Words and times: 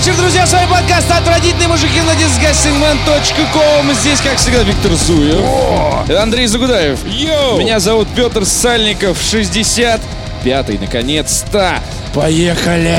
вечер, 0.00 0.16
друзья! 0.16 0.46
С 0.46 0.52
вами 0.54 0.66
подкаст 0.70 1.10
«Отвратительные 1.10 1.68
мужики» 1.68 2.00
на 2.00 2.12
disgustingman.com. 2.12 3.92
Здесь, 3.92 4.18
как 4.22 4.38
всегда, 4.38 4.62
Виктор 4.62 4.92
Зуев. 4.92 5.44
Андрей 6.18 6.46
Загудаев. 6.46 6.98
Йоу! 7.06 7.58
Меня 7.58 7.80
зовут 7.80 8.08
Петр 8.16 8.46
Сальников, 8.46 9.18
65-й, 9.20 10.78
наконец-то. 10.78 11.80
Поехали! 12.14 12.96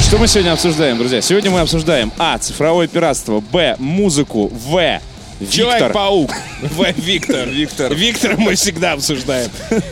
Что 0.00 0.18
мы 0.18 0.28
сегодня 0.28 0.52
обсуждаем, 0.52 0.96
друзья? 0.96 1.20
Сегодня 1.20 1.50
мы 1.50 1.58
обсуждаем 1.58 2.12
А. 2.18 2.38
Цифровое 2.38 2.86
пиратство. 2.86 3.40
Б. 3.40 3.74
Музыку. 3.80 4.46
В. 4.54 5.00
Виктор. 5.40 5.54
Человек-паук. 5.54 6.30
В. 6.62 6.92
Виктор. 6.96 7.48
Виктор. 7.48 7.94
Виктора 7.94 8.36
мы 8.38 8.54
всегда 8.54 8.92
обсуждаем. 8.92 9.50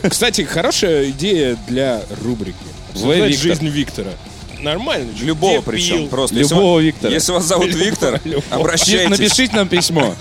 Кстати, 0.09 0.41
хорошая 0.41 1.09
идея 1.11 1.57
для 1.67 2.01
рубрики. 2.23 2.55
Виктор. 2.95 3.29
жизнь 3.29 3.67
Виктора. 3.67 4.11
Нормально. 4.59 5.11
Любого 5.21 5.61
причем. 5.61 6.07
Просто. 6.07 6.35
Любого 6.35 6.79
если, 6.79 6.93
Виктора. 6.93 7.13
Если 7.13 7.31
вас 7.31 7.43
зовут 7.43 7.73
Виктор, 7.75 8.19
обращайтесь. 8.49 9.09
Напишите 9.09 9.55
нам 9.55 9.67
письмо 9.67 10.15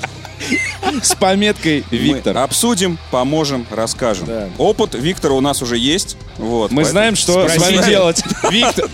с 1.02 1.15
пометкой 1.15 1.84
Мы 1.91 1.97
Виктор. 1.97 2.38
обсудим, 2.38 2.98
поможем, 3.11 3.66
расскажем. 3.70 4.27
Да. 4.27 4.48
Опыт 4.59 4.95
Виктора 4.95 5.34
у 5.34 5.41
нас 5.41 5.62
уже 5.62 5.77
есть. 5.79 6.16
Вот, 6.38 6.70
Мы 6.70 6.84
знаем, 6.84 7.16
что 7.16 7.48
с 7.48 7.57
вами 7.57 7.84
делать. 7.87 8.23
Виктор. 8.51 8.88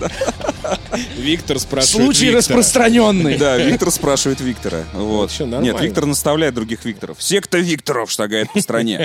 Виктор 1.16 1.58
спрашивает 1.58 2.04
Случай 2.04 2.26
Виктора. 2.26 2.38
распространенный. 2.38 3.36
Да, 3.38 3.56
Виктор 3.56 3.90
спрашивает 3.90 4.40
Виктора. 4.40 4.84
Вот. 4.92 5.30
Нет, 5.40 5.80
Виктор 5.80 6.06
наставляет 6.06 6.54
других 6.54 6.84
Викторов. 6.84 7.16
Секта 7.22 7.58
Викторов 7.58 8.10
шагает 8.10 8.52
по 8.52 8.60
стране. 8.60 9.04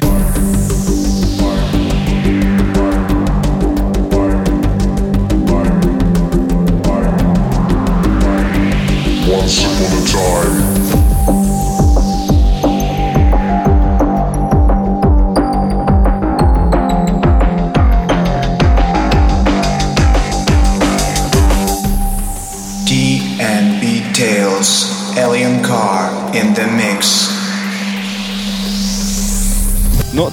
Once 9.27 9.64
upon 9.64 9.92
a 9.98 10.05
time, 10.05 10.74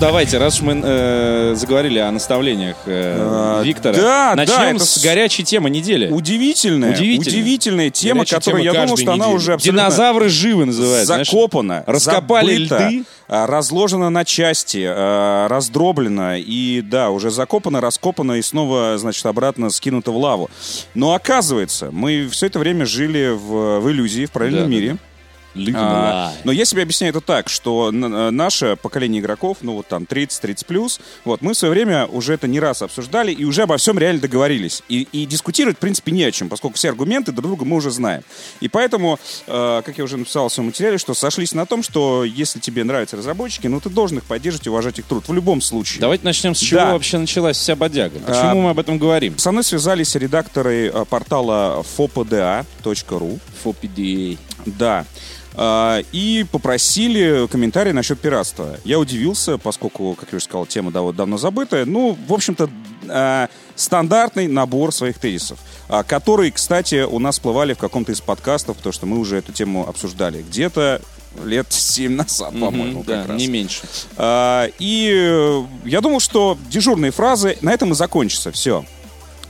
давайте, 0.02 0.38
раз 0.38 0.56
уж 0.56 0.62
мы 0.62 0.80
э, 0.82 1.54
заговорили 1.56 1.98
о 1.98 2.10
наставлениях 2.10 2.76
э, 2.86 3.16
А, 3.18 3.62
Виктора, 3.62 3.96
да, 3.96 4.32
начнем 4.36 4.56
да, 4.56 4.70
это 4.72 4.84
с 4.84 4.98
горячей 5.02 5.44
темы 5.44 5.70
недели. 5.70 6.10
Удивительная, 6.10 6.90
Удивительно. 6.92 7.30
удивительная 7.30 7.90
тема, 7.90 8.20
Горячая 8.20 8.40
которая, 8.40 8.62
тема 8.64 8.74
я 8.74 8.82
думал, 8.82 8.96
что 8.96 9.12
она 9.12 9.24
недели. 9.26 9.36
уже 9.36 9.52
абсолютно 9.54 9.80
Динозавры 9.82 10.28
живы 10.28 10.64
называют. 10.66 11.06
знаешь. 11.06 11.26
закопана, 11.30 11.84
Раскопали 11.86 12.54
забыта, 12.66 12.88
льды. 12.88 13.04
а, 13.28 13.46
разложена 13.46 14.10
на 14.10 14.24
части, 14.24 14.84
а, 14.84 15.46
раздроблена 15.48 16.36
и, 16.38 16.80
да, 16.82 17.10
уже 17.10 17.30
закопана, 17.30 17.80
раскопана 17.80 18.32
и 18.32 18.42
снова, 18.42 18.98
значит, 18.98 19.24
обратно 19.26 19.70
скинута 19.70 20.10
в 20.10 20.16
лаву. 20.16 20.50
Но 20.94 21.14
оказывается, 21.14 21.90
мы 21.92 22.28
все 22.30 22.46
это 22.46 22.58
время 22.58 22.86
жили 22.86 23.30
в, 23.32 23.78
в 23.80 23.90
иллюзии, 23.90 24.26
в 24.26 24.32
параллельном 24.32 24.64
Да, 24.64 24.68
да, 24.68 24.74
мире. 24.74 24.96
А, 25.74 26.32
но 26.44 26.52
я 26.52 26.64
себе 26.64 26.82
объясняю 26.82 27.10
это 27.12 27.20
так, 27.20 27.48
что 27.48 27.90
э, 27.90 28.30
наше 28.30 28.76
поколение 28.76 29.20
игроков, 29.20 29.58
ну 29.60 29.74
вот 29.74 29.86
там 29.88 30.04
30-30 30.04 30.66
плюс, 30.66 31.00
вот 31.24 31.42
мы 31.42 31.52
в 31.54 31.56
свое 31.56 31.72
время 31.72 32.06
уже 32.06 32.34
это 32.34 32.46
не 32.48 32.60
раз 32.60 32.82
обсуждали 32.82 33.32
и 33.32 33.44
уже 33.44 33.62
обо 33.62 33.76
всем 33.76 33.98
реально 33.98 34.20
договорились. 34.22 34.82
И, 34.88 35.06
и 35.12 35.26
дискутировать, 35.26 35.76
в 35.76 35.80
принципе, 35.80 36.12
не 36.12 36.24
о 36.24 36.32
чем, 36.32 36.48
поскольку 36.48 36.76
все 36.76 36.88
аргументы 36.88 37.32
друг 37.32 37.46
друга 37.48 37.64
мы 37.64 37.76
уже 37.76 37.90
знаем. 37.90 38.22
И 38.60 38.68
поэтому, 38.68 39.18
э, 39.46 39.82
как 39.84 39.98
я 39.98 40.04
уже 40.04 40.16
написал 40.16 40.48
в 40.48 40.52
своем 40.52 40.68
материале, 40.68 40.98
что 40.98 41.14
сошлись 41.14 41.52
на 41.52 41.66
том, 41.66 41.82
что 41.82 42.24
если 42.24 42.58
тебе 42.58 42.84
нравятся 42.84 43.16
разработчики, 43.16 43.66
ну 43.66 43.80
ты 43.80 43.90
должен 43.90 44.18
их 44.18 44.24
поддерживать 44.24 44.66
и 44.66 44.70
уважать 44.70 44.98
их 44.98 45.04
труд 45.06 45.28
в 45.28 45.32
любом 45.34 45.60
случае. 45.60 46.00
Давайте 46.00 46.24
начнем 46.24 46.54
с 46.54 46.58
чего 46.58 46.80
Да. 46.80 46.92
вообще 46.92 47.18
началась 47.18 47.56
вся 47.56 47.76
бодяга. 47.76 48.18
Почему 48.20 48.50
А, 48.50 48.54
мы 48.54 48.70
об 48.70 48.78
этом 48.78 48.98
говорим? 48.98 49.38
Со 49.38 49.52
мной 49.52 49.64
связались 49.64 50.14
редакторы 50.14 50.90
э, 50.92 51.04
портала 51.08 51.84
fopda.ru. 51.96 53.38
FOPDA. 53.64 54.38
Да. 54.66 55.04
А, 55.54 56.02
И 56.12 56.44
попросили 56.50 57.46
комментарий 57.48 57.92
насчет 57.92 58.18
пиратства. 58.20 58.76
Я 58.84 58.98
удивился, 58.98 59.58
поскольку, 59.58 60.14
как 60.18 60.30
я 60.32 60.36
уже 60.36 60.44
сказал, 60.44 60.66
тема 60.66 60.90
дав- 60.90 61.14
давно 61.14 61.36
забытая. 61.38 61.84
Ну, 61.84 62.16
в 62.26 62.32
общем-то, 62.32 62.70
а, 63.08 63.48
стандартный 63.74 64.48
набор 64.48 64.92
своих 64.92 65.18
тезисов, 65.18 65.58
а, 65.88 66.02
которые, 66.02 66.52
кстати, 66.52 67.02
у 67.02 67.18
нас 67.18 67.34
всплывали 67.36 67.74
в 67.74 67.78
каком-то 67.78 68.12
из 68.12 68.20
подкастов, 68.20 68.76
потому 68.78 68.92
что 68.92 69.06
мы 69.06 69.18
уже 69.18 69.36
эту 69.38 69.52
тему 69.52 69.86
обсуждали. 69.88 70.42
Где-то 70.42 71.00
лет 71.44 71.66
7 71.72 72.14
назад, 72.14 72.52
по-моему, 72.52 73.04
да, 73.06 73.22
как 73.22 73.30
раз. 73.30 73.40
не 73.40 73.46
меньше. 73.48 73.80
А, 74.16 74.68
И 74.78 75.10
э, 75.14 75.62
я 75.84 76.00
думал, 76.00 76.20
что 76.20 76.58
дежурные 76.70 77.10
фразы 77.10 77.56
на 77.62 77.72
этом 77.72 77.92
и 77.92 77.94
закончатся. 77.94 78.52
Все. 78.52 78.84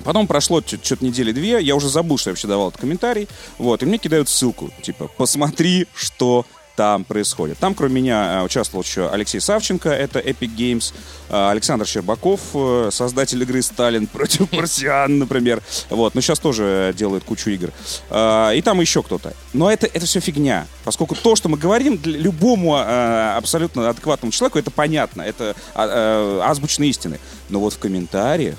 Потом 0.04 0.26
прошло 0.26 0.60
что-то 0.60 1.04
недели 1.04 1.32
две, 1.32 1.60
я 1.60 1.74
уже 1.74 1.88
забыл, 1.88 2.18
что 2.18 2.30
я 2.30 2.32
вообще 2.32 2.48
давал 2.48 2.68
этот 2.68 2.80
комментарий. 2.80 3.28
Вот, 3.58 3.82
и 3.82 3.86
мне 3.86 3.98
кидают 3.98 4.28
ссылку, 4.28 4.70
типа, 4.82 5.08
посмотри, 5.16 5.86
что 5.94 6.44
там 6.76 7.04
происходит. 7.04 7.58
Там, 7.58 7.74
кроме 7.74 7.94
меня, 8.00 8.40
э, 8.40 8.44
участвовал 8.44 8.82
еще 8.82 9.08
Алексей 9.08 9.40
Савченко, 9.40 9.90
это 9.90 10.18
Epic 10.18 10.56
Games, 10.56 10.94
э, 11.28 11.50
Александр 11.50 11.86
Щербаков, 11.86 12.40
э, 12.54 12.88
создатель 12.90 13.42
игры 13.42 13.62
«Сталин 13.62 14.06
против 14.06 14.50
марсиан», 14.56 15.18
например. 15.18 15.62
Вот, 15.90 16.14
но 16.14 16.20
сейчас 16.20 16.38
тоже 16.38 16.94
делает 16.96 17.24
кучу 17.24 17.50
игр. 17.50 17.72
И 18.10 18.62
там 18.64 18.80
еще 18.80 19.02
кто-то. 19.02 19.34
Но 19.52 19.70
это, 19.70 19.86
это 19.86 20.06
все 20.06 20.20
фигня, 20.20 20.66
поскольку 20.84 21.14
то, 21.14 21.36
что 21.36 21.48
мы 21.48 21.58
говорим, 21.58 21.98
для 21.98 22.18
любому 22.18 22.76
абсолютно 22.76 23.88
адекватному 23.88 24.32
человеку, 24.32 24.58
это 24.58 24.70
понятно, 24.70 25.22
это 25.22 25.54
а, 25.74 26.42
азбучные 26.44 26.90
истины. 26.90 27.18
Но 27.48 27.60
вот 27.60 27.74
в 27.74 27.78
комментариях, 27.78 28.56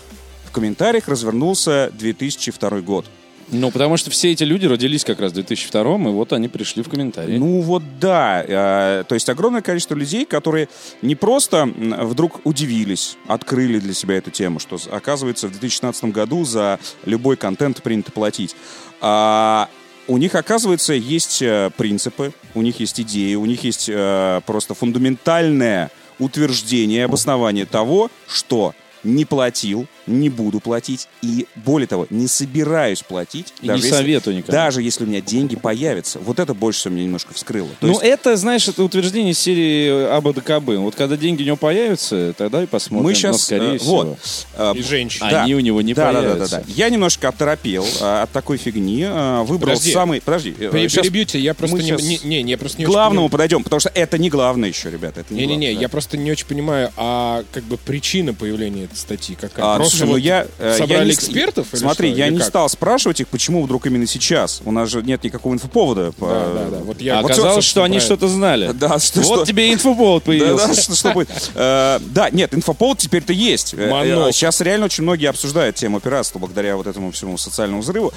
комментариях 0.54 1.08
развернулся 1.08 1.92
2002 1.94 2.82
год. 2.82 3.06
Ну, 3.52 3.72
потому 3.72 3.98
что 3.98 4.10
все 4.10 4.32
эти 4.32 4.44
люди 4.44 4.66
родились 4.66 5.04
как 5.04 5.20
раз 5.20 5.32
в 5.32 5.36
2002 5.36 5.82
и 5.82 5.98
вот 6.12 6.34
они 6.34 6.48
пришли 6.48 6.82
в 6.82 6.90
комментарии. 6.90 7.38
Ну 7.38 7.62
вот 7.62 7.84
да, 8.00 8.44
э, 8.48 9.04
то 9.08 9.16
есть 9.16 9.30
огромное 9.30 9.62
количество 9.62 9.96
людей, 9.96 10.26
которые 10.26 10.70
не 11.02 11.16
просто 11.16 11.66
вдруг 11.66 12.42
удивились, 12.46 13.18
открыли 13.28 13.80
для 13.80 13.94
себя 13.94 14.18
эту 14.18 14.32
тему, 14.32 14.60
что 14.60 14.78
оказывается 14.92 15.48
в 15.48 15.52
2016 15.52 16.06
году 16.06 16.46
за 16.46 16.80
любой 17.06 17.36
контент 17.36 17.84
принято 17.84 18.12
платить. 18.12 18.56
А 19.02 19.70
у 20.08 20.18
них, 20.18 20.36
оказывается, 20.36 20.94
есть 20.94 21.42
э, 21.42 21.70
принципы, 21.78 22.34
у 22.56 22.62
них 22.62 22.80
есть 22.80 23.00
идеи, 23.00 23.36
у 23.36 23.46
них 23.46 23.64
есть 23.64 23.90
э, 23.90 24.42
просто 24.46 24.74
фундаментальное 24.74 25.92
утверждение, 26.20 27.06
обоснование 27.06 27.66
того, 27.66 28.10
что 28.28 28.74
не 29.04 29.26
платил, 29.26 29.86
не 30.08 30.30
буду 30.30 30.60
платить 30.60 31.08
и, 31.22 31.46
более 31.56 31.88
того, 31.88 32.08
не 32.10 32.28
собираюсь 32.28 33.02
платить. 33.02 33.54
И 33.62 33.68
не 33.68 33.76
если- 33.78 33.90
советую 33.90 34.38
никому. 34.38 34.52
Даже 34.54 34.82
если 34.82 35.04
у 35.04 35.08
меня 35.08 35.22
деньги 35.22 35.56
появятся. 35.56 36.20
Вот 36.20 36.40
это 36.40 36.54
больше 36.54 36.80
всего 36.82 36.94
меня 36.96 37.06
немножко 37.06 37.34
вскрыло. 37.34 37.70
То 37.80 37.88
ну, 37.88 37.94
есть 37.94 38.04
это, 38.04 38.36
знаешь, 38.36 38.68
это 38.68 38.84
утверждение 38.84 39.34
серии 39.34 40.08
АБДКБ. 40.16 40.78
Вот 40.78 40.96
когда 40.96 41.18
деньги 41.18 41.44
у 41.44 41.46
него 41.46 41.58
появятся, 41.58 42.34
тогда 42.38 42.64
и 42.64 42.66
посмотрим. 42.66 43.04
мы 43.06 43.12
Но, 43.12 43.16
сейчас... 43.16 43.42
скорее 43.44 43.76
э, 43.76 43.78
всего. 43.78 44.04
вот. 44.04 44.18
э, 44.58 44.74
И 44.76 44.82
женщин. 44.84 45.26
А 45.26 45.44
Они 45.44 45.56
у 45.56 45.60
него 45.60 45.82
не 45.82 45.94
да, 45.94 46.12
да, 46.12 46.14
да, 46.14 46.22
да, 46.22 46.30
появятся. 46.34 46.58
да. 46.58 46.74
Я 46.74 46.90
немножко 46.90 47.30
оторопел 47.30 47.86
э, 48.02 48.22
от 48.24 48.32
такой 48.32 48.58
фигни. 48.58 49.04
э, 49.08 49.42
Выбрал 49.44 49.72
Подожди. 49.74 49.92
самый... 49.92 50.22
Подожди. 50.22 50.52
Перебью 50.52 51.26
тебя, 51.26 51.42
я 51.42 51.54
просто 51.54 51.76
мы 51.78 51.84
не, 51.84 51.90
щас 51.90 52.02
не, 52.02 52.20
не, 52.24 52.44
не, 52.44 52.52
я 52.52 52.58
просто 52.58 52.80
не 52.80 52.86
главному 52.86 53.30
подойдем, 53.30 53.64
потому 53.64 53.80
что 53.80 53.92
это 53.94 54.18
не 54.18 54.30
главное 54.30 54.70
еще, 54.70 54.90
ребята. 54.90 55.24
Не 55.30 55.42
Не-не-не, 55.42 55.56
главное, 55.68 55.82
я 55.82 55.88
да. 55.88 55.92
просто 55.92 56.18
не 56.18 56.32
очень 56.32 56.46
понимаю, 56.48 56.92
а 56.98 57.44
как 57.52 57.64
бы 57.64 57.78
причина 57.78 58.34
появления 58.34 58.88
статьи 58.96 59.36
какая? 59.40 59.66
А, 59.66 59.76
просто 59.78 59.98
слушай, 59.98 60.06
ну 60.08 60.12
вот 60.14 60.18
я, 60.22 60.48
э, 60.60 60.70
я 60.72 60.78
собрали 60.78 61.06
не- 61.08 61.12
экспертов? 61.14 61.68
или 61.74 61.80
Смотри, 61.80 62.10
что? 62.10 62.18
я 62.20 62.28
Или 62.28 62.34
не 62.34 62.40
как? 62.40 62.48
стал 62.48 62.70
спрашивать 62.70 63.22
их, 63.22 63.28
почему 63.28 63.64
вдруг 63.64 63.86
именно 63.86 64.08
сейчас. 64.08 64.62
У 64.66 64.72
нас 64.72 64.90
же 64.90 65.02
нет 65.02 65.24
никакого 65.24 65.54
инфоповода. 65.54 66.12
по- 66.14 66.28
Да, 66.28 66.54
да, 66.54 66.70
да. 66.70 66.78
Вот 66.84 67.02
я 67.02 67.20
А 67.20 67.22
вот 67.22 67.32
оказалось, 67.32 67.64
всё, 67.66 67.72
что 67.72 67.84
они 67.84 68.00
что-то 68.00 68.28
знали. 68.28 68.72
Да, 68.74 69.00
что, 69.00 69.22
вот 69.22 69.40
что- 69.40 69.46
тебе 69.46 69.74
инфоповод 69.74 70.24
Да, 70.26 70.28
появился. 70.28 70.68
да, 70.68 70.74
что, 70.82 70.96
что 70.96 71.12
будет. 71.12 71.30
Э, 71.56 72.00
Да, 72.02 72.30
нет, 72.30 72.54
инфоповод 72.54 72.98
теперь-то 72.98 73.34
есть. 73.34 73.74
Э, 73.74 74.30
Сейчас 74.32 74.62
реально 74.62 74.86
очень 74.86 75.04
многие 75.04 75.28
обсуждают 75.30 75.76
тему 75.76 76.00
пиратства 76.00 76.40
благодаря 76.40 76.78
вот 76.78 76.88
этому 76.88 77.12
всему 77.12 77.38
социальному 77.38 77.82
взрыву. 77.82 78.14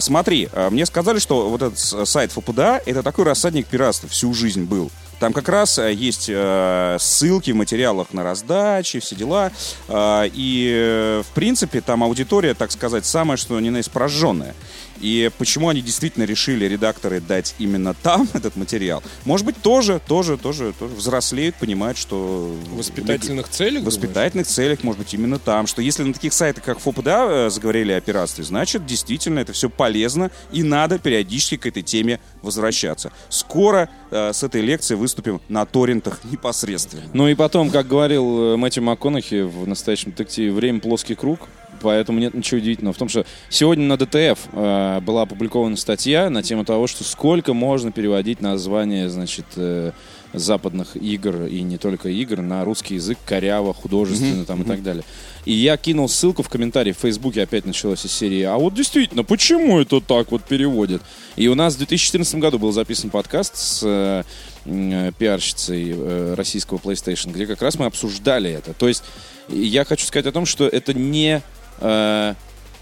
Смотри, 0.00 0.48
мне 0.70 0.86
сказали, 0.86 1.18
что 1.18 1.48
вот 1.48 1.62
этот 1.62 1.78
сайт 2.08 2.32
ФПДА 2.32 2.82
это 2.86 3.02
такой 3.02 3.24
рассадник 3.24 3.66
пиратства 3.66 4.08
всю 4.08 4.32
жизнь 4.34 4.64
был. 4.64 4.90
Там 5.20 5.34
как 5.34 5.50
раз 5.50 5.78
э, 5.78 5.92
есть 5.92 6.30
э, 6.30 6.96
ссылки 6.98 7.50
в 7.50 7.54
материалах 7.54 8.14
на 8.14 8.24
раздачи, 8.24 9.00
все 9.00 9.14
дела. 9.14 9.52
Э, 9.86 10.22
и, 10.32 11.20
в 11.22 11.34
принципе, 11.34 11.82
там 11.82 12.02
аудитория, 12.02 12.54
так 12.54 12.72
сказать, 12.72 13.04
самая, 13.04 13.36
что 13.36 13.60
ни 13.60 13.68
на 13.68 13.76
есть 13.76 13.90
прожженная. 13.90 14.54
И 15.00 15.30
почему 15.38 15.68
они 15.68 15.80
действительно 15.80 16.24
решили, 16.24 16.66
редакторы, 16.66 17.20
дать 17.20 17.54
именно 17.58 17.94
там 17.94 18.28
этот 18.34 18.56
материал? 18.56 19.02
Может 19.24 19.46
быть, 19.46 19.56
тоже, 19.56 20.00
тоже, 20.06 20.36
тоже, 20.36 20.72
тоже 20.78 20.94
взрослеют, 20.94 21.56
понимают, 21.56 21.98
что... 21.98 22.54
В 22.66 22.76
воспитательных 22.76 23.48
целях, 23.48 23.82
В 23.82 23.86
воспитательных 23.86 24.46
целях, 24.46 24.82
может 24.82 25.00
быть, 25.00 25.12
именно 25.14 25.38
там. 25.38 25.66
Что 25.66 25.82
если 25.82 26.02
на 26.02 26.12
таких 26.12 26.32
сайтах, 26.32 26.64
как 26.64 26.78
ФОПДА, 26.78 27.26
э, 27.28 27.50
заговорили 27.50 27.92
о 27.92 28.00
пиратстве, 28.00 28.44
значит, 28.44 28.86
действительно, 28.86 29.40
это 29.40 29.52
все 29.52 29.70
полезно, 29.70 30.30
и 30.52 30.62
надо 30.62 30.98
периодически 30.98 31.56
к 31.56 31.66
этой 31.66 31.82
теме 31.82 32.20
возвращаться. 32.42 33.12
Скоро 33.28 33.88
э, 34.10 34.32
с 34.32 34.42
этой 34.42 34.60
лекцией 34.60 34.98
выступим 34.98 35.40
на 35.48 35.64
торрентах 35.66 36.20
непосредственно. 36.30 37.02
Ну 37.12 37.28
и 37.28 37.34
потом, 37.34 37.70
как 37.70 37.88
говорил 37.88 38.54
э, 38.54 38.56
Мэтью 38.56 38.82
МакКонахи 38.82 39.42
в 39.42 39.66
настоящем 39.66 40.10
детективе, 40.12 40.52
время 40.52 40.80
плоский 40.80 41.14
круг. 41.14 41.40
Поэтому 41.80 42.18
нет 42.18 42.34
ничего 42.34 42.58
удивительного 42.58 42.94
в 42.94 42.98
том, 42.98 43.08
что 43.08 43.24
сегодня 43.48 43.84
на 43.84 43.96
ДТФ 43.96 44.48
э, 44.52 45.00
была 45.00 45.22
опубликована 45.22 45.76
статья 45.76 46.30
на 46.30 46.42
тему 46.42 46.64
того, 46.64 46.86
что 46.86 47.04
сколько 47.04 47.54
можно 47.54 47.92
переводить 47.92 48.40
название, 48.40 49.08
значит, 49.08 49.46
э, 49.56 49.92
западных 50.32 50.96
игр 50.96 51.46
и 51.46 51.60
не 51.62 51.76
только 51.76 52.08
игр 52.08 52.40
на 52.40 52.64
русский 52.64 52.94
язык 52.94 53.18
коряво, 53.24 53.74
художественно 53.74 54.44
там 54.44 54.62
и 54.62 54.64
так 54.64 54.82
далее. 54.82 55.04
И 55.44 55.52
я 55.52 55.76
кинул 55.76 56.08
ссылку 56.08 56.42
в 56.42 56.48
комментарии 56.48 56.92
в 56.92 56.98
Фейсбуке, 56.98 57.42
опять 57.42 57.66
началась 57.66 58.04
из 58.04 58.12
серии 58.12 58.42
«А 58.42 58.56
вот 58.56 58.74
действительно, 58.74 59.24
почему 59.24 59.80
это 59.80 60.00
так 60.00 60.30
вот 60.30 60.44
переводят?» 60.44 61.02
И 61.36 61.48
у 61.48 61.54
нас 61.54 61.74
в 61.74 61.78
2014 61.78 62.34
году 62.36 62.58
был 62.58 62.72
записан 62.72 63.10
подкаст 63.10 63.56
с 63.56 63.80
э, 63.82 64.22
э, 64.66 65.12
пиарщицей 65.18 65.94
э, 65.96 66.34
российского 66.34 66.78
PlayStation, 66.78 67.32
где 67.32 67.46
как 67.46 67.62
раз 67.62 67.78
мы 67.78 67.86
обсуждали 67.86 68.50
это. 68.50 68.74
То 68.74 68.88
есть 68.88 69.02
я 69.48 69.84
хочу 69.84 70.06
сказать 70.06 70.26
о 70.26 70.32
том, 70.32 70.46
что 70.46 70.66
это 70.66 70.94
не... 70.94 71.42
э, 71.80 72.34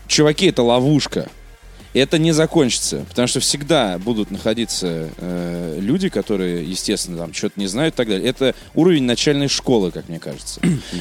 чуваки, 0.06 0.46
это 0.46 0.62
ловушка. 0.62 1.28
Это 1.94 2.18
не 2.18 2.32
закончится, 2.32 3.04
потому 3.08 3.26
что 3.28 3.40
всегда 3.40 3.98
будут 3.98 4.30
находиться 4.30 5.08
э, 5.16 5.78
люди, 5.80 6.10
которые, 6.10 6.62
естественно, 6.62 7.16
там 7.16 7.32
что-то 7.32 7.58
не 7.58 7.66
знают 7.66 7.94
и 7.94 7.96
так 7.96 8.08
далее. 8.08 8.28
Это 8.28 8.54
уровень 8.74 9.04
начальной 9.04 9.48
школы, 9.48 9.90
как 9.90 10.08
мне 10.08 10.18
кажется. 10.18 10.60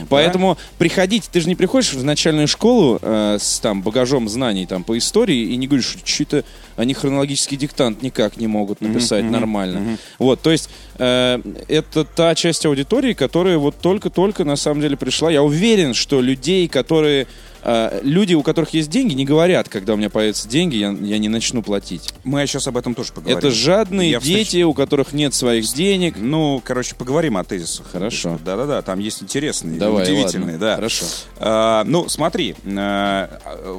Поэтому 0.09 0.57
приходить, 0.77 1.29
ты 1.31 1.41
же 1.41 1.49
не 1.49 1.55
приходишь 1.55 1.93
в 1.93 2.03
начальную 2.05 2.47
школу 2.47 2.99
э, 3.01 3.37
с 3.39 3.59
там 3.59 3.81
багажом 3.81 4.29
знаний 4.29 4.65
там 4.65 4.85
по 4.85 4.97
истории 4.97 5.51
и 5.51 5.57
не 5.57 5.67
говоришь, 5.67 5.97
что-то 6.05 6.45
они 6.77 6.93
хронологический 6.93 7.57
диктант 7.57 8.01
никак 8.01 8.37
не 8.37 8.47
могут 8.47 8.79
написать 8.79 9.25
нормально. 9.25 9.97
Вот, 10.19 10.41
то 10.41 10.51
есть 10.51 10.69
э, 10.99 11.41
это 11.67 12.05
та 12.05 12.33
часть 12.33 12.65
аудитории, 12.65 13.13
которая 13.13 13.57
вот 13.57 13.75
только-только 13.81 14.45
на 14.45 14.55
самом 14.55 14.81
деле 14.81 14.95
пришла. 14.95 15.29
Я 15.29 15.43
уверен, 15.43 15.93
что 15.93 16.21
людей, 16.21 16.69
которые 16.69 17.27
э, 17.67 17.99
люди, 18.01 18.33
у 18.33 18.41
которых 18.41 18.73
есть 18.73 18.89
деньги, 18.89 19.13
не 19.13 19.25
говорят, 19.25 19.69
когда 19.69 19.93
у 19.93 19.97
меня 19.97 20.09
появятся 20.09 20.47
деньги, 20.49 20.77
я, 20.77 20.89
я 20.89 21.17
не 21.19 21.29
начну 21.29 21.61
платить. 21.61 22.13
Мы 22.23 22.45
сейчас 22.47 22.67
об 22.67 22.77
этом 22.77 22.95
тоже 22.95 23.13
поговорим. 23.13 23.37
Это 23.37 23.51
жадные 23.51 24.11
Я 24.11 24.19
встреч- 24.19 24.51
дети, 24.51 24.63
у 24.63 24.73
которых 24.73 25.13
нет 25.13 25.33
своих 25.33 25.65
денег. 25.73 26.15
Ну, 26.17 26.61
короче, 26.63 26.95
поговорим 26.95 27.37
о 27.37 27.43
тезисах. 27.43 27.85
Хорошо. 27.91 28.39
Да-да-да, 28.43 28.81
там 28.81 28.99
есть 28.99 29.21
интересные, 29.21 29.79
Давай, 29.79 30.03
удивительные, 30.03 30.53
ладно. 30.53 30.59
да. 30.59 30.75
Хорошо. 30.75 31.05
А, 31.37 31.83
ну, 31.85 32.07
смотри, 32.09 32.55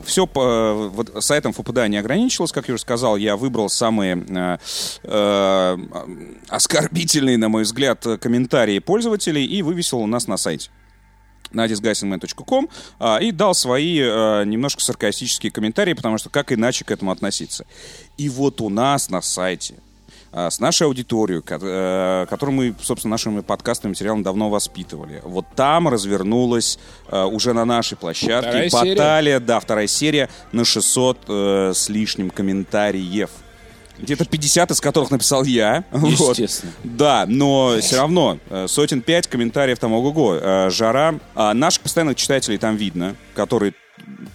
все 0.05 0.27
по 0.27 0.89
вот, 0.93 1.25
сайтом 1.25 1.53
ФПДА 1.53 1.89
не 1.89 1.97
ограничилось, 1.97 2.53
как 2.53 2.69
я 2.69 2.75
уже 2.75 2.83
сказал, 2.83 3.17
я 3.17 3.37
выбрал 3.37 3.69
самые 3.69 4.25
э, 4.29 4.59
э, 5.03 5.79
оскорбительные, 6.49 7.39
на 7.39 7.49
мой 7.49 7.63
взгляд, 7.63 8.05
комментарии 8.21 8.79
пользователей 8.79 9.45
и 9.45 9.63
вывесил 9.63 9.99
у 10.01 10.07
нас 10.07 10.27
на 10.27 10.37
сайте 10.37 10.71
на 11.53 11.67
disgustingman.com 11.67 12.69
а, 12.99 13.19
и 13.19 13.33
дал 13.33 13.55
свои 13.55 14.01
э, 14.01 14.45
немножко 14.45 14.83
саркастические 14.83 15.53
комментарии, 15.53 15.93
потому 15.93 16.19
что 16.19 16.31
как 16.31 16.53
иначе 16.53 16.85
к 16.85 16.91
этому 16.91 17.11
относиться. 17.11 17.67
И 18.17 18.29
вот 18.29 18.61
у 18.61 18.69
нас 18.69 19.11
на 19.11 19.23
сайте 19.23 19.75
а, 20.31 20.51
с 20.51 20.61
нашей 20.61 20.87
аудиторией, 20.87 21.43
э, 21.43 22.27
которую 22.29 22.57
мы, 22.57 22.75
собственно, 22.83 23.13
нашими 23.13 23.41
подкастными 23.41 23.93
материалом 23.93 24.23
давно 24.23 24.51
воспитывали. 24.51 25.23
Вот 25.25 25.47
там 25.57 25.89
развернулась 25.89 26.79
э, 27.09 27.25
уже 27.25 27.55
на 27.55 27.65
нашей 27.65 27.97
площадке 27.97 28.49
Вторая 28.49 28.71
серия? 28.71 28.95
баталия, 28.95 29.41
да, 29.41 29.61
вторая 29.61 29.87
серия 29.87 30.29
на 30.53 30.65
600 30.65 31.19
э, 31.29 31.73
с 31.75 31.89
лишним 31.89 32.31
комментариев. 32.31 33.31
Где-то 33.99 34.25
50 34.25 34.71
из 34.71 34.81
которых 34.81 35.11
написал 35.11 35.45
я. 35.45 35.85
Вот. 35.93 36.39
Естественно. 36.39 36.73
Да, 36.85 37.25
но 37.27 37.77
все 37.81 37.97
равно 37.97 38.39
э, 38.51 38.67
сотен 38.69 39.03
пять 39.03 39.27
комментариев 39.27 39.79
там 39.79 39.93
ого-го. 39.93 40.35
Э, 40.41 40.71
Жара. 40.71 41.15
А 41.35 41.53
наших 41.55 41.83
постоянных 41.83 42.17
читателей 42.17 42.59
там 42.59 42.77
видно, 42.77 43.17
которые 43.35 43.75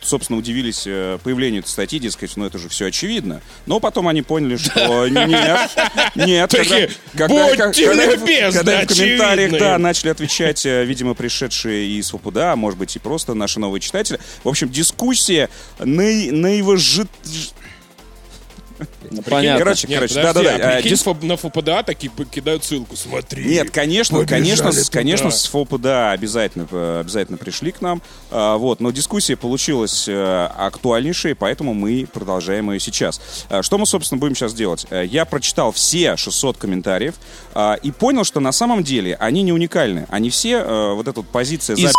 собственно, 0.01 0.37
удивились 0.37 0.83
э, 0.85 1.17
появлению 1.23 1.61
этой 1.61 1.69
статьи, 1.69 1.97
дескать, 1.97 2.35
ну 2.35 2.45
это 2.45 2.57
же 2.59 2.67
все 2.69 2.87
очевидно. 2.87 3.41
Но 3.65 3.79
потом 3.79 4.07
они 4.09 4.21
поняли, 4.21 4.57
что 4.57 5.07
нет, 5.07 5.69
нет. 6.15 6.49
Такие, 6.49 6.89
когда- 7.17 7.47
когда- 7.55 7.67
«Будьте 7.67 7.87
когда- 7.87 8.05
любезны, 8.05 8.57
Когда 8.59 8.81
в 8.81 8.87
комментариях, 8.87 9.51
да, 9.59 9.75
им». 9.75 9.81
начали 9.81 10.09
отвечать, 10.09 10.65
видимо, 10.65 11.13
пришедшие 11.13 11.87
из 11.97 12.11
ФПДА, 12.11 12.51
а 12.51 12.55
может 12.55 12.77
быть, 12.77 12.95
и 12.95 12.99
просто 12.99 13.33
наши 13.33 13.59
новые 13.59 13.79
читатели. 13.81 14.19
В 14.43 14.49
общем, 14.49 14.69
дискуссия 14.69 15.49
наи- 15.79 16.29
наивожит... 19.03 19.25
Понятно. 19.25 19.59
Короче, 19.59 19.87
Нет, 19.87 19.97
короче, 19.99 20.15
подожди, 20.15 20.43
да-да-да. 20.43 20.67
а 20.67 20.71
э, 20.71 20.81
прикинь, 20.81 20.97
дис- 20.97 21.23
на 21.23 21.37
ФПДА 21.37 21.83
такие 21.83 22.11
кидают 22.31 22.63
ссылку. 22.63 22.95
Смотри. 22.95 23.43
Нет, 23.45 23.71
конечно, 23.71 24.19
Побежали 24.19 24.41
конечно, 24.41 24.71
туда. 24.71 24.83
конечно, 24.91 25.31
с 25.31 25.45
ФОПДА 25.47 26.11
обязательно, 26.11 26.67
э, 26.71 26.99
обязательно 27.01 27.37
пришли 27.37 27.71
к 27.71 27.81
нам. 27.81 28.01
А, 28.31 28.57
Вот, 28.57 28.79
но 28.79 28.91
дискуссия 28.91 29.35
получилась 29.35 30.05
э, 30.07 30.49
актуальнейшей, 30.57 31.35
поэтому 31.35 31.73
мы 31.73 32.07
продолжаем 32.11 32.71
ее 32.71 32.79
сейчас. 32.79 33.21
А, 33.49 33.63
Что 33.63 33.77
мы, 33.77 33.85
собственно, 33.85 34.19
будем 34.19 34.35
сейчас 34.35 34.53
делать? 34.53 34.85
Э, 34.89 35.05
Я 35.05 35.25
прочитал 35.25 35.71
все 35.71 36.15
600 36.17 36.57
комментариев 36.57 37.15
а, 37.53 37.75
и 37.75 37.91
понял, 37.91 38.23
что 38.23 38.39
на 38.39 38.51
самом 38.51 38.83
деле 38.83 39.15
они 39.19 39.43
не 39.43 39.51
уникальны. 39.51 40.07
Они 40.09 40.29
все, 40.29 40.57
э, 40.59 40.93
вот 40.93 41.07
эта 41.07 41.21
вот 41.21 41.29
позиция 41.29 41.75
Из 41.75 41.91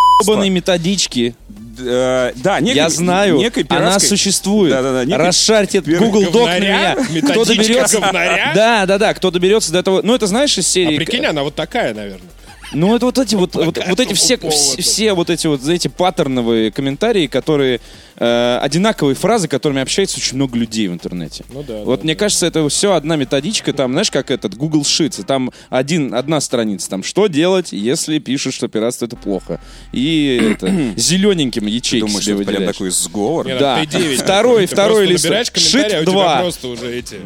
методички. 0.50 1.34
Э, 1.78 2.32
Да, 2.36 2.60
некой- 2.60 2.76
Я 2.76 2.88
знаю, 2.88 3.36
некой 3.38 3.64
она 3.68 3.78
пиратской- 3.90 4.08
существует. 4.08 4.72
Да-да-да, 4.72 5.04
некой- 5.04 5.26
Расшарьте 5.26 5.80
пир- 5.80 5.98
Google 5.98 6.22
Doc 6.24 6.46
на 6.46 6.58
меня. 6.58 6.96
Кто 7.30 7.44
доберется... 7.44 8.00
Да, 8.00 8.86
да, 8.86 8.98
да, 8.98 9.14
кто 9.14 9.30
доберется 9.30 9.72
до 9.72 9.82
того... 9.82 10.00
Ну, 10.02 10.14
это 10.14 10.26
знаешь 10.26 10.56
из 10.58 10.66
А 10.66 10.70
серии... 10.70 10.96
прикинь, 10.96 11.24
она 11.26 11.42
вот 11.42 11.54
такая, 11.54 11.94
наверное. 11.94 12.28
Ну, 12.74 12.94
это 12.96 13.06
вот 13.06 13.18
эти 13.18 13.34
вот, 13.34 13.54
вот, 13.54 13.78
вот 13.86 14.00
эти 14.00 14.12
все, 14.14 14.36
все, 14.78 15.12
вот 15.14 15.30
эти 15.30 15.46
вот, 15.46 15.60
знаете, 15.62 15.88
паттерновые 15.88 16.70
комментарии, 16.72 17.26
которые 17.26 17.80
э, 18.16 18.58
одинаковые 18.60 19.14
фразы, 19.14 19.48
которыми 19.48 19.80
общается 19.80 20.18
очень 20.18 20.36
много 20.36 20.58
людей 20.58 20.88
в 20.88 20.92
интернете. 20.92 21.44
Ну 21.52 21.62
да, 21.62 21.82
Вот 21.84 22.00
да, 22.00 22.04
мне 22.04 22.14
кажется, 22.14 22.46
это 22.46 22.68
все 22.68 22.92
одна 22.94 23.16
методичка, 23.16 23.72
там, 23.72 23.92
знаешь, 23.92 24.10
как 24.10 24.30
этот 24.30 24.54
Google 24.56 24.82
Sheets, 24.82 25.20
и 25.20 25.24
там 25.24 25.50
один, 25.70 26.14
одна 26.14 26.40
страница, 26.40 26.90
там, 26.90 27.02
что 27.02 27.26
делать, 27.28 27.72
если 27.72 28.18
пишут, 28.18 28.54
что 28.54 28.68
пиратство 28.68 29.06
это 29.06 29.16
плохо. 29.16 29.60
И 29.92 30.54
это, 30.54 30.66
зелененьким 30.96 31.66
ячейки 31.66 32.04
Думаешь, 32.06 32.24
себе 32.24 32.42
это 32.42 32.44
прям 32.52 32.66
такой 32.66 32.90
сговор? 32.90 33.46
Не, 33.46 33.56
Да. 33.58 33.76
там 33.76 33.84
P9. 33.84 34.16
Второй- 34.16 34.66
Ты 34.66 34.74
второй 34.74 35.06
лист. 35.06 35.26
а 35.26 35.44
Шит 35.58 36.04
два. 36.04 36.40
просто 36.40 36.68
уже 36.68 36.94
эти 36.98 37.16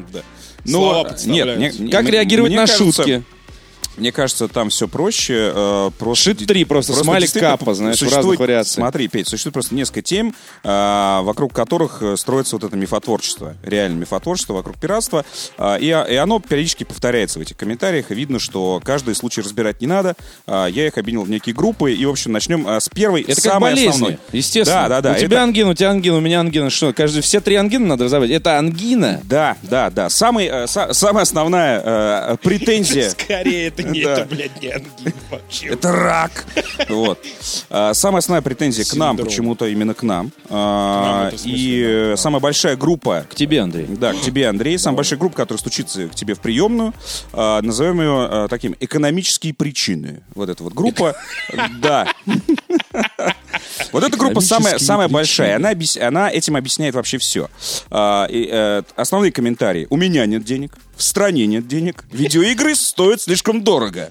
Ну, 0.64 0.70
слова 0.78 1.16
нет, 1.26 1.75
Как 1.90 2.02
мне- 2.02 2.12
реагировать 2.12 2.50
мне 2.50 2.61
на 2.61 2.66
кажется, 2.66 2.84
шутки? 3.02 3.23
Мне 3.99 4.12
кажется, 4.12 4.49
там 4.49 4.71
все 4.71 4.88
проще. 4.88 5.52
э, 5.55 5.90
просто 5.99 6.25
Шит 6.25 6.47
три 6.47 6.64
просто, 6.64 6.93
смайлик 6.93 7.23
действительно 7.26 7.52
капа, 7.57 7.75
знаешь, 7.75 8.00
в 8.00 8.14
разных 8.14 8.38
вариациях. 8.40 8.75
Смотри, 8.85 9.09
Петь, 9.09 9.28
существует 9.28 9.55
просто 9.55 9.75
несколько 9.75 10.02
тем, 10.02 10.35
э, 10.64 11.21
вокруг 11.23 11.52
которых 11.52 12.02
э, 12.02 12.17
строится 12.17 12.57
вот 12.57 12.64
это 12.64 12.76
мифотворчество. 12.76 13.57
Реально 13.62 13.99
мифотворчество 14.00 14.55
вокруг 14.55 14.76
пиратства. 14.78 15.25
Э, 15.59 15.78
и, 15.81 15.87
и 15.87 16.14
оно 16.17 16.38
периодически 16.40 16.85
повторяется 16.85 17.38
в 17.38 17.43
этих 17.43 17.57
комментариях. 17.57 18.11
И 18.11 18.14
видно, 18.14 18.38
что 18.38 18.81
каждый 18.85 19.14
случай 19.14 19.40
разбирать 19.40 19.81
не 19.81 19.87
надо. 19.87 20.14
Э, 20.47 20.67
я 20.71 20.87
их 20.87 20.97
объединил 20.99 21.25
в 21.25 21.31
некие 21.31 21.55
группы. 21.55 21.93
И, 21.93 22.05
в 22.07 22.11
общем, 22.11 22.33
начнем 22.33 22.67
э, 22.69 22.81
с 22.81 22.88
первой, 22.88 23.23
Это 23.23 23.35
как 23.35 23.45
самой 23.45 23.71
болезни, 23.73 23.88
основной. 23.90 24.19
естественно. 24.33 24.83
Да, 24.88 25.00
да, 25.00 25.00
да. 25.00 25.12
У 25.12 25.19
тебя 25.21 25.37
это- 25.38 25.43
ангина, 25.43 25.71
у 25.71 25.75
тебя 25.75 25.90
ангина, 25.90 26.17
у 26.17 26.21
меня 26.21 26.40
ангина. 26.40 26.71
Что, 26.71 26.93
каждый, 26.93 27.23
все 27.23 27.40
три 27.40 27.57
ангины 27.57 27.87
надо 27.87 28.05
разобрать? 28.05 28.31
Это 28.31 28.59
ангина. 28.59 29.21
Да, 29.25 29.57
да, 29.62 29.90
да. 29.90 30.09
Самый, 30.09 30.47
э, 30.47 30.64
са- 30.64 30.93
самая 30.93 31.23
основная 31.23 31.83
э, 31.85 32.37
претензия... 32.43 33.11
Скорее, 33.19 33.69
это 33.69 33.83
не 33.92 34.00
это, 34.00 34.25
блядь, 34.25 34.61
не 34.62 34.68
ангина 34.68 35.12
вообще. 35.30 35.66
Это 35.68 35.92
рак. 35.92 36.45
Вот. 36.88 37.18
А, 37.71 37.95
Самая 37.95 38.18
основная 38.18 38.42
претензия 38.42 38.85
к 38.85 38.95
нам, 38.95 39.16
почему-то 39.16 39.66
именно 39.66 39.95
к 39.95 40.02
нам. 40.02 40.30
А, 40.49 41.30
И 41.45 42.14
самая 42.16 42.40
большая 42.40 42.76
группа 42.76 43.26
К 43.28 43.35
тебе, 43.35 43.61
Андрей. 43.61 43.87
да, 43.88 44.12
к 44.12 44.21
тебе, 44.21 44.49
Андрей. 44.49 44.78
Самая 44.78 44.97
большая 44.97 45.18
группа, 45.18 45.37
которая 45.37 45.59
стучится 45.61 46.09
к 46.09 46.14
тебе 46.14 46.35
в 46.35 46.40
приемную. 46.40 46.92
а, 47.33 47.61
назовем 47.62 48.00
ее 48.00 48.49
таким 48.49 48.75
экономические 48.80 49.54
причины. 49.54 50.23
Вот 50.35 50.49
эта 50.49 50.62
вот 50.62 50.73
группа. 50.75 51.14
Да. 51.80 52.07
Вот 53.92 54.04
эта 54.04 54.16
группа 54.16 54.40
самая, 54.40 54.78
самая 54.78 55.08
большая. 55.08 55.56
Она, 55.56 55.70
объяс- 55.70 55.96
она 55.96 56.30
этим 56.30 56.56
объясняет 56.56 56.94
вообще 56.94 57.18
все. 57.18 57.48
основные 57.88 59.32
комментарии. 59.32 59.86
У 59.90 59.96
меня 59.96 60.26
нет 60.26 60.44
денег. 60.44 60.72
В 60.98 61.02
стране 61.02 61.46
нет 61.46 61.68
денег. 61.68 62.04
Видеоигры 62.10 62.74
стоят 62.74 63.22
слишком 63.22 63.62
дорого. 63.62 64.10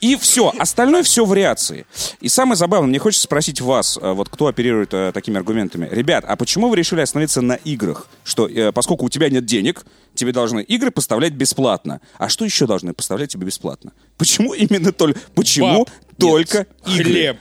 И 0.00 0.14
все. 0.14 0.52
Остальное 0.56 1.02
все 1.02 1.24
вариации. 1.24 1.84
И 2.20 2.28
самое 2.28 2.56
забавное, 2.56 2.88
мне 2.88 3.00
хочется 3.00 3.24
спросить 3.24 3.60
вас, 3.60 3.98
э, 4.00 4.12
вот 4.12 4.28
кто 4.28 4.46
оперирует 4.46 4.94
э, 4.94 5.10
такими 5.12 5.36
аргументами. 5.36 5.88
Ребят, 5.90 6.24
а 6.28 6.36
почему 6.36 6.68
вы 6.68 6.76
решили 6.76 7.00
остановиться 7.00 7.40
на 7.40 7.54
играх? 7.54 8.06
Что 8.22 8.46
э, 8.46 8.70
поскольку 8.70 9.06
у 9.06 9.08
тебя 9.08 9.28
нет 9.28 9.46
денег, 9.46 9.84
тебе 10.14 10.30
должны 10.30 10.62
игры 10.62 10.92
поставлять 10.92 11.32
бесплатно. 11.32 12.00
А 12.18 12.28
что 12.28 12.44
еще 12.44 12.68
должны 12.68 12.92
поставлять 12.92 13.32
тебе 13.32 13.46
бесплатно? 13.46 13.92
Почему 14.16 14.54
именно 14.54 14.92
только... 14.92 15.18
Почему 15.34 15.86
Баб. 15.86 15.90
только 16.18 16.66
игры? 16.86 17.04
Хлеб. 17.04 17.36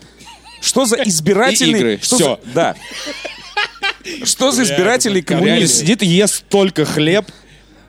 Что 0.62 0.86
за 0.86 0.98
избирательный... 1.04 1.80
игры. 1.80 2.00
Что 2.02 2.16
Всё. 2.16 2.40
за- 2.46 2.52
Да. 2.54 2.76
Что 4.24 4.52
за. 4.52 4.64
Реально 4.64 5.22
коммунизм? 5.22 5.74
сидит 5.82 6.04
и 6.04 6.06
ест 6.06 6.46
только 6.50 6.86
хлеб, 6.86 7.26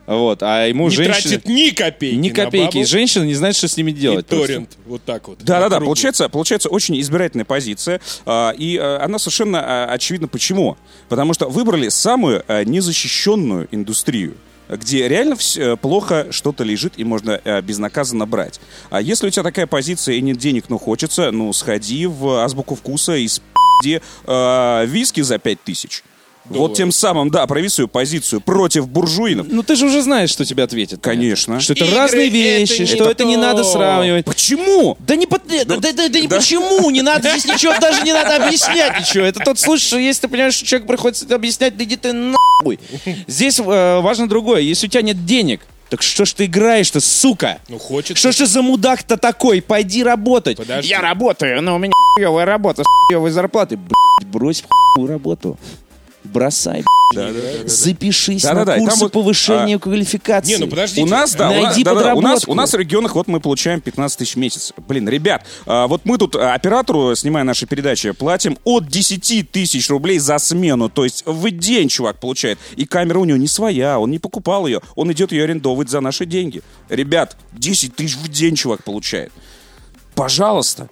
вот, 0.07 0.43
а 0.43 0.65
ему 0.67 0.89
Не 0.89 0.95
женщина... 0.97 1.21
тратит 1.21 1.47
ни 1.49 1.69
копейки 1.69 2.15
Ни 2.15 2.31
копейки. 2.31 2.79
И 2.79 2.85
женщина 2.85 3.25
не 3.25 3.35
знает, 3.35 3.55
что 3.57 3.69
с 3.69 3.77
ними 3.77 3.91
и 3.91 3.95
делать. 3.95 4.27
просто. 4.27 4.47
торрент. 4.47 4.71
Вот 4.87 5.05
так 5.05 5.29
вот. 5.29 5.39
Да-да-да, 5.41 5.67
Округлый. 5.67 5.87
получается, 5.87 6.29
получается 6.31 6.71
очень 6.71 6.99
избирательная 6.99 7.45
позиция, 7.45 8.01
а, 8.25 8.53
и 8.57 8.79
а, 8.79 9.01
она 9.05 9.19
совершенно 9.19 9.61
а, 9.61 9.93
очевидна 9.93 10.27
почему. 10.27 10.79
Потому 11.11 11.35
что 11.35 11.49
выбрали 11.51 11.91
самую 11.91 12.43
незащищенную 12.49 13.69
индустрию 13.71 14.35
где 14.69 15.09
реально 15.09 15.37
э, 15.57 15.77
плохо 15.77 16.29
что-то 16.31 16.65
лежит 16.65 16.95
и 16.97 17.05
можно 17.05 17.41
э, 17.43 17.61
безнаказанно 17.61 18.27
брать. 18.27 18.61
А 18.91 19.01
если 19.01 19.29
у 19.29 19.31
тебя 19.31 19.43
такая 19.43 19.67
позиция 19.67 20.17
и 20.17 20.21
нет 20.21 20.39
денег, 20.39 20.69
но 20.69 20.79
хочется, 20.79 21.31
ну, 21.31 21.53
сходи 21.53 22.07
в 22.07 22.43
азбуку 22.45 22.75
вкуса 22.75 23.17
и 23.17 23.29
спи 23.29 24.01
э, 24.27 24.87
виски 24.87 25.21
за 25.21 25.39
пять 25.39 25.63
тысяч. 25.63 26.03
Вот 26.51 26.75
тем 26.75 26.93
самым, 26.93 27.31
да, 27.31 27.47
прояви 27.47 27.69
свою 27.69 27.89
позицию 27.89 28.41
против 28.41 28.89
буржуинов. 28.89 29.47
Ну 29.51 29.63
ты 29.63 29.77
же 29.77 29.87
уже 29.87 30.03
знаешь, 30.03 30.31
что 30.31 30.45
тебе 30.45 30.63
ответят. 30.63 31.01
Конечно. 31.03 31.61
Что 31.61 31.75
это 31.75 31.85
Игры 31.85 31.97
разные 31.97 32.27
это 32.29 32.35
вещи, 32.37 32.81
не 32.83 32.87
что 32.87 33.11
это 33.11 33.25
не 33.25 33.35
то. 33.37 33.41
надо 33.43 33.65
сравнивать. 33.65 34.25
Почему? 34.25 34.97
Да 35.01 35.17
не, 35.17 35.27
под- 35.27 35.47
да, 35.47 35.65
да, 35.65 35.93
да, 35.93 36.09
да 36.09 36.21
не 36.21 36.29
почему, 36.29 36.91
не 36.91 37.03
надо 37.03 37.31
здесь 37.31 37.45
ничего, 37.47 37.75
даже 37.81 38.03
не 38.03 38.13
надо 38.13 38.45
объяснять 38.45 38.99
ничего. 39.01 39.25
Это 39.25 39.41
тот 39.41 39.59
случай, 39.59 39.85
что 39.87 39.99
если 39.99 40.23
ты 40.23 40.29
понимаешь, 40.29 40.55
что 40.55 40.65
человек 40.67 40.89
приходится 40.89 41.35
объяснять, 41.35 41.77
да 41.77 41.85
иди 41.85 41.97
ты 41.97 42.13
нахуй. 42.13 42.79
Здесь 43.27 43.59
э, 43.61 44.01
важно 44.01 44.29
другое. 44.29 44.61
Если 44.61 44.87
у 44.87 44.91
тебя 44.91 45.03
нет 45.03 45.25
денег, 45.27 45.61
так 45.91 46.03
что 46.03 46.25
ж 46.25 46.33
ты 46.35 46.45
играешь-то, 46.47 47.01
сука? 47.01 47.59
Ну, 47.69 47.79
хочется. 47.79 48.17
Что 48.17 48.33
ж 48.33 48.37
ты 48.37 48.47
за 48.47 48.63
мудак-то 48.63 49.17
такой? 49.17 49.63
Пойди 49.63 50.03
работать. 50.03 50.57
Подожди. 50.59 50.91
Я 50.91 51.01
работаю, 51.01 51.63
но 51.63 51.77
у 51.77 51.79
меня 51.79 51.93
хуевая 52.17 52.45
работа 52.45 52.83
с 52.83 52.87
хуевой 53.09 53.31
зарплатой. 53.31 53.79
Блядь, 53.79 54.31
брось 54.31 54.63
хуевую 54.69 55.13
работу. 55.13 55.59
Бросай, 56.33 56.85
блядь. 57.15 57.71
Запишись 57.71 58.43
Да-да-да, 58.43 58.73
на 58.73 58.77
там 58.77 58.87
курсы 58.87 59.01
вот, 59.05 59.13
повышения 59.13 59.77
а, 59.77 59.79
квалификации. 59.79 60.53
Не, 60.53 60.59
ну 60.59 60.69
подождите. 60.69 61.03
У 61.03 61.07
нас, 61.07 61.35
да, 61.35 61.51
у 61.51 61.55
нас, 61.55 61.63
Найди 61.65 61.85
да, 61.85 61.95
да, 61.95 62.15
у, 62.15 62.21
нас, 62.21 62.47
у 62.47 62.55
нас 62.55 62.73
в 62.73 62.77
регионах 62.77 63.15
вот 63.15 63.29
мы 63.29 63.41
получаем 63.41 63.81
15 63.81 64.19
тысяч 64.19 64.35
в 64.35 64.39
месяц. 64.39 64.73
Блин, 64.77 65.09
ребят, 65.09 65.47
а, 65.67 65.87
вот 65.87 66.03
мы 66.05 66.19
тут 66.19 66.37
а, 66.37 66.55
оператору, 66.55 67.15
снимая 67.15 67.45
наши 67.45 67.67
передачи, 67.67 68.11
платим 68.11 68.59
от 68.65 68.87
10 68.87 69.51
тысяч 69.51 69.89
рублей 69.89 70.19
за 70.19 70.39
смену. 70.39 70.89
То 70.89 71.05
есть 71.05 71.23
в 71.25 71.51
день 71.51 71.89
чувак 71.89 72.21
получает. 72.21 72.59
И 72.77 72.85
камера 72.85 73.19
у 73.19 73.25
него 73.25 73.39
не 73.39 73.49
своя, 73.49 73.99
он 73.99 74.11
не 74.11 74.19
покупал 74.19 74.67
ее. 74.67 74.81
Он 74.95 75.11
идет 75.13 75.33
ее 75.33 75.45
арендовывать 75.45 75.89
за 75.89 76.01
наши 76.01 76.27
деньги. 76.27 76.63
Ребят, 76.89 77.37
10 77.53 77.97
тысяч 77.97 78.17
в 78.17 78.29
день 78.29 78.55
чувак 78.55 78.85
получает. 78.85 79.33
Пожалуйста. 80.15 80.89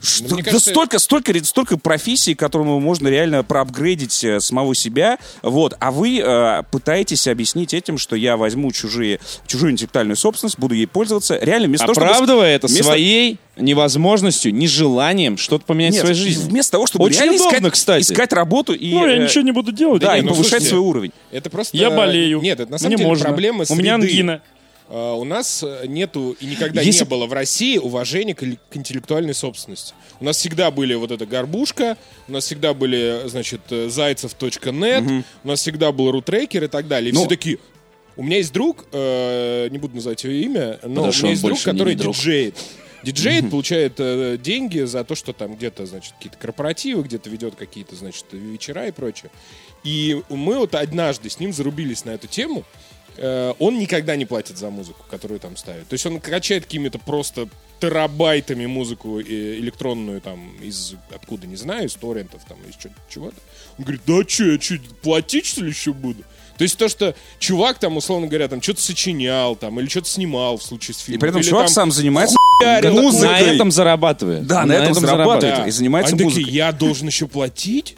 Что, 0.00 0.34
мне 0.34 0.42
да 0.44 0.50
кажется, 0.50 0.70
столько, 0.70 0.98
столько, 0.98 1.32
ре- 1.32 1.42
столько 1.42 1.76
профессий, 1.76 2.34
которому 2.34 2.78
можно 2.78 3.08
реально 3.08 3.42
проапгрейдить 3.42 4.22
э, 4.22 4.38
самого 4.40 4.74
себя, 4.74 5.18
вот, 5.42 5.74
а 5.80 5.90
вы 5.90 6.20
э, 6.24 6.62
пытаетесь 6.70 7.26
объяснить 7.26 7.74
этим, 7.74 7.98
что 7.98 8.14
я 8.14 8.36
возьму 8.36 8.70
чужие, 8.72 9.18
чужую 9.46 9.72
интеллектуальную 9.72 10.16
собственность, 10.16 10.58
буду 10.58 10.74
ей 10.74 10.86
пользоваться, 10.86 11.38
реально 11.40 11.66
вместо 11.68 11.86
того, 11.86 11.94
чтобы... 11.94 12.06
Оправдывая 12.06 12.54
это 12.54 12.68
вместо- 12.68 12.84
своей 12.84 13.38
невозможностью, 13.56 14.54
нежеланием 14.54 15.36
что-то 15.36 15.64
поменять 15.64 15.94
Нет, 15.94 16.02
в 16.04 16.06
своей 16.06 16.20
жизни. 16.20 16.48
вместо 16.48 16.72
того, 16.72 16.86
чтобы 16.86 17.04
Очень 17.06 17.16
реально 17.22 17.34
удобно, 17.34 17.56
искать, 17.58 17.72
кстати. 17.72 18.02
искать 18.02 18.32
работу 18.32 18.72
и... 18.74 18.92
Ну, 18.94 19.06
я 19.06 19.16
э, 19.16 19.24
ничего 19.24 19.42
не 19.42 19.52
буду 19.52 19.72
делать. 19.72 20.00
Да, 20.00 20.16
и 20.16 20.22
ну, 20.22 20.28
повышать 20.28 20.50
слушайте, 20.62 20.68
свой 20.70 20.80
уровень. 20.80 21.12
Это 21.32 21.50
просто... 21.50 21.76
Я 21.76 21.90
болею. 21.90 22.40
Нет, 22.40 22.60
это 22.60 22.70
на 22.70 22.78
самом 22.78 22.90
Мне 22.90 22.96
деле 22.98 23.08
можно. 23.08 23.24
проблема 23.24 23.64
У 23.68 23.74
меня 23.74 23.96
среды. 23.96 24.06
ангина. 24.12 24.42
А, 24.90 25.14
У 25.14 25.24
нас 25.24 25.62
э, 25.62 25.86
нету 25.86 26.36
и 26.40 26.46
никогда 26.46 26.80
Если- 26.80 27.04
не 27.04 27.08
было 27.08 27.26
в 27.26 27.32
России 27.32 27.76
уважения 27.78 28.34
к, 28.34 28.40
к 28.40 28.76
интеллектуальной 28.76 29.34
собственности. 29.34 29.94
У 30.20 30.24
нас 30.24 30.36
всегда 30.38 30.70
были 30.70 30.94
вот 30.94 31.10
эта 31.10 31.26
горбушка, 31.26 31.96
у 32.26 32.32
нас 32.32 32.44
всегда 32.44 32.72
были, 32.74 33.22
значит, 33.26 33.60
э, 33.70 33.88
зайцев.нет, 33.88 35.24
у 35.44 35.48
нас 35.48 35.60
всегда 35.60 35.92
был 35.92 36.10
рутрекер 36.10 36.64
и 36.64 36.68
так 36.68 36.88
далее. 36.88 37.10
И 37.10 37.12
Ну- 37.12 37.20
все 37.20 37.28
такие... 37.28 37.58
У 38.16 38.22
меня 38.24 38.38
есть 38.38 38.52
друг, 38.52 38.86
э, 38.90 39.68
не 39.70 39.78
буду 39.78 39.94
называть 39.94 40.24
его 40.24 40.32
имя, 40.32 40.80
но 40.82 41.04
Потому 41.04 41.06
у 41.06 41.16
меня 41.22 41.30
есть 41.30 41.42
друг, 41.42 41.60
который 41.62 41.94
друг. 41.94 42.16
диджеет. 42.16 42.56
Диджеет 43.04 43.48
получает 43.48 43.94
э, 43.98 44.36
деньги 44.42 44.80
за 44.80 45.04
то, 45.04 45.14
что 45.14 45.32
там 45.32 45.54
где-то, 45.54 45.86
значит, 45.86 46.14
какие-то 46.14 46.36
корпоративы, 46.36 47.02
где-то 47.04 47.30
ведет 47.30 47.54
какие-то, 47.54 47.94
значит, 47.94 48.24
вечера 48.32 48.88
и 48.88 48.90
прочее. 48.90 49.30
И 49.84 50.20
мы 50.30 50.58
вот 50.58 50.74
однажды 50.74 51.30
с 51.30 51.38
ним 51.38 51.52
зарубились 51.52 52.04
на 52.04 52.10
эту 52.10 52.26
тему. 52.26 52.64
Э, 53.20 53.52
он 53.58 53.78
никогда 53.78 54.16
не 54.16 54.24
платит 54.24 54.58
за 54.58 54.70
музыку, 54.70 55.04
которую 55.10 55.40
там 55.40 55.56
ставит. 55.56 55.88
То 55.88 55.94
есть 55.94 56.06
он 56.06 56.20
качает 56.20 56.64
какими-то 56.64 56.98
просто 56.98 57.48
терабайтами 57.80 58.66
музыку 58.66 59.20
э, 59.20 59.24
электронную 59.58 60.20
там 60.20 60.52
из 60.62 60.94
откуда 61.14 61.46
не 61.46 61.56
знаю, 61.56 61.86
из 61.86 61.94
торрентов 61.94 62.42
там 62.48 62.58
из 62.68 62.74
чего-то. 63.08 63.36
Он 63.78 63.84
говорит, 63.84 64.02
да 64.06 64.22
что, 64.28 64.44
я 64.44 64.60
что, 64.60 64.74
платить 65.02 65.46
что 65.46 65.62
ли 65.62 65.70
еще 65.70 65.92
буду? 65.92 66.22
То 66.56 66.64
есть 66.64 66.76
то, 66.76 66.88
что 66.88 67.14
чувак 67.38 67.78
там, 67.78 67.96
условно 67.96 68.26
говоря, 68.26 68.48
там 68.48 68.60
что-то 68.60 68.80
сочинял 68.80 69.54
там 69.54 69.78
или 69.78 69.88
что-то 69.88 70.08
снимал 70.08 70.56
в 70.58 70.62
случае 70.62 70.94
с 70.94 71.02
И 71.02 71.04
фильмом. 71.04 71.20
при 71.20 71.28
этом 71.30 71.40
или 71.40 71.48
чувак 71.48 71.66
там 71.66 71.72
сам 71.74 71.92
занимается 71.92 72.36
хуярил 72.60 72.94
На 72.94 73.02
музыкой. 73.02 73.54
этом 73.54 73.70
зарабатывает. 73.70 74.46
Да, 74.46 74.64
на 74.64 74.72
этом 74.72 74.94
зарабатывает. 74.94 75.56
Да. 75.58 75.66
и 75.68 75.70
занимается 75.70 76.14
Они 76.14 76.24
музыкой. 76.24 76.44
такие, 76.44 76.56
я 76.56 76.72
должен 76.72 77.06
еще 77.06 77.28
платить? 77.28 77.96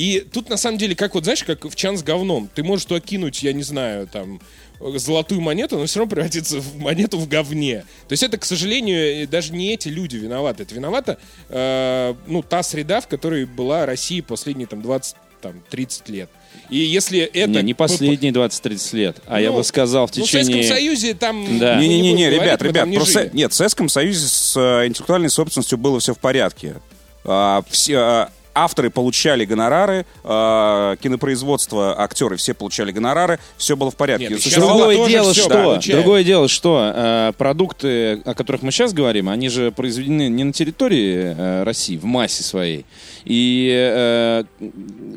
И 0.00 0.20
тут, 0.20 0.48
на 0.48 0.56
самом 0.56 0.78
деле, 0.78 0.96
как 0.96 1.14
вот, 1.14 1.24
знаешь, 1.24 1.44
как 1.44 1.66
в 1.66 1.74
чан 1.74 1.98
с 1.98 2.02
говном. 2.02 2.48
Ты 2.54 2.64
можешь 2.64 2.86
туда 2.86 3.00
кинуть, 3.00 3.42
я 3.42 3.52
не 3.52 3.62
знаю, 3.62 4.06
там, 4.06 4.40
золотую 4.80 5.42
монету, 5.42 5.76
но 5.76 5.84
все 5.84 5.98
равно 5.98 6.10
превратится 6.10 6.58
в 6.58 6.78
монету 6.78 7.18
в 7.18 7.28
говне. 7.28 7.84
То 8.08 8.14
есть 8.14 8.22
это, 8.22 8.38
к 8.38 8.46
сожалению, 8.46 9.28
даже 9.28 9.52
не 9.52 9.74
эти 9.74 9.88
люди 9.88 10.16
виноваты. 10.16 10.62
Это 10.62 10.74
виновата, 10.74 11.18
э, 11.50 12.14
ну, 12.26 12.42
та 12.42 12.62
среда, 12.62 13.02
в 13.02 13.08
которой 13.08 13.44
была 13.44 13.84
Россия 13.84 14.22
последние, 14.22 14.66
там, 14.66 14.80
20, 14.80 15.16
там, 15.42 15.62
30 15.68 16.08
лет. 16.08 16.30
И 16.70 16.78
если 16.78 17.20
это... 17.20 17.50
Не, 17.50 17.62
не 17.62 17.74
последние 17.74 18.32
20-30 18.32 18.96
лет, 18.96 19.16
а 19.26 19.38
я 19.38 19.50
Ну, 19.50 19.56
бы 19.58 19.64
сказал 19.64 20.06
в 20.06 20.16
Ну, 20.16 20.24
в 20.24 20.30
Советском 20.30 20.60
течение... 20.60 20.76
Союзе 20.76 21.12
там... 21.12 21.58
Да. 21.58 21.76
мы 21.76 21.82
Не-не-не, 21.82 22.12
будем 22.12 22.30
ребят, 22.30 22.58
говорить, 22.58 22.62
ребят, 22.62 22.82
там 22.84 22.90
не 22.90 22.96
просто 22.96 23.18
жили. 23.24 23.30
нет, 23.34 23.52
в 23.52 23.54
Советском 23.54 23.90
Союзе 23.90 24.26
с 24.26 24.56
э, 24.56 24.86
интеллектуальной 24.86 25.28
собственностью 25.28 25.76
было 25.76 26.00
все 26.00 26.14
в 26.14 26.18
порядке. 26.18 26.76
А, 27.22 27.62
все, 27.68 27.98
а, 27.98 28.30
авторы 28.54 28.90
получали 28.90 29.44
гонорары, 29.44 30.06
а, 30.24 30.96
кинопроизводство, 30.96 32.00
актеры 32.00 32.36
все 32.36 32.54
получали 32.54 32.92
гонорары, 32.92 33.38
все 33.56 33.76
было 33.76 33.90
в 33.90 33.96
порядке. 33.96 34.28
Нет, 34.28 34.54
Другое 34.54 34.96
тоже 34.96 35.10
дело, 35.10 35.32
всё 35.32 35.42
что, 35.42 35.54
получает. 35.54 36.00
другое 36.00 36.24
дело, 36.24 36.48
что 36.48 36.92
э, 36.94 37.32
продукты, 37.38 38.20
о 38.24 38.34
которых 38.34 38.62
мы 38.62 38.72
сейчас 38.72 38.92
говорим, 38.92 39.28
они 39.28 39.48
же 39.48 39.70
произведены 39.72 40.28
не 40.28 40.44
на 40.44 40.52
территории 40.52 41.34
э, 41.36 41.62
России, 41.64 41.96
в 41.96 42.04
массе 42.04 42.42
своей. 42.42 42.84
И 43.24 43.70
э, 43.74 44.44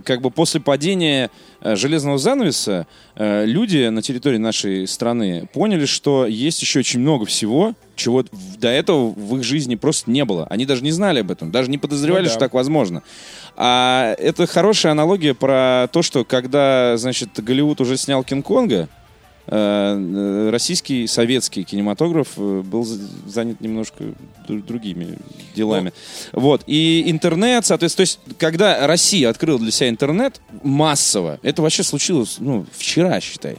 как 0.05 0.21
бы 0.21 0.29
после 0.29 0.59
падения 0.59 1.25
э, 1.25 1.29
железного 1.63 2.17
занавеса 2.17 2.87
э, 3.15 3.45
люди 3.45 3.87
на 3.87 4.01
территории 4.01 4.37
нашей 4.37 4.87
страны 4.87 5.47
поняли, 5.53 5.85
что 5.85 6.25
есть 6.25 6.61
еще 6.61 6.79
очень 6.79 6.99
много 6.99 7.25
всего, 7.25 7.73
чего 7.95 8.23
до 8.57 8.67
этого 8.67 9.09
в 9.09 9.37
их 9.37 9.43
жизни 9.43 9.75
просто 9.75 10.11
не 10.11 10.25
было. 10.25 10.45
Они 10.49 10.65
даже 10.65 10.83
не 10.83 10.91
знали 10.91 11.21
об 11.21 11.31
этом, 11.31 11.51
даже 11.51 11.69
не 11.69 11.77
подозревали, 11.77 12.23
Ну 12.23 12.27
да. 12.27 12.31
что 12.31 12.39
так 12.39 12.53
возможно. 12.53 13.03
А 13.55 14.15
это 14.17 14.47
хорошая 14.47 14.91
аналогия 14.91 15.33
про 15.33 15.87
то, 15.91 16.01
что 16.01 16.25
когда, 16.25 16.97
значит, 16.97 17.29
Голливуд 17.41 17.79
уже 17.81 17.97
снял 17.97 18.23
Кинг-Конга, 18.23 18.75
э, 18.75 18.87
э, 18.87 19.02
российский 19.47 21.07
советский 21.07 21.63
кинематограф 21.63 22.29
э, 22.37 22.61
был 22.61 22.83
за- 22.83 22.99
занят 23.27 23.59
немножко 23.61 24.03
дру- 24.47 24.63
другими 24.65 25.17
делами. 25.55 25.91
Вот. 26.31 26.63
И 26.67 27.03
интернет, 27.07 27.65
соответственно, 27.65 28.05
то 28.05 28.09
есть, 28.09 28.19
когда 28.37 28.87
Россия 28.87 29.29
открыла 29.29 29.59
для 29.59 29.71
себя 29.71 29.89
интернет 29.89 30.41
массово, 30.63 31.39
это 31.43 31.61
вообще 31.61 31.83
случилось, 31.83 32.37
ну, 32.39 32.65
вчера, 32.71 33.19
считай. 33.19 33.57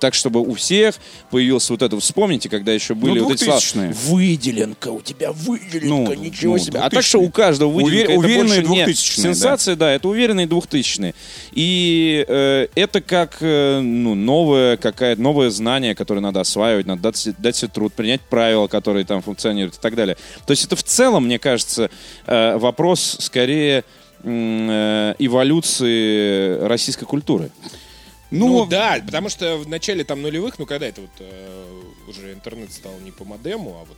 Так, 0.00 0.14
чтобы 0.14 0.40
у 0.40 0.54
всех 0.54 0.96
появилось 1.30 1.68
вот 1.70 1.82
это, 1.82 2.00
вспомните, 2.00 2.48
когда 2.48 2.72
еще 2.72 2.94
были 2.94 3.18
Ну, 3.20 3.24
вот 3.26 3.34
эти 3.34 3.44
слова, 3.44 3.58
2000-е. 3.58 3.92
выделенка, 4.08 4.88
у 4.88 5.00
тебя 5.02 5.30
выделенка, 5.30 5.86
Ну, 5.86 6.14
ничего 6.14 6.54
ну, 6.54 6.58
себе. 6.58 6.80
А 6.80 6.88
так 6.90 7.02
что 7.04 7.18
2000-е. 7.18 7.28
у 7.28 7.30
каждого 7.30 7.70
выделенка, 7.70 8.12
Увер- 8.12 8.18
это 8.18 8.18
уверенные 8.18 8.60
больше 8.62 8.72
не 8.72 8.84
2000-е, 8.84 9.16
да. 9.16 9.22
сенсация, 9.22 9.76
да, 9.76 9.92
это 9.92 10.08
уверенные 10.08 10.46
двухтысячные. 10.46 11.14
И 11.52 12.24
э, 12.26 12.68
это 12.74 13.00
как 13.02 13.36
э, 13.40 13.80
ну, 13.80 14.14
новое, 14.14 14.76
какая-то 14.78 15.20
новое 15.20 15.50
знание, 15.50 15.94
которое 15.94 16.20
надо 16.20 16.40
осваивать, 16.40 16.86
надо 16.86 17.02
дать, 17.02 17.28
дать 17.38 17.56
себе 17.56 17.70
труд, 17.72 17.92
принять 17.92 18.22
правила, 18.22 18.66
которые 18.68 19.04
там 19.04 19.20
функционируют 19.20 19.76
и 19.76 19.80
так 19.80 19.94
далее. 19.94 20.16
То 20.46 20.52
есть 20.52 20.64
это 20.64 20.76
в 20.76 20.82
целом, 20.82 21.26
мне 21.26 21.38
кажется, 21.38 21.90
э, 22.26 22.56
вопрос 22.56 23.18
скорее 23.20 23.84
э, 24.22 25.14
эволюции 25.18 26.58
российской 26.66 27.04
культуры. 27.04 27.50
Ну, 28.30 28.66
да, 28.66 29.00
потому 29.04 29.28
что 29.28 29.56
в 29.56 29.68
начале 29.68 30.04
там 30.04 30.22
нулевых, 30.22 30.58
ну 30.58 30.66
когда 30.66 30.86
это 30.86 31.00
вот 31.00 31.10
э, 31.18 31.82
уже 32.08 32.32
интернет 32.32 32.72
стал 32.72 32.92
не 33.00 33.10
по 33.10 33.24
модему, 33.24 33.78
а 33.80 33.84
вот 33.84 33.96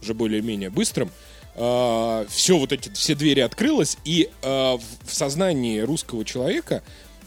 уже 0.00 0.14
более-менее 0.14 0.70
быстрым, 0.70 1.10
все 1.54 2.58
вот 2.58 2.72
эти 2.72 2.88
все 2.94 3.14
двери 3.14 3.40
открылось, 3.40 3.98
и 4.04 4.30
э, 4.42 4.48
в, 4.48 5.14
сознании 5.14 5.80
русского 5.80 6.24
человека 6.24 6.82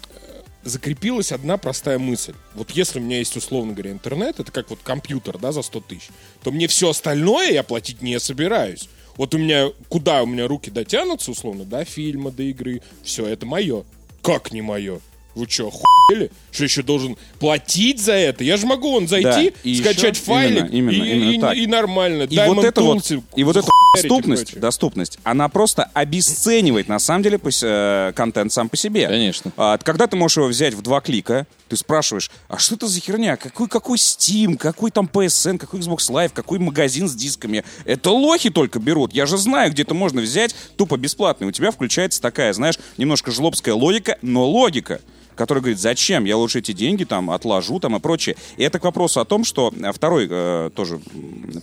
э, 0.10 0.42
закрепилась 0.64 1.32
одна 1.32 1.58
простая 1.58 2.00
мысль. 2.00 2.34
Вот 2.56 2.72
если 2.72 3.00
у 3.00 3.04
меня 3.04 3.20
есть, 3.20 3.36
условно 3.38 3.74
говоря, 3.74 3.92
интернет, 3.92 4.40
это 4.40 4.52
как 4.52 4.72
вот 4.72 4.80
компьютер, 4.82 5.38
да, 5.38 5.52
за 5.52 5.62
100 5.62 5.80
тысяч, 5.82 6.10
то 6.44 6.52
мне 6.52 6.68
все 6.68 6.90
остальное 6.90 7.52
я 7.52 7.62
платить 7.62 8.02
не 8.02 8.20
собираюсь. 8.20 8.90
Вот 9.16 9.36
у 9.36 9.38
меня, 9.38 9.70
куда 9.90 10.24
у 10.24 10.26
меня 10.26 10.48
руки 10.48 10.72
дотянутся, 10.72 11.32
условно, 11.32 11.64
до 11.64 11.86
фильма, 11.86 12.32
до 12.32 12.44
игры, 12.44 12.82
все, 13.04 13.28
это 13.28 13.46
мое. 13.46 13.86
Как 14.24 14.52
не 14.52 14.64
мое? 14.64 15.02
Вы 15.36 15.48
что, 15.50 15.68
охуели? 15.68 16.32
Что 16.52 16.64
еще 16.64 16.82
должен 16.82 17.18
платить 17.40 18.00
за 18.02 18.14
это? 18.14 18.44
Я 18.44 18.56
же 18.58 18.66
могу 18.66 18.90
он 18.96 19.08
зайти, 19.08 19.52
Да, 19.52 19.60
и 19.64 19.76
скачать 19.76 20.16
еще- 20.16 20.26
файлик 20.26 20.72
именно, 20.72 20.92
именно, 20.92 21.04
и, 21.04 21.12
именно 21.18 21.30
и- 21.32 21.40
так. 21.40 21.58
и 21.58 21.68
нормально. 21.68 22.24
И 22.24 22.36
Diamond 22.36 22.54
вот, 22.56 22.66
это 22.66 22.82
вот, 22.82 23.12
и 23.36 23.44
вот 23.44 23.58
эта 23.58 23.68
доступность, 23.96 24.60
доступность, 24.60 25.20
она 25.24 25.50
просто 25.50 25.90
обесценивает, 25.94 26.88
на 26.88 27.00
самом 27.00 27.24
деле, 27.24 27.38
пос- 27.38 27.64
э, 27.64 28.14
контент 28.14 28.52
сам 28.54 28.70
по 28.70 28.78
себе. 28.78 29.08
Конечно. 29.08 29.52
А, 29.58 29.78
когда 29.78 30.08
ты 30.08 30.16
можешь 30.16 30.38
его 30.38 30.48
взять 30.48 30.74
в 30.74 30.82
два 30.82 31.02
клика, 31.02 31.48
ты 31.70 31.76
спрашиваешь, 31.78 32.30
а 32.48 32.58
что 32.58 32.76
это 32.76 32.88
за 32.88 33.00
херня? 33.02 33.36
Какой, 33.38 33.68
какой 33.68 33.98
Steam, 33.98 34.56
какой 34.58 34.92
там 34.92 35.10
PSN, 35.12 35.58
какой 35.58 35.80
Xbox 35.82 36.10
Live, 36.10 36.30
какой 36.34 36.60
магазин 36.60 37.08
с 37.10 37.16
дисками? 37.16 37.64
Это 37.86 38.12
лохи 38.12 38.50
только 38.50 38.80
берут. 38.80 39.14
Я 39.14 39.26
же 39.26 39.38
знаю, 39.38 39.72
где 39.72 39.84
это 39.84 39.94
можно 39.94 40.22
взять 40.22 40.56
тупо 40.78 40.98
бесплатно. 40.98 41.46
И 41.46 41.48
у 41.48 41.52
тебя 41.52 41.72
включается 41.72 42.22
такая, 42.22 42.54
знаешь, 42.54 42.76
немножко 42.98 43.32
жлобская 43.32 43.74
логика, 43.76 44.18
но 44.22 44.48
логика 44.48 45.02
который 45.36 45.60
говорит, 45.60 45.80
зачем, 45.80 46.26
я 46.26 46.38
лучше 46.38 46.60
эти 46.60 46.72
деньги 46.72 47.04
там 47.04 47.30
отложу 47.32 47.80
там 47.80 47.96
и 47.96 48.00
прочее. 48.00 48.36
И 48.58 48.64
это 48.64 48.80
к 48.80 48.84
вопросу 48.84 49.20
о 49.20 49.26
том, 49.26 49.44
что 49.44 49.74
э, 49.76 49.92
второй 49.92 50.28
э, 50.30 50.70
тоже 50.76 51.00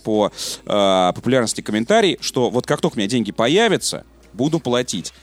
по 0.03 0.31
э, 0.65 1.11
популярности 1.15 1.61
комментарий, 1.61 2.17
что 2.21 2.49
вот 2.49 2.65
как 2.65 2.81
только 2.81 2.95
у 2.95 2.97
меня 2.99 3.09
деньги 3.09 3.31
появятся, 3.31 4.05
буду 4.33 4.59
платить. 4.59 5.13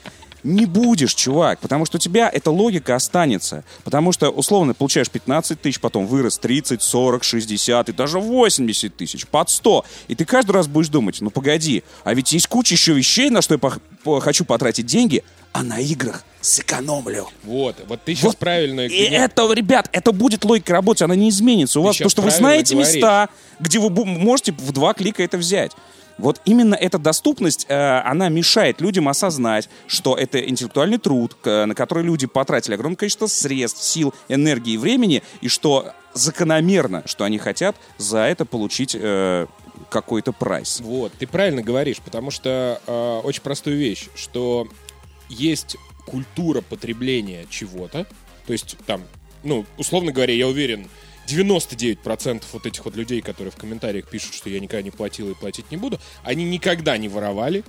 Не 0.42 0.64
будешь, 0.64 1.14
чувак, 1.14 1.59
потому 1.61 1.85
что 1.85 1.99
у 1.99 2.00
тебя 2.00 2.30
эта 2.33 2.50
логика 2.50 2.95
останется. 2.95 3.62
Потому 3.85 4.12
что, 4.12 4.30
условно, 4.30 4.73
получаешь 4.73 5.11
15 5.11 5.61
тысяч, 5.61 5.80
потом 5.80 6.07
вырос 6.07 6.38
30, 6.38 6.80
40, 6.80 7.23
60 7.23 7.88
и 7.90 7.92
даже 7.92 8.19
80 8.19 8.97
тысяч, 8.97 9.26
под 9.26 9.50
100. 9.50 9.85
И 10.09 10.14
ты 10.14 10.25
каждый 10.25 10.52
раз 10.52 10.66
будешь 10.66 10.88
думать, 10.88 11.21
ну 11.21 11.30
погоди, 11.30 11.85
а 12.04 12.14
ведь 12.14 12.33
есть 12.33 12.47
куча 12.47 12.75
еще 12.75 12.95
вещей, 12.95 13.28
на 13.28 13.42
что 13.42 13.61
я 13.61 14.21
хочу 14.21 14.47
потратить 14.47 14.87
деньги, 14.87 15.25
а 15.52 15.62
на 15.62 15.78
играх 15.80 16.25
сэкономлю. 16.40 17.28
Вот, 17.42 17.76
вот 17.87 18.02
ты 18.02 18.14
сейчас 18.14 18.25
Вот. 18.25 18.38
правильно... 18.38 18.83
И 18.83 19.02
это, 19.11 19.52
ребят, 19.52 19.88
это 19.92 20.12
будет 20.12 20.45
логика 20.45 20.73
работы, 20.73 21.04
она 21.04 21.14
не 21.14 21.28
изменится 21.28 21.80
у 21.80 21.83
вас, 21.83 21.97
потому 21.97 22.09
щас 22.09 22.12
что 22.12 22.23
вы 22.23 22.30
знаете 22.30 22.75
говоришь. 22.75 22.95
места, 22.95 23.28
где 23.59 23.78
вы 23.78 23.90
можете 24.04 24.52
в 24.52 24.73
два 24.73 24.95
клика 24.95 25.23
это 25.23 25.37
взять. 25.37 25.73
Вот 26.19 26.40
именно 26.45 26.75
эта 26.75 26.99
доступность, 26.99 27.66
э, 27.69 28.00
она 28.04 28.28
мешает 28.28 28.80
людям 28.80 29.09
осознать, 29.09 29.69
что 29.87 30.16
это 30.16 30.38
интеллектуальный 30.38 30.99
труд, 30.99 31.37
на 31.45 31.75
который 31.75 32.04
люди 32.04 32.26
потратили 32.26 32.75
огромное 32.75 32.97
количество 32.97 33.26
средств, 33.26 33.83
сил, 33.83 34.14
энергии 34.28 34.75
и 34.75 34.78
времени, 34.78 35.23
и 35.40 35.49
что 35.49 35.92
закономерно, 36.12 37.02
что 37.07 37.25
они 37.25 37.38
хотят 37.38 37.76
за 37.99 38.19
это 38.19 38.45
получить 38.45 38.97
э, 38.99 39.47
какой-то 39.88 40.33
прайс. 40.33 40.80
Вот, 40.80 41.12
ты 41.19 41.26
правильно 41.26 41.62
говоришь, 41.62 42.00
потому 42.00 42.30
что 42.30 42.80
э, 42.87 43.21
очень 43.25 43.42
простую 43.42 43.78
вещь, 43.78 44.09
что 44.14 44.69
есть 45.30 45.76
культура 46.06 46.60
потребления 46.60 47.46
чего-то, 47.49 48.06
то 48.46 48.52
есть 48.52 48.76
там, 48.87 49.02
ну, 49.42 49.64
условно 49.78 50.12
говоря, 50.12 50.34
я 50.34 50.49
уверен, 50.49 50.88
99% 51.26 52.42
вот 52.52 52.66
этих 52.66 52.84
вот 52.84 52.96
людей, 52.96 53.22
которые 53.22 53.52
в 53.52 53.56
комментариях 53.56 54.08
пишут, 54.08 54.34
что 54.34 54.50
я 54.50 54.58
никогда 54.58 54.82
не 54.82 54.90
платил 54.90 55.30
и 55.30 55.34
платить 55.34 55.70
не 55.70 55.76
буду, 55.76 56.00
они 56.25 56.44
никогда 56.44 56.99
не 56.99 57.08
воровали, 57.08 57.64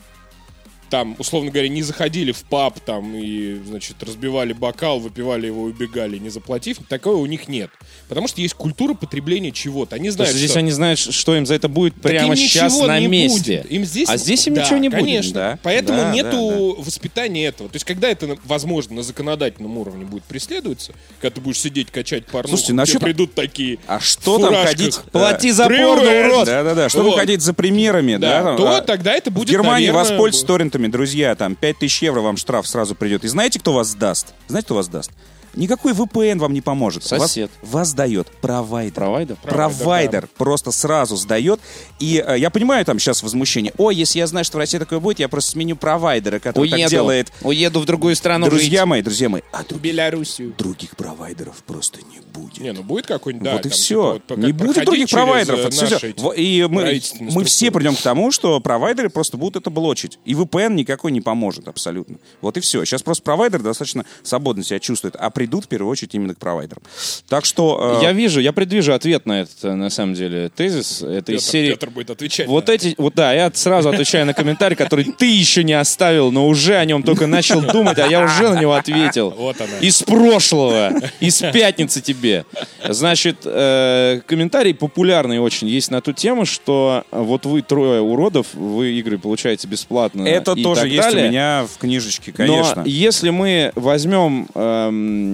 там, 0.91 1.15
условно 1.17 1.49
говоря, 1.51 1.69
не 1.69 1.81
заходили 1.81 2.33
в 2.33 2.43
паб 2.43 2.79
там 2.81 3.15
и, 3.15 3.55
значит, 3.65 4.03
разбивали 4.03 4.51
бокал, 4.51 4.99
выпивали 4.99 5.47
его, 5.47 5.63
убегали, 5.63 6.17
не 6.17 6.29
заплатив, 6.29 6.77
такого 6.89 7.15
у 7.15 7.25
них 7.25 7.47
нет. 7.47 7.71
Потому 8.09 8.27
что 8.27 8.41
есть 8.41 8.53
культура 8.55 8.93
потребления 8.93 9.51
чего-то. 9.53 9.95
Они 9.95 10.09
То 10.09 10.15
знают, 10.15 10.29
есть 10.31 10.37
здесь 10.39 10.51
что... 10.51 10.59
они 10.59 10.71
знают, 10.71 10.99
что 10.99 11.35
им 11.35 11.45
за 11.45 11.55
это 11.55 11.69
будет 11.69 11.93
Так 11.95 12.11
прямо 12.11 12.35
сейчас 12.35 12.77
на 12.79 12.99
месте. 12.99 13.59
будет. 13.61 13.71
Им 13.71 13.85
здесь, 13.85 14.09
а 14.09 14.17
здесь 14.17 14.45
им 14.47 14.53
Да, 14.53 14.63
ничего 14.63 14.77
не 14.79 14.89
будет. 14.89 14.99
конечно. 15.01 15.33
да. 15.33 15.59
Поэтому 15.63 15.97
Да, 16.01 16.11
нету 16.11 16.75
воспитания 16.77 17.45
этого. 17.45 17.69
То 17.69 17.77
есть, 17.77 17.85
когда 17.85 18.09
это, 18.09 18.37
возможно, 18.43 18.95
на 18.97 19.03
законодательном 19.03 19.77
уровне 19.77 20.03
будет 20.03 20.23
преследоваться, 20.25 20.93
когда 21.21 21.35
ты 21.35 21.41
будешь 21.41 21.59
сидеть, 21.59 21.89
качать 21.89 22.25
порнуху, 22.25 22.57
Слушайте, 22.57 22.73
к 22.73 22.75
ну 22.75 22.81
а 22.81 22.85
тебе 22.85 22.91
что 22.97 23.05
придут 23.05 23.33
такие 23.33 23.79
А 23.87 24.01
что 24.01 24.39
там 24.39 24.53
ходить? 24.55 24.99
Плати 25.11 25.51
за 25.51 25.67
порно, 25.67 26.25
урод! 26.27 26.45
Да-да-да, 26.47 26.89
что 26.89 27.03
Вот. 27.03 27.11
там 27.11 27.19
ходить 27.19 27.41
за 27.41 27.53
примерами, 27.53 28.17
да? 28.17 28.43
Да, 28.43 28.57
то 28.57 28.75
а, 28.75 28.81
тогда 28.81 29.13
это 29.13 29.31
будет, 29.31 29.47
В 29.47 29.51
Германии 29.51 29.87
наверное, 29.87 29.99
воспользуйтесь 30.11 30.45
торрентами, 30.45 30.80
друзья, 30.87 31.35
там 31.35 31.55
5000 31.55 32.01
евро 32.03 32.21
вам 32.21 32.37
штраф 32.37 32.67
сразу 32.67 32.95
придет. 32.95 33.23
И 33.23 33.27
знаете, 33.27 33.59
кто 33.59 33.73
вас 33.73 33.89
сдаст? 33.89 34.33
Знаете, 34.47 34.65
кто 34.65 34.75
вас 34.75 34.87
даст? 34.87 35.11
Никакой 35.55 35.93
VPN 35.93 36.39
вам 36.39 36.53
не 36.53 36.61
поможет. 36.61 37.03
Сосед. 37.03 37.51
Вас, 37.61 37.71
вас 37.71 37.93
дает 37.93 38.27
провайдер. 38.41 38.95
Провайдер? 39.01 39.37
Провайдер 39.41 40.29
просто 40.37 40.71
сразу 40.71 41.15
сдает. 41.15 41.59
И 41.99 42.23
э, 42.25 42.37
я 42.39 42.49
понимаю 42.49 42.85
там 42.85 42.99
сейчас 42.99 43.21
возмущение. 43.23 43.73
Ой, 43.77 43.95
если 43.95 44.19
я 44.19 44.27
знаю, 44.27 44.45
что 44.45 44.57
в 44.57 44.59
России 44.59 44.77
такое 44.77 44.99
будет, 44.99 45.19
я 45.19 45.27
просто 45.27 45.51
сменю 45.51 45.75
провайдера, 45.75 46.39
который 46.39 46.69
так 46.69 46.89
делает. 46.89 47.31
уеду 47.41 47.79
в 47.79 47.85
другую 47.85 48.15
страну 48.15 48.47
Друзья 48.47 48.85
мои, 48.85 49.01
друзья 49.01 49.29
мои, 49.29 49.41
а 49.51 49.63
друг- 49.63 49.81
Белоруссию. 49.81 50.53
других 50.57 50.95
провайдеров 50.95 51.63
просто 51.63 51.99
не 51.99 52.19
будет. 52.33 52.59
Не, 52.59 52.71
ну 52.73 52.83
будет 52.83 53.07
какой-нибудь, 53.07 53.43
да. 53.45 53.53
вот 53.53 53.65
и 53.65 53.69
там, 53.69 53.71
все. 53.71 54.13
типа, 54.15 54.35
вот, 54.35 54.37
не 54.45 54.51
будет 54.51 54.85
других 54.85 55.09
провайдеров. 55.09 55.59
э, 55.59 55.67
Это 55.67 56.21
Во- 56.21 56.31
И 56.33 56.63
мы, 56.67 57.01
мы 57.19 57.43
все 57.43 57.71
придем 57.71 57.95
к 57.95 58.01
тому, 58.01 58.31
что 58.31 58.59
провайдеры 58.59 59.09
просто 59.09 59.37
будут 59.37 59.55
это 59.61 59.69
блочить. 59.69 60.19
И 60.25 60.33
VPN 60.33 60.73
никакой 60.75 61.11
не 61.11 61.21
поможет 61.21 61.67
абсолютно. 61.67 62.17
Вот 62.41 62.57
и 62.57 62.59
все. 62.61 62.83
Сейчас 62.85 63.03
просто 63.03 63.23
провайдер 63.23 63.61
достаточно 63.61 64.05
свободно 64.23 64.63
себя 64.63 64.79
чувствует, 64.79 65.15
а 65.17 65.29
придут 65.41 65.65
в 65.65 65.67
первую 65.67 65.91
очередь 65.91 66.13
именно 66.13 66.35
к 66.35 66.37
провайдерам. 66.37 66.83
Так 67.27 67.45
что... 67.45 67.97
э, 67.99 68.03
Я 68.03 68.11
вижу, 68.13 68.39
я 68.39 68.53
предвижу 68.53 68.93
ответ 68.93 69.25
на 69.25 69.41
этот, 69.41 69.63
на 69.63 69.89
самом 69.89 70.13
деле, 70.13 70.49
тезис. 70.55 71.01
Это 71.01 71.31
из 71.31 71.41
Петр, 71.41 71.51
серии... 71.51 71.71
Петр 71.71 71.89
будет 71.89 72.11
отвечать. 72.11 72.47
Вот 72.47 72.67
на 72.67 72.71
эти, 72.71 72.93
вот 72.99 73.15
да, 73.15 73.33
я 73.33 73.49
сразу 73.51 73.89
отвечаю 73.89 74.27
на 74.27 74.35
комментарий, 74.35 74.75
который 74.75 75.05
ты 75.05 75.25
еще 75.25 75.63
не 75.63 75.73
оставил, 75.73 76.31
но 76.31 76.47
уже 76.47 76.75
о 76.75 76.85
нем 76.85 77.01
только 77.01 77.25
начал 77.25 77.59
думать, 77.61 77.97
а 77.97 78.05
я 78.07 78.23
уже 78.23 78.49
на 78.49 78.59
него 78.59 78.73
ответил. 78.73 79.31
Вот 79.31 79.59
она. 79.59 79.79
Из 79.79 80.03
прошлого, 80.03 80.93
из 81.19 81.39
пятницы 81.39 82.01
тебе. 82.01 82.45
Значит, 82.87 83.37
э, 83.45 84.21
комментарий 84.27 84.75
популярный 84.75 85.39
очень 85.39 85.67
есть 85.67 85.89
на 85.89 86.01
ту 86.01 86.13
тему, 86.13 86.45
что 86.45 87.03
вот 87.09 87.47
вы 87.47 87.63
трое 87.63 88.01
уродов, 88.01 88.53
вы 88.53 88.91
игры 88.99 89.17
получаете 89.17 89.67
бесплатно. 89.67 90.27
Это 90.27 90.51
и 90.53 90.61
тоже 90.63 90.81
так 90.81 90.89
есть 90.91 91.01
далее. 91.01 91.25
у 91.25 91.29
меня 91.29 91.65
в 91.73 91.79
книжечке, 91.79 92.31
конечно. 92.31 92.83
Но 92.83 92.85
если 92.85 93.31
мы 93.31 93.71
возьмем 93.73 94.47
эм, 94.53 95.30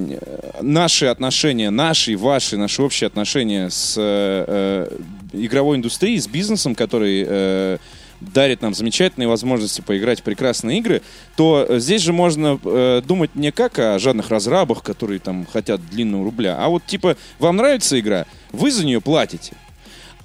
наши 0.61 1.05
отношения, 1.05 1.69
наши, 1.69 2.17
ваши, 2.17 2.57
наши 2.57 2.81
общие 2.81 3.07
отношения 3.07 3.69
с 3.69 3.95
э, 3.97 4.45
э, 4.47 4.97
игровой 5.33 5.77
индустрией, 5.77 6.19
с 6.19 6.27
бизнесом, 6.27 6.75
который 6.75 7.25
э, 7.27 7.77
дарит 8.21 8.61
нам 8.61 8.73
замечательные 8.73 9.27
возможности 9.27 9.81
поиграть 9.81 10.21
в 10.21 10.23
прекрасные 10.23 10.79
игры, 10.79 11.01
то 11.35 11.65
э, 11.67 11.79
здесь 11.79 12.01
же 12.01 12.13
можно 12.13 12.59
э, 12.63 13.01
думать 13.05 13.35
не 13.35 13.51
как 13.51 13.79
о 13.79 13.99
жадных 13.99 14.29
разрабах, 14.29 14.83
которые 14.83 15.19
там 15.19 15.45
хотят 15.45 15.81
длинного 15.89 16.23
рубля, 16.23 16.57
а 16.59 16.69
вот 16.69 16.85
типа 16.85 17.17
вам 17.39 17.57
нравится 17.57 17.99
игра, 17.99 18.25
вы 18.51 18.71
за 18.71 18.85
нее 18.85 19.01
платите. 19.01 19.53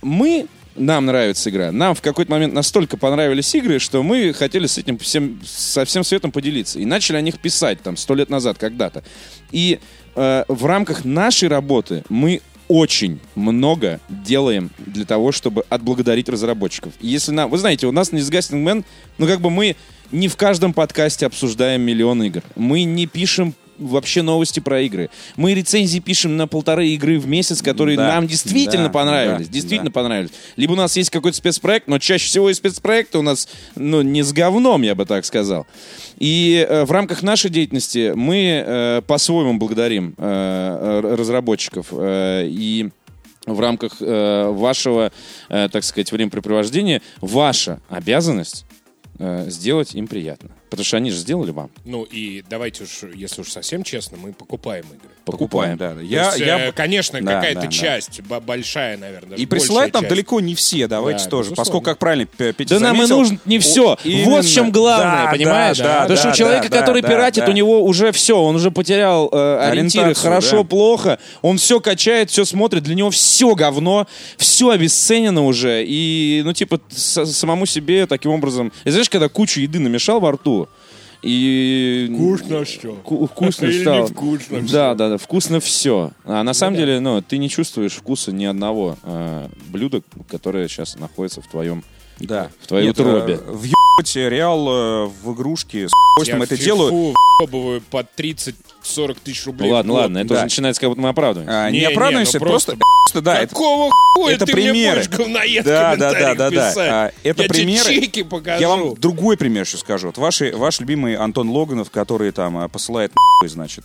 Мы 0.01 0.47
нам 0.75 1.07
нравится 1.07 1.51
игра. 1.51 1.73
Нам 1.73 1.95
в 1.95 2.03
какой-то 2.03 2.31
момент 2.31 2.55
настолько 2.55 2.97
понравились 2.97 3.55
игры, 3.55 3.79
что 3.79 4.03
мы 4.03 4.33
хотели 4.33 4.67
с 4.67 4.79
этим 4.79 4.99
всем, 4.99 5.41
со 5.45 5.85
всем 5.85 6.05
светом 6.05 6.33
поделиться. 6.33 6.79
И 6.79 6.85
начали 6.85 7.17
о 7.17 7.21
них 7.21 7.39
писать 7.39 7.83
там 7.83 7.97
сто 7.97 8.15
лет 8.15 8.31
назад 8.31 8.59
когда-то. 8.59 9.03
И 9.51 9.81
э, 10.15 10.45
в 10.49 10.67
рамках 10.67 11.05
нашей 11.05 11.49
работы 11.49 12.05
мы 12.09 12.41
очень 12.69 13.21
много 13.35 14.01
делаем 14.09 14.71
для 14.79 15.05
того, 15.05 15.33
чтобы 15.33 15.65
отблагодарить 15.69 16.29
разработчиков. 16.29 16.95
Если 17.01 17.33
нам, 17.33 17.51
вы 17.51 17.59
знаете, 17.59 17.87
у 17.87 17.93
нас 17.93 18.13
на 18.13 18.17
Disgusting 18.17 18.65
Man, 18.65 18.85
ну 19.19 19.27
как 19.27 19.41
бы 19.41 19.51
мы 19.51 19.77
не 20.11 20.29
в 20.29 20.37
каждом 20.37 20.73
подкасте 20.73 21.27
обсуждаем 21.27 21.83
миллион 21.83 22.23
игр. 22.23 22.43
Мы 22.57 22.85
не 22.85 23.07
пишем 23.07 23.55
вообще 23.83 24.23
новости 24.23 24.61
про 24.61 24.81
игры. 24.83 25.11
Мы 25.37 25.55
рецензии 25.55 25.99
пишем 25.99 26.37
на 26.37 26.47
полторы 26.47 26.89
игры 26.89 27.19
в 27.19 27.27
месяц, 27.27 27.63
которые 27.63 27.97
Да, 27.97 28.09
нам 28.09 28.27
действительно 28.27 28.85
да, 28.85 28.91
понравились. 28.91 29.47
да, 29.49 29.53
действительно 29.53 29.91
да. 29.91 29.95
понравились. 30.01 30.31
Либо 30.57 30.73
у 30.73 30.77
нас 30.77 30.97
есть 30.97 31.11
какой-то 31.11 31.37
спецпроект, 31.37 31.89
но 31.89 31.99
чаще 31.99 32.27
всего 32.27 32.51
и 32.51 32.55
спецпроекты 32.55 33.19
у 33.19 33.23
нас, 33.23 33.49
ну, 33.77 34.03
не 34.03 34.23
с 34.23 34.33
говном, 34.33 34.83
я 34.83 34.95
бы 34.95 35.05
так 35.07 35.25
сказал. 35.25 35.67
И 36.19 36.67
э, 36.69 36.85
в 36.85 36.91
рамках 36.93 37.23
нашей 37.23 37.51
деятельности 37.51 38.13
мы 38.15 38.63
э, 38.65 39.03
по-своему 39.07 39.55
благодарим 39.59 40.15
э, 40.17 41.01
разработчиков. 41.17 41.89
э, 41.91 42.47
и 42.49 42.91
в 43.47 43.59
рамках 43.59 43.95
э, 44.01 44.51
вашего, 44.51 45.11
э, 45.49 45.69
так 45.71 45.83
сказать, 45.85 46.13
времяпрепровождения, 46.13 47.03
ваша 47.21 47.81
обязанность 47.89 48.65
э, 49.19 49.47
сделать 49.49 49.95
им 49.97 50.07
приятно. 50.07 50.51
Потому 50.73 50.85
что 50.87 50.97
они 50.97 51.11
же 51.11 51.19
сделали 51.19 51.51
вам. 51.51 51.71
Ну 51.85 52.05
и 52.05 52.43
давайте 52.49 52.85
уж, 52.85 53.03
если 53.15 53.43
уж 53.43 53.51
совсем 53.51 53.83
честно, 53.85 54.17
мы 54.17 54.33
покупаем 54.33 54.87
игры. 54.87 55.11
Покупаем, 55.27 55.77
да. 55.77 55.91
да. 55.91 55.97
То 55.97 56.01
Я, 56.01 56.27
есть, 56.29 56.39
я... 56.39 56.69
э, 56.69 56.73
конечно, 56.73 57.21
Да, 57.21 57.35
какая-то 57.35 57.61
да, 57.61 57.67
да. 57.67 57.73
часть, 57.73 58.23
бо- 58.23 58.41
большая, 58.41 58.97
наверное. 58.97 59.37
И 59.37 59.45
присылают 59.45 59.93
нам 59.93 60.05
часть. 60.05 60.11
далеко 60.11 60.41
не 60.41 60.55
все, 60.55 60.89
давайте 60.89 61.25
Да, 61.25 61.31
тоже. 61.31 61.51
безусловно. 61.51 61.57
Поскольку, 61.63 61.85
как 61.85 61.99
правильно 61.99 62.25
Петя 62.25 62.77
Да 62.77 62.81
нам 62.81 63.03
и 63.03 63.07
нужно 63.07 63.39
не 63.45 63.59
все. 63.59 63.89
Вот 63.91 64.01
именно. 64.05 64.41
в 64.43 64.49
чем 64.51 64.73
главное, 64.73 65.27
Да, 65.27 65.31
понимаешь? 65.31 65.77
да, 65.79 65.85
да, 65.85 66.01
Потому 66.01 66.17
что 66.17 66.27
да, 66.29 66.33
у 66.33 66.37
человека, 66.37 66.69
да, 66.71 66.79
который 66.81 67.03
да, 67.03 67.09
пиратит, 67.09 67.45
да. 67.45 67.51
у 67.51 67.55
него 67.55 67.85
уже 67.85 68.11
все, 68.13 68.39
он 68.41 68.57
уже 68.57 68.71
потерял 68.71 69.29
э, 69.31 69.59
ориентиры, 69.71 70.15
хорошо, 70.15 70.63
да. 70.63 70.69
плохо, 70.71 71.19
он 71.43 71.59
все 71.59 71.81
качает, 71.81 72.31
все 72.31 72.47
смотрит, 72.47 72.83
для 72.83 72.95
него 72.95 73.11
все 73.11 73.55
говно, 73.55 74.07
все 74.39 74.71
обесценено 74.71 75.45
уже, 75.45 75.85
и, 75.87 76.41
ну, 76.45 76.53
типа, 76.55 76.81
самому 76.91 77.67
себе 77.67 78.07
таким 78.07 78.31
образом... 78.33 78.73
И 78.85 78.91
знаешь, 78.91 79.11
когда 79.11 79.29
кучу 79.29 79.61
еды 79.61 79.79
намешал 79.79 80.19
во 80.19 80.33
рту, 80.33 80.62
и... 81.23 82.09
Вкусно? 82.37 82.49
Ку- 83.05 83.27
вкусно 83.27 83.67
стало. 83.81 84.07
Да, 84.73 84.95
да, 84.95 85.09
да, 85.11 85.19
вкусно 85.19 85.61
все. 85.61 86.11
А 86.25 86.43
на 86.43 86.53
самом 86.55 86.77
деле, 86.77 87.01
ну, 87.01 87.23
ты 87.23 87.39
не 87.39 87.49
чувствуешь 87.49 87.93
вкуса 87.93 88.33
ни 88.33 88.45
одного 88.45 88.97
э, 89.03 89.49
блюда, 89.69 90.03
которое 90.29 90.69
сейчас 90.69 90.97
находится 90.99 91.41
в 91.41 91.47
твоем 91.49 91.85
Да. 92.19 92.51
В 92.61 92.67
твоей 92.69 92.87
Нет, 92.89 92.99
утробе. 92.99 93.35
э, 93.35 93.39
Въебать 93.51 94.17
Реал 94.17 94.69
э, 94.69 95.07
в 95.23 95.33
игрушки 95.35 95.87
с 95.87 96.27
Я 96.27 96.37
это 96.37 96.47
фифу 96.57 96.65
делаю. 96.65 97.15
въебываю 97.41 97.81
по 97.83 98.05
30-40 98.17 98.55
тысяч 99.25 99.47
рублей. 99.47 99.67
Ну 99.69 99.75
в 99.75 99.77
ладно, 99.77 99.93
ладно, 99.95 100.19
это 100.19 100.29
да. 100.29 100.35
уже 100.35 100.43
начинается, 100.45 100.81
как 100.81 100.91
будто 100.91 101.01
мы 101.03 101.09
оправдываемся. 101.09 101.65
А, 101.65 101.71
Не, 101.71 101.79
не 101.81 101.87
не, 101.87 101.93
оправдываемся, 101.93 102.39
ну 102.39 102.45
это 102.45 102.51
просто, 102.51 102.77
просто, 103.07 103.23
да, 103.23 103.39
это, 103.39 103.49
Какого 103.49 103.91
хуя 104.15 104.35
это 104.35 104.47
ты 104.47 104.53
примеры. 104.53 104.73
мне 104.75 104.95
будешь 104.95 105.09
говноед 105.09 105.65
Да, 105.65 105.95
в 105.95 105.99
да, 105.99 106.13
да, 106.13 106.35
да, 106.35 106.51
да. 106.51 106.73
А, 106.77 107.13
это 107.23 107.43
Я 107.43 107.49
примеры. 107.49 107.85
тебе 107.85 108.01
чеки 108.03 108.23
покажу. 108.23 108.61
Я 108.61 108.69
вам 108.69 108.95
другой 108.95 109.37
пример 109.37 109.67
сейчас 109.67 109.81
скажу. 109.81 110.09
Вот 110.09 110.19
ваш, 110.19 110.41
ваш 110.53 110.81
любимый 110.81 111.17
Антон 111.17 111.49
Логанов, 111.51 111.91
который 111.91 112.31
там 112.33 112.59
э, 112.59 112.69
посылает 112.69 113.13
нахуй, 113.15 113.49
значит, 113.49 113.85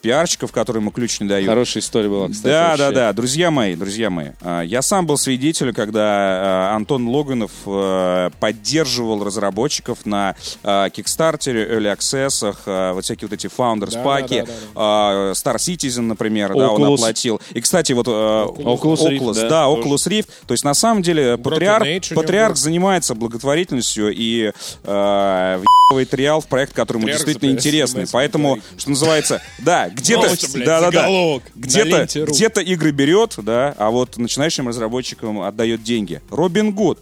пиарщиков, 0.00 0.50
которым 0.52 0.82
ему 0.84 0.90
ключ 0.90 1.20
не 1.20 1.28
дают. 1.28 1.48
Хорошая 1.48 1.82
история 1.82 2.08
была, 2.08 2.28
кстати. 2.28 2.46
Да, 2.52 2.68
вообще. 2.70 2.78
да, 2.78 2.90
да, 2.92 3.12
друзья 3.12 3.50
мои, 3.50 3.74
друзья 3.76 4.10
мои. 4.10 4.28
Я 4.64 4.82
сам 4.82 5.06
был 5.06 5.16
свидетелем, 5.18 5.74
когда 5.74 6.72
Антон 6.74 7.06
Логанов 7.08 7.50
поддерживал 7.64 9.24
разработчиков 9.24 10.06
на 10.06 10.34
Kickstarter, 10.62 11.54
Early 11.54 11.96
Access, 11.96 12.54
а, 12.66 12.92
вот 12.94 13.04
всякие 13.04 13.28
вот 13.28 13.34
эти 13.34 13.46
Founders 13.46 13.92
Да, 13.92 14.02
паки, 14.02 14.40
да, 14.40 14.46
да, 14.46 14.52
а, 14.74 15.32
Star 15.32 15.56
Citizen, 15.56 16.02
например, 16.02 16.54
да, 16.54 16.70
он 16.70 16.82
Oculus. 16.82 16.94
оплатил. 16.94 17.40
И, 17.52 17.60
кстати, 17.60 17.92
вот 17.92 18.06
э, 18.08 18.10
Oculus 18.10 19.06
Rift, 19.08 19.34
да, 19.34 19.48
да. 19.48 19.64
Oculus 19.64 20.08
Rift. 20.08 20.28
То 20.46 20.52
есть, 20.52 20.64
на 20.64 20.74
самом 20.74 21.02
деле, 21.02 21.34
Broken 21.34 21.42
патриарх, 21.42 21.86
патриарх 22.14 22.56
занимается 22.56 23.14
благотворительностью 23.14 24.12
и 24.14 24.52
э, 24.84 25.60
въебывает 25.90 26.14
Реал 26.14 26.40
в 26.40 26.46
проект, 26.46 26.72
который 26.72 26.98
ему 26.98 27.08
действительно 27.08 27.50
интересный. 27.50 28.06
Поэтому, 28.10 28.58
что 28.76 28.90
называется, 28.90 29.42
да, 29.58 29.88
где-то, 29.88 30.28
да, 30.64 30.80
да, 30.80 30.90
да, 30.90 31.40
где-то, 31.54 32.24
где-то 32.26 32.60
игры 32.60 32.90
берет, 32.92 33.34
да, 33.38 33.74
а 33.78 33.90
вот 33.90 34.16
начинающим 34.16 34.68
разработчикам 34.68 35.42
отдает 35.42 35.82
деньги. 35.82 36.20
Робин 36.30 36.72
Гуд. 36.72 36.98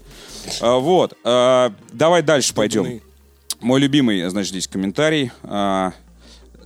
А, 0.60 0.78
Вот. 0.78 1.14
а, 1.24 1.72
Давай 1.92 2.22
дальше 2.22 2.54
пойдем. 2.54 3.00
Мой 3.60 3.80
любимый, 3.80 4.28
значит, 4.28 4.50
здесь 4.50 4.68
комментарий. 4.68 5.30
А, 5.42 5.92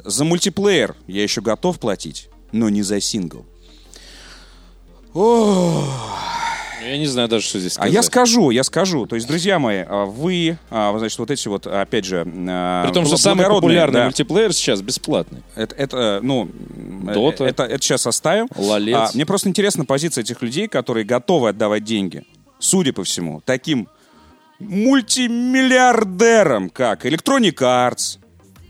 За 0.04 0.24
мультиплеер 0.24 0.94
я 1.06 1.22
еще 1.22 1.40
готов 1.40 1.78
платить, 1.78 2.28
но 2.52 2.68
не 2.68 2.82
за 2.82 3.00
сингл. 3.00 3.46
Я 6.84 6.98
не 6.98 7.06
знаю 7.06 7.28
даже, 7.28 7.46
что 7.46 7.60
здесь 7.60 7.72
А 7.72 7.74
сказать. 7.76 7.92
я 7.94 8.02
скажу, 8.02 8.50
я 8.50 8.64
скажу. 8.64 9.06
То 9.06 9.14
есть, 9.14 9.28
друзья 9.28 9.58
мои, 9.60 9.84
а, 9.88 10.04
вы, 10.04 10.58
а, 10.68 10.92
значит, 10.98 11.16
вот 11.18 11.30
эти 11.30 11.46
вот, 11.46 11.66
опять 11.66 12.04
же... 12.04 12.26
а, 12.48 12.84
При 12.84 12.92
том, 12.92 13.06
что 13.06 13.16
самый 13.16 13.46
популярный 13.46 14.00
да, 14.00 14.04
мультиплеер 14.06 14.52
сейчас 14.52 14.82
бесплатный. 14.82 15.42
Это, 15.54 15.74
это, 15.76 16.20
ну, 16.22 16.50
Дота. 16.52 17.44
э, 17.44 17.48
это, 17.48 17.62
это 17.62 17.82
сейчас 17.82 18.06
оставим. 18.08 18.48
Лолец. 18.56 18.96
А, 18.96 19.10
мне 19.14 19.24
просто 19.24 19.48
интересна 19.48 19.84
позиция 19.84 20.22
этих 20.22 20.42
людей, 20.42 20.66
которые 20.66 21.04
готовы 21.04 21.50
отдавать 21.50 21.84
деньги. 21.84 22.24
Судя 22.62 22.92
по 22.92 23.02
всему, 23.02 23.42
таким 23.44 23.88
мультимиллиардерам, 24.60 26.70
как 26.70 27.04
Electronic 27.04 27.56
Arts, 27.56 28.20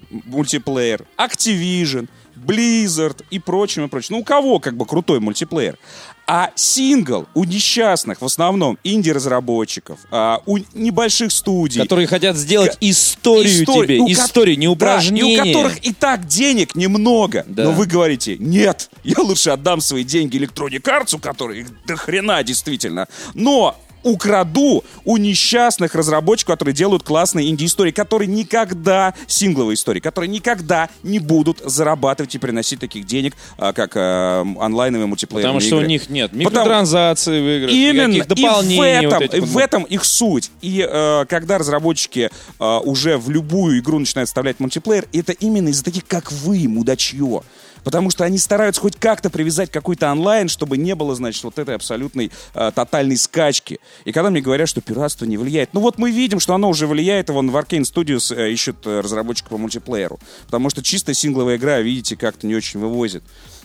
мультиплеер, 0.08 1.04
Activision, 1.18 2.08
Blizzard 2.34 3.22
и 3.28 3.38
прочим, 3.38 3.84
и 3.84 3.88
прочим. 3.88 4.14
Ну, 4.14 4.20
у 4.20 4.24
кого 4.24 4.60
как 4.60 4.78
бы 4.78 4.86
крутой 4.86 5.20
мультиплеер? 5.20 5.78
А 6.26 6.50
сингл 6.54 7.26
у 7.34 7.44
несчастных, 7.44 8.20
в 8.22 8.24
основном, 8.24 8.78
инди-разработчиков, 8.84 9.98
а, 10.10 10.40
у 10.46 10.58
небольших 10.72 11.32
студий, 11.32 11.82
Которые 11.82 12.06
хотят 12.06 12.36
сделать 12.36 12.76
историю 12.80 13.62
Историю, 13.62 13.86
тебе. 13.86 13.98
у 14.00 14.06
ко- 14.06 14.12
Историю, 14.12 14.58
не 14.58 14.66
Да, 14.66 14.72
упражнение. 14.72 15.36
и 15.36 15.40
у 15.40 15.44
которых 15.44 15.84
и 15.86 15.92
так 15.92 16.26
денег 16.26 16.74
немного. 16.74 17.44
Да. 17.48 17.64
Но 17.64 17.72
вы 17.72 17.86
говорите, 17.86 18.36
нет, 18.38 18.88
я 19.04 19.16
лучше 19.18 19.50
отдам 19.50 19.80
свои 19.80 20.04
деньги 20.04 20.38
Electronic 20.38 20.82
Arts, 20.82 21.14
у 21.16 21.18
которых 21.18 21.56
их 21.58 21.86
до 21.86 21.96
хрена 21.96 22.42
действительно. 22.42 23.08
Но 23.34 23.76
украду 24.02 24.84
у 25.04 25.16
несчастных 25.16 25.94
разработчиков, 25.94 26.54
которые 26.54 26.74
делают 26.74 27.02
классные 27.02 27.48
инди-истории, 27.48 27.90
которые 27.92 28.28
никогда, 28.28 29.14
сингловые 29.26 29.74
истории, 29.74 30.00
которые 30.00 30.28
никогда 30.28 30.88
не 31.02 31.18
будут 31.18 31.60
зарабатывать 31.64 32.34
и 32.34 32.38
приносить 32.38 32.80
таких 32.80 33.06
денег, 33.06 33.34
а, 33.58 33.72
как 33.72 33.96
э, 33.96 34.44
онлайновые 34.60 35.06
мультиплеерные 35.06 35.42
Потому 35.52 35.60
что 35.60 35.76
у 35.76 35.78
игры. 35.80 35.88
них 35.88 36.10
нет 36.10 36.30
Потому- 36.30 36.50
микротранзакций 36.50 37.40
в 37.40 37.56
играх, 37.56 37.70
Именно, 37.72 38.12
никаких 38.12 38.38
и 38.38 38.42
в 38.42 38.44
дополнений. 38.46 39.06
этом, 39.06 39.10
вот 39.12 39.22
этих 39.22 39.42
в 39.44 39.58
этом 39.58 39.82
их 39.84 40.04
суть. 40.04 40.50
И 40.60 40.86
э, 40.88 41.24
когда 41.28 41.58
разработчики 41.58 42.30
э, 42.58 42.78
уже 42.84 43.18
в 43.18 43.30
любую 43.30 43.78
игру 43.80 43.98
начинают 43.98 44.28
вставлять 44.28 44.60
мультиплеер, 44.60 45.06
это 45.12 45.32
именно 45.32 45.68
из-за 45.68 45.84
таких, 45.84 46.06
как 46.06 46.32
вы, 46.32 46.68
мудачье. 46.68 47.42
Потому 47.84 48.10
что 48.10 48.24
они 48.24 48.38
стараются 48.38 48.80
хоть 48.80 48.96
как-то 48.96 49.30
привязать 49.30 49.70
какой-то 49.70 50.10
онлайн, 50.10 50.48
чтобы 50.48 50.76
не 50.76 50.94
было, 50.94 51.14
значит, 51.14 51.42
вот 51.44 51.58
этой 51.58 51.74
абсолютной 51.74 52.30
э, 52.54 52.72
тотальной 52.74 53.16
скачки. 53.16 53.80
И 54.04 54.12
когда 54.12 54.30
мне 54.30 54.40
говорят, 54.40 54.68
что 54.68 54.80
пиратство 54.80 55.24
не 55.24 55.36
влияет, 55.36 55.74
ну 55.74 55.80
вот 55.80 55.98
мы 55.98 56.10
видим, 56.10 56.40
что 56.40 56.54
оно 56.54 56.68
уже 56.68 56.86
влияет, 56.86 57.28
и 57.28 57.32
вон 57.32 57.50
в 57.50 57.56
Arkane 57.56 57.82
Studios 57.82 58.34
э, 58.34 58.52
ищут 58.52 58.86
э, 58.86 59.00
разработчика 59.00 59.50
по 59.50 59.58
мультиплееру. 59.58 60.18
Потому 60.46 60.70
что 60.70 60.82
чисто 60.82 61.14
сингловая 61.14 61.56
игра, 61.56 61.80
видите, 61.80 62.16
как-то 62.16 62.46
не 62.46 62.54
очень 62.54 62.80
вывозит. 62.80 63.22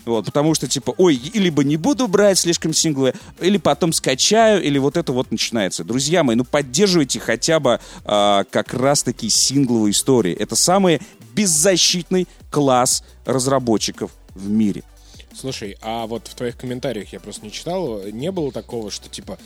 Вот, 0.08 0.26
потому 0.26 0.56
что, 0.56 0.68
типа, 0.68 0.96
ой, 0.98 1.20
либо 1.34 1.66
не 1.66 1.76
буду 1.76 2.08
брать 2.08 2.40
слишком 2.40 2.74
сингловые, 2.74 3.14
или 3.42 3.58
потом 3.58 3.92
скачаю, 3.92 4.64
или 4.64 4.78
вот 4.78 4.96
это 4.96 5.12
вот 5.12 5.32
начинается. 5.32 5.84
Друзья 5.84 6.24
мои, 6.24 6.38
ну 6.38 6.46
поддерживайте 6.46 7.20
хотя 7.20 7.60
бы 7.60 7.82
а, 8.06 8.46
как 8.50 8.74
раз-таки 8.74 9.30
сингловые 9.30 9.92
истории. 9.92 10.34
Это 10.34 10.56
самый 10.56 11.02
беззащитный 11.38 12.28
класс 12.50 13.04
разработчиков 13.26 14.12
в 14.34 14.50
мире. 14.50 14.84
Слушай, 15.40 15.78
а 15.82 16.08
вот 16.08 16.28
в 16.28 16.34
твоих 16.34 16.58
комментариях 16.58 17.14
я 17.14 17.20
просто 17.20 17.46
не 17.46 17.52
читал, 17.52 18.02
не 18.06 18.32
было 18.32 18.52
такого, 18.52 18.90
что 18.90 19.08
типа, 19.08 19.38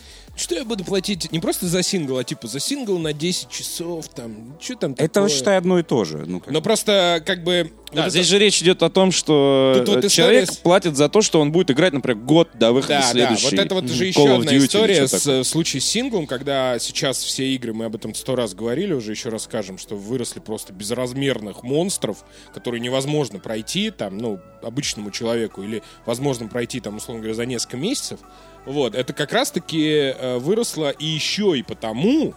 что 0.41 0.56
я 0.56 0.65
буду 0.65 0.84
платить 0.84 1.32
не 1.32 1.39
просто 1.39 1.67
за 1.67 1.84
сингл, 1.84 2.17
а 2.17 2.23
типа 2.23 2.47
за 2.47 2.60
сингл 2.60 2.97
на 2.97 3.13
10 3.13 3.49
часов, 3.49 4.08
там, 4.10 4.58
что 4.60 4.75
там 4.75 4.91
Это, 4.93 5.08
такое? 5.08 5.30
считай, 5.30 5.58
одно 5.58 5.80
и 5.80 5.84
то 5.84 6.04
же. 6.04 6.25
Ну, 6.27 6.39
как- 6.39 6.51
Но 6.51 6.62
просто 6.62 7.21
как 7.25 7.43
бы... 7.43 7.71
Да, 7.93 8.04
вот 8.04 8.12
здесь 8.12 8.21
это- 8.27 8.30
же 8.32 8.39
речь 8.39 8.62
идет 8.62 8.84
о 8.84 8.89
том, 8.89 9.12
что 9.12 9.73
Тут 9.86 9.95
вот 9.95 10.06
э, 10.06 10.10
человек 10.10 10.43
история 10.45 10.63
платит 10.63 10.95
за 10.97 11.10
то, 11.10 11.21
что 11.21 11.41
он 11.41 11.51
будет 11.51 11.71
играть, 11.71 11.93
например, 11.93 12.17
год 12.23 12.49
до 12.54 12.71
выхода 12.71 12.93
Да, 12.95 13.01
да, 13.01 13.12
следующей. 13.12 13.43
вот 13.43 13.54
это 13.65 13.75
вот 13.75 13.84
уже 13.86 14.06
еще 14.06 14.36
одна 14.36 14.51
Duty 14.51 14.65
история 14.65 15.08
с 15.08 15.12
такое. 15.12 15.41
э, 15.41 15.43
случаем 15.43 15.82
с 15.82 15.86
синглом, 15.86 16.25
когда 16.27 16.80
сейчас 16.80 17.21
все 17.21 17.47
игры, 17.54 17.73
мы 17.73 17.86
об 17.86 17.95
этом 17.95 18.15
сто 18.15 18.36
раз 18.36 18.54
говорили, 18.54 18.93
уже 18.93 19.12
еще 19.12 19.30
раз 19.30 19.43
скажем, 19.43 19.77
что 19.77 19.95
выросли 19.95 20.39
просто 20.39 20.73
безразмерных 20.73 21.63
монстров, 21.63 22.23
которые 22.54 22.80
невозможно 22.82 23.39
пройти 23.39 23.91
там, 23.91 24.17
ну, 24.17 24.39
обычному 24.62 25.12
человеку, 25.12 25.62
или 25.63 25.84
возможно 26.06 26.47
пройти 26.47 26.80
там, 26.80 26.97
условно 26.97 27.21
говоря, 27.21 27.36
за 27.36 27.45
несколько 27.45 27.77
месяцев. 27.77 28.19
Вот, 28.65 28.95
это 28.95 29.13
как 29.13 29.32
раз-таки 29.34 30.13
э, 30.15 30.38
выросло 30.38 30.89
и 30.91 31.06
еще 31.06 31.58
и 31.58 31.63
потому, 31.63 32.34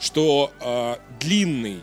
что 0.00 0.50
э, 0.60 0.96
длинный, 1.20 1.82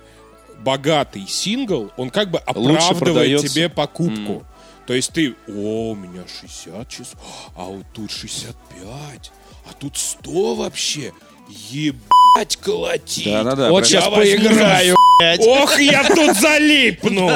богатый 0.60 1.26
сингл, 1.28 1.92
он 1.98 2.10
как 2.10 2.30
бы 2.32 2.40
оправдывает 2.40 3.42
тебе 3.42 3.70
покупку. 3.70 4.46
То 4.86 4.94
есть 4.94 5.12
ты, 5.14 5.36
о, 5.48 5.92
у 5.92 5.96
меня 5.96 6.24
60 6.42 6.88
часов, 6.90 7.20
а 7.56 7.66
вот 7.66 7.86
тут 7.94 8.10
65, 8.12 9.32
а 9.70 9.74
тут 9.80 9.98
100 9.98 10.56
вообще. 10.56 11.14
Ебать 11.70 12.58
колотить. 12.58 13.26
Да-да-да, 13.26 13.70
Вот 13.70 13.80
про- 13.80 13.86
сейчас 13.88 14.04
Я 14.04 14.10
возьму 14.10 14.38
поиграю. 14.50 14.96
Ох, 15.40 15.80
я 15.80 16.04
тут 16.04 16.36
залипну! 16.38 17.32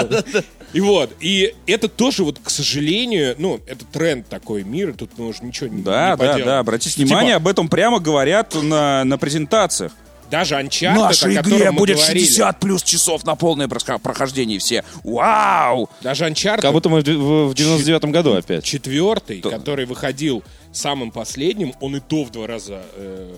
И 0.73 0.79
вот, 0.79 1.11
и 1.19 1.53
это 1.67 1.87
тоже 1.89 2.23
вот, 2.23 2.39
к 2.41 2.49
сожалению, 2.49 3.35
ну, 3.37 3.59
это 3.67 3.85
тренд 3.85 4.27
такой 4.27 4.63
мира, 4.63 4.93
тут 4.93 5.11
мы 5.17 5.27
уже 5.27 5.43
ничего 5.43 5.67
не 5.67 5.81
Да, 5.81 6.11
не 6.11 6.11
да, 6.11 6.17
поделаем. 6.17 6.45
да. 6.45 6.59
Обратите 6.59 6.95
Типа, 6.95 7.07
внимание, 7.07 7.35
об 7.35 7.47
этом 7.47 7.67
прямо 7.67 7.99
говорят 7.99 8.55
на, 8.55 9.03
на 9.03 9.17
презентациях. 9.17 9.91
Даже 10.29 10.55
Uncharted, 10.55 11.37
о 11.39 11.43
котором 11.43 11.75
мы 11.75 11.85
говорили, 11.85 12.59
плюс 12.61 12.83
часов 12.83 13.25
на 13.25 13.35
полное 13.35 13.67
прохождение 13.67 14.59
все. 14.59 14.85
Вау! 15.03 15.89
даже 16.01 16.25
Uncharted 16.25 16.61
Как 16.61 16.71
будто 16.71 16.87
мы 16.87 17.01
в 17.01 17.03
в 17.03 17.49
в 17.49 17.53
99-м 17.53 18.11
году 18.13 18.35
опять. 18.35 18.63
четвертый, 18.63 19.41
который 19.41 19.85
выходил 19.85 20.41
самым 20.71 21.11
последним, 21.11 21.73
он 21.81 21.97
и 21.97 21.99
то 21.99 22.23
в 22.23 22.31
два 22.31 22.47
раза 22.47 22.81
э, 22.95 23.33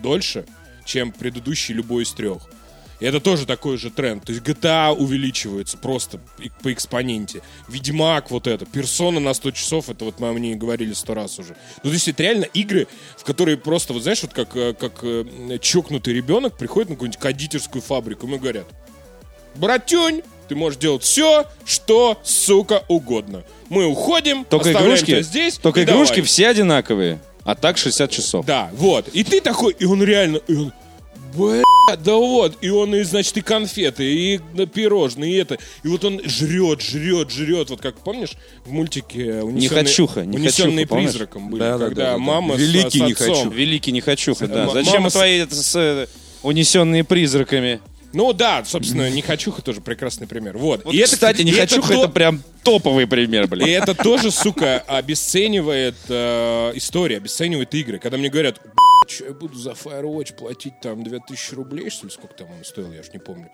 дольше, 0.00 0.44
чем 0.84 1.10
предыдущий 1.10 1.74
любой 1.74 2.04
из 2.04 2.12
трех. 2.12 2.48
И 3.00 3.06
это 3.06 3.18
тоже 3.20 3.46
такой 3.46 3.78
же 3.78 3.90
тренд. 3.90 4.24
То 4.24 4.32
есть 4.32 4.44
GTA 4.44 4.92
увеличивается 4.94 5.78
просто 5.78 6.20
по 6.62 6.72
экспоненте. 6.72 7.42
Ведьмак 7.68 8.30
вот 8.30 8.46
это. 8.46 8.66
Персона 8.66 9.20
на 9.20 9.34
100 9.34 9.50
часов, 9.52 9.88
это 9.88 10.04
вот 10.04 10.20
мы 10.20 10.28
о 10.28 10.34
ней 10.34 10.54
говорили 10.54 10.92
сто 10.92 11.14
раз 11.14 11.38
уже. 11.38 11.56
Ну, 11.82 11.90
то 11.90 11.94
есть 11.94 12.08
это 12.08 12.22
реально 12.22 12.44
игры, 12.44 12.86
в 13.16 13.24
которые 13.24 13.56
просто, 13.56 13.92
вот 13.92 14.02
знаешь, 14.02 14.22
вот 14.22 14.32
как, 14.32 14.54
э, 14.54 14.74
как 14.74 15.00
э, 15.02 15.58
чокнутый 15.60 16.14
ребенок 16.14 16.56
приходит 16.56 16.90
на 16.90 16.94
какую-нибудь 16.96 17.20
кондитерскую 17.20 17.82
фабрику, 17.82 18.26
и 18.26 18.28
ему 18.28 18.38
говорят, 18.38 18.66
братюнь, 19.54 20.22
ты 20.48 20.54
можешь 20.54 20.78
делать 20.78 21.02
все, 21.02 21.46
что, 21.64 22.18
сука, 22.24 22.84
угодно. 22.88 23.44
Мы 23.68 23.86
уходим, 23.86 24.44
Только 24.44 24.72
игрушки, 24.72 25.22
здесь. 25.22 25.58
только 25.58 25.84
игрушки 25.84 26.16
давай». 26.16 26.26
все 26.26 26.48
одинаковые. 26.48 27.20
А 27.44 27.54
так 27.54 27.78
60 27.78 28.10
часов. 28.10 28.44
Да, 28.44 28.70
вот. 28.74 29.08
И 29.08 29.24
ты 29.24 29.40
такой, 29.40 29.74
и 29.78 29.84
он 29.84 30.02
реально, 30.02 30.38
и 30.46 30.54
он, 30.54 30.72
бля, 31.34 31.62
да 32.02 32.14
вот. 32.16 32.58
И 32.60 32.68
он, 32.70 32.94
и, 32.94 33.02
значит, 33.02 33.36
и 33.36 33.40
конфеты, 33.40 34.04
и 34.04 34.40
пирожные, 34.72 35.32
и 35.32 35.36
это. 35.36 35.58
И 35.82 35.88
вот 35.88 36.04
он 36.04 36.20
жрет, 36.24 36.80
жрет, 36.82 37.30
жрет. 37.30 37.70
Вот 37.70 37.80
как, 37.80 37.96
помнишь, 37.98 38.32
в 38.64 38.70
мультике 38.72 39.42
«Унесенные, 39.42 39.82
Нехочуха, 39.82 40.24
Нехочуха, 40.24 40.36
«Унесенные 40.40 40.86
помнишь? 40.86 41.10
призраком» 41.10 41.50
были, 41.50 41.60
Да, 41.60 41.78
да, 41.78 41.86
когда 41.86 42.04
да, 42.04 42.12
да, 42.12 42.18
мама 42.18 42.56
с- 42.56 42.60
Великий 42.60 42.98
с, 42.98 43.02
отцом. 43.02 43.08
Нехочуха. 43.28 43.54
Великий 43.54 43.92
не 43.92 44.00
хочу, 44.00 44.34
да. 44.40 44.64
М- 44.64 44.70
Зачем 44.72 44.92
мама 44.94 45.10
с- 45.10 45.12
твои 45.12 45.38
это, 45.38 45.54
с, 45.54 45.76
э, 45.76 46.06
унесенные 46.42 47.04
призраками? 47.04 47.80
Ну 48.12 48.32
да, 48.32 48.64
собственно, 48.64 49.08
Нехочуха 49.10 49.62
тоже 49.62 49.80
прекрасный 49.80 50.26
пример. 50.26 50.58
Вот. 50.58 50.84
Вот, 50.84 50.94
кстати, 50.94 51.42
не 51.42 51.52
и 51.52 51.54
хочу, 51.54 51.80
то- 51.80 51.92
это 52.04 52.08
прям 52.08 52.42
топовый 52.64 53.06
пример, 53.06 53.44
И 53.44 53.46
блин. 53.46 53.68
это 53.68 53.94
тоже, 53.94 54.30
сука, 54.30 54.80
обесценивает 54.80 55.94
э, 56.08 56.72
история, 56.74 57.18
обесценивает 57.18 57.74
игры. 57.74 57.98
Когда 57.98 58.16
мне 58.18 58.28
говорят, 58.28 58.60
что 59.08 59.24
я 59.26 59.32
буду 59.32 59.56
за 59.56 59.70
Firewatch 59.72 60.34
платить 60.34 60.80
там 60.80 61.02
2000 61.04 61.54
рублей, 61.54 61.90
что 61.90 62.06
ли, 62.06 62.12
сколько 62.12 62.34
там 62.34 62.48
он 62.50 62.64
стоил, 62.64 62.92
я 62.92 63.02
ж 63.02 63.06
не 63.12 63.18
помню. 63.18 63.50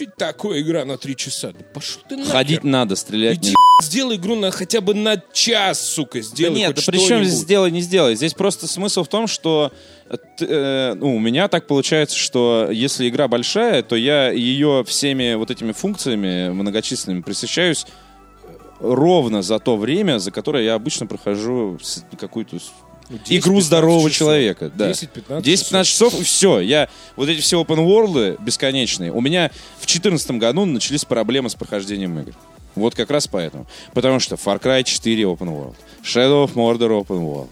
Это 0.00 0.10
такое 0.16 0.60
игра 0.60 0.84
на 0.84 0.98
3 0.98 1.16
часа? 1.16 1.52
Да 1.52 1.64
пошел 1.72 2.02
ты 2.08 2.16
нахер. 2.16 2.32
Ходить 2.32 2.64
надо, 2.64 2.96
стрелять 2.96 3.38
Иди, 3.38 3.50
не 3.50 3.84
сделай 3.84 4.16
игру 4.16 4.34
на 4.34 4.50
хотя 4.50 4.80
бы 4.80 4.94
на 4.94 5.22
час, 5.32 5.80
сука, 5.80 6.18
Да 6.18 6.24
сделай 6.24 6.56
нет, 6.56 6.74
хоть 6.76 6.86
да 6.86 6.92
при 6.92 6.98
чем 6.98 7.24
здесь 7.24 7.38
сделай, 7.38 7.70
не 7.70 7.80
сделай. 7.80 8.16
Здесь 8.16 8.34
просто 8.34 8.66
смысл 8.66 9.04
в 9.04 9.08
том, 9.08 9.26
что 9.26 9.72
э, 10.08 10.16
э, 10.40 10.94
ну, 10.94 11.16
у 11.16 11.18
меня 11.20 11.48
так 11.48 11.66
получается, 11.66 12.16
что 12.16 12.68
если 12.72 13.08
игра 13.08 13.28
большая, 13.28 13.82
то 13.82 13.96
я 13.96 14.30
ее 14.30 14.82
всеми 14.86 15.34
вот 15.34 15.50
этими 15.50 15.72
функциями 15.72 16.50
многочисленными 16.50 17.22
присыщаюсь 17.22 17.86
э, 17.86 18.48
ровно 18.80 19.42
за 19.42 19.58
то 19.58 19.76
время, 19.76 20.18
за 20.18 20.30
которое 20.30 20.64
я 20.64 20.74
обычно 20.74 21.06
прохожу 21.06 21.78
какую-то 22.18 22.58
с- 22.58 22.72
10-15 22.72 22.85
игру 23.28 23.60
здорового 23.60 24.10
часов. 24.10 24.18
человека. 24.28 24.70
Да. 24.74 24.90
10-15 24.90 25.42
10-15 25.42 25.84
часов, 25.84 26.20
и 26.20 26.22
все. 26.24 26.60
Я, 26.60 26.88
вот 27.16 27.28
эти 27.28 27.40
все 27.40 27.60
open 27.60 27.86
world 27.86 28.42
бесконечные, 28.42 29.12
у 29.12 29.20
меня 29.20 29.50
в 29.76 29.86
2014 29.86 30.30
году 30.32 30.64
начались 30.64 31.04
проблемы 31.04 31.50
с 31.50 31.54
прохождением 31.54 32.18
игр. 32.18 32.32
Вот 32.74 32.94
как 32.94 33.10
раз 33.10 33.26
поэтому. 33.26 33.66
Потому 33.94 34.20
что 34.20 34.34
Far 34.36 34.60
Cry 34.60 34.84
4 34.84 35.22
open 35.24 35.48
world, 35.48 35.76
Shadow 36.02 36.44
of 36.46 36.54
Mordor 36.54 37.02
open 37.02 37.20
world, 37.24 37.48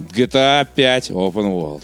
GTA 0.00 0.66
5 0.74 1.10
open 1.10 1.52
world. 1.52 1.82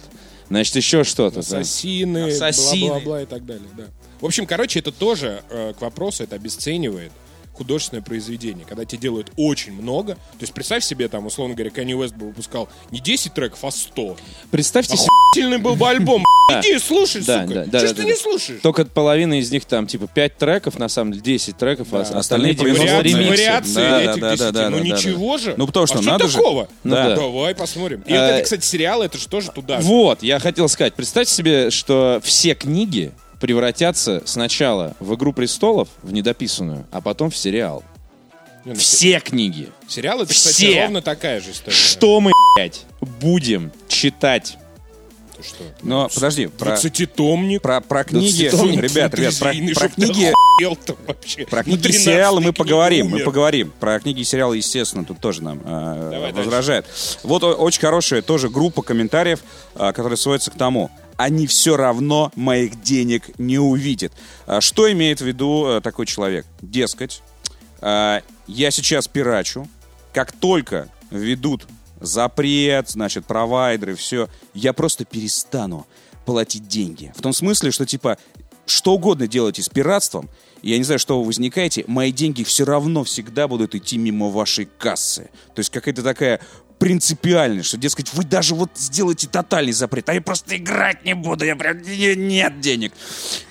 Значит, 0.49 0.77
еще 0.77 1.05
что-то. 1.05 1.40
Ассасины, 1.40 2.29
Ассасины. 2.31 2.88
бла-бла-бла 2.88 3.23
и 3.23 3.27
так 3.27 3.46
далее, 3.46 3.68
да. 3.77 3.85
В 4.20 4.27
общем, 4.27 4.46
короче, 4.46 4.81
это 4.81 4.92
тоже 4.92 5.42
э, 5.49 5.73
к 5.79 5.81
вопросу, 5.81 6.25
это 6.25 6.37
обесценивает 6.37 7.12
художественное 7.61 8.03
произведение, 8.03 8.64
когда 8.66 8.87
тебе 8.87 8.99
делают 9.03 9.31
очень 9.37 9.75
много. 9.75 10.14
То 10.14 10.20
есть 10.40 10.55
представь 10.55 10.83
себе, 10.83 11.09
там, 11.09 11.27
условно 11.27 11.55
говоря, 11.55 11.70
Kanye 11.70 11.92
West 11.92 12.16
бы 12.16 12.29
выпускал 12.29 12.70
не 12.90 13.01
10 13.01 13.35
треков, 13.35 13.62
а 13.64 13.70
100. 13.70 14.16
Представьте 14.51 14.96
себе, 14.96 15.09
Охуительный 15.33 15.59
был 15.59 15.77
бы 15.77 15.87
альбом. 15.87 16.25
Иди, 16.51 16.79
слушай, 16.79 17.23
Да, 17.23 17.46
сука. 17.46 17.64
да, 17.66 17.87
ж 17.87 17.92
ты 17.92 18.05
не 18.05 18.16
слушаешь? 18.16 18.61
только 18.62 18.87
половина 18.87 19.38
из 19.38 19.53
них 19.53 19.66
там, 19.66 19.87
типа, 19.87 20.09
5 20.09 20.38
треков, 20.38 20.79
на 20.79 20.88
самом 20.88 21.12
деле 21.12 21.23
10 21.23 21.57
треков, 21.59 21.88
а 21.92 22.01
остальные 22.01 22.20
остальные 22.20 22.55
90 22.55 22.83
Вариации, 22.96 23.09
ремиксов. 23.12 23.29
вариации 23.31 24.11
этих 24.11 24.20
да, 24.23 24.31
10. 24.31 24.38
да, 24.38 24.53
да, 24.53 24.70
ну 24.70 24.79
ничего 24.79 25.37
же. 25.37 25.55
Ну, 25.59 25.66
потому 25.66 25.87
что 25.87 25.99
а 25.99 26.03
надо 26.03 26.25
что 26.25 26.29
же. 26.29 26.37
такого? 26.38 26.68
Ну 26.83 26.94
да. 26.94 27.14
Давай 27.14 27.55
посмотрим. 27.55 28.03
И 28.07 28.12
А, 28.14 28.20
вот 28.27 28.33
это, 28.33 28.42
кстати, 28.44 28.64
сериал, 28.64 29.03
это 29.03 29.18
же 29.18 29.29
тоже 29.29 29.51
туда 29.53 29.83
же. 29.83 29.87
Вот, 29.87 30.23
я 30.23 30.38
хотел 30.40 30.66
сказать, 30.70 30.94
представьте 30.94 31.35
себе, 31.35 31.70
что 31.70 32.20
все 32.25 32.55
книги 32.55 33.12
превратятся 33.40 34.22
сначала 34.26 34.94
в 35.00 35.14
«Игру 35.14 35.33
престолов», 35.33 35.88
в 36.03 36.12
недописанную, 36.12 36.87
а 36.92 37.00
потом 37.00 37.31
в 37.31 37.37
сериал. 37.37 37.83
Не, 38.64 38.72
ну, 38.72 38.79
Все 38.79 39.20
книги. 39.20 39.70
Сериал 39.88 40.20
это, 40.22 40.35
кстати, 40.35 40.55
Все. 40.55 40.83
ровно 40.83 41.00
такая 41.03 41.40
же 41.40 41.53
история. 41.53 41.74
Что 41.74 42.20
мы, 42.20 42.33
блядь, 42.57 42.85
будем 43.00 43.72
читать? 43.88 44.59
Ты 45.37 45.42
что? 45.42 45.64
Но 45.83 46.11
подожди, 46.14 46.46
про, 46.48 46.74
20-томник. 46.74 47.62
про, 47.62 47.81
про 47.81 48.05
книги, 48.05 48.44
ребят, 48.44 49.14
ребят, 49.14 49.38
про, 49.38 49.53
про 49.81 49.88
книги, 49.88 50.31
вообще. 51.07 51.46
про 51.46 51.64
книги 51.64 51.79
и 51.79 51.83
13 51.83 52.05
сериалы 52.05 52.40
мы 52.42 52.53
поговорим, 52.53 53.07
мы 53.07 53.16
умер. 53.16 53.24
поговорим. 53.24 53.72
Про 53.81 53.98
книги 54.00 54.20
и 54.20 54.24
сериалы, 54.24 54.59
естественно, 54.59 55.07
тут 55.07 55.18
тоже 55.20 55.42
нам 55.42 55.62
э, 55.64 56.09
Давай 56.12 56.33
возражает. 56.35 56.85
Вот 57.22 57.42
о- 57.42 57.55
очень 57.55 57.81
хорошая 57.81 58.20
тоже 58.20 58.50
группа 58.50 58.83
комментариев, 58.83 59.40
э, 59.74 59.92
которая 59.92 60.16
сводится 60.16 60.50
к 60.50 60.55
тому. 60.57 60.90
Они 61.20 61.46
все 61.46 61.76
равно 61.76 62.33
моих 62.35 62.80
денег 62.83 63.38
не 63.38 63.59
увидят. 63.59 64.11
А 64.46 64.62
Что 64.62 64.90
имеет 64.90 65.20
в 65.20 65.26
виду 65.26 65.66
э, 65.66 65.80
такой 65.83 66.06
человек? 66.06 66.46
Дескать, 66.62 67.22
э, 67.83 68.22
я 68.46 68.70
сейчас 68.70 69.06
пирачу, 69.06 69.68
как 70.14 70.33
только 70.33 70.88
введут 71.11 71.66
запрет, 72.00 72.88
значит, 72.88 73.26
провайдеры, 73.26 73.96
все, 73.96 74.30
я 74.54 74.72
просто 74.72 75.04
перестану 75.04 75.87
платить 76.24 76.66
деньги. 76.66 77.12
В 77.14 77.20
том 77.20 77.35
смысле, 77.35 77.70
что, 77.70 77.85
типа, 77.85 78.16
что 78.64 78.94
угодно 78.94 79.28
делайте 79.28 79.62
с 79.62 79.68
пиратством, 79.68 80.30
я 80.62 80.78
не 80.78 80.85
знаю, 80.85 80.98
что 80.98 81.20
вы 81.20 81.26
возникаете, 81.26 81.85
мои 81.87 82.12
деньги 82.12 82.44
все 82.44 82.64
равно 82.64 83.04
всегда 83.04 83.46
будут 83.46 83.74
идти 83.74 83.98
мимо 83.98 84.30
вашей 84.30 84.64
кассы. 84.78 85.28
То 85.54 85.61
есть 85.61 85.68
какая-то 85.68 86.02
такая 86.02 86.40
принципиальность, 86.81 87.69
что, 87.69 87.77
дескать, 87.77 88.12
вы 88.14 88.25
даже 88.25 88.55
вот 88.55 88.71
сделаете 88.75 89.29
тотальный 89.29 89.73
запрет, 89.73 90.09
а 90.09 90.14
я 90.14 90.23
просто 90.23 90.57
играть 90.57 91.05
не 91.05 91.14
буду, 91.14 91.45
я 91.45 91.55
прям, 91.55 91.81
не- 91.83 92.16
нет 92.16 92.59
денег. 92.61 92.93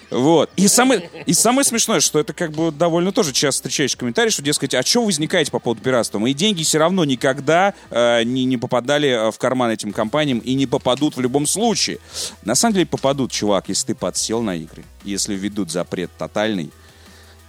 Вот. 0.10 0.50
И 0.56 0.68
самое, 0.68 1.08
и 1.28 1.34
самое 1.34 1.63
смешное, 1.63 2.00
что 2.00 2.20
это 2.20 2.34
как 2.34 2.52
бы 2.52 2.72
довольно 2.72 3.12
тоже 3.12 3.32
часто 3.32 3.62
встречающий 3.62 3.96
комментарий, 3.96 4.32
что, 4.32 4.42
дескать, 4.42 4.74
а 4.74 4.82
что 4.82 5.06
возникаете 5.06 5.52
по 5.52 5.60
поводу 5.60 5.84
пиратства? 5.84 6.18
Мои 6.18 6.34
деньги 6.34 6.63
все 6.63 6.80
равно 6.80 7.06
никогда 7.06 7.76
э, 7.92 8.24
не, 8.24 8.46
не 8.46 8.58
попадали 8.58 9.10
э, 9.10 9.32
в 9.32 9.38
карман 9.38 9.70
этим 9.70 9.94
компаниям 9.94 10.39
и 10.39 10.56
не 10.56 10.65
попадут 10.65 11.15
в 11.15 11.22
любом 11.22 11.46
случае. 11.46 12.00
На 12.44 12.56
самом 12.56 12.74
деле 12.74 12.88
попадут, 12.88 13.32
чувак, 13.32 13.70
если 13.70 13.88
ты 13.88 13.96
подсел 13.96 14.42
на 14.42 14.56
игры, 14.56 14.84
если 15.04 15.36
введут 15.36 15.70
запрет 15.70 16.10
тотальный, 16.18 16.72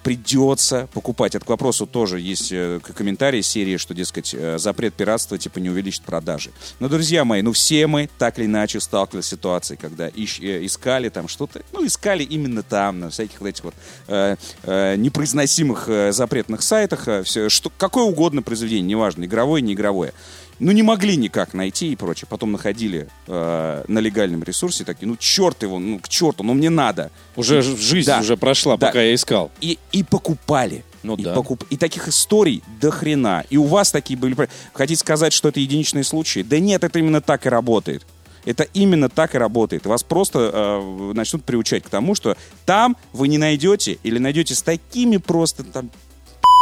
придется 0.02 0.88
покупать. 0.92 1.34
Это 1.34 1.44
к 1.44 1.48
вопросу 1.48 1.86
тоже 1.86 2.20
есть 2.20 2.50
э, 2.52 2.80
к- 2.82 2.94
комментарий 2.94 3.42
серии, 3.42 3.76
что, 3.76 3.94
дескать, 3.94 4.34
э, 4.34 4.58
запрет 4.58 4.94
пиратства 4.94 5.38
типа 5.38 5.58
не 5.58 5.70
увеличит 5.70 6.02
продажи. 6.02 6.50
Но, 6.78 6.88
друзья 6.88 7.24
мои, 7.24 7.42
ну 7.42 7.52
все 7.52 7.86
мы 7.86 8.08
так 8.18 8.38
или 8.38 8.46
иначе 8.46 8.80
сталкивались 8.80 9.26
с 9.26 9.28
ситуацией, 9.28 9.78
когда 9.78 10.08
ищ- 10.08 10.42
э, 10.42 10.64
искали 10.64 11.08
там 11.08 11.28
что-то, 11.28 11.62
ну 11.72 11.86
искали 11.86 12.22
именно 12.22 12.62
там, 12.62 13.00
на 13.00 13.10
всяких 13.10 13.40
вот 13.40 13.46
этих 13.48 13.64
вот 13.64 13.74
э, 14.08 14.36
э, 14.64 14.96
непроизносимых 14.96 15.88
запретных 16.10 16.62
сайтах, 16.62 17.06
все, 17.24 17.48
что, 17.48 17.70
какое 17.76 18.04
угодно 18.04 18.42
произведение, 18.42 18.82
неважно, 18.90 19.24
игровое, 19.24 19.62
не 19.62 19.74
игровое. 19.74 20.12
Ну, 20.60 20.72
не 20.72 20.82
могли 20.82 21.16
никак 21.16 21.54
найти 21.54 21.90
и 21.92 21.96
прочее. 21.96 22.26
Потом 22.30 22.52
находили 22.52 23.08
э, 23.26 23.84
на 23.88 23.98
легальном 23.98 24.42
ресурсе, 24.44 24.84
такие, 24.84 25.08
ну, 25.08 25.16
черт 25.16 25.62
его, 25.62 25.78
ну, 25.78 25.98
к 25.98 26.08
черту, 26.08 26.42
ну, 26.44 26.52
мне 26.54 26.68
надо. 26.70 27.10
Уже 27.34 27.62
ж- 27.62 27.76
жизнь 27.78 28.06
Да. 28.06 28.20
уже 28.20 28.36
прошла, 28.36 28.76
Да. 28.76 28.88
пока 28.88 29.00
я 29.02 29.14
искал. 29.14 29.50
И, 29.62 29.78
и 29.92 30.02
покупали. 30.02 30.84
Ну 31.02 31.16
и, 31.16 31.22
да. 31.22 31.34
покуп- 31.34 31.64
и 31.70 31.78
таких 31.78 32.08
историй 32.08 32.62
до 32.80 32.90
хрена. 32.90 33.44
И 33.48 33.56
у 33.56 33.64
вас 33.64 33.90
такие 33.90 34.18
были... 34.18 34.36
Хотите 34.74 35.00
сказать, 35.00 35.32
что 35.32 35.48
это 35.48 35.58
единичные 35.60 36.04
случаи? 36.04 36.40
Да 36.42 36.58
нет, 36.58 36.84
это 36.84 36.98
именно 36.98 37.22
так 37.22 37.46
и 37.46 37.48
работает. 37.48 38.04
Это 38.44 38.64
именно 38.74 39.08
так 39.08 39.34
и 39.34 39.38
работает. 39.38 39.86
Вас 39.86 40.02
просто 40.02 40.50
э, 40.52 41.12
начнут 41.14 41.42
приучать 41.44 41.84
к 41.84 41.88
тому, 41.88 42.14
что 42.14 42.36
там 42.66 42.96
вы 43.14 43.28
не 43.28 43.38
найдете 43.38 43.98
или 44.02 44.18
найдете 44.18 44.54
с 44.54 44.60
такими 44.62 45.16
просто 45.16 45.64
там 45.64 45.90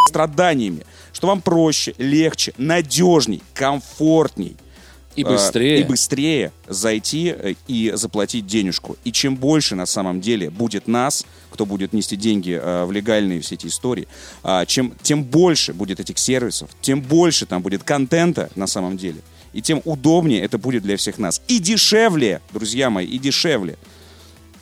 страданиями, 0.06 0.84
что 1.12 1.26
вам 1.26 1.40
проще, 1.40 1.94
легче, 1.98 2.52
надежней, 2.58 3.42
комфортней 3.54 4.56
И 5.16 5.22
э, 5.22 5.26
быстрее. 5.26 5.80
и 5.80 5.84
быстрее 5.84 6.52
зайти 6.68 7.34
э, 7.36 7.54
и 7.66 7.92
заплатить 7.94 8.46
денежку. 8.46 8.96
И 9.04 9.12
чем 9.12 9.36
больше 9.36 9.74
на 9.74 9.86
самом 9.86 10.20
деле 10.20 10.50
будет 10.50 10.86
нас, 10.86 11.26
кто 11.50 11.66
будет 11.66 11.92
нести 11.92 12.16
деньги 12.16 12.58
э, 12.60 12.84
в 12.84 12.92
легальные 12.92 13.40
все 13.40 13.56
эти 13.56 13.66
истории, 13.66 14.06
чем, 14.66 14.94
тем 15.02 15.24
больше 15.24 15.72
будет 15.72 16.00
этих 16.00 16.18
сервисов, 16.18 16.70
тем 16.80 17.00
больше 17.00 17.46
там 17.46 17.62
будет 17.62 17.82
контента 17.82 18.50
на 18.54 18.66
самом 18.66 18.96
деле. 18.96 19.20
И 19.52 19.62
тем 19.62 19.82
удобнее 19.84 20.42
это 20.42 20.58
будет 20.58 20.82
для 20.82 20.96
всех 20.96 21.18
нас. 21.18 21.42
И 21.48 21.58
дешевле, 21.58 22.40
друзья 22.52 22.90
мои, 22.90 23.06
и 23.06 23.18
дешевле. 23.18 23.76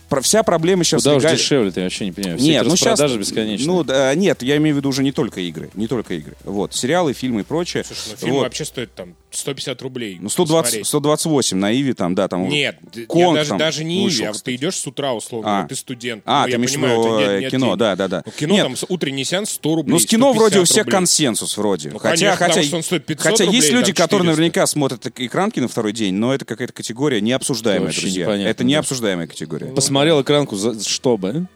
Про- 0.09 0.21
вся 0.21 0.43
проблема 0.43 0.85
сейчас 0.85 1.03
Куда 1.03 1.17
уж 1.17 1.23
легаль- 1.23 1.37
дешевле, 1.37 1.71
ты 1.71 1.83
вообще 1.83 2.05
не 2.07 2.13
понимаю. 2.13 2.39
Все 2.39 2.47
Нет, 2.49 2.65
ну 2.67 2.77
сейчас... 2.77 3.01
бесконечные. 3.01 3.67
Ну, 3.67 3.85
да, 3.85 4.15
нет, 4.15 4.43
я 4.43 4.57
имею 4.57 4.75
в 4.75 4.79
виду 4.79 4.89
уже 4.89 5.03
не 5.03 5.13
только 5.13 5.41
игры. 5.41 5.71
Не 5.75 5.87
только 5.87 6.15
игры. 6.15 6.35
Вот, 6.45 6.75
сериалы, 6.75 7.13
фильмы 7.13 7.41
и 7.43 7.45
прочее. 7.45 7.85
Слушай, 7.85 8.09
ну 8.13 8.17
фильм 8.17 8.33
Вот. 8.35 8.43
вообще 8.43 8.65
стоит 8.65 8.95
там 8.95 9.15
150 9.31 9.83
рублей. 9.83 10.19
Ну, 10.21 10.29
120, 10.31 10.65
посмотреть. 10.65 10.87
128 10.87 11.59
на 11.59 11.75
Иви 11.75 11.93
там, 11.93 12.15
да, 12.15 12.27
там... 12.29 12.49
Нет, 12.49 12.77
Конг 13.09 13.35
даже, 13.35 13.49
там 13.51 13.59
даже 13.59 13.85
не 13.85 14.05
вышел, 14.05 14.19
Иви, 14.21 14.27
а 14.29 14.33
вот 14.33 14.43
ты 14.43 14.55
идешь 14.55 14.77
с 14.77 14.87
утра, 14.87 15.13
условно, 15.13 15.61
А. 15.63 15.67
ты 15.67 15.75
студент. 15.77 16.23
А, 16.25 16.41
ну, 16.41 16.45
ты 16.47 16.51
я 16.53 16.57
имеешь 16.57 16.71
в 16.71 16.75
понимаю, 16.75 16.99
виду, 17.01 17.03
у 17.15 17.19
тебя 17.19 17.27
э, 17.27 17.33
нет- 17.35 17.41
нет 17.43 17.51
кино, 17.53 17.67
денег. 17.67 17.79
да, 17.79 17.97
да, 17.97 18.09
да. 18.09 18.23
Ну, 18.25 18.33
кино 18.33 18.55
Нет. 18.55 18.65
там 18.65 18.75
утренний 18.89 19.25
сеанс 19.25 19.51
100 19.51 19.75
рублей. 19.75 19.93
Ну, 19.93 19.99
с 19.99 20.07
кино 20.07 20.33
вроде 20.33 20.61
у 20.61 20.65
150 20.65 20.69
всех 20.73 20.85
рублей. 20.87 20.97
консенсус 20.97 21.57
вроде. 21.59 21.91
Ну, 21.91 21.99
хотя, 21.99 22.09
конечно, 22.17 22.37
хотя, 22.37 22.47
потому 22.55 22.67
что 22.67 22.77
он 22.77 22.83
стоит 22.83 23.07
500 23.07 23.23
хотя 23.33 23.45
есть 23.45 23.71
люди, 23.73 23.93
которые 23.93 24.25
400. 24.25 24.25
наверняка 24.41 24.67
смотрят 24.67 25.07
экранки 25.19 25.61
на 25.61 25.69
второй 25.69 25.93
день, 25.93 26.15
но 26.15 26.33
это 26.35 26.45
какая-то 26.47 26.73
категория 26.73 27.21
необсуждаемая, 27.21 27.87
Вообще 27.89 28.01
друзья. 28.03 28.35
это 28.49 28.59
да. 28.59 28.65
необсуждаемая 28.65 29.27
категория. 29.27 29.67
Посмотрел 29.97 30.21
экранку, 30.21 30.57
за... 30.57 30.79
чтобы. 30.87 31.47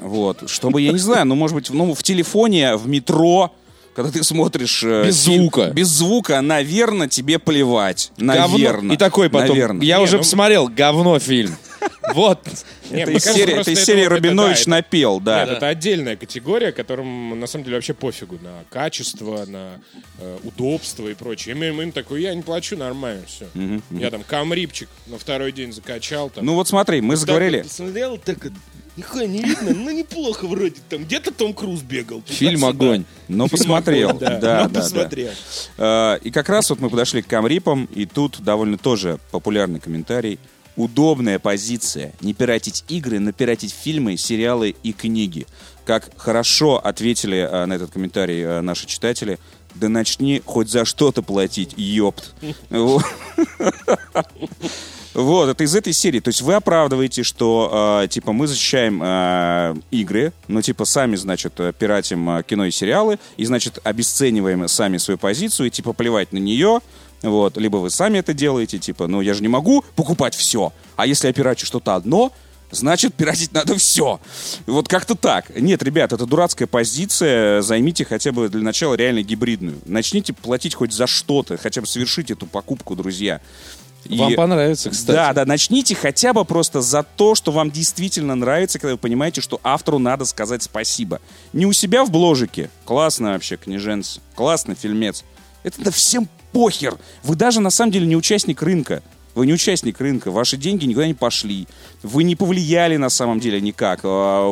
Вот. 0.00 0.48
Чтобы, 0.48 0.80
я 0.80 0.92
не 0.92 0.98
знаю, 0.98 1.26
ну, 1.26 1.34
может 1.34 1.54
быть, 1.54 1.68
ну, 1.68 1.94
в 1.94 2.02
телефоне, 2.02 2.76
в 2.76 2.88
метро, 2.88 3.52
когда 3.94 4.10
ты 4.10 4.22
смотришь... 4.24 4.82
э, 4.84 5.06
Без 5.06 5.22
фильм- 5.24 5.42
звука. 5.42 5.70
Без 5.70 5.88
звука, 5.88 6.40
наверное, 6.40 7.08
тебе 7.08 7.38
плевать. 7.38 8.10
Говно. 8.16 8.34
Наверное. 8.58 8.94
И 8.94 8.98
такой 8.98 9.28
потом. 9.30 9.50
Наверное. 9.50 9.84
Я 9.86 9.98
Не, 9.98 10.02
уже 10.04 10.16
ну- 10.16 10.22
посмотрел, 10.22 10.68
говно 10.68 11.18
фильм. 11.18 11.56
Вот. 12.14 12.46
Не, 12.90 13.00
Это 13.02 13.10
мне 13.10 13.18
из 13.18 13.24
серии, 13.24 13.54
это 13.60 13.70
из 13.70 13.78
это 13.78 13.86
серии 13.86 14.02
это 14.02 14.10
Рабинович 14.10 14.56
да, 14.56 14.60
это- 14.60 14.70
напел, 14.70 15.20
да. 15.20 15.44
Нет, 15.44 15.56
это 15.56 15.68
отдельная 15.68 16.16
категория, 16.16 16.72
которым 16.72 17.38
на 17.38 17.46
самом 17.46 17.64
деле 17.64 17.76
вообще 17.76 17.94
пофигу 17.94 18.38
на 18.42 18.64
качество, 18.70 19.44
на 19.46 19.80
э, 20.18 20.38
удобство 20.44 21.08
и 21.08 21.14
прочее. 21.14 21.54
Им, 21.54 21.80
им 21.80 21.92
такой, 21.92 22.22
я 22.22 22.34
не 22.34 22.42
плачу, 22.42 22.76
нормально, 22.76 23.22
все. 23.26 23.46
Я 23.90 24.10
там 24.10 24.22
камрипчик 24.24 24.88
на 25.06 25.16
второй 25.18 25.52
день 25.52 25.72
закачал. 25.72 26.28
Там, 26.30 26.44
Ну 26.44 26.54
вот 26.54 26.68
смотри, 26.68 27.00
мы 27.00 27.16
заговорили. 27.16 27.62
Посмотрел, 27.62 28.18
так 28.18 28.38
нихуя 28.96 29.26
не 29.26 29.42
видно, 29.42 29.72
ну 29.74 29.90
неплохо 29.90 30.46
вроде. 30.46 30.76
Там 30.88 31.04
где-то 31.04 31.32
Том 31.32 31.54
Круз 31.54 31.80
бегал. 31.82 32.22
Фильм 32.26 32.64
огонь. 32.64 33.04
Но 33.28 33.48
посмотрел. 33.48 34.16
Да, 34.18 34.38
Да, 34.38 34.70
ну. 34.72 35.08
Э, 35.78 36.18
И 36.22 36.30
как 36.30 36.48
раз 36.48 36.70
вот 36.70 36.80
мы 36.80 36.90
подошли 36.90 37.22
к 37.22 37.26
камрипам, 37.26 37.86
и 37.94 38.06
тут 38.06 38.40
довольно 38.40 38.78
тоже 38.78 39.18
популярный 39.30 39.80
комментарий. 39.80 40.38
Удобная 40.76 41.38
позиция. 41.38 42.12
Не 42.22 42.32
пиратить 42.32 42.84
игры, 42.88 43.18
но 43.18 43.32
пиратить 43.32 43.72
фильмы, 43.74 44.16
сериалы 44.16 44.74
и 44.82 44.92
книги. 44.92 45.46
Как 45.84 46.10
хорошо 46.16 46.78
ответили 46.78 47.38
э, 47.38 47.66
на 47.66 47.74
этот 47.74 47.90
комментарий 47.90 48.40
э, 48.42 48.60
наши 48.62 48.86
читатели. 48.86 49.38
Да 49.74 49.88
начни 49.88 50.42
хоть 50.44 50.70
за 50.70 50.84
что-то 50.84 51.22
платить, 51.22 51.74
ёпт. 51.76 52.34
Вот. 55.14 55.48
Это 55.48 55.64
из 55.64 55.74
этой 55.74 55.92
серии. 55.92 56.20
То 56.20 56.28
есть 56.28 56.42
вы 56.42 56.54
оправдываете, 56.54 57.22
что, 57.22 58.02
э, 58.04 58.08
типа, 58.08 58.32
мы 58.32 58.46
защищаем 58.46 59.00
э, 59.02 59.74
игры, 59.90 60.32
но, 60.48 60.62
типа, 60.62 60.84
сами, 60.84 61.16
значит, 61.16 61.54
пиратим 61.78 62.30
э, 62.30 62.42
кино 62.42 62.66
и 62.66 62.70
сериалы, 62.70 63.18
и, 63.36 63.44
значит, 63.44 63.78
обесцениваем 63.84 64.66
сами 64.68 64.96
свою 64.96 65.18
позицию, 65.18 65.66
и, 65.66 65.70
типа, 65.70 65.92
плевать 65.92 66.32
на 66.32 66.38
нее, 66.38 66.80
вот, 67.22 67.56
либо 67.56 67.76
вы 67.76 67.90
сами 67.90 68.18
это 68.18 68.34
делаете, 68.34 68.78
типа, 68.78 69.06
ну, 69.06 69.20
я 69.20 69.34
же 69.34 69.42
не 69.42 69.48
могу 69.48 69.84
покупать 69.94 70.34
все, 70.34 70.72
а 70.96 71.06
если 71.06 71.28
я 71.28 71.32
пирачу 71.32 71.66
что-то 71.66 71.94
одно, 71.94 72.32
значит, 72.72 73.14
пиратить 73.14 73.52
надо 73.52 73.76
все. 73.76 74.20
Вот 74.66 74.88
как-то 74.88 75.14
так. 75.14 75.54
Нет, 75.56 75.82
ребят, 75.82 76.12
это 76.12 76.26
дурацкая 76.26 76.66
позиция. 76.66 77.62
Займите 77.62 78.04
хотя 78.04 78.32
бы 78.32 78.48
для 78.48 78.62
начала 78.62 78.94
реально 78.94 79.22
гибридную. 79.22 79.78
Начните 79.84 80.32
платить 80.32 80.74
хоть 80.74 80.92
за 80.92 81.06
что-то, 81.06 81.56
хотя 81.58 81.80
бы 81.80 81.86
совершите 81.86 82.32
эту 82.32 82.46
покупку, 82.46 82.96
друзья. 82.96 83.40
И- 84.04 84.18
Вам 84.18 84.34
понравится, 84.34 84.90
кстати. 84.90 85.16
да, 85.16 85.32
да, 85.32 85.44
начните 85.44 85.94
хотя 85.94 86.32
бы 86.32 86.44
просто 86.44 86.80
за 86.80 87.02
то, 87.02 87.34
что 87.34 87.52
вам 87.52 87.70
действительно 87.70 88.34
нравится, 88.34 88.78
когда 88.78 88.92
вы 88.92 88.98
понимаете, 88.98 89.40
что 89.40 89.60
автору 89.62 89.98
надо 89.98 90.24
сказать 90.24 90.62
спасибо. 90.62 91.20
Не 91.52 91.66
у 91.66 91.72
себя 91.72 92.04
в 92.04 92.10
бложике. 92.10 92.70
Классно 92.84 93.32
вообще, 93.32 93.56
книженцы. 93.56 94.20
Классный 94.34 94.74
фильмец. 94.74 95.24
Это 95.62 95.82
да 95.82 95.90
всем 95.90 96.28
похер. 96.52 96.96
Вы 97.22 97.36
даже 97.36 97.60
на 97.60 97.70
самом 97.70 97.92
деле 97.92 98.06
не 98.06 98.16
участник 98.16 98.60
рынка. 98.62 99.02
Вы 99.34 99.46
не 99.46 99.52
участник 99.54 100.00
рынка, 100.00 100.30
ваши 100.30 100.56
деньги 100.56 100.84
никуда 100.84 101.06
не 101.06 101.14
пошли. 101.14 101.66
Вы 102.02 102.22
не 102.24 102.36
повлияли 102.36 102.96
на 102.96 103.08
самом 103.08 103.40
деле 103.40 103.60
никак. 103.60 104.00
А, 104.04 104.50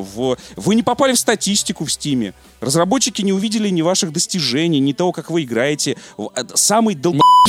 Вы 0.56 0.74
не 0.74 0.82
попали 0.82 1.12
в 1.12 1.18
статистику 1.18 1.84
в 1.84 1.92
Стиме. 1.92 2.32
Разработчики 2.60 3.22
не 3.22 3.32
увидели 3.32 3.68
ни 3.68 3.82
ваших 3.82 4.12
достижений, 4.12 4.80
ни 4.80 4.92
того, 4.92 5.12
как 5.12 5.30
вы 5.30 5.44
играете. 5.44 5.96
Это 6.34 6.56
Самый. 6.56 6.94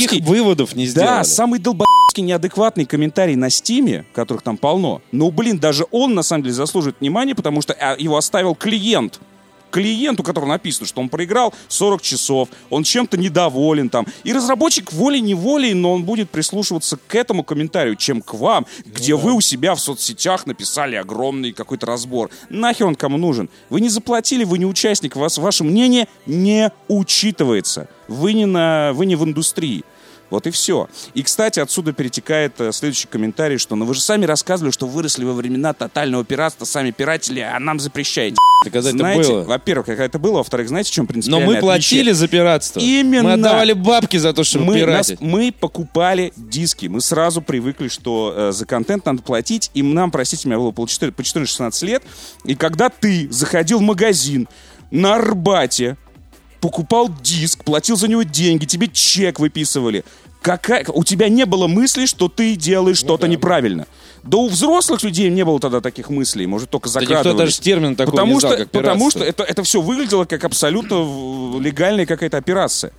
Никаких 0.00 0.24
выводов 0.24 0.74
не 0.74 0.86
сделали. 0.86 1.08
Да, 1.08 1.24
самый 1.24 1.58
долбоебский 1.58 2.22
неадекватный 2.22 2.86
комментарий 2.86 3.36
на 3.36 3.50
Стиме, 3.50 4.04
которых 4.14 4.42
там 4.42 4.56
полно. 4.56 5.02
Ну, 5.12 5.30
блин, 5.30 5.58
даже 5.58 5.86
он 5.90 6.14
на 6.14 6.22
самом 6.22 6.44
деле 6.44 6.54
заслуживает 6.54 6.96
внимания, 7.00 7.34
потому 7.34 7.60
что 7.62 7.74
а, 7.74 7.96
его 7.98 8.16
оставил 8.16 8.54
клиент. 8.54 9.20
Клиент, 9.72 10.20
у 10.20 10.22
которого 10.22 10.50
написано, 10.50 10.86
что 10.86 11.00
он 11.00 11.08
проиграл 11.08 11.54
40 11.68 12.02
часов, 12.02 12.50
он 12.68 12.84
чем-то 12.84 13.16
недоволен 13.16 13.88
там. 13.88 14.06
И 14.22 14.32
разработчик 14.32 14.92
волей-неволей, 14.92 15.72
но 15.72 15.94
он 15.94 16.04
будет 16.04 16.30
прислушиваться 16.30 16.98
к 16.98 17.14
этому 17.14 17.42
комментарию, 17.42 17.96
чем 17.96 18.20
к 18.20 18.34
вам, 18.34 18.66
где 18.84 19.16
вы 19.16 19.32
у 19.32 19.40
себя 19.40 19.74
в 19.74 19.80
соцсетях 19.80 20.46
написали 20.46 20.94
огромный 20.94 21.52
какой-то 21.52 21.86
разбор. 21.86 22.30
Нахер 22.50 22.86
он 22.86 22.94
кому 22.94 23.16
нужен? 23.16 23.48
Вы 23.70 23.80
не 23.80 23.88
заплатили, 23.88 24.44
вы 24.44 24.58
не 24.58 24.66
участник, 24.66 25.16
вас, 25.16 25.38
ваше 25.38 25.64
мнение 25.64 26.06
не 26.26 26.70
учитывается. 26.88 27.88
Вы 28.08 28.34
не, 28.34 28.44
на, 28.44 28.92
вы 28.92 29.06
не 29.06 29.16
в 29.16 29.24
индустрии. 29.24 29.84
Вот 30.32 30.46
и 30.46 30.50
все. 30.50 30.88
И, 31.12 31.22
кстати, 31.22 31.60
отсюда 31.60 31.92
перетекает 31.92 32.58
э, 32.58 32.72
следующий 32.72 33.06
комментарий, 33.06 33.58
что 33.58 33.76
ну 33.76 33.84
вы 33.84 33.94
же 33.94 34.00
сами 34.00 34.24
рассказывали, 34.24 34.72
что 34.72 34.86
выросли 34.86 35.24
во 35.24 35.34
времена 35.34 35.74
тотального 35.74 36.24
пиратства, 36.24 36.64
сами 36.64 36.90
пиратели, 36.90 37.40
а 37.40 37.60
нам 37.60 37.78
запрещаете. 37.78 38.36
Так 38.64 38.72
когда 38.72 38.88
это 38.88 38.98
знаете, 38.98 39.30
было? 39.30 39.42
во-первых, 39.44 39.86
как 39.86 40.00
это 40.00 40.18
было, 40.18 40.38
во-вторых, 40.38 40.68
знаете, 40.68 40.90
в 40.90 40.94
чем 40.94 41.04
Но 41.04 41.08
принципиальное 41.08 41.46
мы 41.46 41.60
платили 41.60 42.00
отличие? 42.00 42.14
за 42.14 42.28
пиратство. 42.28 42.80
Именно. 42.80 43.22
Мы 43.24 43.32
отдавали 43.34 43.72
бабки 43.74 44.16
за 44.16 44.32
то, 44.32 44.42
чтобы 44.42 44.64
мы, 44.64 44.86
нас- 44.86 45.12
мы 45.20 45.52
покупали 45.52 46.32
диски. 46.36 46.86
Мы 46.86 47.02
сразу 47.02 47.42
привыкли, 47.42 47.88
что 47.88 48.32
э, 48.34 48.52
за 48.52 48.64
контент 48.64 49.04
надо 49.04 49.22
платить. 49.22 49.70
И 49.74 49.82
нам, 49.82 50.10
простите 50.10 50.48
меня, 50.48 50.58
было 50.58 50.70
по 50.70 50.86
4 50.86 51.12
по 51.12 51.20
14-16 51.20 51.84
лет. 51.84 52.02
И 52.44 52.54
когда 52.54 52.88
ты 52.88 53.30
заходил 53.30 53.80
в 53.80 53.82
магазин 53.82 54.48
на 54.90 55.16
Арбате, 55.16 55.98
покупал 56.62 57.10
диск, 57.22 57.64
платил 57.64 57.96
за 57.96 58.08
него 58.08 58.22
деньги, 58.22 58.64
тебе 58.64 58.86
чек 58.86 59.40
выписывали. 59.40 60.04
Какая... 60.42 60.84
У 60.88 61.04
тебя 61.04 61.28
не 61.28 61.46
было 61.46 61.68
мысли, 61.68 62.06
что 62.06 62.28
ты 62.28 62.56
делаешь 62.56 63.00
Ну 63.02 63.06
что-то 63.06 63.28
неправильно. 63.28 63.86
Да 64.22 64.38
у 64.38 64.48
взрослых 64.48 65.02
людей 65.02 65.30
не 65.30 65.44
было 65.44 65.58
тогда 65.58 65.80
таких 65.80 66.10
мыслей, 66.10 66.46
может, 66.46 66.70
только 66.70 66.88
Да 66.88 67.00
закрадывались. 67.00 67.26
никто 67.26 67.38
даже 67.38 67.60
термин 67.60 67.96
такой 67.96 68.12
потому 68.12 68.34
не 68.34 68.40
знал, 68.40 68.52
что, 68.52 68.62
как 68.62 68.70
Потому 68.70 69.10
что 69.10 69.24
это, 69.24 69.42
это 69.44 69.62
все 69.62 69.80
выглядело 69.80 70.24
как 70.24 70.44
абсолютно 70.44 71.58
легальная 71.58 72.06
какая-то 72.06 72.36
операция. 72.36 72.92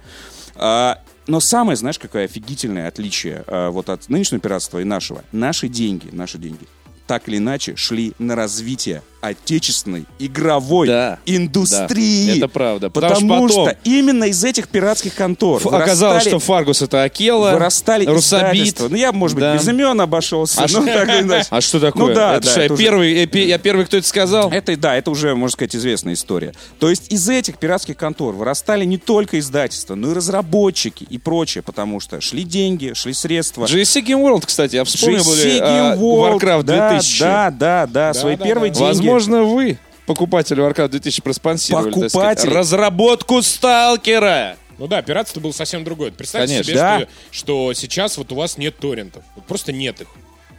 А, 0.56 1.00
но 1.28 1.40
самое, 1.40 1.76
знаешь, 1.76 2.00
какое 2.00 2.26
офигительное 2.26 2.88
отличие 2.88 3.44
а, 3.48 3.70
вот 3.70 3.90
от 3.90 4.10
нынешнего 4.10 4.42
пиратства 4.42 4.80
и 4.80 4.84
нашего? 4.84 5.24
Наши 5.32 5.68
деньги, 5.68 6.10
наши 6.12 6.38
деньги 6.38 6.66
так 7.14 7.28
или 7.30 7.38
иначе 7.38 7.76
шли 7.76 8.14
на 8.18 8.36
развитие 8.36 9.04
отечественной 9.22 10.06
игровой 10.20 10.88
Да, 10.88 11.20
индустрии. 11.26 12.32
да, 12.32 12.38
это 12.38 12.48
правда. 12.48 12.90
Потому 12.90 13.14
Потому, 13.14 13.48
что 13.50 13.58
потом- 13.66 13.70
что 13.70 13.90
именно 13.90 14.24
из 14.26 14.44
этих 14.44 14.68
пиратских 14.68 15.14
контор 15.16 15.62
Ф- 15.62 15.68
Оказалось, 15.68 16.24
что 16.24 16.40
Фаргус 16.40 16.82
это 16.82 17.04
Акела, 17.04 17.52
вырастали 17.52 18.06
Русабит. 18.06 18.78
Ну, 18.80 18.96
я, 18.96 19.12
может 19.14 19.36
быть, 19.36 19.44
Да. 19.44 19.54
без 19.56 19.68
имен 19.68 20.02
обошелся. 20.02 20.64
А 20.64 20.68
что- 20.68 20.84
так 20.86 21.08
или 21.08 21.22
иначе. 21.22 21.48
А 21.52 21.62
что 21.62 21.80
такое? 21.80 22.08
Ну 22.08 22.14
да, 22.14 22.36
это 22.36 22.46
да, 22.48 22.60
я, 22.60 22.66
это 22.66 22.74
уже- 22.74 22.84
первый, 22.84 23.14
я 23.20 23.28
пе- 23.28 23.48
я 23.48 23.58
первый, 23.60 23.86
кто 23.86 23.96
это 23.98 24.08
сказал? 24.08 24.52
Это, 24.52 24.76
да, 24.76 24.96
это 24.98 25.12
уже, 25.12 25.36
можно 25.36 25.54
сказать, 25.54 25.76
известная 25.76 26.16
история. 26.16 26.52
То 26.80 26.90
есть 26.90 27.12
из 27.14 27.30
этих 27.30 27.60
пиратских 27.60 27.96
контор 27.96 28.34
вырастали 28.34 28.84
не 28.86 28.98
только 28.98 29.40
издательства, 29.40 29.96
но 29.96 30.12
и 30.12 30.14
разработчики 30.14 31.06
и 31.10 31.18
прочее, 31.18 31.62
потому 31.62 32.00
что 32.02 32.20
шли 32.20 32.44
деньги, 32.44 32.92
шли 32.94 33.14
средства. 33.14 33.66
GSC 33.68 34.02
Game 34.02 34.22
World, 34.22 34.44
кстати, 34.46 34.76
я 34.76 34.84
вспомнил, 34.84 35.20
GSC 35.22 35.30
были, 35.30 35.62
Game 35.62 35.98
World, 36.00 36.40
Warcraft 36.40 36.64
да, 36.64 36.90
2000. 36.90 36.94
Да, 36.94 37.03
да, 37.52 37.88
да, 37.88 38.14
свои 38.14 38.36
да, 38.36 38.46
первые 38.46 38.72
да. 38.72 38.80
деньги. 38.80 38.88
Возможно, 38.90 39.44
вы, 39.44 39.78
покупатели 40.06 40.62
Warcraft 40.64 40.90
2000, 40.90 41.22
проспонсировали 41.22 41.92
Покупатели. 41.92 42.50
разработку 42.54 43.42
Сталкера. 43.42 44.58
Ну 44.80 44.88
да, 44.88 45.02
пиратство 45.02 45.40
было 45.40 45.52
совсем 45.52 45.84
другое. 45.84 46.12
Представьте 46.12 46.56
Конечно. 46.56 46.72
себе, 46.72 46.80
Да. 46.80 47.00
что, 47.00 47.08
что 47.32 47.74
сейчас 47.74 48.18
вот 48.18 48.32
у 48.32 48.36
вас 48.36 48.58
нет 48.58 48.78
торрентов. 48.78 49.24
Вот 49.36 49.46
просто 49.46 49.72
нет 49.72 50.02
их. 50.02 50.08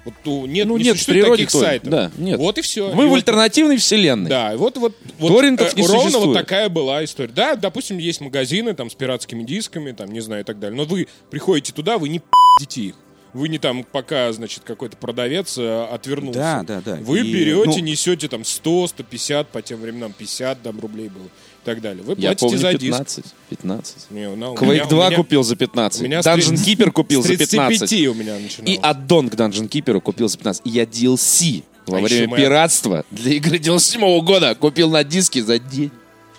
Вот 0.04 0.14
у- 0.26 0.44
нет, 0.46 0.66
Ну, 0.66 0.76
не 0.76 0.84
нет 0.84 0.92
в 0.94 0.98
существует 0.98 1.22
природе 1.22 1.44
таких 1.46 1.60
торрент. 1.60 1.82
сайтов. 1.84 1.90
Да, 1.90 2.10
нет. 2.22 2.38
Вот 2.38 2.58
и 2.58 2.62
все. 2.62 2.92
Мы 2.92 3.08
в 3.08 3.14
альтернативной 3.14 3.78
вселенной. 3.78 4.28
Да, 4.28 4.52
и 4.52 4.56
вот, 4.56 4.76
вот, 4.76 4.94
вот 5.18 5.28
Торрентов 5.32 5.74
не 5.74 5.82
ровно 5.82 5.98
существует. 6.02 6.26
вот 6.26 6.34
такая 6.34 6.68
была 6.68 7.02
история. 7.04 7.32
Да, 7.32 7.56
допустим, 7.56 7.96
есть 7.98 8.20
магазины 8.20 8.74
там 8.74 8.90
с 8.90 8.94
пиратскими 8.94 9.42
дисками, 9.44 9.92
там, 9.92 10.12
не 10.12 10.20
знаю, 10.20 10.42
и 10.42 10.44
так 10.44 10.58
далее. 10.60 10.76
Но 10.76 10.84
вы 10.84 11.08
приходите 11.30 11.72
туда, 11.72 11.96
вы 11.96 12.10
не 12.10 12.18
пи***те 12.18 12.80
их. 12.82 12.94
Вы 13.34 13.48
не 13.48 13.58
там, 13.58 13.84
пока, 13.84 14.32
значит, 14.32 14.62
какой-то 14.64 14.96
продавец 14.96 15.58
э, 15.58 15.84
отвернулся. 15.92 16.38
Да, 16.38 16.62
да, 16.62 16.80
да. 16.80 16.94
Вы 17.02 17.20
И, 17.20 17.32
берете, 17.32 17.64
ну- 17.66 17.78
несете 17.80 18.28
там 18.28 18.44
100, 18.44 18.86
150, 18.88 19.48
по 19.48 19.60
тем 19.60 19.80
временам 19.80 20.12
50 20.12 20.62
там 20.62 20.78
рублей 20.80 21.08
было 21.08 21.24
и 21.24 21.64
так 21.64 21.80
далее. 21.80 22.02
Вы 22.04 22.14
Я 22.16 22.28
платите 22.30 22.40
помню 22.46 22.58
за 22.58 22.72
диск. 22.74 22.82
15. 22.98 23.24
15. 23.50 24.10
Не, 24.10 24.28
ну, 24.34 24.52
у 24.52 24.54
Quake 24.54 24.72
меня- 24.72 24.84
у 24.84 24.88
2 24.88 25.06
меня- 25.08 25.16
купил 25.16 25.42
за 25.42 25.56
15. 25.56 26.00
у 26.00 26.04
меня 26.04 26.20
Dungeon 26.20 26.56
30 26.56 26.68
Keeper 26.68 26.90
купил 26.92 27.22
за 27.22 27.36
15. 27.36 27.78
35 27.90 28.06
у 28.08 28.14
меня. 28.14 28.36
И 28.64 28.78
аддон 28.80 29.28
к 29.28 29.34
Dungeon 29.34 29.68
Keeper 29.68 30.00
купил 30.00 30.28
за 30.28 30.38
15. 30.38 30.62
И 30.64 30.70
я 30.70 30.84
DLC 30.84 31.64
во 31.86 31.98
А 31.98 32.00
время 32.00 32.28
мы- 32.28 32.36
пиратства 32.36 33.04
для 33.10 33.32
игры 33.34 33.58
97 33.58 34.20
года 34.20 34.54
купил 34.54 34.90
на 34.90 35.02
диске 35.02 35.42
за 35.42 35.58
день. 35.58 35.90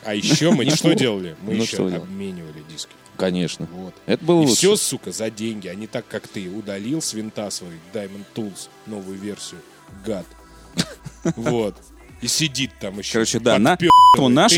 А 0.05 0.15
еще 0.15 0.51
мы 0.51 0.65
что 0.69 0.93
делали? 0.93 1.35
Мы 1.41 1.55
Ну, 1.55 1.63
еще 1.63 1.77
обменивали 1.87 2.63
диски. 2.71 2.91
Конечно. 3.17 3.67
Вот. 3.71 3.93
Это 4.05 4.23
было 4.23 4.41
И 4.41 4.45
лучше. 4.45 4.55
все, 4.57 4.75
сука, 4.75 5.11
за 5.11 5.29
деньги, 5.29 5.67
а 5.67 5.75
не 5.75 5.87
так, 5.87 6.05
как 6.07 6.27
ты 6.27 6.47
удалил 6.49 7.01
с 7.01 7.13
винта 7.13 7.49
свой 7.49 7.71
Diamond 7.93 8.25
Tools, 8.35 8.69
новую 8.85 9.17
версию, 9.17 9.61
гад. 10.05 10.25
Вот. 11.35 11.75
И 12.21 12.27
сидит 12.27 12.71
там 12.79 12.97
еще. 12.99 13.13
Короче, 13.13 13.39
да, 13.39 13.59
на, 13.59 13.75
Ты 13.77 13.85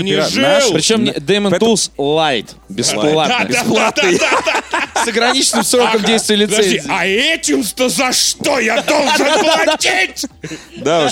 не 0.03 0.12
пира- 0.14 0.30
наши- 0.41 0.74
Причем 0.74 1.05
Поэтому- 1.05 1.49
Tools 1.49 1.91
Light. 1.97 2.49
Бесплатно. 2.70 3.47
Да. 3.49 4.86
С 5.03 5.07
ограниченным 5.07 5.63
сроком 5.63 6.03
действия 6.03 6.35
лицензии. 6.35 6.83
а 6.89 7.05
этим-то 7.05 7.89
за 7.89 8.11
что 8.11 8.59
я 8.59 8.81
должен 8.81 9.27
платить? 9.65 10.25
Да 10.77 11.05
уж. 11.05 11.11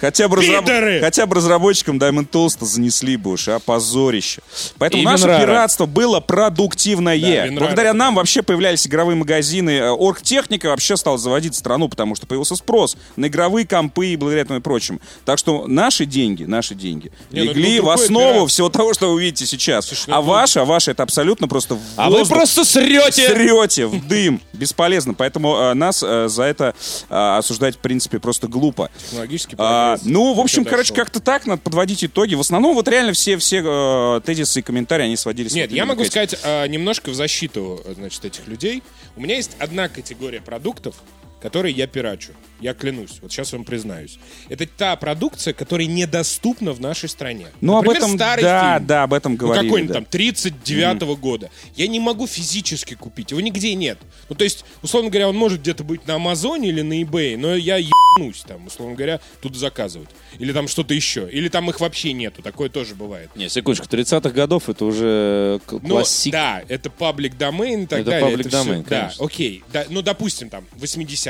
Хотя 0.00 0.28
бы, 0.28 0.36
разраб- 0.36 1.00
хотя 1.00 1.26
бы 1.26 1.36
разработчикам 1.36 1.98
Diamond 1.98 2.28
Tools 2.28 2.56
занесли 2.60 3.16
бы 3.16 3.32
уж, 3.32 3.48
а 3.48 3.58
позорище. 3.58 4.40
Поэтому 4.78 5.02
И 5.02 5.06
наше 5.06 5.24
Винрара. 5.24 5.40
пиратство 5.42 5.86
было 5.86 6.20
продуктивное. 6.20 7.50
Да. 7.50 7.60
Благодаря 7.60 7.92
нам 7.94 8.14
вообще 8.16 8.42
появлялись 8.42 8.86
игровые 8.86 9.16
магазины. 9.16 9.70
Э, 9.70 9.90
Оргтехника 9.90 10.66
вообще 10.66 10.96
стала 10.96 11.18
заводить 11.18 11.54
страну, 11.54 11.88
потому 11.88 12.14
что 12.16 12.26
появился 12.26 12.56
спрос 12.56 12.96
на 13.16 13.26
игровые 13.26 13.66
компы 13.66 14.08
и 14.08 14.16
благодаря 14.16 14.42
этому 14.42 14.58
и 14.58 14.62
прочему. 14.62 14.98
Так 15.24 15.38
что 15.38 15.66
наши 15.66 16.04
деньги, 16.06 16.44
наши 16.44 16.74
деньги 16.74 17.12
Не, 17.30 17.40
ну 17.42 17.44
легли 17.50 17.80
был 17.80 17.86
в 17.86 17.90
основу 17.90 18.34
пират. 18.34 18.50
всего 18.50 18.68
того, 18.68 18.94
что 18.94 19.12
вы 19.12 19.22
видите 19.22 19.46
сейчас. 19.46 19.86
Слушай, 19.86 20.04
ну 20.08 20.16
а 20.16 20.20
ваши, 20.22 20.58
а 20.60 20.64
ваши 20.64 20.90
это 20.90 21.02
абсолютно 21.02 21.48
просто 21.48 21.78
А 21.96 22.08
вы 22.10 22.18
воздух. 22.18 22.36
просто 22.38 22.64
срете. 22.64 23.01
Срете 23.10 23.86
в 23.86 24.06
дым. 24.06 24.40
Бесполезно. 24.52 25.14
Поэтому 25.14 25.56
э, 25.56 25.74
нас 25.74 26.02
э, 26.02 26.28
за 26.28 26.44
это 26.44 26.74
э, 27.08 27.14
осуждать, 27.38 27.76
в 27.76 27.78
принципе, 27.78 28.18
просто 28.18 28.48
глупо. 28.48 28.90
Технологический 28.98 29.56
А, 29.58 29.96
ну, 30.04 30.34
в 30.34 30.40
общем, 30.40 30.64
короче, 30.64 30.94
как-то 30.94 31.20
так 31.20 31.46
надо 31.46 31.60
подводить 31.62 32.04
итоги. 32.04 32.34
В 32.34 32.40
основном 32.40 32.74
вот 32.74 32.88
реально 32.88 33.12
все, 33.12 33.36
все 33.38 33.62
э, 33.64 34.20
тезисы 34.24 34.60
и 34.60 34.62
комментарии, 34.62 35.04
они 35.04 35.16
сводились... 35.16 35.54
Нет, 35.54 35.72
я 35.72 35.86
могу 35.86 36.04
сказать 36.04 36.36
а, 36.42 36.66
немножко 36.66 37.10
в 37.10 37.14
защиту, 37.14 37.80
э, 37.84 37.94
значит, 37.94 38.24
этих 38.24 38.46
людей. 38.46 38.82
У 39.16 39.20
меня 39.20 39.36
есть 39.36 39.52
одна 39.58 39.88
категория 39.88 40.40
продуктов, 40.40 40.94
которые 41.42 41.74
я 41.74 41.86
пирачу. 41.86 42.32
Я 42.60 42.74
клянусь. 42.74 43.18
Вот 43.20 43.32
сейчас 43.32 43.52
вам 43.52 43.64
признаюсь. 43.64 44.18
Это 44.48 44.66
та 44.66 44.94
продукция, 44.96 45.52
которая 45.52 45.88
недоступна 45.88 46.72
в 46.72 46.80
нашей 46.80 47.08
стране. 47.08 47.48
Ну, 47.60 47.76
об 47.76 47.84
Например, 47.84 48.04
этом, 48.04 48.16
старый 48.16 48.42
да, 48.44 48.74
фильм. 48.76 48.86
да, 48.86 49.02
об 49.02 49.12
этом 49.14 49.32
Ну, 49.32 49.38
говорили. 49.38 49.64
какой-нибудь 49.66 49.88
да. 49.92 49.94
там 50.00 50.04
39 50.04 51.02
года. 51.18 51.50
Я 51.76 51.88
не 51.88 51.98
могу 51.98 52.26
физически 52.28 52.94
купить. 52.94 53.32
Его 53.32 53.40
нигде 53.40 53.74
нет. 53.74 53.98
Ну, 54.28 54.36
то 54.36 54.44
есть, 54.44 54.64
условно 54.82 55.10
говоря, 55.10 55.28
он 55.28 55.36
может 55.36 55.60
где-то 55.60 55.82
быть 55.82 56.06
на 56.06 56.14
Амазоне 56.14 56.68
или 56.68 56.82
на 56.82 57.02
eBay, 57.02 57.36
но 57.36 57.56
я 57.56 57.78
ебнусь 57.78 58.42
там, 58.46 58.66
условно 58.66 58.94
говоря, 58.94 59.20
тут 59.40 59.56
заказывать. 59.56 60.08
Или 60.38 60.52
там 60.52 60.68
что-то 60.68 60.94
еще. 60.94 61.28
Или 61.30 61.48
там 61.48 61.68
их 61.68 61.80
вообще 61.80 62.12
нету. 62.12 62.42
Такое 62.42 62.68
тоже 62.68 62.94
бывает. 62.94 63.30
Не, 63.34 63.48
секундочку, 63.48 63.86
30-х 63.94 64.30
годов 64.30 64.68
это 64.68 64.84
уже 64.84 65.60
Ну, 65.70 65.80
классик. 65.80 66.32
да, 66.32 66.62
это 66.68 66.90
паблик 66.90 67.36
домен 67.36 67.82
и 67.82 67.86
так 67.86 68.00
Это 68.00 68.10
далее. 68.10 68.36
public 68.36 68.40
это 68.46 68.48
domain, 68.50 68.84
Да, 68.88 69.00
конечно. 69.00 69.24
окей. 69.26 69.64
Да, 69.72 69.84
ну, 69.88 70.02
допустим, 70.02 70.48
там, 70.48 70.64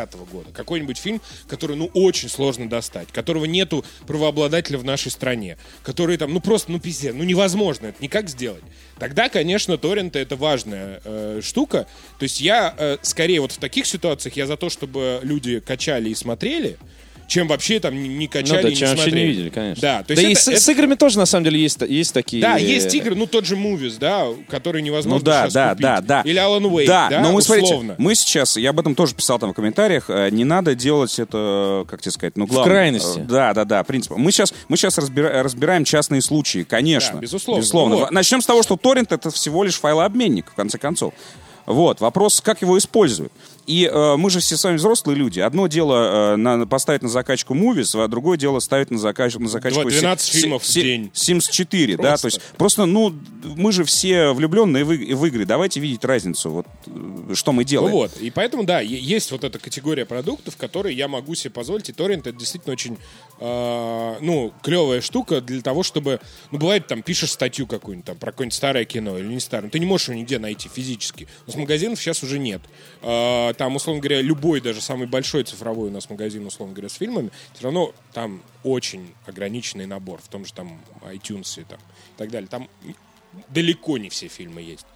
80-го 0.02 0.24
года. 0.24 0.50
Какой-нибудь 0.52 0.98
фильм, 0.98 1.20
который, 1.48 1.76
ну, 1.76 1.90
очень 1.94 2.28
сложно 2.28 2.68
достать, 2.68 3.08
которого 3.12 3.44
нету 3.44 3.84
правообладателя 4.06 4.78
в 4.78 4.84
нашей 4.84 5.10
стране, 5.10 5.56
который 5.82 6.16
там, 6.16 6.32
ну, 6.32 6.40
просто, 6.40 6.72
ну, 6.72 6.80
пиздец, 6.80 7.14
ну, 7.14 7.24
невозможно 7.24 7.86
это 7.86 8.02
никак 8.02 8.28
сделать. 8.28 8.62
Тогда, 8.98 9.28
конечно, 9.28 9.78
торренты— 9.78 10.18
это 10.20 10.36
важная 10.36 11.00
э, 11.04 11.40
штука. 11.42 11.86
То 12.18 12.22
есть 12.24 12.40
я, 12.40 12.74
э, 12.76 12.98
скорее, 13.02 13.40
вот 13.40 13.52
в 13.52 13.58
таких 13.58 13.86
ситуациях 13.86 14.36
я 14.36 14.46
за 14.46 14.56
то, 14.56 14.70
чтобы 14.70 15.20
люди 15.22 15.60
качали 15.60 16.10
и 16.10 16.14
смотрели, 16.14 16.78
чем 17.32 17.48
вообще 17.48 17.80
там 17.80 17.94
не- 18.00 18.08
не 18.08 18.26
Ну 18.26 18.30
качали 18.32 18.62
да, 18.62 18.68
и 18.68 18.70
не 18.72 18.76
чем 18.76 18.88
вообще 18.90 19.02
смотрели. 19.04 19.24
не 19.26 19.30
видели, 19.32 19.48
конечно. 19.48 19.80
Да, 19.80 20.02
то 20.02 20.14
да 20.14 20.20
есть 20.20 20.28
и 20.28 20.32
это- 20.32 20.40
с, 20.42 20.48
это- 20.48 20.60
с 20.60 20.68
играми 20.68 20.94
тоже, 20.94 21.18
на 21.18 21.26
самом 21.26 21.44
деле, 21.44 21.60
есть, 21.60 21.80
есть 21.80 22.12
такие... 22.12 22.42
да, 22.42 22.56
есть 22.56 22.94
игры, 22.94 23.14
ну 23.14 23.26
тот 23.26 23.46
же 23.46 23.56
Movies, 23.56 23.96
да, 23.98 24.26
который 24.48 24.82
невозможно 24.82 25.18
Ну 25.18 25.24
да, 25.24 25.42
сейчас 25.44 25.52
да, 25.54 25.70
купить. 25.70 25.82
да, 25.82 26.00
да. 26.00 26.22
Или 26.24 26.40
Alan 26.40 26.62
Wake, 26.70 26.86
да, 26.86 27.08
да, 27.08 27.20
но 27.20 27.32
мы, 27.32 27.42
смотрите, 27.42 27.68
условно. 27.72 27.94
мы 27.98 28.14
сейчас, 28.14 28.56
я 28.56 28.70
об 28.70 28.80
этом 28.80 28.94
тоже 28.94 29.14
писал 29.14 29.38
там 29.38 29.50
в 29.50 29.54
комментариях, 29.54 30.04
э, 30.08 30.28
не 30.30 30.44
надо 30.44 30.74
делать 30.74 31.18
это, 31.18 31.84
как 31.88 32.00
тебе 32.02 32.12
сказать, 32.12 32.36
ну, 32.36 32.46
главное. 32.46 32.72
крайности. 32.74 33.20
Э, 33.20 33.24
Да, 33.24 33.54
да, 33.54 33.64
да, 33.64 33.82
принцип. 33.84 34.12
Мы 34.16 34.30
сейчас, 34.30 34.52
мы 34.68 34.76
сейчас 34.76 34.98
разбира- 34.98 35.42
разбираем 35.42 35.84
частные 35.84 36.20
случаи, 36.22 36.64
конечно. 36.68 37.14
Да, 37.14 37.20
безусловно. 37.20 37.60
Безусловно. 37.60 37.96
Вот. 37.96 38.10
Начнем 38.10 38.42
с 38.42 38.46
того, 38.46 38.62
что 38.62 38.76
торрент 38.76 39.10
это 39.12 39.30
всего 39.30 39.64
лишь 39.64 39.78
файлообменник, 39.80 40.50
в 40.50 40.54
конце 40.54 40.76
концов. 40.78 41.14
Вот, 41.64 42.00
вопрос, 42.00 42.40
как 42.40 42.60
его 42.60 42.76
используют. 42.76 43.32
И 43.66 43.88
э, 43.90 44.16
мы 44.16 44.28
же 44.30 44.40
все 44.40 44.56
с 44.56 44.64
вами 44.64 44.76
взрослые 44.76 45.16
люди. 45.16 45.38
Одно 45.38 45.68
дело 45.68 46.32
э, 46.32 46.36
на, 46.36 46.66
поставить 46.66 47.02
на 47.02 47.08
закачку 47.08 47.54
Movies, 47.54 48.02
а 48.02 48.08
другое 48.08 48.36
дело 48.36 48.58
ставить 48.58 48.90
на, 48.90 48.98
закач, 48.98 49.34
на 49.36 49.48
закачку... 49.48 49.84
12 49.88 50.26
Си- 50.26 50.38
фильмов 50.40 50.62
в 50.62 50.66
Си- 50.66 50.82
день. 50.82 51.10
Sims 51.14 51.50
4, 51.50 51.96
да, 51.96 52.02
то 52.02 52.08
Просто. 52.08 52.26
есть 52.28 52.40
просто, 52.58 52.86
ну, 52.86 53.14
мы 53.56 53.70
же 53.72 53.84
все 53.84 54.32
влюбленные 54.32 54.84
в, 54.84 54.88
в 54.88 55.26
игры, 55.26 55.44
давайте 55.44 55.78
видеть 55.78 56.04
разницу, 56.04 56.50
вот, 56.50 56.66
э, 56.86 57.34
что 57.34 57.52
мы 57.52 57.62
Ну 57.62 57.68
делаем. 57.68 57.92
вот, 57.92 58.16
и 58.20 58.30
поэтому, 58.30 58.64
да, 58.64 58.80
есть 58.80 59.30
вот 59.30 59.44
эта 59.44 59.58
категория 59.60 60.06
продуктов, 60.06 60.56
которые 60.56 60.96
я 60.96 61.06
могу 61.06 61.34
себе 61.36 61.50
позволить, 61.50 61.88
и 61.88 61.92
торрент 61.92 62.26
это 62.26 62.36
действительно 62.36 62.72
очень, 62.72 62.98
э, 63.42 64.18
ну, 64.20 64.52
клевая 64.62 65.00
штука 65.00 65.40
для 65.40 65.60
того, 65.62 65.82
чтобы, 65.82 66.20
ну, 66.50 66.58
бывает, 66.58 66.86
там, 66.86 67.02
пишешь 67.02 67.32
статью 67.32 67.66
какую-нибудь, 67.66 68.06
там, 68.06 68.16
про 68.16 68.30
какое-нибудь 68.30 68.54
старое 68.54 68.84
кино 68.84 69.18
или 69.18 69.26
не 69.26 69.40
старое, 69.40 69.70
ты 69.70 69.78
не 69.78 69.86
можешь 69.86 70.08
его 70.08 70.18
нигде 70.18 70.38
найти 70.38 70.68
физически, 70.68 71.26
но 71.46 71.52
с 71.52 71.56
магазинов 71.56 72.00
сейчас 72.00 72.22
уже 72.22 72.38
нет. 72.38 72.62
Э, 73.02 73.52
там, 73.58 73.74
условно 73.76 74.00
говоря, 74.00 74.20
любой, 74.20 74.60
даже 74.60 74.80
самый 74.80 75.06
большой 75.06 75.42
цифровой 75.44 75.88
у 75.88 75.92
нас 75.92 76.08
магазин, 76.08 76.46
условно 76.46 76.74
говоря, 76.74 76.88
с 76.88 76.94
фильмами, 76.94 77.30
все 77.54 77.64
равно 77.64 77.92
там 78.12 78.42
очень 78.62 79.14
ограниченный 79.26 79.86
набор, 79.86 80.20
в 80.22 80.28
том 80.28 80.44
же 80.44 80.52
там 80.52 80.80
iTunes 81.02 81.60
и, 81.60 81.64
там, 81.64 81.80
и 81.80 82.18
так 82.18 82.30
далее. 82.30 82.48
Там 82.48 82.68
далеко 83.48 83.98
не 83.98 84.08
все 84.08 84.28
фильмы 84.28 84.62
есть. 84.62 84.86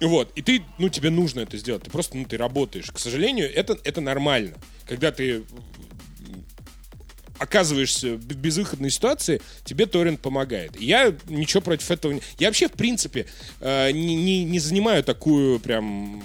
Вот, 0.00 0.32
и 0.34 0.42
ты, 0.42 0.64
ну, 0.78 0.88
тебе 0.88 1.10
нужно 1.10 1.40
это 1.40 1.56
сделать. 1.56 1.84
Ты 1.84 1.90
просто, 1.90 2.16
ну, 2.16 2.24
ты 2.24 2.36
работаешь. 2.36 2.90
К 2.90 2.98
сожалению, 2.98 3.52
это, 3.52 3.78
это 3.84 4.00
нормально. 4.00 4.56
Когда 4.86 5.12
ты 5.12 5.44
оказываешься 7.38 8.14
в 8.14 8.24
безвыходной 8.24 8.90
ситуации, 8.90 9.40
тебе 9.64 9.86
торрент 9.86 10.20
помогает. 10.20 10.78
Я 10.80 11.14
ничего 11.28 11.60
против 11.60 11.90
этого... 11.90 12.12
не- 12.12 12.22
Я 12.38 12.48
вообще, 12.48 12.68
в 12.68 12.72
принципе, 12.72 13.26
э, 13.60 13.90
не, 13.92 14.14
не- 14.14 14.44
не 14.44 14.58
занимаю 14.58 15.02
такую 15.04 15.60
прям 15.60 16.22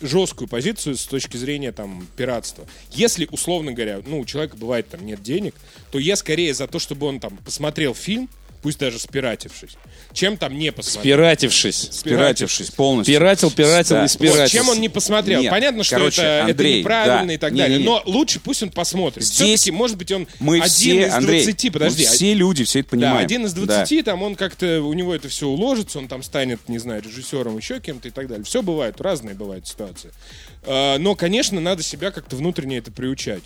жесткую 0.00 0.48
позицию 0.48 0.96
с 0.96 1.04
точки 1.04 1.36
зрения 1.36 1.72
там 1.72 2.06
пиратства. 2.16 2.66
Если, 2.90 3.28
условно 3.30 3.72
говоря, 3.72 4.00
ну, 4.06 4.20
у 4.20 4.24
человека 4.24 4.56
бывает 4.56 4.88
там 4.88 5.04
нет 5.04 5.22
денег, 5.22 5.54
то 5.90 5.98
я 5.98 6.16
скорее 6.16 6.54
за 6.54 6.66
то, 6.66 6.78
чтобы 6.78 7.06
он 7.06 7.20
там 7.20 7.36
посмотрел 7.38 7.94
фильм, 7.94 8.28
пусть 8.62 8.78
даже 8.78 8.98
спиратившись, 8.98 9.70
чем 10.12 10.36
там 10.36 10.58
не 10.58 10.72
посмотрел. 10.72 11.14
Спиратившись. 11.16 11.88
Спиратившись 11.92 12.70
полностью. 12.70 13.14
Пиратил, 13.14 13.50
пиратил 13.50 13.96
Да. 13.96 14.04
и 14.04 14.08
спиратил. 14.08 14.40
Вот, 14.42 14.50
чем 14.50 14.68
он 14.68 14.80
не 14.80 14.88
посмотрел. 14.88 15.40
Нет, 15.42 15.50
Понятно, 15.50 15.82
что 15.84 15.96
короче, 15.96 16.22
это, 16.22 16.44
Андрей, 16.44 16.72
это 16.74 16.78
неправильно 16.80 17.26
да. 17.28 17.32
и 17.34 17.36
так 17.38 17.52
Не, 17.52 17.58
далее. 17.60 17.78
не, 17.78 17.84
не. 17.84 17.88
Но 17.90 18.02
лучше 18.06 18.40
пусть 18.40 18.62
он 18.62 18.70
посмотрит. 18.70 19.24
Здесь 19.24 19.60
Все-таки, 19.60 19.70
может 19.76 19.96
быть, 19.96 20.12
он 20.12 20.26
Мы 20.38 20.56
один 20.56 20.68
все, 20.68 21.06
из 21.06 21.12
Андрей, 21.14 21.44
20, 21.44 21.72
подожди. 21.72 22.04
мы 22.04 22.08
все 22.10 22.34
люди 22.34 22.64
все 22.64 22.80
это 22.80 22.88
Да, 22.90 22.96
понимаем. 22.96 23.24
один 23.24 23.46
из 23.46 23.52
Да. 23.54 23.64
20, 23.66 24.04
там 24.04 24.22
он 24.22 24.34
как-то, 24.34 24.82
у 24.82 24.92
него 24.92 25.14
это 25.14 25.28
все 25.28 25.46
уложится, 25.46 25.98
он 25.98 26.08
там 26.08 26.22
станет, 26.22 26.60
не 26.68 26.78
знаю, 26.78 27.02
режиссером, 27.02 27.56
еще 27.56 27.80
кем-то 27.80 28.08
и 28.08 28.10
так 28.10 28.28
далее. 28.28 28.44
Все 28.44 28.62
бывает, 28.62 29.00
разные 29.00 29.34
бывают 29.34 29.66
ситуации. 29.66 30.10
А, 30.64 30.98
Но, 30.98 31.14
конечно, 31.14 31.60
надо 31.60 31.82
себя 31.82 32.10
как-то 32.10 32.36
внутренне 32.36 32.78
это 32.78 32.90
приучать 32.90 33.42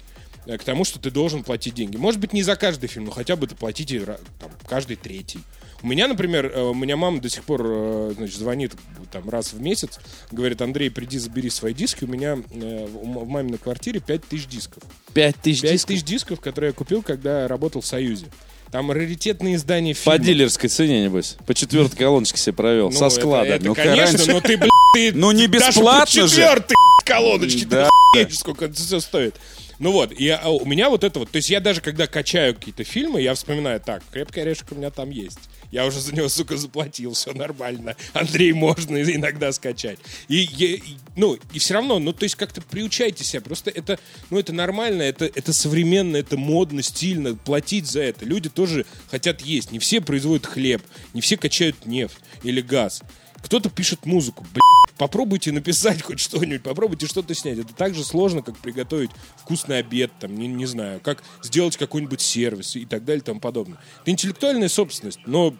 к 0.46 0.64
тому, 0.64 0.84
что 0.84 0.98
ты 0.98 1.10
должен 1.10 1.42
платить 1.42 1.74
деньги. 1.74 1.96
Может 1.96 2.20
быть, 2.20 2.32
не 2.32 2.42
за 2.42 2.56
каждый 2.56 2.86
фильм, 2.88 3.06
но 3.06 3.10
хотя 3.10 3.36
бы 3.36 3.46
ты 3.46 3.54
платите 3.54 4.00
там, 4.38 4.50
каждый 4.68 4.96
третий. 4.96 5.40
У 5.82 5.86
меня, 5.86 6.08
например, 6.08 6.46
э, 6.54 6.62
у 6.62 6.74
меня 6.74 6.96
мама 6.96 7.20
до 7.20 7.28
сих 7.28 7.44
пор 7.44 7.60
э, 7.64 8.12
значит, 8.16 8.36
звонит 8.38 8.72
там, 9.12 9.28
раз 9.28 9.52
в 9.52 9.60
месяц, 9.60 9.98
говорит, 10.30 10.62
Андрей, 10.62 10.90
приди, 10.90 11.18
забери 11.18 11.50
свои 11.50 11.74
диски, 11.74 12.04
у 12.04 12.06
меня 12.06 12.38
э, 12.52 12.86
в 12.86 13.28
маминой 13.28 13.58
квартире 13.58 14.00
5000 14.00 14.46
дисков. 14.46 14.82
Пять 15.12 15.36
тысяч 15.36 15.60
5 15.62 15.72
дисков. 15.72 15.88
тысяч 15.88 16.04
дисков, 16.04 16.40
которые 16.40 16.68
я 16.70 16.74
купил, 16.74 17.02
когда 17.02 17.42
я 17.42 17.48
работал 17.48 17.80
в 17.82 17.86
Союзе. 17.86 18.26
Там 18.70 18.90
раритетные 18.90 19.54
издания 19.56 19.92
фильмов. 19.92 20.18
По 20.18 20.24
дилерской 20.24 20.68
цене, 20.68 21.04
небось. 21.04 21.36
По 21.46 21.54
четвертой 21.54 21.96
колоночке 21.98 22.38
себе 22.38 22.54
провел. 22.54 22.90
Ну, 22.90 22.96
со 22.98 23.06
это- 23.06 23.14
склада. 23.14 23.48
Это, 23.50 23.64
Ну, 23.66 23.74
конечно, 23.74 24.18
раньше- 24.18 24.32
но 24.32 24.40
ты, 24.40 24.56
блядь, 24.56 24.70
ты 24.94 25.12
Ну, 25.12 25.30
не 25.32 25.46
даже 25.46 25.68
бесплатно 25.68 26.06
по 26.06 26.10
же. 26.28 26.28
четвертой 26.28 26.76
колоночки, 27.04 27.64
Да. 27.66 27.88
ты 28.14 28.20
охуеешь, 28.22 28.38
сколько 28.38 28.64
это 28.64 28.74
все 28.74 29.00
стоит. 29.00 29.36
Ну 29.78 29.92
вот, 29.92 30.12
и 30.12 30.28
а 30.28 30.48
у 30.48 30.64
меня 30.64 30.88
вот 30.88 31.04
это 31.04 31.18
вот, 31.18 31.30
то 31.30 31.36
есть 31.36 31.50
я 31.50 31.60
даже 31.60 31.80
когда 31.80 32.06
качаю 32.06 32.54
какие-то 32.54 32.84
фильмы, 32.84 33.20
я 33.20 33.34
вспоминаю, 33.34 33.80
так, 33.80 34.02
крепкий 34.12 34.40
орешек 34.40 34.72
у 34.72 34.74
меня 34.74 34.90
там 34.90 35.10
есть. 35.10 35.38
Я 35.74 35.86
уже 35.86 36.00
за 36.00 36.14
него, 36.14 36.28
сука, 36.28 36.56
заплатил, 36.56 37.14
все 37.14 37.32
нормально. 37.32 37.96
Андрей 38.12 38.52
можно 38.52 39.02
иногда 39.02 39.50
скачать. 39.50 39.98
И, 40.28 40.44
и, 40.44 40.82
ну, 41.16 41.36
и 41.52 41.58
все 41.58 41.74
равно, 41.74 41.98
ну, 41.98 42.12
то 42.12 42.22
есть 42.22 42.36
как-то 42.36 42.62
приучайте 42.62 43.24
себя. 43.24 43.40
Просто 43.40 43.70
это, 43.70 43.98
ну, 44.30 44.38
это 44.38 44.52
нормально, 44.52 45.02
это, 45.02 45.24
это 45.24 45.52
современно, 45.52 46.16
это 46.16 46.36
модно, 46.36 46.80
стильно, 46.80 47.34
платить 47.34 47.86
за 47.86 48.02
это. 48.02 48.24
Люди 48.24 48.48
тоже 48.48 48.86
хотят 49.10 49.40
есть. 49.40 49.72
Не 49.72 49.80
все 49.80 50.00
производят 50.00 50.46
хлеб, 50.46 50.80
не 51.12 51.20
все 51.20 51.36
качают 51.36 51.86
нефть 51.86 52.18
или 52.44 52.60
газ. 52.60 53.02
Кто-то 53.42 53.68
пишет 53.68 54.06
музыку, 54.06 54.46
блядь. 54.52 54.83
Попробуйте 54.98 55.52
написать 55.52 56.02
хоть 56.02 56.20
что-нибудь, 56.20 56.62
попробуйте 56.62 57.06
что-то 57.06 57.34
снять. 57.34 57.58
Это 57.58 57.74
так 57.74 57.94
же 57.94 58.04
сложно, 58.04 58.42
как 58.42 58.56
приготовить 58.58 59.10
вкусный 59.36 59.78
обед, 59.78 60.12
там, 60.20 60.36
не, 60.36 60.46
не 60.46 60.66
знаю, 60.66 61.00
как 61.00 61.22
сделать 61.42 61.76
какой-нибудь 61.76 62.20
сервис 62.20 62.76
и 62.76 62.86
так 62.86 63.04
далее 63.04 63.20
и 63.20 63.24
тому 63.24 63.40
подобное. 63.40 63.78
Это 64.02 64.10
интеллектуальная 64.10 64.68
собственность, 64.68 65.20
но 65.26 65.54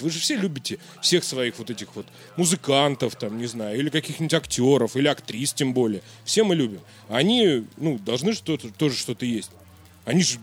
вы 0.00 0.10
же 0.10 0.18
все 0.18 0.36
любите 0.36 0.78
всех 1.00 1.24
своих 1.24 1.58
вот 1.58 1.70
этих 1.70 1.94
вот 1.96 2.06
музыкантов, 2.36 3.16
там, 3.16 3.38
не 3.38 3.46
знаю, 3.46 3.78
или 3.78 3.88
каких-нибудь 3.88 4.34
актеров, 4.34 4.96
или 4.96 5.08
актрис 5.08 5.52
тем 5.52 5.72
более. 5.72 6.02
Все 6.24 6.44
мы 6.44 6.54
любим. 6.54 6.80
Они, 7.08 7.66
ну, 7.76 7.98
должны 7.98 8.34
что-то, 8.34 8.70
тоже 8.72 8.96
что-то 8.96 9.24
есть. 9.24 9.50
Они 10.04 10.22
же 10.22 10.38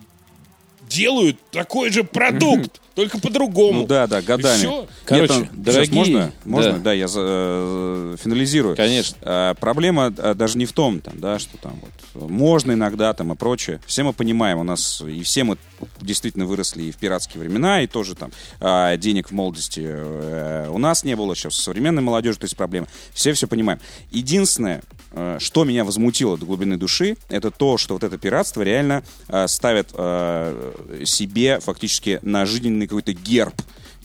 делают 0.89 1.37
такой 1.51 1.91
же 1.91 2.03
продукт, 2.03 2.81
только 2.95 3.19
по-другому. 3.19 3.81
Ну 3.81 3.87
да, 3.87 4.07
да, 4.07 4.21
годами. 4.21 4.57
всё. 4.57 4.87
Короче, 5.05 5.33
Нет, 5.33 5.49
там- 5.49 5.63
дорогие- 5.63 5.85
сейчас 5.85 5.95
можно? 5.95 6.33
Можно? 6.45 6.73
Да. 6.73 6.79
Да, 6.79 6.93
я 6.93 7.07
э, 7.13 8.15
финализирую. 8.23 8.75
Конечно. 8.75 9.17
А, 9.21 9.53
проблема 9.55 10.13
а, 10.17 10.33
даже 10.35 10.57
не 10.57 10.65
в 10.65 10.73
том, 10.73 11.01
там, 11.01 11.19
да, 11.19 11.39
что 11.39 11.57
там 11.57 11.79
вот 11.81 12.29
можно 12.29 12.73
иногда 12.73 13.13
там 13.13 13.33
и 13.33 13.35
прочее. 13.35 13.79
Все 13.87 14.03
мы 14.03 14.13
понимаем, 14.13 14.59
у 14.59 14.63
нас 14.63 15.01
и 15.01 15.23
все 15.23 15.43
мы 15.43 15.57
действительно 16.01 16.45
выросли 16.45 16.83
и 16.83 16.91
в 16.91 16.97
пиратские 16.97 17.41
времена, 17.41 17.81
и 17.81 17.87
тоже 17.87 18.15
там 18.15 18.31
а, 18.59 18.95
денег 18.97 19.29
в 19.29 19.31
молодости 19.31 19.81
э, 19.83 20.67
у 20.69 20.77
нас 20.77 21.03
не 21.03 21.15
было, 21.15 21.35
сейчас 21.35 21.55
современной 21.55 22.01
молодежи, 22.03 22.37
то 22.37 22.45
есть 22.45 22.55
проблема. 22.55 22.87
Все 23.13 23.33
все 23.33 23.47
понимаем. 23.47 23.79
Единственное, 24.11 24.81
э, 25.11 25.37
что 25.39 25.63
меня 25.63 25.83
возмутило 25.83 26.37
до 26.37 26.45
глубины 26.45 26.77
души, 26.77 27.17
это 27.29 27.51
то, 27.51 27.77
что 27.77 27.95
вот 27.95 28.03
это 28.03 28.17
пиратство 28.17 28.61
реально 28.61 29.03
э, 29.27 29.47
ставит 29.47 29.89
э, 29.93 31.03
себе 31.05 31.59
фактически 31.59 32.19
на 32.21 32.45
жизненный 32.45 32.82
какой-то 32.87 33.13
герб 33.13 33.53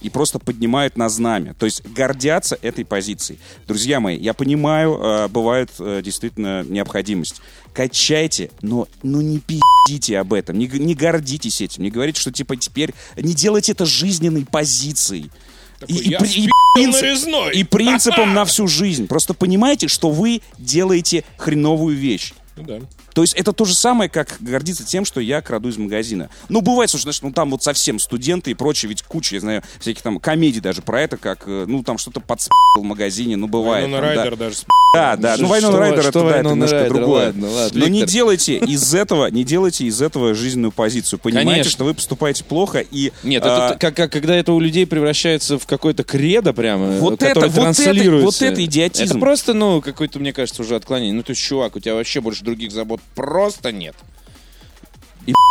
и 0.01 0.11
просто 0.11 0.39
поднимают 0.39 0.97
на 0.97 1.09
знамя. 1.09 1.55
То 1.55 1.67
есть 1.67 1.83
гордятся 1.87 2.59
этой 2.63 2.85
позицией. 2.85 3.39
Друзья 3.67 4.01
мои, 4.01 4.17
я 4.17 4.35
понимаю, 4.35 4.95
э, 4.95 5.29
бывает 5.29 5.71
э, 5.79 6.03
действительно 6.05 6.63
необходимость. 6.65 7.41
Качайте, 7.73 8.51
но, 8.63 8.89
но 9.03 9.21
не 9.23 9.39
пи***ите 9.39 10.19
об 10.19 10.33
этом, 10.33 10.59
не, 10.59 10.67
не 10.67 10.95
гордитесь 10.95 11.61
этим, 11.61 11.83
не 11.83 11.91
говорите, 11.91 12.21
что 12.21 12.33
типа 12.33 12.57
теперь 12.57 12.95
не 13.17 13.35
делайте 13.35 13.73
это 13.73 13.87
жизненной 13.87 14.47
позицией. 14.47 15.31
Такой, 15.79 15.97
«Я 15.97 16.21
спи***л 16.21 16.51
нарезной». 16.77 17.53
и 17.55 17.65
принципом 17.65 18.35
на 18.35 18.45
всю 18.45 18.67
жизнь. 18.67 19.07
Просто 19.07 19.35
понимаете, 19.35 19.89
что 19.89 20.11
вы 20.11 20.43
делаете 20.59 21.25
хреновую 21.37 21.97
вещь. 21.97 22.33
Ну 22.57 22.65
да. 22.65 22.81
То 23.19 23.23
есть 23.23 23.35
это 23.35 23.53
то 23.53 23.65
же 23.65 23.75
самое, 23.75 24.09
как 24.09 24.37
гордиться 24.39 24.85
тем, 24.87 25.05
что 25.05 25.21
я 25.21 25.43
краду 25.43 25.69
из 25.71 25.77
магазина. 25.77 26.31
Ну, 26.49 26.61
бывает, 26.61 26.89
слушай, 26.89 27.03
значит, 27.03 27.25
ну 27.25 27.33
там 27.33 27.51
вот 27.51 27.65
совсем 27.65 27.99
студенты 27.99 28.53
и 28.53 28.55
прочее, 28.55 28.89
ведь 28.91 29.03
куча, 29.03 29.35
я 29.35 29.41
знаю, 29.41 29.65
всяких 29.81 30.03
там 30.03 30.21
комедий 30.21 30.61
даже 30.61 30.83
про 30.83 31.03
это, 31.03 31.17
как, 31.17 31.43
э, 31.49 31.65
ну, 31.67 31.83
там 31.83 31.99
что-то 31.99 32.21
подспил 32.21 32.53
в 32.77 32.85
магазине, 32.85 33.37
ну, 33.37 33.49
бывает. 33.49 33.87
Вайнона 33.91 34.03
там, 34.07 34.15
да. 34.15 34.23
Райдер 34.23 34.37
даже 34.39 34.57
Да, 34.95 35.17
да, 35.17 35.37
ну 35.37 35.47
что- 35.49 35.77
Райдер 35.77 35.99
это, 36.07 36.13
да, 36.23 36.37
это 36.39 36.49
немножко 36.51 36.77
Райдер? 36.77 36.95
другое. 36.95 37.27
Ладно, 37.27 37.51
ладно, 37.51 37.81
Но 37.81 37.87
не 37.89 37.99
Виктор. 37.99 38.09
делайте 38.09 38.57
из 38.59 38.95
этого, 38.95 39.27
не 39.33 39.43
делайте 39.43 39.85
из 39.85 40.01
этого 40.01 40.33
жизненную 40.35 40.71
позицию. 40.71 41.19
Понимаете, 41.19 41.51
Конечно. 41.51 41.71
что 41.73 41.85
вы 41.87 41.95
поступаете 41.95 42.45
плохо 42.45 42.79
и... 42.89 43.11
Нет, 43.25 43.43
а, 43.45 43.71
это 43.71 43.79
как, 43.81 43.97
как- 43.97 44.13
когда 44.13 44.37
это 44.37 44.53
у 44.53 44.61
людей 44.61 44.87
превращается 44.87 45.59
в 45.59 45.67
какой-то 45.67 46.05
кредо 46.05 46.53
прямо, 46.53 46.93
Вот 46.99 47.19
который 47.19 47.31
это- 47.31 47.41
вот 47.49 47.79
это- 47.81 48.25
вот 48.25 48.43
это 48.43 48.65
идиотизм. 48.65 49.11
Это 49.17 49.19
просто, 49.19 49.55
ну, 49.55 49.83
какой-то, 49.83 50.21
мне 50.21 50.33
кажется, 50.33 50.63
уже 50.63 50.77
отклонение. 50.77 51.15
Ну, 51.15 51.25
то 51.25 51.31
есть, 51.33 51.43
чувак, 51.43 51.75
у 51.75 51.81
тебя 51.81 51.95
вообще 51.95 52.21
больше 52.21 52.45
других 52.45 52.71
забот 52.71 53.01
просто 53.15 53.73
нет. 53.73 53.95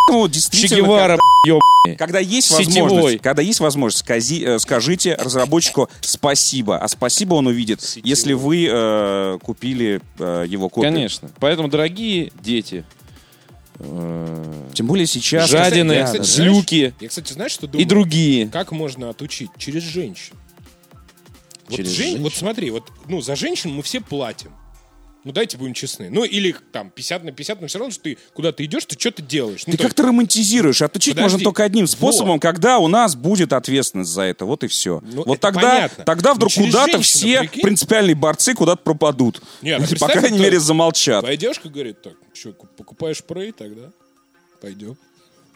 ну, 0.10 0.28
Че 0.28 0.34
действительно, 0.34 0.82
Гевара, 0.86 1.20
еб... 1.46 1.60
Когда 1.98 2.20
есть 2.20 2.48
Сетевой. 2.54 2.90
возможность, 2.90 3.22
когда 3.24 3.42
есть 3.42 3.60
возможность, 3.62 4.04
скази- 4.06 4.44
э, 4.44 4.60
скажите 4.60 5.16
разработчику 5.16 5.90
спасибо. 6.02 6.78
А 6.80 6.88
спасибо 6.90 7.36
он 7.36 7.48
увидит, 7.48 7.82
если 8.04 8.34
вы 8.34 8.68
э, 8.70 9.40
купили 9.42 10.02
э, 10.20 10.46
его 10.50 10.68
копию. 10.68 10.92
Конечно. 10.92 11.30
Поэтому, 11.40 11.70
дорогие 11.70 12.32
дети, 12.42 12.84
э, 13.80 14.64
Тем 14.74 14.88
более 14.88 15.08
сейчас. 15.08 15.50
Жадины, 15.50 15.94
Я, 15.94 16.06
кстати, 16.06 16.24
злюки 16.26 16.94
Я, 17.00 17.08
кстати, 17.08 17.32
знаешь, 17.32 17.52
что 17.54 17.68
и 17.68 17.70
думаю? 17.70 17.88
другие. 17.88 18.48
Как 18.50 18.72
можно 18.74 19.10
отучить? 19.10 19.50
Через 19.58 19.84
женщин. 19.84 20.36
Вот, 21.70 21.78
Через 21.78 21.92
жен- 21.92 22.06
женщин? 22.08 22.24
вот 22.24 22.34
смотри, 22.34 22.70
вот, 22.72 22.92
ну, 23.08 23.22
за 23.22 23.36
женщин 23.38 23.72
мы 23.74 23.82
все 23.82 24.02
платим. 24.02 24.52
Ну, 25.28 25.34
давайте 25.34 25.58
будем 25.58 25.74
честны. 25.74 26.10
Ну, 26.10 26.24
или 26.24 26.56
там 26.72 26.90
50 26.90 27.26
на 27.26 27.32
50, 27.34 27.60
но 27.60 27.68
все 27.68 27.80
равно, 27.80 27.92
что 27.92 28.04
ты 28.04 28.18
куда-то 28.34 28.64
идешь, 28.64 28.86
ты 28.86 28.98
что-то 28.98 29.22
делаешь. 29.22 29.64
Ну, 29.68 29.72
Ты 29.72 29.78
то 29.78 29.84
как-то 29.84 30.04
романтизируешь. 30.04 30.82
Отучить 30.82 31.16
Подожди. 31.16 31.34
можно 31.34 31.44
только 31.44 31.66
одним 31.66 31.86
способом, 31.86 32.40
когда 32.40 32.78
у 32.78 32.88
нас 32.88 33.18
будет 33.18 33.52
ответственность 33.52 34.10
за 34.10 34.22
это. 34.22 34.46
Вот 34.46 34.64
и 34.64 34.68
все. 34.68 35.04
Ну, 35.04 35.24
вот 35.26 35.42
тогда, 35.42 35.70
понятно. 35.70 36.06
тогда 36.06 36.34
вдруг 36.34 36.50
через 36.50 36.68
куда-то 36.68 37.02
все 37.02 37.42
прикинь? 37.42 37.62
принципиальные 37.62 38.16
борцы 38.16 38.54
куда-то 38.54 38.82
пропадут. 38.84 39.42
Нет, 39.62 39.82
а 39.82 39.84
Или, 39.84 40.00
по 40.00 40.08
крайней 40.08 40.40
мере, 40.40 40.62
замолчат. 40.62 41.20
Твоя 41.20 41.36
девушка 41.36 41.68
говорит, 41.68 42.02
так, 42.02 42.14
что, 42.34 42.54
покупаешь 42.54 43.22
прей 43.22 43.52
тогда? 43.52 43.92
Пойдем. 44.62 44.98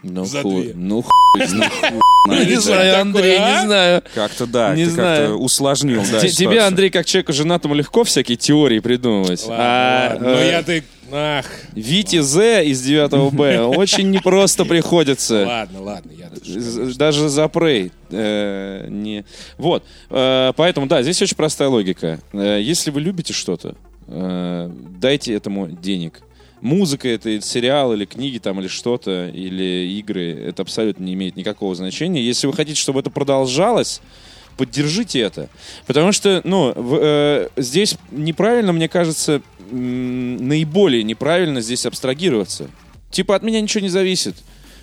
Ну, 0.03 0.25
За 0.25 0.41
хуй, 0.41 0.63
две. 0.63 0.73
ну, 0.75 1.01
хуй, 1.03 1.47
ну, 1.53 1.63
хуй. 1.81 1.99
Не 2.45 2.51
Что 2.53 2.61
знаю, 2.61 3.01
Андрей, 3.01 3.37
а? 3.39 3.61
не 3.61 3.65
знаю. 3.67 4.03
Как-то 4.15 4.45
да, 4.47 4.75
Не 4.75 4.85
ты 4.85 4.91
знаю. 4.91 5.27
как-то 5.29 5.43
усложнил. 5.43 6.03
Тебе. 6.03 6.61
Андрей, 6.61 6.89
как 6.89 7.05
человеку 7.05 7.33
женатому, 7.33 7.73
легко 7.75 8.03
всякие 8.03 8.37
теории 8.37 8.79
придумывать. 8.79 9.43
Ладно, 9.47 9.57
А, 9.59 10.09
ладно. 10.13 10.27
Но 10.29 10.35
э, 10.39 10.51
я 10.51 10.63
ты... 10.63 10.83
Ах, 11.13 11.45
Вите 11.73 12.21
З 12.23 12.63
из 12.63 12.81
9 12.83 13.33
Б 13.33 13.59
очень 13.77 14.09
непросто 14.11 14.63
приходится. 14.65 15.45
ладно, 15.45 15.81
ладно, 15.81 16.11
я 16.17 16.29
даже... 16.95 17.27
За 17.29 17.47
прей. 17.47 17.91
э, 18.11 18.87
не... 18.89 19.25
Вот. 19.57 19.83
Э, 20.09 20.53
поэтому, 20.55 20.85
да, 20.87 21.01
здесь 21.03 21.21
очень 21.21 21.35
простая 21.35 21.67
логика. 21.69 22.19
Э, 22.33 22.59
если 22.61 22.91
вы 22.91 23.01
любите 23.01 23.33
что-то, 23.33 23.75
дайте 24.07 25.33
этому 25.33 25.67
денег. 25.67 26.21
Музыка 26.61 27.09
это 27.09 27.41
сериал, 27.41 27.93
или 27.93 28.05
книги 28.05 28.37
там, 28.37 28.59
или 28.59 28.67
что-то, 28.67 29.27
или 29.29 29.97
игры, 29.99 30.31
это 30.31 30.61
абсолютно 30.61 31.03
не 31.03 31.13
имеет 31.15 31.35
никакого 31.35 31.73
значения. 31.75 32.21
Если 32.21 32.47
вы 32.47 32.53
хотите, 32.53 32.79
чтобы 32.79 32.99
это 32.99 33.09
продолжалось, 33.09 34.01
поддержите 34.57 35.19
это. 35.21 35.49
Потому 35.87 36.11
что, 36.11 36.41
ну, 36.43 36.71
в- 36.75 36.99
э, 37.01 37.49
здесь 37.57 37.95
неправильно, 38.11 38.73
мне 38.73 38.87
кажется, 38.87 39.41
наиболее 39.71 41.03
неправильно 41.03 41.61
здесь 41.61 41.85
абстрагироваться. 41.85 42.69
Типа 43.09 43.35
от 43.35 43.43
меня 43.43 43.59
ничего 43.59 43.81
не 43.81 43.89
зависит. 43.89 44.35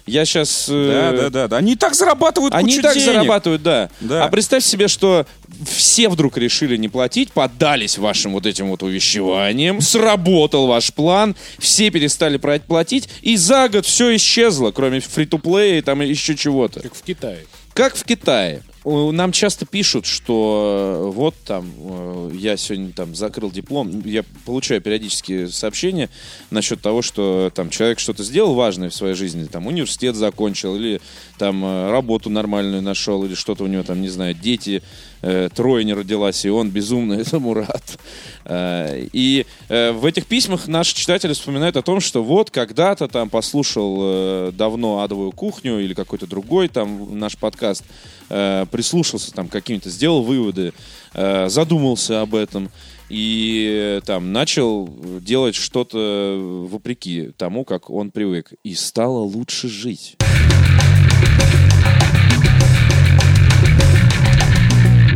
Я 0.08 0.24
сейчас... 0.24 0.66
Да, 0.68 1.12
да, 1.12 1.30
да, 1.30 1.48
да. 1.48 1.56
Они 1.56 1.72
и 1.72 1.76
так 1.76 1.94
зарабатывают 1.94 2.54
Они 2.54 2.68
кучу 2.68 2.80
и 2.80 2.82
так 2.82 2.94
денег. 2.94 3.06
зарабатывают, 3.06 3.62
да. 3.62 3.90
Да. 4.00 4.24
А 4.24 4.28
представь 4.28 4.64
себе, 4.64 4.88
что 4.88 5.26
все 5.64 6.08
вдруг 6.08 6.36
решили 6.36 6.76
не 6.76 6.88
платить, 6.88 7.32
поддались 7.32 7.98
вашим 7.98 8.32
вот 8.32 8.46
этим 8.46 8.68
вот 8.68 8.82
увещеваниям, 8.82 9.80
сработал 9.80 10.66
ваш 10.66 10.92
план, 10.92 11.36
все 11.58 11.90
перестали 11.90 12.36
платить, 12.36 13.08
и 13.22 13.36
за 13.36 13.68
год 13.68 13.86
все 13.86 14.14
исчезло, 14.16 14.70
кроме 14.70 15.00
фри-то-плея 15.00 15.78
и 15.78 15.82
там 15.82 16.00
еще 16.00 16.36
чего-то. 16.36 16.80
Как 16.80 16.94
в 16.94 17.02
Китае. 17.02 17.46
Как 17.74 17.96
в 17.96 18.04
Китае. 18.04 18.62
Нам 18.84 19.32
часто 19.32 19.66
пишут, 19.66 20.06
что 20.06 21.08
э, 21.08 21.10
вот 21.10 21.34
там 21.44 21.70
э, 21.78 22.30
я 22.34 22.56
сегодня 22.56 22.92
там 22.92 23.14
закрыл 23.14 23.50
диплом. 23.50 24.02
Я 24.04 24.24
получаю 24.46 24.80
периодически 24.80 25.46
сообщения 25.46 26.08
насчет 26.50 26.80
того, 26.80 27.02
что 27.02 27.50
там 27.54 27.70
человек 27.70 27.98
что-то 27.98 28.22
сделал 28.22 28.54
важное 28.54 28.90
в 28.90 28.94
своей 28.94 29.14
жизни, 29.14 29.46
там 29.46 29.66
университет 29.66 30.14
закончил 30.14 30.76
или 30.76 31.00
там 31.38 31.64
э, 31.64 31.90
работу 31.90 32.30
нормальную 32.30 32.80
нашел 32.80 33.24
или 33.24 33.34
что-то 33.34 33.64
у 33.64 33.66
него 33.66 33.82
там 33.82 34.00
не 34.00 34.08
знаю 34.08 34.34
дети 34.34 34.82
трое 35.20 35.84
не 35.84 35.94
родилась 35.94 36.44
и 36.44 36.50
он 36.50 36.70
безумно 36.70 37.12
этому 37.20 37.54
рад. 37.54 37.98
Э, 38.44 39.06
И 39.12 39.46
э, 39.68 39.92
в 39.92 40.04
этих 40.04 40.26
письмах 40.26 40.68
наши 40.68 40.94
читатели 40.94 41.32
вспоминают 41.32 41.76
о 41.76 41.82
том, 41.82 42.00
что 42.00 42.22
вот 42.22 42.50
когда-то 42.50 43.08
там 43.08 43.28
послушал 43.28 43.98
э, 44.00 44.52
давно 44.52 45.02
адовую 45.02 45.32
кухню 45.32 45.80
или 45.80 45.94
какой-то 45.94 46.26
другой 46.26 46.68
там 46.68 47.18
наш 47.18 47.36
подкаст, 47.36 47.84
э, 48.28 48.66
прислушался 48.70 49.32
там 49.32 49.48
каким-то, 49.48 49.90
сделал 49.90 50.22
выводы, 50.22 50.72
э, 51.14 51.48
задумался 51.48 52.20
об 52.20 52.34
этом 52.34 52.70
и 53.08 53.98
э, 53.98 54.00
там 54.04 54.32
начал 54.32 54.88
делать 55.20 55.54
что-то 55.54 56.66
вопреки 56.70 57.30
тому, 57.36 57.64
как 57.64 57.90
он 57.90 58.10
привык, 58.10 58.52
и 58.64 58.74
стало 58.74 59.20
лучше 59.20 59.68
жить. 59.68 60.17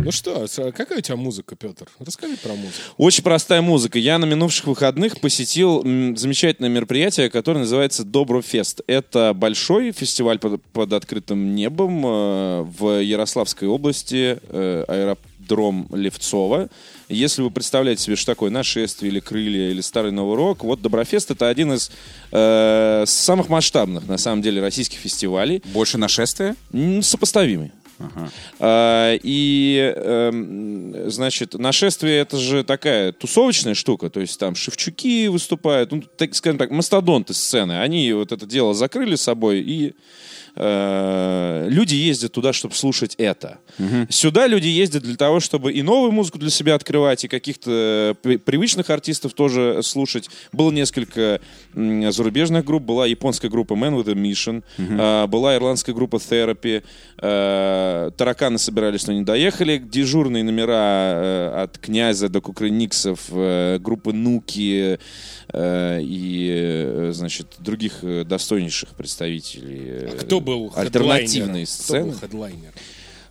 Ну 0.03 0.11
что, 0.11 0.47
с- 0.47 0.71
какая 0.71 0.99
у 0.99 1.01
тебя 1.01 1.15
музыка, 1.15 1.55
Петр? 1.55 1.87
Расскажи 1.99 2.35
про 2.37 2.53
музыку. 2.53 2.73
Очень 2.97 3.23
простая 3.23 3.61
музыка. 3.61 3.97
Я 3.99 4.17
на 4.17 4.25
минувших 4.25 4.65
выходных 4.67 5.19
посетил 5.19 5.81
замечательное 6.15 6.69
мероприятие, 6.69 7.29
которое 7.29 7.59
называется 7.59 8.03
Доброфест. 8.03 8.81
Это 8.87 9.33
большой 9.33 9.91
фестиваль 9.91 10.39
под, 10.39 10.61
под 10.65 10.93
открытым 10.93 11.55
небом 11.55 12.05
э, 12.05 12.61
в 12.77 13.01
Ярославской 13.01 13.67
области, 13.67 14.39
э, 14.49 14.85
аэродром 14.87 15.87
Левцова. 15.93 16.69
Если 17.09 17.41
вы 17.41 17.51
представляете 17.51 18.03
себе, 18.03 18.15
что 18.15 18.31
такое 18.33 18.49
нашествие 18.49 19.11
или 19.11 19.19
крылья 19.19 19.69
или 19.69 19.81
старый 19.81 20.11
новый 20.11 20.35
рок, 20.35 20.63
вот 20.63 20.81
Доброфест 20.81 21.31
это 21.31 21.47
один 21.47 21.73
из 21.73 21.91
э, 22.31 23.03
самых 23.07 23.49
масштабных, 23.49 24.07
на 24.07 24.17
самом 24.17 24.41
деле, 24.41 24.61
российских 24.61 24.97
фестивалей. 24.99 25.61
Больше 25.73 25.97
нашествия? 25.97 26.55
Сопоставимый. 27.01 27.71
А, 28.59 29.15
и, 29.21 29.93
эм, 29.95 31.09
значит, 31.09 31.53
нашествие 31.53 32.19
это 32.19 32.37
же 32.37 32.63
такая 32.63 33.11
тусовочная 33.11 33.73
штука, 33.73 34.09
то 34.09 34.19
есть 34.19 34.39
там 34.39 34.55
Шевчуки 34.55 35.27
выступают, 35.27 35.91
ну, 35.91 36.01
так, 36.01 36.35
скажем 36.35 36.57
так, 36.57 36.71
мастодонты 36.71 37.33
сцены, 37.33 37.81
они 37.81 38.11
вот 38.13 38.31
это 38.31 38.45
дело 38.45 38.73
закрыли 38.73 39.15
собой 39.15 39.61
и 39.61 39.95
э, 40.55 41.67
люди 41.69 41.95
ездят 41.95 42.31
туда, 42.31 42.53
чтобы 42.53 42.75
слушать 42.75 43.15
это. 43.17 43.59
Сюда 44.09 44.47
люди 44.47 44.67
ездят 44.67 45.03
для 45.03 45.15
того, 45.15 45.39
чтобы 45.39 45.71
и 45.73 45.81
новую 45.81 46.11
музыку 46.11 46.37
для 46.39 46.49
себя 46.49 46.75
открывать, 46.75 47.23
и 47.25 47.27
каких-то 47.27 48.15
при- 48.21 48.37
привычных 48.37 48.89
артистов 48.89 49.33
тоже 49.33 49.81
слушать. 49.83 50.29
Было 50.51 50.71
несколько 50.71 51.41
зарубежных 51.73 52.65
групп. 52.65 52.83
Была 52.83 53.05
японская 53.07 53.49
группа 53.49 53.73
Man 53.73 54.01
with 54.01 54.09
a 54.09 54.13
Mission, 54.13 54.63
а, 54.99 55.27
была 55.27 55.55
ирландская 55.55 55.95
группа 55.95 56.17
Therapy. 56.17 56.83
а, 57.17 58.11
тараканы 58.11 58.57
собирались, 58.57 59.07
но 59.07 59.13
не 59.13 59.21
доехали. 59.23 59.77
Дежурные 59.77 60.43
номера 60.43 60.73
э, 61.15 61.63
от 61.63 61.77
Князя 61.77 62.29
до 62.29 62.41
Кукрыниксов, 62.41 63.19
э, 63.31 63.77
группы 63.79 64.13
Нуки 64.13 64.97
э, 65.42 65.42
и, 65.55 66.49
э, 66.51 67.11
значит, 67.13 67.47
других 67.59 68.03
э, 68.03 68.23
достойнейших 68.23 68.89
представителей 68.89 69.81
э, 69.85 70.09
А 70.13 70.17
Кто 70.17 70.39
был 70.39 70.71
альтернативной 70.75 71.65
хедлайнером? 71.65 71.65
Кто 71.65 71.83
сцены. 71.83 72.05
был 72.05 72.19
хедлайнер? 72.19 72.73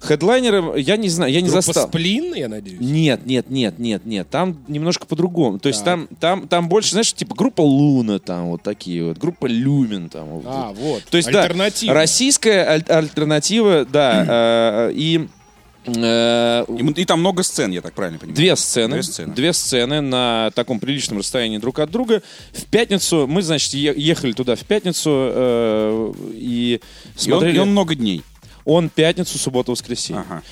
Хедлайнером, 0.03 0.75
я 0.77 0.97
не 0.97 1.09
знаю, 1.09 1.33
я 1.33 1.41
не 1.41 1.49
Группа 1.49 1.63
застал. 1.63 1.89
Сплин, 1.89 2.35
я 2.35 2.49
надеюсь? 2.49 2.81
Нет, 2.81 3.25
нет, 3.25 3.51
нет, 3.51 3.79
нет, 3.79 4.05
нет. 4.05 4.29
Там 4.31 4.59
немножко 4.67 5.07
по-другому. 5.07 5.61
То 5.61 5.69
есть 5.69 5.85
там, 5.85 6.09
там, 6.19 6.49
там 6.49 6.69
больше, 6.69 6.91
знаешь, 6.91 7.13
типа 7.13 7.37
группа 7.37 7.61
Луна, 7.61 8.19
там 8.19 8.51
вот 8.51 8.63
такие 8.63 9.05
вот, 9.05 9.19
группа 9.19 9.47
Люмен, 9.47 10.09
там. 10.09 10.27
вот. 10.29 10.45
А, 10.47 10.73
вот. 10.73 11.05
То 11.05 11.17
есть, 11.17 11.31
да, 11.31 11.49
российская 11.89 12.65
аль- 12.69 12.85
альтернатива, 12.89 13.85
да, 13.85 14.89
э, 14.89 14.93
и 14.95 15.19
э, 15.19 15.42
И, 15.85 15.91
м- 15.91 16.93
и 16.93 17.05
там 17.05 17.21
много 17.21 17.43
сцен, 17.43 17.71
я 17.73 17.81
так 17.81 17.93
правильно 17.95 18.19
понимаю. 18.19 18.37
Две 18.37 18.55
сцены, 18.57 18.95
Две 18.95 19.03
сцены. 19.03 19.35
две 19.35 19.53
сцены 19.53 20.01
на 20.01 20.51
таком 20.55 20.79
приличном 20.79 21.19
расстоянии 21.19 21.59
друг 21.59 21.79
от 21.81 21.91
друга. 21.91 22.23
В 22.53 22.65
пятницу 22.67 23.27
мы, 23.27 23.43
значит, 23.43 23.75
ехали 23.75 24.33
туда 24.33 24.55
в 24.55 24.61
пятницу 24.65 25.11
э, 25.11 26.13
и 26.35 26.75
И 26.75 26.81
он, 27.17 27.19
смотрели. 27.19 27.57
и 27.57 27.59
он 27.59 27.71
много 27.71 27.95
дней. 27.97 28.23
Он 28.65 28.89
пятницу, 28.89 29.39
субботу, 29.39 29.73
воскресенье. 29.73 30.23
Ага. 30.29 30.43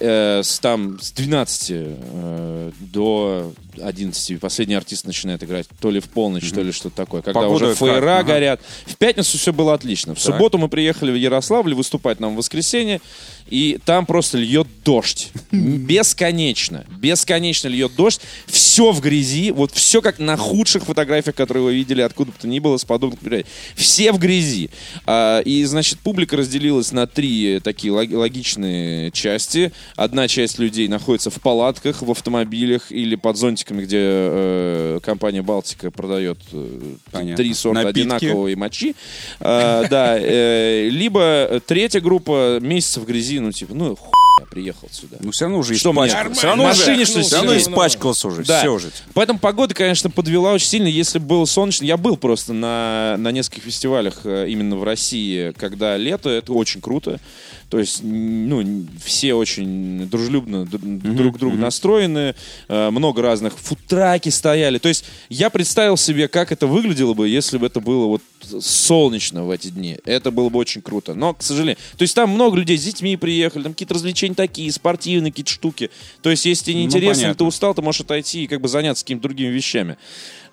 Э, 0.00 0.42
с, 0.42 0.58
там, 0.58 0.98
с 1.00 1.12
12 1.12 1.66
э, 1.70 2.70
до 2.80 3.52
11. 3.78 4.40
Последний 4.40 4.74
артист 4.74 5.06
начинает 5.06 5.42
играть 5.42 5.66
то 5.80 5.90
ли 5.90 6.00
в 6.00 6.08
полночь, 6.08 6.50
то 6.50 6.62
ли 6.62 6.72
что-то 6.72 6.96
такое. 6.96 7.22
Когда 7.22 7.40
Погода 7.40 7.54
уже 7.66 7.68
как? 7.74 7.78
фейера 7.78 8.18
Ага. 8.18 8.22
горят. 8.28 8.60
В 8.86 8.96
пятницу 8.96 9.36
все 9.38 9.52
было 9.52 9.74
отлично. 9.74 10.14
В 10.14 10.18
Так. 10.22 10.24
субботу 10.34 10.58
мы 10.58 10.68
приехали 10.68 11.10
в 11.10 11.14
Ярославль 11.16 11.74
выступать 11.74 12.20
нам 12.20 12.34
в 12.34 12.38
воскресенье. 12.38 13.00
И 13.48 13.78
там 13.84 14.06
просто 14.06 14.38
льет 14.38 14.68
дождь. 14.84 15.30
Бесконечно. 15.52 16.84
Бесконечно 16.98 17.68
льет 17.68 17.92
дождь. 17.96 18.20
Все 18.46 18.92
в 18.92 19.00
грязи. 19.00 19.50
Вот 19.50 19.72
все 19.72 20.00
как 20.00 20.18
на 20.20 20.36
худших 20.36 20.84
фотографиях, 20.84 21.34
которые 21.34 21.64
вы 21.64 21.74
видели 21.74 22.00
откуда 22.00 22.30
бы 22.30 22.38
то 22.40 22.46
ни 22.46 22.58
было 22.60 22.76
с 22.76 22.84
подобных 22.84 23.20
мероприятий. 23.22 23.48
Все 23.74 24.12
в 24.12 24.18
грязи. 24.18 24.70
А, 25.04 25.40
и, 25.40 25.64
значит, 25.64 25.98
публика 25.98 26.36
разделилась 26.36 26.92
на 26.92 27.06
три 27.06 27.60
такие 27.60 27.92
лог- 27.92 28.12
логичные 28.14 29.10
части. 29.10 29.72
Одна 29.96 30.28
часть 30.28 30.58
людей 30.60 30.86
находится 30.88 31.30
в 31.30 31.40
палатках, 31.40 32.02
в 32.02 32.10
автомобилях 32.10 32.92
или 32.92 33.16
под 33.16 33.36
зонтиками, 33.60 33.82
где 33.82 33.98
э, 34.00 35.00
компания 35.02 35.42
«Балтика» 35.42 35.90
продает 35.90 36.38
э, 36.52 37.34
три 37.36 37.54
сорта 37.54 37.82
Напитки. 37.82 38.00
одинаковой 38.00 38.54
мочи. 38.56 38.94
А, 39.40 39.86
да. 39.88 40.18
э, 40.18 40.88
либо 40.88 41.60
третья 41.66 42.00
группа 42.00 42.58
месяцев 42.60 43.04
грязи, 43.06 43.38
ну, 43.38 43.52
типа, 43.52 43.74
ну, 43.74 43.96
хуй 43.96 44.12
я 44.40 44.46
приехал 44.46 44.88
сюда. 44.90 45.18
Ну, 45.20 45.30
все 45.30 45.44
равно 45.44 45.58
уже 45.58 45.74
Что 45.76 45.92
мне? 45.92 46.06
испачкался. 46.08 46.32
Все 46.34 46.46
Нормально. 46.46 46.72
равно, 46.74 46.84
машине, 46.84 47.04
что 47.04 47.20
все 47.20 47.36
равно 47.36 47.56
испачкался 47.56 48.28
уже. 48.28 48.44
Да. 48.44 48.60
Все 48.60 48.72
уже. 48.72 48.90
Поэтому 49.14 49.38
погода, 49.38 49.74
конечно, 49.74 50.10
подвела 50.10 50.52
очень 50.52 50.68
сильно. 50.68 50.88
Если 50.88 51.18
было 51.18 51.44
солнечно, 51.44 51.84
я 51.84 51.96
был 51.96 52.16
просто 52.16 52.52
на, 52.52 53.16
на 53.18 53.32
нескольких 53.32 53.64
фестивалях 53.64 54.20
э, 54.24 54.46
именно 54.48 54.76
в 54.76 54.84
России, 54.84 55.52
когда 55.58 55.96
лето, 55.96 56.30
это 56.30 56.52
очень 56.52 56.80
круто. 56.80 57.20
То 57.68 57.78
есть, 57.78 58.02
ну, 58.02 58.86
все 59.04 59.34
очень 59.34 60.08
дружелюбно 60.08 60.66
друг 60.66 61.36
к 61.36 61.38
другу 61.38 61.56
настроены, 61.56 62.34
э, 62.68 62.90
много 62.90 63.22
разных 63.22 63.56
футраки 63.56 64.28
стояли. 64.30 64.78
То 64.78 64.88
есть, 64.88 65.04
я 65.28 65.50
представил 65.50 65.96
себе, 65.96 66.26
как 66.28 66.50
это 66.50 66.66
выглядело 66.66 67.14
бы, 67.14 67.28
если 67.28 67.58
бы 67.58 67.66
это 67.66 67.80
было 67.80 68.06
вот 68.06 68.22
солнечно 68.60 69.44
в 69.44 69.50
эти 69.50 69.68
дни. 69.68 69.98
Это 70.04 70.30
было 70.30 70.48
бы 70.48 70.58
очень 70.58 70.82
круто. 70.82 71.14
Но, 71.14 71.34
к 71.34 71.42
сожалению, 71.42 71.76
то 71.96 72.02
есть 72.02 72.14
там 72.14 72.30
много 72.30 72.56
людей 72.56 72.76
с 72.78 72.84
детьми 72.84 73.16
приехали, 73.16 73.62
там 73.62 73.72
какие-то 73.72 73.94
развлечения 73.94 74.34
такие, 74.34 74.70
спортивные 74.72 75.32
какие-то 75.32 75.50
штуки. 75.50 75.90
То 76.22 76.30
есть, 76.30 76.44
если 76.44 76.64
тебе 76.72 76.84
не 76.84 77.26
Ну, 77.28 77.34
ты 77.34 77.44
устал, 77.44 77.74
ты 77.74 77.82
можешь 77.82 78.00
отойти 78.02 78.44
и 78.44 78.46
как 78.46 78.60
бы 78.60 78.68
заняться 78.68 79.04
какими-то 79.04 79.22
другими 79.22 79.48
вещами. 79.48 79.96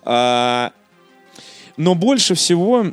А, 0.02 0.72
но 1.76 1.94
больше 1.94 2.34
всего 2.34 2.86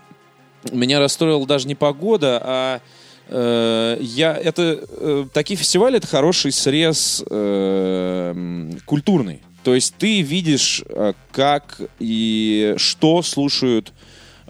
меня 0.71 0.99
расстроила 0.99 1.45
даже 1.45 1.67
не 1.67 1.75
погода, 1.75 2.41
а 2.43 2.81
э, 3.29 3.97
я 4.01 4.35
это 4.35 4.79
э, 4.89 5.25
такие 5.33 5.57
фестивали 5.57 5.97
это 5.97 6.07
хороший 6.07 6.51
срез 6.51 7.23
э, 7.29 8.71
культурный. 8.85 9.41
То 9.63 9.73
есть 9.73 9.95
ты 9.97 10.21
видишь, 10.21 10.83
э, 10.87 11.13
как 11.31 11.81
и 11.99 12.75
что 12.77 13.21
слушают 13.23 13.93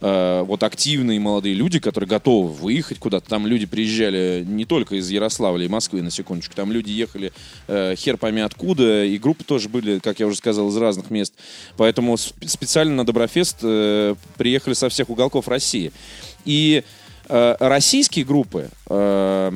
э, 0.05 0.43
вот 0.43 0.61
активные 0.61 1.19
молодые 1.19 1.55
люди, 1.55 1.79
которые 1.79 2.07
готовы 2.07 2.49
выехать 2.49 2.99
куда-то. 2.99 3.27
Там 3.27 3.47
люди 3.47 3.65
приезжали 3.65 4.43
не 4.47 4.65
только 4.65 4.95
из 4.95 5.09
Ярославля 5.09 5.65
и 5.65 5.67
Москвы, 5.67 6.01
на 6.01 6.11
секундочку. 6.11 6.55
Там 6.55 6.71
люди 6.71 6.91
ехали 6.91 7.33
э, 7.67 7.95
хер 7.97 8.17
пойми 8.17 8.41
откуда, 8.41 9.03
и 9.03 9.17
группы 9.17 9.43
тоже 9.43 9.67
были, 9.67 9.99
как 9.99 10.19
я 10.19 10.27
уже 10.27 10.37
сказал, 10.37 10.69
из 10.69 10.77
разных 10.77 11.09
мест. 11.09 11.33
Поэтому 11.77 12.13
сп- 12.13 12.47
специально 12.47 12.93
на 12.93 13.05
Доброфест 13.05 13.57
э, 13.63 14.15
приехали 14.37 14.75
со 14.75 14.89
всех 14.89 15.09
уголков 15.09 15.47
России. 15.47 15.91
И 16.45 16.83
э, 17.27 17.55
российские 17.59 18.25
группы 18.25 18.69
э, 18.87 19.51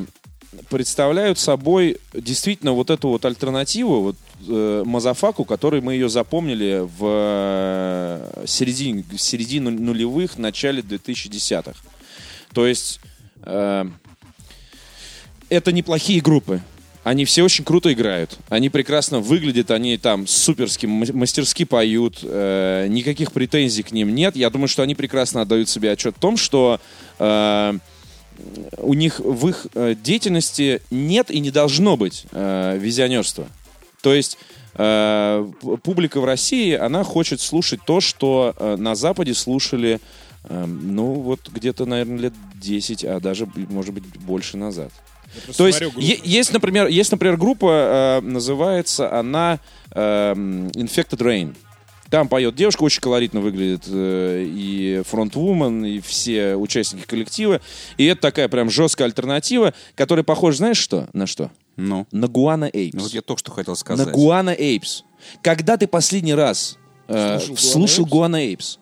представляют 0.69 1.37
собой 1.37 1.97
действительно 2.13 2.73
вот 2.73 2.89
эту 2.89 3.09
вот 3.09 3.23
альтернативу, 3.23 4.01
вот 4.01 4.15
э, 4.47 4.83
Мазафаку, 4.85 5.45
которой 5.45 5.81
мы 5.81 5.93
ее 5.93 6.09
запомнили 6.09 6.81
в 6.97 6.99
э, 7.01 8.43
середине, 8.45 9.03
середине 9.17 9.69
нулевых, 9.69 10.37
начале 10.37 10.81
2010-х. 10.81 11.73
То 12.53 12.65
есть 12.65 12.99
э, 13.43 13.85
это 15.49 15.71
неплохие 15.71 16.21
группы. 16.21 16.61
Они 17.03 17.25
все 17.25 17.43
очень 17.43 17.63
круто 17.63 17.91
играют. 17.91 18.37
Они 18.49 18.69
прекрасно 18.69 19.19
выглядят, 19.19 19.71
они 19.71 19.97
там 19.97 20.27
суперски, 20.27 20.85
мастерски 20.85 21.63
поют. 21.65 22.19
э, 22.21 22.87
никаких 22.89 23.31
претензий 23.31 23.83
к 23.83 23.91
ним 23.91 24.13
нет. 24.13 24.35
Я 24.35 24.49
думаю, 24.49 24.67
что 24.67 24.83
они 24.83 24.95
прекрасно 24.95 25.41
отдают 25.41 25.69
себе 25.69 25.91
отчет 25.91 26.15
в 26.17 26.19
том, 26.19 26.37
что 26.37 26.79
э, 27.17 27.73
у 28.77 28.93
них 28.93 29.19
в 29.19 29.47
их 29.47 29.67
э, 29.73 29.95
деятельности 29.95 30.81
нет 30.91 31.31
и 31.31 31.39
не 31.39 31.51
должно 31.51 31.97
быть 31.97 32.25
э, 32.31 32.77
визионерства. 32.79 33.47
То 34.01 34.13
есть 34.13 34.37
э, 34.75 35.51
публика 35.83 36.19
в 36.19 36.25
России, 36.25 36.73
она 36.73 37.03
хочет 37.03 37.41
слушать 37.41 37.81
то, 37.85 38.01
что 38.01 38.55
э, 38.57 38.75
на 38.77 38.95
Западе 38.95 39.33
слушали, 39.33 39.99
э, 40.43 40.65
ну, 40.65 41.13
вот 41.13 41.49
где-то, 41.49 41.85
наверное, 41.85 42.17
лет 42.17 42.33
10, 42.55 43.03
а 43.05 43.19
даже, 43.19 43.47
может 43.69 43.93
быть, 43.93 44.05
больше 44.19 44.57
назад. 44.57 44.91
То 45.57 45.67
есть 45.67 45.81
есть, 45.97 46.53
например, 46.53 46.87
есть, 46.87 47.11
например, 47.11 47.37
группа, 47.37 48.21
э, 48.21 48.25
называется 48.25 49.17
она 49.17 49.59
эм, 49.91 50.67
Infected 50.69 51.19
Rain. 51.19 51.55
Там 52.09 52.27
поет 52.27 52.55
девушка, 52.55 52.81
очень 52.83 53.01
колоритно 53.01 53.39
выглядит 53.39 53.83
э, 53.87 54.43
и 54.47 55.03
фронтвумен, 55.05 55.85
и 55.85 55.99
все 55.99 56.55
участники 56.55 57.05
коллектива. 57.05 57.61
И 57.97 58.05
это 58.05 58.21
такая 58.21 58.47
прям 58.47 58.71
жесткая 58.71 59.07
альтернатива, 59.07 59.75
которая 59.95 60.23
похожа, 60.23 60.57
знаешь 60.57 60.77
что? 60.77 61.07
На 61.13 61.27
что? 61.27 61.51
Ну, 61.79 62.07
На 62.11 62.27
Гуана 62.27 62.69
Эйпс. 62.71 62.95
ну, 62.95 63.03
вот 63.03 63.13
я 63.13 63.21
только 63.21 63.39
что 63.39 63.51
хотел 63.51 63.71
На 63.73 63.77
сказать. 63.77 64.11
Гуана 64.11 64.49
Эйпс. 64.49 65.03
Когда 65.41 65.77
ты 65.77 65.87
последний 65.87 66.33
раз 66.33 66.77
э, 67.07 67.39
Слушал 67.57 68.05
Гуана 68.05 68.35
Эйпс? 68.37 68.79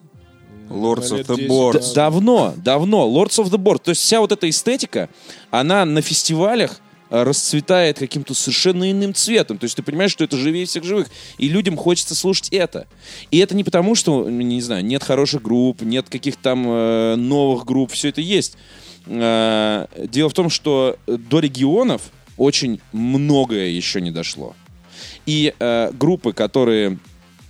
Lords 0.68 1.10
of 1.12 1.24
the 1.26 1.36
10 1.36 1.48
Board. 1.48 1.74
назад. 1.74 1.94
Давно, 1.94 2.54
давно. 2.56 3.08
Lords 3.08 3.38
of 3.42 3.50
the 3.50 3.56
Board. 3.58 3.80
То 3.82 3.90
есть 3.90 4.02
вся 4.02 4.20
вот 4.20 4.32
эта 4.32 4.50
эстетика, 4.50 5.08
она 5.50 5.84
на 5.84 6.02
фестивалях 6.02 6.80
э, 7.10 7.22
расцветает 7.22 7.98
каким-то 8.00 8.34
совершенно 8.34 8.90
иным 8.90 9.14
цветом. 9.14 9.58
То 9.58 9.64
есть 9.64 9.76
ты 9.76 9.82
понимаешь, 9.82 10.10
что 10.10 10.24
это 10.24 10.36
живее 10.36 10.66
всех 10.66 10.82
живых. 10.84 11.06
И 11.38 11.48
людям 11.48 11.76
хочется 11.76 12.14
слушать 12.16 12.48
это. 12.50 12.86
И 13.30 13.38
это 13.38 13.54
не 13.54 13.62
потому, 13.64 13.94
что, 13.94 14.28
не 14.28 14.60
знаю, 14.60 14.84
нет 14.84 15.04
хороших 15.04 15.40
групп, 15.42 15.82
нет 15.82 16.08
каких-то 16.10 16.42
там 16.42 16.64
э, 16.66 17.14
новых 17.16 17.64
групп. 17.64 17.92
Все 17.92 18.08
это 18.08 18.20
есть. 18.20 18.56
Э, 19.06 19.86
дело 19.96 20.28
в 20.28 20.34
том, 20.34 20.50
что 20.50 20.96
до 21.06 21.38
регионов 21.38 22.02
очень 22.38 22.80
многое 22.92 23.68
еще 23.68 24.00
не 24.00 24.10
дошло. 24.10 24.54
И 25.26 25.52
э, 25.58 25.90
группы, 25.92 26.32
которые 26.32 26.98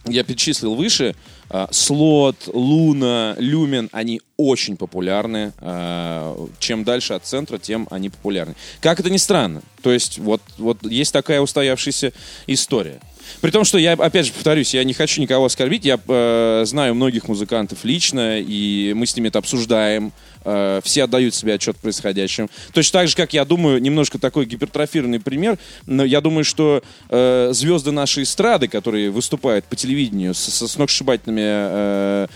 я 0.07 0.24
перечислил 0.24 0.74
выше, 0.74 1.14
э, 1.51 1.66
Слот, 1.70 2.49
Луна, 2.53 3.36
Люмен, 3.39 3.89
они 3.93 4.20
очень 4.36 4.76
популярны. 4.76 5.53
Э, 5.61 6.47
Чем 6.59 6.84
дальше 6.84 7.14
от 7.14 7.24
центра, 7.24 7.59
тем 7.59 7.86
они 7.91 8.11
популярны. 8.11 8.55
Как 8.80 9.01
это 9.01 9.11
ни 9.11 9.18
странно. 9.18 9.62
То 9.82 9.93
есть 9.93 10.18
вот, 10.18 10.43
вот 10.57 10.82
есть 10.84 11.12
такая 11.12 11.41
устоявшаяся 11.41 12.12
история. 12.47 13.01
При 13.41 13.51
том, 13.51 13.64
что 13.64 13.79
я, 13.79 13.93
опять 13.93 14.26
же, 14.26 14.33
повторюсь, 14.33 14.74
я 14.74 14.85
не 14.85 14.93
хочу 14.93 15.20
никого 15.20 15.47
оскорбить, 15.47 15.85
я 15.85 15.99
э, 16.07 16.62
знаю 16.66 16.95
многих 16.95 17.29
музыкантов 17.29 17.85
лично, 17.85 18.41
и 18.41 18.93
мы 18.95 19.07
с 19.07 19.16
ними 19.16 19.29
это 19.29 19.39
обсуждаем, 19.39 20.12
э, 20.45 20.81
все 20.85 21.05
отдают 21.05 21.35
себе 21.35 21.55
отчет 21.55 21.76
в 21.76 21.81
происходящем. 21.81 22.49
Точно 22.72 23.01
так 23.01 23.09
же, 23.09 23.16
как 23.16 23.33
я 23.33 23.45
думаю, 23.45 23.81
немножко 23.81 24.18
такой 24.18 24.47
гипертрофированный 24.47 25.20
пример, 25.20 25.59
но 25.87 26.05
я 26.05 26.20
думаю, 26.20 26.45
что 26.45 26.83
э, 27.09 27.51
звезды 27.53 27.93
нашей 27.93 28.24
эстрады, 28.24 28.68
которые 28.68 29.11
выступают 29.11 29.64
по 29.66 29.76
телевидению 29.76 30.35
со, 30.35 30.51
со 30.51 30.66
сногсшибательными 30.66 31.43
э, 31.45 32.26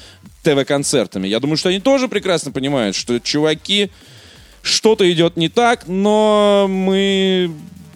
ТВ-концертами, 0.42 1.26
я 1.28 1.40
думаю, 1.40 1.56
что 1.56 1.68
они 1.68 1.80
тоже 1.80 2.08
прекрасно 2.08 2.52
понимают, 2.52 2.96
что 2.96 3.18
чуваки, 3.18 3.90
что-то 4.62 5.10
идет 5.10 5.36
не 5.36 5.48
так, 5.48 5.88
но 5.88 6.66
мы... 6.68 7.50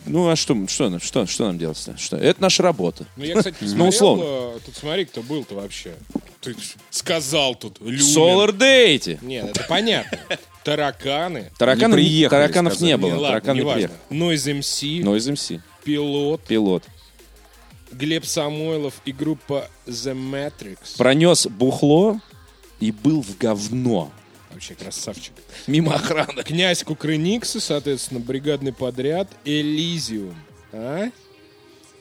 Ну, 0.07 0.29
а 0.29 0.37
что, 0.37 0.55
что, 0.69 0.89
нам- 0.89 1.01
что, 1.01 1.27
что 1.27 1.47
нам 1.47 1.59
делать-то? 1.59 1.97
Что? 1.99 2.17
Это 2.17 2.41
наша 2.41 2.63
работа. 2.63 3.07
Ну, 3.17 3.25
я, 3.25 3.37
кстати, 3.37 3.55
посмотрел, 3.55 3.79
Ну, 3.85 3.89
условно. 3.89 4.23
э, 4.25 4.59
тут 4.65 4.77
смотри, 4.77 5.05
кто 5.05 5.23
был-то 5.23 5.55
вообще. 5.57 5.95
Ты 6.41 6.55
сказал 6.91 7.55
тут, 7.57 7.81
Люмен. 7.81 7.99
Solar 8.01 8.51
Date. 8.57 9.19
Нет, 9.23 9.47
это 9.51 9.65
понятно. 9.69 10.19
Тараканы. 10.65 11.51
Тараканов, 11.59 11.99
Не 11.99 12.05
приехали, 12.05 12.41
тараканов 12.41 12.73
сказали. 12.75 12.91
не 12.91 12.97
было. 12.97 13.09
Не, 13.09 13.15
ладно, 13.15 13.29
тараканы 13.29 13.59
неважно. 13.61 13.89
приехали. 14.11 14.35
Noise 14.35 14.59
MC, 14.61 15.01
Noise 15.03 15.33
MC. 15.35 15.61
Пилот, 15.85 16.41
Пилот. 16.43 16.83
Глеб 17.93 18.25
Самойлов 18.27 18.95
и 19.05 19.13
группа 19.13 19.69
The 19.87 20.15
Matrix. 20.15 20.79
Пронес 20.99 21.47
бухло 21.47 22.21
и 22.81 22.91
был 22.91 23.23
в 23.23 23.39
говно. 23.39 24.11
Вообще 24.57 24.73
красавчик. 24.75 25.35
Мимо 25.67 25.97
охраны. 25.97 26.43
Князь 26.43 26.83
Кукрыниксы, 26.83 27.61
соответственно, 27.61 28.21
бригадный 28.21 28.73
подряд 28.73 29.29
Элизиум. 29.45 30.35
А? 30.73 31.11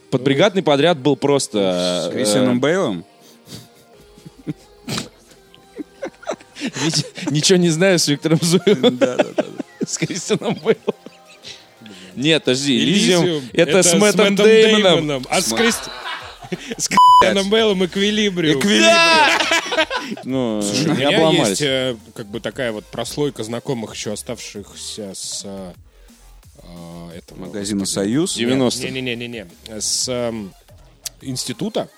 Подбригадный 0.10 0.64
подряд 0.64 0.98
был 0.98 1.18
просто... 1.18 2.08
С 2.10 2.14
Кристианом 2.14 2.60
э, 2.60 2.62
Бейлом? 2.62 3.06
Нич- 6.62 7.06
Ничего 7.30 7.58
не 7.58 7.68
знаю 7.68 8.00
с 8.00 8.08
Виктором 8.08 8.40
Зуевым. 8.42 9.02
С 9.86 9.98
Кристианом 9.98 10.54
Бейлом. 10.54 10.96
Нет, 12.16 12.42
подожди, 12.46 12.78
Элизиум, 12.80 13.44
это, 13.52 13.84
с 13.84 13.94
Мэттом 13.96 14.38
Деймоном. 14.38 15.26
А 15.30 15.42
с 15.42 15.52
Крист- 15.52 15.90
с 16.78 16.88
Кристианом 16.88 17.50
Бейлом 17.50 17.86
Эквилибриум. 17.86 18.62
Ну, 20.24 20.60
У 20.60 20.62
не 20.62 20.88
меня 20.98 21.08
обломались. 21.18 21.50
есть 21.50 21.62
э, 21.62 21.98
как 22.16 22.28
бы 22.28 22.40
такая 22.40 22.72
вот 22.72 22.86
прослойка 22.86 23.44
знакомых 23.44 23.94
еще 23.96 24.14
оставшихся 24.14 25.12
с 25.14 25.42
э, 25.46 25.74
э, 26.64 27.18
этого 27.18 27.40
Магазина 27.40 27.86
«Союз». 27.86 28.36
90 28.36 28.90
Не-не-не-не. 28.90 29.48
С 29.80 30.08
эм, 30.10 30.54
института, 31.22 31.90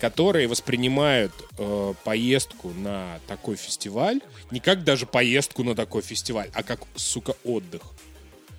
которые 0.00 0.48
воспринимают 0.48 1.32
э, 1.58 1.94
поездку 2.04 2.70
на 2.70 3.20
такой 3.26 3.56
фестиваль 3.56 4.20
не 4.50 4.60
как 4.60 4.84
даже 4.84 5.06
поездку 5.06 5.64
на 5.64 5.74
такой 5.74 6.02
фестиваль, 6.02 6.50
а 6.52 6.62
как, 6.62 6.80
сука, 6.94 7.34
отдых. 7.44 7.82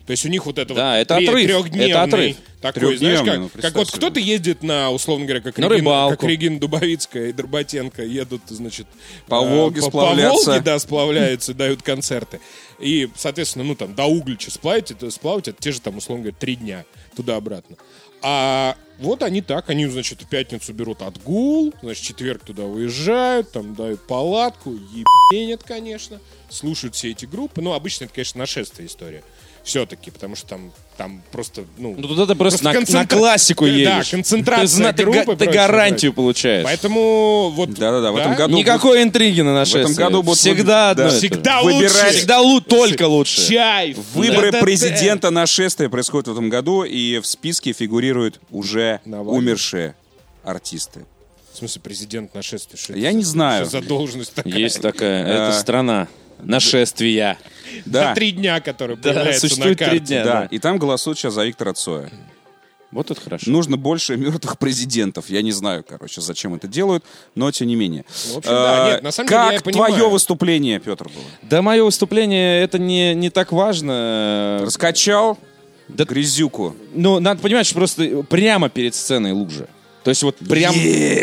То 0.06 0.12
есть 0.12 0.26
у 0.26 0.30
них 0.30 0.45
вот 0.45 0.58
это 0.58 0.74
Да, 0.74 0.91
вот 0.91 0.99
это 0.99 1.16
отрыв, 1.16 1.45
трехдневный 1.45 1.89
это 1.89 2.04
отрыв. 2.04 2.38
такой, 2.62 2.97
знаешь, 2.97 3.20
как, 3.20 3.38
ну, 3.39 3.49
как 3.62 3.76
вот 3.76 3.89
кто-то 3.89 4.20
ездит 4.20 4.62
на, 4.62 4.91
условно 4.91 5.26
говоря, 5.26 5.41
как, 5.41 5.58
На 5.58 5.66
Регина, 5.66 5.78
рыбалку. 5.78 6.18
как 6.18 6.30
Регина 6.30 6.60
Дубовицкая 6.60 7.30
и 7.30 7.32
Дроботенко 7.32 8.04
едут, 8.04 8.41
значит, 8.47 8.88
По 9.28 9.36
э, 9.36 9.49
Волге 9.49 9.82
по, 9.82 9.88
сплавляться. 9.88 10.45
По 10.45 10.51
Волге, 10.51 10.64
да, 10.64 10.80
сплавляются, 10.80 11.54
дают 11.56 11.84
концерты. 11.84 12.41
И, 12.80 13.10
соответственно, 13.16 13.64
ну 13.64 13.76
там 13.76 13.95
до 13.95 14.06
Углича 14.06 14.51
сплавить, 14.51 14.91
это 14.91 15.10
сплавать, 15.10 15.47
это 15.47 15.62
те 15.62 15.72
же 15.72 15.80
там, 15.80 15.97
условно 15.97 16.24
говоря, 16.24 16.38
три 16.38 16.58
дня 16.58 16.84
туда-обратно. 17.16 17.78
А 18.22 18.78
вот 18.99 19.22
они 19.22 19.41
так, 19.41 19.70
они, 19.70 19.86
значит, 19.88 20.22
в 20.22 20.28
пятницу 20.28 20.74
берут 20.74 21.01
отгул, 21.01 21.74
значит, 21.82 22.04
в 22.04 22.08
четверг 22.08 22.43
туда 22.45 22.64
уезжают, 22.64 23.51
там 23.51 23.76
дают 23.76 24.06
палатку, 24.08 24.72
ебенят, 24.72 25.64
конечно, 25.64 26.20
слушают 26.49 26.95
все 26.95 27.12
эти 27.12 27.26
группы. 27.26 27.62
Ну, 27.62 27.74
обычно 27.74 28.06
это, 28.06 28.14
конечно, 28.14 28.39
нашествие 28.39 28.88
история. 28.88 29.24
Все-таки, 29.64 30.11
потому 30.11 30.36
что 30.36 30.45
там, 30.47 30.72
там 30.97 31.22
просто, 31.32 31.64
ну... 31.78 31.95
Ну, 31.97 32.05
тут 32.09 32.20
это 32.20 32.36
просто, 32.36 32.61
на, 32.66 32.74
концентра- 32.74 32.93
на 32.93 33.07
классику 33.07 33.64
Да, 33.66 33.72
едешь. 33.72 34.09
концентрация 34.09 34.64
Ты, 34.64 34.68
зна- 34.68 34.91
ты, 34.93 35.03
группы, 35.05 35.22
ты 35.38 35.45
прочее, 35.45 35.53
гарантию 35.53 36.11
прочее. 36.11 36.14
получаешь. 36.14 36.66
Поэтому 36.66 37.49
вот... 37.55 37.70
Да-да-да, 37.74 38.11
в 38.11 38.18
этом 38.18 38.36
году 38.36 38.57
Никакой 38.57 39.01
интриги 39.03 39.39
на 39.39 39.53
нашествие. 39.53 39.86
В 39.88 39.91
этом 39.91 40.03
году 40.03 40.22
будут- 40.24 40.39
всегда 40.39 40.93
да, 40.93 41.05
одно 41.07 41.18
всегда 41.18 41.61
Выбирать- 41.64 41.93
лучше. 42.03 42.18
Всегда 42.18 42.41
лу- 42.41 42.61
только 42.61 43.07
лучше. 43.07 43.47
Чай. 43.47 43.95
Выборы 44.14 44.51
ДДТ. 44.51 44.59
президента 44.59 45.30
нашествия 45.30 45.88
происходят 45.88 46.28
в 46.28 46.32
этом 46.34 46.49
году, 46.49 46.84
и 46.84 47.20
в 47.20 47.26
списке 47.26 47.72
фигурируют 47.72 48.41
уже 48.51 48.99
Навальный. 49.05 49.38
умершие 49.39 49.95
артисты. 50.43 51.05
В 51.53 51.57
смысле, 51.59 51.82
президент 51.82 52.36
нашествия? 52.36 52.78
Что 52.78 52.93
Я 52.95 53.09
это 53.09 53.18
не 53.20 53.24
за- 53.24 53.30
знаю. 53.32 53.66
что 53.66 53.80
за 53.80 53.88
должность 53.88 54.34
такая? 54.34 54.53
Есть 54.55 54.82
такая, 54.82 55.24
это 55.26 55.47
А. 55.49 55.53
страна. 55.53 56.07
Нашествия. 56.46 57.38
За 57.86 57.91
Да, 57.91 58.16
три 58.16 58.32
дня, 58.32 58.60
которые 58.62 58.98
Да, 58.98 59.04
появляются 59.14 59.41
существует 59.41 59.80
на 59.80 59.86
три 59.89 60.00
карте. 60.00 60.14
дня. 60.16 60.24
да. 60.26 60.34
да. 60.41 60.46
И 60.52 60.60
там 60.60 60.78
голосуют 60.78 61.18
сейчас 61.18 61.34
за 61.34 61.46
Виктора 61.46 61.74
Цоя. 61.74 62.10
Вот 62.91 63.10
это 63.10 63.20
хорошо. 63.20 63.50
Нужно 63.50 63.76
больше 63.76 64.16
мертвых 64.18 64.60
президентов. 64.60 65.30
Я 65.30 65.41
не 65.41 65.52
знаю, 65.52 65.84
короче, 65.88 66.22
зачем 66.22 66.54
это 66.54 66.68
делают, 66.68 67.04
но 67.34 67.50
тем 67.52 67.68
не 67.68 67.76
менее. 67.76 68.06
Ну, 68.28 68.34
в 68.36 68.38
общем, 68.38 68.52
да, 68.52 68.88
Э, 68.89 68.91
нет, 68.94 69.04
на 69.04 69.12
самом 69.12 69.30
деле 69.30 69.41
как 69.41 69.54
я 69.54 69.60
понимаю. 69.62 69.94
твое 69.94 70.10
выступление, 70.10 70.80
Петр, 70.80 71.06
было? 71.06 71.24
Да, 71.41 71.62
мое 71.64 71.84
выступление, 71.84 72.62
это 72.62 72.78
не, 72.78 73.16
не 73.16 73.30
так 73.32 73.52
важно. 73.52 74.60
Раскачал 74.62 75.39
Да- 75.88 76.06
грязюку. 76.06 76.76
Ну, 76.94 77.20
надо 77.20 77.41
понимать, 77.41 77.66
что 77.66 77.76
просто 77.76 78.24
прямо 78.30 78.70
перед 78.70 78.94
сценой 78.94 79.32
лужа. 79.32 79.68
То 80.04 80.10
есть 80.10 80.24
вот 80.24 80.38
прям 80.38 80.76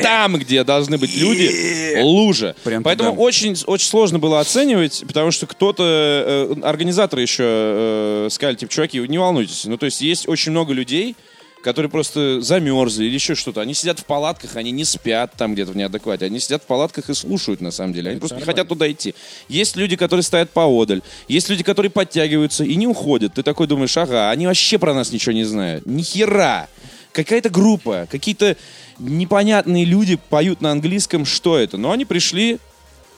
там, 0.03 0.37
где 0.37 0.64
должны 0.64 0.99
быть 0.99 1.14
люди, 1.16 2.01
лужа. 2.01 2.57
Прям 2.64 2.83
Поэтому 2.83 3.11
туда. 3.11 3.22
очень, 3.22 3.57
очень 3.66 3.89
сложно 3.89 4.18
было 4.18 4.41
оценивать, 4.41 5.05
потому 5.07 5.31
что 5.31 5.47
кто-то, 5.47 5.85
э, 5.87 6.61
организаторы 6.62 7.22
еще 7.22 7.45
э, 7.47 8.28
сказали, 8.31 8.57
типа, 8.57 8.72
чуваки, 8.72 8.99
не 9.01 9.18
волнуйтесь. 9.18 9.64
Ну, 9.66 9.76
то 9.76 9.87
есть 9.87 10.01
есть 10.01 10.28
очень 10.28 10.53
много 10.53 10.72
людей, 10.72 11.14
которые 11.62 11.91
просто 11.91 12.41
замерзли 12.41 13.05
или 13.05 13.14
еще 13.14 13.35
что-то. 13.35 13.61
Они 13.61 13.74
сидят 13.74 13.99
в 13.99 14.05
палатках, 14.05 14.57
они 14.57 14.70
не 14.70 14.85
спят 14.85 15.33
там 15.37 15.53
где-то 15.55 15.72
в 15.72 15.76
неадеквате. 15.76 16.24
Они 16.24 16.41
сидят 16.41 16.62
в 16.62 16.66
палатках 16.66 17.11
и 17.11 17.14
слушают, 17.14 17.61
на 17.61 17.70
самом 17.70 17.93
деле. 17.93 18.11
Они 18.11 18.18
просто 18.18 18.39
не 18.39 18.45
хотят 18.45 18.68
туда 18.68 18.91
идти. 18.91 19.14
Есть 19.49 19.76
люди, 19.76 19.97
которые 19.97 20.24
стоят 20.24 20.51
поодаль. 20.51 21.03
Есть 21.28 21.49
люди, 21.49 21.62
которые 21.62 21.91
подтягиваются 21.91 22.64
и 22.64 22.74
не 22.76 22.87
уходят. 22.87 23.35
Ты 23.35 23.43
такой 23.43 23.66
думаешь, 23.66 23.97
ага, 23.97 24.31
они 24.31 24.47
вообще 24.47 24.78
про 24.78 24.95
нас 24.95 25.12
ничего 25.12 25.33
не 25.33 25.45
знают. 25.45 25.85
Ни 25.87 26.03
хера. 26.03 26.68
Какая-то 27.13 27.51
группа, 27.51 28.07
какие-то 28.11 28.57
непонятные 28.99 29.85
люди 29.85 30.19
поют 30.29 30.61
на 30.61 30.71
английском, 30.71 31.25
что 31.25 31.57
это. 31.59 31.77
Но 31.77 31.91
они 31.91 32.05
пришли 32.05 32.59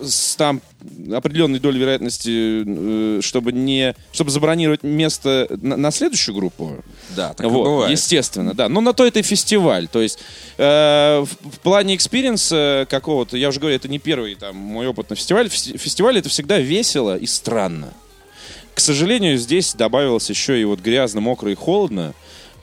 с 0.01 0.35
там 0.35 0.61
определенной 1.13 1.61
долей 1.61 1.79
вероятности, 1.79 2.65
э, 3.19 3.21
чтобы 3.23 3.53
не, 3.53 3.95
чтобы 4.11 4.31
забронировать 4.31 4.83
место 4.83 5.47
на, 5.61 5.77
на 5.77 5.91
следующую 5.91 6.35
группу. 6.35 6.83
Да, 7.15 7.35
так 7.35 7.47
Вот, 7.47 7.65
бывает. 7.65 7.93
естественно, 7.93 8.55
да. 8.55 8.69
Но 8.69 8.81
на 8.81 8.95
то 8.95 9.07
это 9.07 9.21
и 9.21 9.23
фестиваль. 9.23 9.87
То 9.89 10.01
есть 10.01 10.19
э, 10.59 11.21
в, 11.25 11.29
в 11.51 11.61
плане 11.61 11.95
experience 11.95 12.78
а 12.78 12.87
какого-то, 12.91 13.37
я 13.37 13.49
уже 13.51 13.61
говорю, 13.61 13.77
это 13.77 13.89
не 13.89 13.99
первый 13.99 14.35
там 14.35 14.57
мой 14.57 14.87
опыт 14.89 15.11
на 15.11 15.17
фестивале. 15.17 15.49
Фести- 15.49 15.77
Фестиваль 15.77 16.19
это 16.19 16.29
всегда 16.29 16.59
весело 16.59 17.17
и 17.17 17.27
странно. 17.27 17.93
К 18.75 18.81
сожалению, 18.81 19.37
здесь 19.37 19.75
добавилось 19.75 20.31
еще 20.31 20.61
и 20.61 20.65
вот 20.65 20.81
грязно, 20.81 21.21
мокро 21.21 21.53
и 21.53 21.55
холодно. 21.55 22.15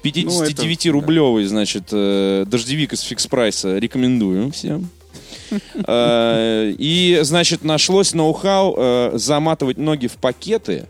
Ну, 0.03 0.09
59-рублевый, 0.09 1.45
значит, 1.45 1.85
э, 1.91 2.45
дождевик 2.47 2.93
из 2.93 3.01
фикс 3.01 3.27
прайса 3.27 3.77
рекомендую 3.77 4.51
всем. 4.51 4.89
Э, 5.85 6.73
И, 6.77 7.19
значит, 7.23 7.63
нашлось 7.63 8.13
ноу-хау 8.13 8.75
э, 8.77 9.11
заматывать 9.15 9.77
ноги 9.77 10.07
в 10.07 10.13
пакеты. 10.13 10.87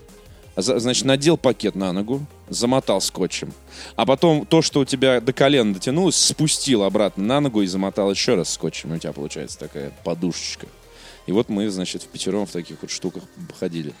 Значит, 0.56 1.04
надел 1.04 1.36
пакет 1.38 1.74
на 1.74 1.92
ногу, 1.92 2.26
замотал 2.48 3.00
скотчем. 3.00 3.52
А 3.96 4.04
потом 4.04 4.44
то, 4.44 4.62
что 4.62 4.80
у 4.80 4.84
тебя 4.84 5.20
до 5.20 5.32
колена 5.32 5.72
дотянулось, 5.72 6.16
спустил 6.16 6.82
обратно 6.82 7.24
на 7.24 7.40
ногу 7.40 7.62
и 7.62 7.66
замотал 7.66 8.10
еще 8.10 8.34
раз 8.34 8.52
скотчем. 8.52 8.92
И 8.92 8.96
у 8.96 8.98
тебя 8.98 9.12
получается 9.12 9.58
такая 9.58 9.92
подушечка. 10.04 10.66
И 11.26 11.32
вот 11.32 11.48
мы, 11.48 11.70
значит, 11.70 12.02
в 12.02 12.08
пятером 12.08 12.46
в 12.46 12.50
таких 12.50 12.78
вот 12.82 12.90
штуках 12.90 13.22
ходили. 13.58 13.94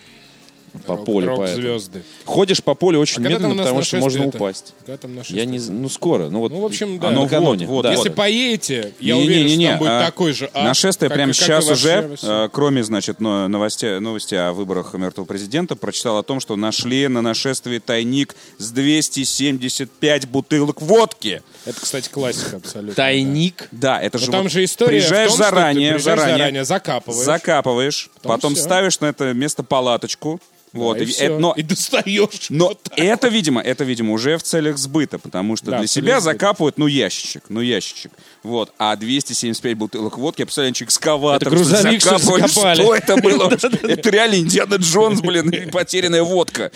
По 0.86 0.96
полю. 0.96 1.34
поэтому. 1.36 1.46
Рок-звезды. 1.46 2.02
Ходишь 2.24 2.62
по 2.62 2.74
полю 2.74 3.00
очень 3.00 3.24
А 3.24 3.28
медленно, 3.28 3.56
потому 3.56 3.82
что 3.82 3.96
можно 3.98 4.18
нашествие-то? 4.20 4.36
упасть. 4.38 4.74
Когда 4.86 4.96
там 4.98 5.18
Я 5.28 5.44
не, 5.44 5.58
ну 5.58 5.88
скоро, 5.88 6.28
ну 6.28 6.38
вот. 6.40 6.52
Ну, 6.52 6.60
в 6.60 6.64
общем, 6.64 6.98
да. 6.98 7.08
оно 7.08 7.16
Ну, 7.18 7.22
накануне. 7.24 7.66
вот, 7.66 7.72
вот, 7.74 7.82
да. 7.82 7.92
Если 7.92 8.08
вот. 8.08 8.16
поедете, 8.16 8.92
я 9.00 9.14
Не-не-не-не, 9.14 9.44
уверен, 9.44 9.50
что 9.60 9.68
там 9.70 9.78
будет 9.78 9.90
а, 9.90 10.04
такой 10.06 10.32
же 10.32 10.50
ад, 10.54 10.64
Нашествие 10.64 11.08
как- 11.08 11.16
прямо 11.16 11.32
сейчас 11.32 11.68
уже, 11.68 12.16
э, 12.22 12.48
кроме, 12.52 12.84
значит, 12.84 13.20
но- 13.20 13.48
новости, 13.48 13.98
новости 13.98 14.34
о 14.34 14.52
выборах 14.52 14.94
мертвого 14.94 15.26
президента, 15.26 15.76
прочитал 15.76 16.18
о 16.18 16.22
том, 16.22 16.40
что 16.40 16.56
нашли 16.56 17.08
на 17.08 17.20
нашествии 17.20 17.78
тайник 17.78 18.36
с 18.58 18.70
275 18.70 20.26
бутылок 20.28 20.80
водки. 20.80 21.42
Это, 21.66 21.80
кстати, 21.80 22.08
классика 22.08 22.56
абсолютно. 22.56 22.94
Тайник. 22.94 23.68
Да, 23.72 24.00
это 24.00 24.18
Но 24.18 24.24
же 24.24 24.30
там 24.30 24.42
вот 24.44 24.52
же 24.52 24.64
история 24.64 24.90
приезжаешь 25.00 25.30
том, 25.30 25.38
заранее, 25.38 25.90
приезжаешь 25.92 26.18
заранее, 26.20 26.38
заранее, 26.38 26.64
закапываешь. 26.64 27.24
закапываешь, 27.24 28.10
Потом 28.22 28.56
ставишь 28.56 29.00
на 29.00 29.06
это 29.06 29.32
место 29.34 29.62
палаточку, 29.62 30.40
Вот, 30.72 30.98
Да, 30.98 31.04
и 31.04 31.06
и- 31.06 31.10
всё. 31.10 31.24
это- 31.24 31.38
но 31.38 31.52
И 31.56 31.62
достаешь. 31.62 32.46
Но 32.48 32.68
вот 32.68 32.90
это, 32.96 33.28
видимо, 33.28 33.60
это, 33.60 33.82
видимо, 33.84 34.12
уже 34.12 34.36
в 34.38 34.42
целях 34.42 34.78
сбыта, 34.78 35.18
потому 35.18 35.56
что 35.56 35.72
Да, 35.72 35.78
для 35.78 35.86
себя 35.86 36.20
сбыта. 36.20 36.32
закапывают, 36.34 36.78
ну, 36.78 36.86
ящичек, 36.86 37.44
ну, 37.48 37.60
ящичек. 37.60 38.12
Вот. 38.42 38.72
А 38.78 38.94
275 38.96 39.76
бутылок 39.76 40.16
водки, 40.16 40.40
я 40.42 40.46
представляю, 40.46 40.74
что 40.74 40.84
экскаватор. 40.84 41.48
Это 41.48 41.56
грузовик, 41.56 42.00
что 42.00 42.18
закапывали. 42.18 42.74
Что 42.82 42.94
это 42.94 43.16
было? 43.16 43.50
Это 43.82 44.10
реально 44.10 44.36
Индиана 44.36 44.76
Джонс, 44.76 45.20
блин, 45.20 45.50
и 45.50 45.70
потерянная 45.70 46.22
водка. 46.22 46.70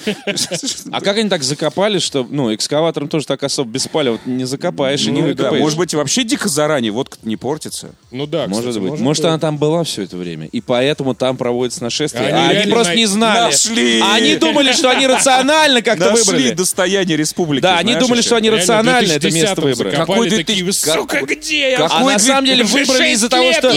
А 0.93 1.01
как 1.01 1.17
они 1.17 1.29
так 1.29 1.43
закопали, 1.43 1.99
что, 2.01 2.27
ну, 2.29 2.55
экскаватором 2.55 3.09
тоже 3.09 3.27
так 3.27 3.43
особо 3.43 3.71
без 3.71 3.87
палева 3.87 4.19
не 4.27 4.45
закопаешь 4.45 5.03
и 5.07 5.11
не 5.11 5.21
Ну, 5.23 5.29
да, 5.29 5.33
выкопаешь? 5.45 5.63
может 5.63 5.79
быть, 5.79 5.95
вообще 5.95 6.25
дико 6.25 6.49
заранее 6.49 6.93
водка 6.93 7.17
не 7.23 7.37
портится. 7.37 7.95
Ну 8.11 8.27
да, 8.27 8.47
Может 8.49 8.71
кстати, 8.71 8.83
быть. 8.85 9.01
Может, 9.01 9.25
она 9.25 9.39
там 9.39 9.57
была 9.57 9.85
все 9.85 10.03
это 10.03 10.17
время. 10.17 10.47
И 10.47 10.61
поэтому 10.61 11.15
там 11.15 11.37
проводится 11.37 11.83
нашествие. 11.83 12.27
Они 12.35 12.57
А 12.57 12.61
они 12.63 12.71
просто 12.73 12.95
не 12.97 13.07
знали. 13.07 13.53
Нашли! 13.53 13.84
А 14.03 14.15
они 14.15 14.37
думали, 14.37 14.73
что 14.73 14.91
они 14.91 15.07
рационально 15.07 15.83
как-то 15.83 16.11
Нашли 16.11 16.25
выбрали. 16.25 16.51
достояние 16.51 17.17
республики. 17.17 17.63
Да, 17.63 17.79
они 17.79 17.95
думали, 17.95 18.19
еще. 18.19 18.27
что 18.29 18.37
они 18.37 18.49
Реально, 18.49 18.63
рационально 18.63 19.13
это 19.13 19.31
место 19.31 19.61
2010-м 19.61 19.65
выбрали. 19.71 19.97
Какой 19.97 20.31
такие, 20.31 20.65
2000 20.65 20.95
сука, 20.95 21.21
где 21.23 21.71
я? 21.73 21.87
А 21.91 22.05
на 22.05 22.19
самом 22.19 22.45
деле 22.47 22.65
выбрали 22.65 23.13
из-за 23.13 23.29
того, 23.29 23.53
что 23.53 23.71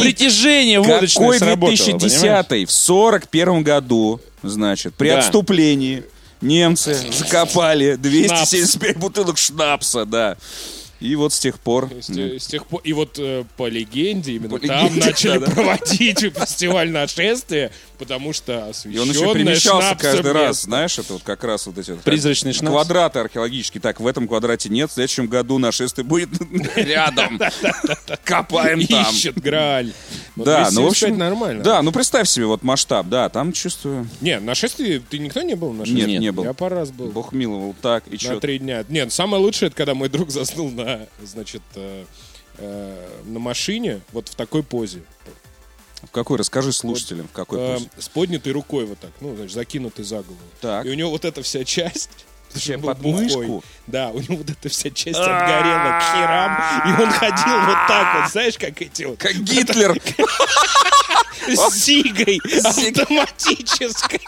притяжение 0.00 0.80
водочное 0.80 1.22
Какой 1.22 1.38
сработало, 1.38 1.70
2010 1.98 2.68
В 2.68 2.72
41 2.72 3.62
году, 3.62 4.20
значит, 4.42 4.94
при 4.94 5.08
Да. 5.10 5.18
отступлении 5.18 6.02
немцы 6.40 6.98
закопали 7.16 7.96
275 7.96 8.96
бутылок 8.98 9.38
шнапса, 9.38 10.04
да. 10.04 10.36
И 11.00 11.14
вот 11.14 11.32
с 11.32 11.38
тех 11.38 11.58
пор... 11.60 11.90
С 12.00 12.06
те- 12.06 12.38
с 12.40 12.46
тех 12.46 12.66
пор, 12.66 12.80
и 12.82 12.92
вот 12.92 13.18
э, 13.18 13.44
по 13.56 13.68
легенде 13.68 14.32
именно 14.32 14.58
По 14.58 14.66
там 14.66 14.86
легенде, 14.86 15.06
начали 15.06 15.38
да-да. 15.38 15.52
проводить 15.52 16.18
фестиваль 16.34 16.90
нашествия, 16.90 17.70
потому 17.98 18.32
что 18.32 18.72
И 18.84 18.98
он 18.98 19.10
еще 19.10 19.32
перемещался 19.34 19.94
каждый 19.94 20.32
раз, 20.32 20.62
знаешь, 20.62 20.98
это 20.98 21.14
вот 21.14 21.22
как 21.22 21.44
раз 21.44 21.66
вот 21.66 21.76
эти 21.78 21.90
вот 21.90 22.00
Призрачный 22.02 22.52
шнапс. 22.52 22.72
квадраты 22.72 23.18
археологические. 23.18 23.80
Так, 23.80 24.00
в 24.00 24.06
этом 24.06 24.26
квадрате 24.26 24.68
нет, 24.70 24.90
в 24.90 24.94
следующем 24.94 25.26
году 25.26 25.58
нашествие 25.58 26.04
будет 26.04 26.30
рядом. 26.76 27.38
Копаем 28.24 28.86
там. 28.86 29.12
Ищет 29.14 29.38
Грааль. 29.40 29.92
Да, 30.36 30.68
ну, 30.72 30.88
в 30.88 30.90
275 30.90 30.90
общем, 30.90 31.18
нормально. 31.18 31.64
Да, 31.64 31.82
ну 31.82 31.92
представь 31.92 32.28
себе 32.28 32.46
вот 32.46 32.62
масштаб, 32.62 33.06
да, 33.08 33.28
там 33.28 33.52
чувствую, 33.52 34.06
Не, 34.20 34.38
нашествие, 34.38 35.00
ты 35.00 35.18
никто 35.18 35.42
не 35.42 35.54
был 35.54 35.72
на 35.72 35.80
нашествии? 35.80 36.04
нет, 36.12 36.20
не 36.20 36.32
был. 36.32 36.44
Я 36.44 36.52
пару 36.52 36.76
раз 36.76 36.90
был. 36.90 37.06
Бог 37.10 37.32
миловал, 37.32 37.74
так, 37.80 38.04
и 38.08 38.12
на 38.12 38.18
что? 38.18 38.40
три 38.40 38.58
дня. 38.58 38.84
Нет, 38.88 39.12
самое 39.12 39.42
лучшее, 39.42 39.68
это 39.68 39.76
когда 39.76 39.94
мой 39.94 40.08
друг 40.10 40.30
заснул 40.30 40.70
на, 40.70 40.84
значит, 41.22 41.62
э, 41.74 42.04
э, 42.58 43.22
на 43.24 43.38
машине, 43.38 44.00
вот 44.12 44.28
в 44.28 44.34
такой 44.34 44.62
позе. 44.62 45.02
В 46.02 46.10
какой, 46.10 46.36
расскажи 46.36 46.72
слушателям, 46.72 47.26
в 47.26 47.32
какой 47.32 47.58
Э, 47.58 47.74
позе. 47.74 47.90
с 47.98 48.08
поднятой 48.08 48.52
рукой 48.52 48.84
вот 48.84 48.98
так, 48.98 49.10
ну, 49.20 49.34
значит, 49.34 49.54
закинутый 49.54 50.04
за 50.04 50.16
голову. 50.16 50.38
Так. 50.60 50.84
И 50.86 50.90
у 50.90 50.94
него 50.94 51.10
вот 51.10 51.24
эта 51.24 51.42
вся 51.42 51.64
часть... 51.64 52.25
был 52.78 52.88
под 52.94 53.02
мышку? 53.02 53.64
Да, 53.86 54.10
у 54.10 54.20
него 54.20 54.36
вот 54.36 54.50
эта 54.50 54.68
вся 54.68 54.90
часть 54.90 55.18
отгорела 55.18 56.00
к 56.00 56.02
херам, 56.12 56.56
и 56.88 57.02
он 57.02 57.10
ходил 57.10 57.60
вот 57.66 57.78
так 57.88 58.20
вот, 58.20 58.32
знаешь, 58.32 58.58
как 58.58 58.80
эти 58.82 59.04
вот... 59.04 59.18
Как 59.18 59.34
Гитлер. 59.34 60.00
С 61.48 61.84
зигой 61.84 62.40
автоматической. 62.64 64.20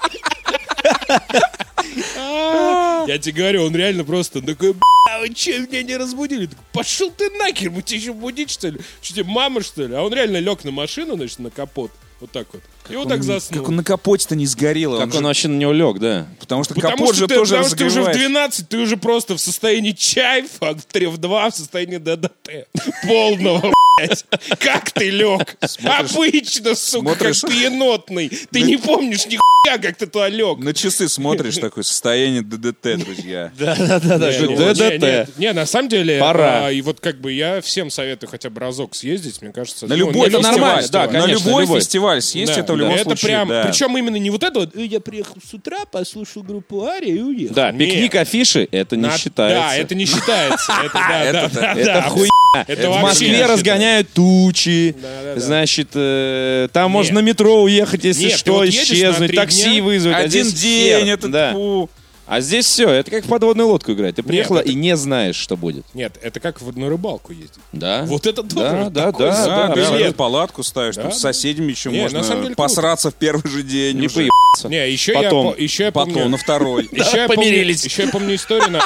А, 2.16 3.04
Я 3.06 3.18
тебе 3.18 3.32
говорю, 3.42 3.64
он 3.64 3.74
реально 3.74 4.04
просто 4.04 4.40
такой, 4.40 4.72
бля, 4.72 5.18
вы 5.20 5.32
че, 5.34 5.58
меня 5.60 5.82
не 5.82 5.96
разбудили? 5.96 6.48
Пошел 6.72 7.10
ты 7.10 7.30
нахер, 7.30 7.70
мы 7.70 7.82
тебя 7.82 7.98
еще 7.98 8.12
будить, 8.12 8.50
что 8.50 8.68
ли? 8.68 8.80
Что 9.02 9.14
тебе, 9.14 9.24
мама, 9.24 9.62
что 9.62 9.84
ли? 9.84 9.94
А 9.94 10.02
он 10.02 10.12
реально 10.12 10.38
лег 10.38 10.64
на 10.64 10.70
машину, 10.70 11.16
значит, 11.16 11.38
на 11.38 11.50
капот. 11.50 11.90
Вот 12.20 12.30
так 12.32 12.46
вот. 12.52 12.62
И 12.90 12.96
вот 12.96 13.08
так 13.08 13.22
заснул. 13.22 13.60
Как 13.60 13.68
он 13.68 13.76
на 13.76 13.84
капоте-то 13.84 14.34
не 14.34 14.46
сгорел. 14.46 14.98
Как 14.98 15.12
же- 15.12 15.18
он 15.18 15.24
вообще 15.24 15.48
на 15.48 15.56
него 15.56 15.72
лег, 15.72 15.98
да. 15.98 16.26
Потому 16.40 16.64
что 16.64 16.74
Потому 16.74 16.96
капот 16.96 17.08
что, 17.14 17.16
же 17.16 17.26
ты, 17.28 17.34
тоже 17.34 17.50
потому 17.56 17.68
что 17.68 17.76
ты 17.76 17.84
уже 17.84 18.02
в 18.02 18.06
разогревается. 18.08 18.28
12, 18.28 18.68
ты 18.68 18.78
уже 18.78 18.96
просто 18.96 19.34
в 19.34 19.40
состоянии 19.40 19.92
чайфа, 19.92 20.74
в 20.74 20.84
3 20.84 21.06
в 21.06 21.18
2 21.18 21.50
в 21.50 21.54
состоянии 21.54 21.98
ДДТ. 21.98 22.66
Полного, 23.06 23.72
блядь. 23.98 24.24
Как 24.58 24.90
ты 24.90 25.10
лег? 25.10 25.56
Обычно, 25.84 26.74
сука, 26.74 27.14
смотришь- 27.14 27.40
как 27.42 27.50
ты 27.50 27.56
енотный. 27.56 28.28
Ты 28.50 28.62
не 28.62 28.76
помнишь 28.76 29.26
нихуя, 29.26 29.78
как 29.78 29.96
ты 29.96 30.06
туда 30.06 30.28
лег. 30.28 30.58
На 30.58 30.72
часы 30.72 31.08
смотришь, 31.08 31.58
такое 31.58 31.84
состояние 31.84 32.42
ДДТ, 32.42 32.96
друзья. 33.04 33.52
Да-да-да. 33.58 34.18
ДДТ. 34.18 35.38
не, 35.38 35.52
на 35.52 35.66
самом 35.66 35.88
деле, 35.88 36.18
Пора. 36.20 36.66
а, 36.66 36.70
и 36.72 36.80
вот 36.80 37.00
как 37.00 37.20
бы 37.20 37.32
я 37.32 37.60
всем 37.60 37.90
советую 37.90 38.30
хотя 38.30 38.50
бы 38.50 38.60
разок 38.60 38.94
съездить, 38.94 39.42
мне 39.42 39.52
кажется. 39.52 39.86
На 39.86 39.94
ну, 39.96 40.06
любой 40.06 40.28
это 40.28 40.38
фестиваль, 40.42 40.88
да, 40.90 41.06
на 41.08 41.26
любой 41.26 41.66
фестиваль 41.66 42.22
съесть 42.22 42.56
это. 42.56 42.77
Любом 42.78 42.94
это 42.94 43.04
случае, 43.04 43.28
прям, 43.28 43.48
да. 43.48 43.64
причем 43.64 43.96
именно 43.96 44.16
не 44.16 44.30
вот 44.30 44.42
это 44.42 44.60
вот, 44.60 44.76
«Э, 44.76 44.84
я 44.84 45.00
приехал 45.00 45.36
с 45.46 45.52
утра, 45.54 45.78
послушал 45.90 46.42
группу 46.42 46.84
Ария 46.84 47.14
и 47.14 47.20
уехал. 47.20 47.54
Да, 47.54 47.70
Нет. 47.72 47.78
пикник 47.90 48.14
афиши, 48.14 48.68
это 48.70 48.96
не 48.96 49.02
На- 49.02 49.18
считается. 49.18 49.68
Да, 49.68 49.76
это 49.76 49.94
не 49.94 50.06
считается. 50.06 50.72
Это, 50.84 52.02
хуйня. 52.08 52.30
Это 52.66 52.90
В 52.90 53.02
Москве 53.02 53.46
разгоняют 53.46 54.10
тучи. 54.12 54.96
Значит, 55.36 55.88
э, 55.94 56.68
там 56.72 56.90
можно 56.90 57.20
на 57.20 57.24
метро 57.24 57.62
уехать, 57.62 58.04
если 58.04 58.28
что, 58.30 58.68
исчезнуть, 58.68 59.34
такси 59.34 59.80
вызвать. 59.80 60.16
Один 60.16 60.46
день, 60.46 61.08
это. 61.10 61.88
А 62.28 62.40
здесь 62.42 62.66
все, 62.66 62.90
это 62.90 63.10
как 63.10 63.24
в 63.24 63.28
подводную 63.28 63.68
лодку 63.68 63.92
играть. 63.92 64.16
Ты 64.16 64.22
приехала 64.22 64.58
это- 64.58 64.68
и 64.68 64.74
не 64.74 64.96
знаешь, 64.96 65.34
что 65.36 65.56
будет. 65.56 65.86
Нет, 65.94 66.18
это 66.20 66.40
как 66.40 66.60
в- 66.60 66.76
на 66.76 66.88
рыбалку 66.90 67.32
ездить. 67.32 67.58
Да? 67.72 68.04
Вот 68.04 68.26
это 68.26 68.42
Да, 68.42 68.48
тоже 68.54 68.90
да, 68.90 69.06
такой 69.06 69.26
да, 69.26 69.44
Да, 69.46 69.66
да, 69.68 69.74
ты 69.74 69.80
абсолютно. 69.80 70.12
палатку 70.12 70.62
ставишь, 70.62 70.96
Да, 70.96 71.02
там 71.02 71.10
да. 71.10 71.16
с 71.16 71.20
соседями 71.20 71.70
еще 71.70 71.90
Не, 71.90 72.02
на 72.02 72.08
самом 72.10 72.26
можно 72.26 72.42
деле 72.42 72.54
посраться 72.54 73.10
в 73.10 73.14
первый 73.14 73.50
же 73.50 73.62
день. 73.62 73.96
Не 73.98 74.06
уже. 74.08 74.14
поебаться. 74.16 74.68
Не, 74.68 74.90
еще 74.90 75.14
Потом. 75.14 75.54
я, 75.56 75.64
еще 75.64 75.84
я 75.84 75.92
Потом 75.92 76.12
помню... 76.14 76.28
на 76.28 76.36
второй. 76.36 76.84
Еще 76.92 77.16
я, 77.16 77.26
помню, 77.28 77.42
помирились. 77.44 77.84
еще 77.84 78.02
я 78.04 78.08
помню 78.10 78.34
историю 78.34 78.70
на, 78.72 78.80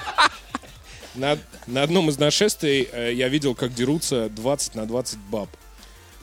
на, 1.16 1.38
на 1.66 1.82
одном 1.82 2.10
из 2.10 2.18
нашествий 2.18 2.88
э, 2.92 3.12
я 3.14 3.28
видел, 3.28 3.54
как 3.56 3.74
дерутся 3.74 4.28
20 4.28 4.74
на 4.76 4.86
20 4.86 5.18
баб 5.30 5.48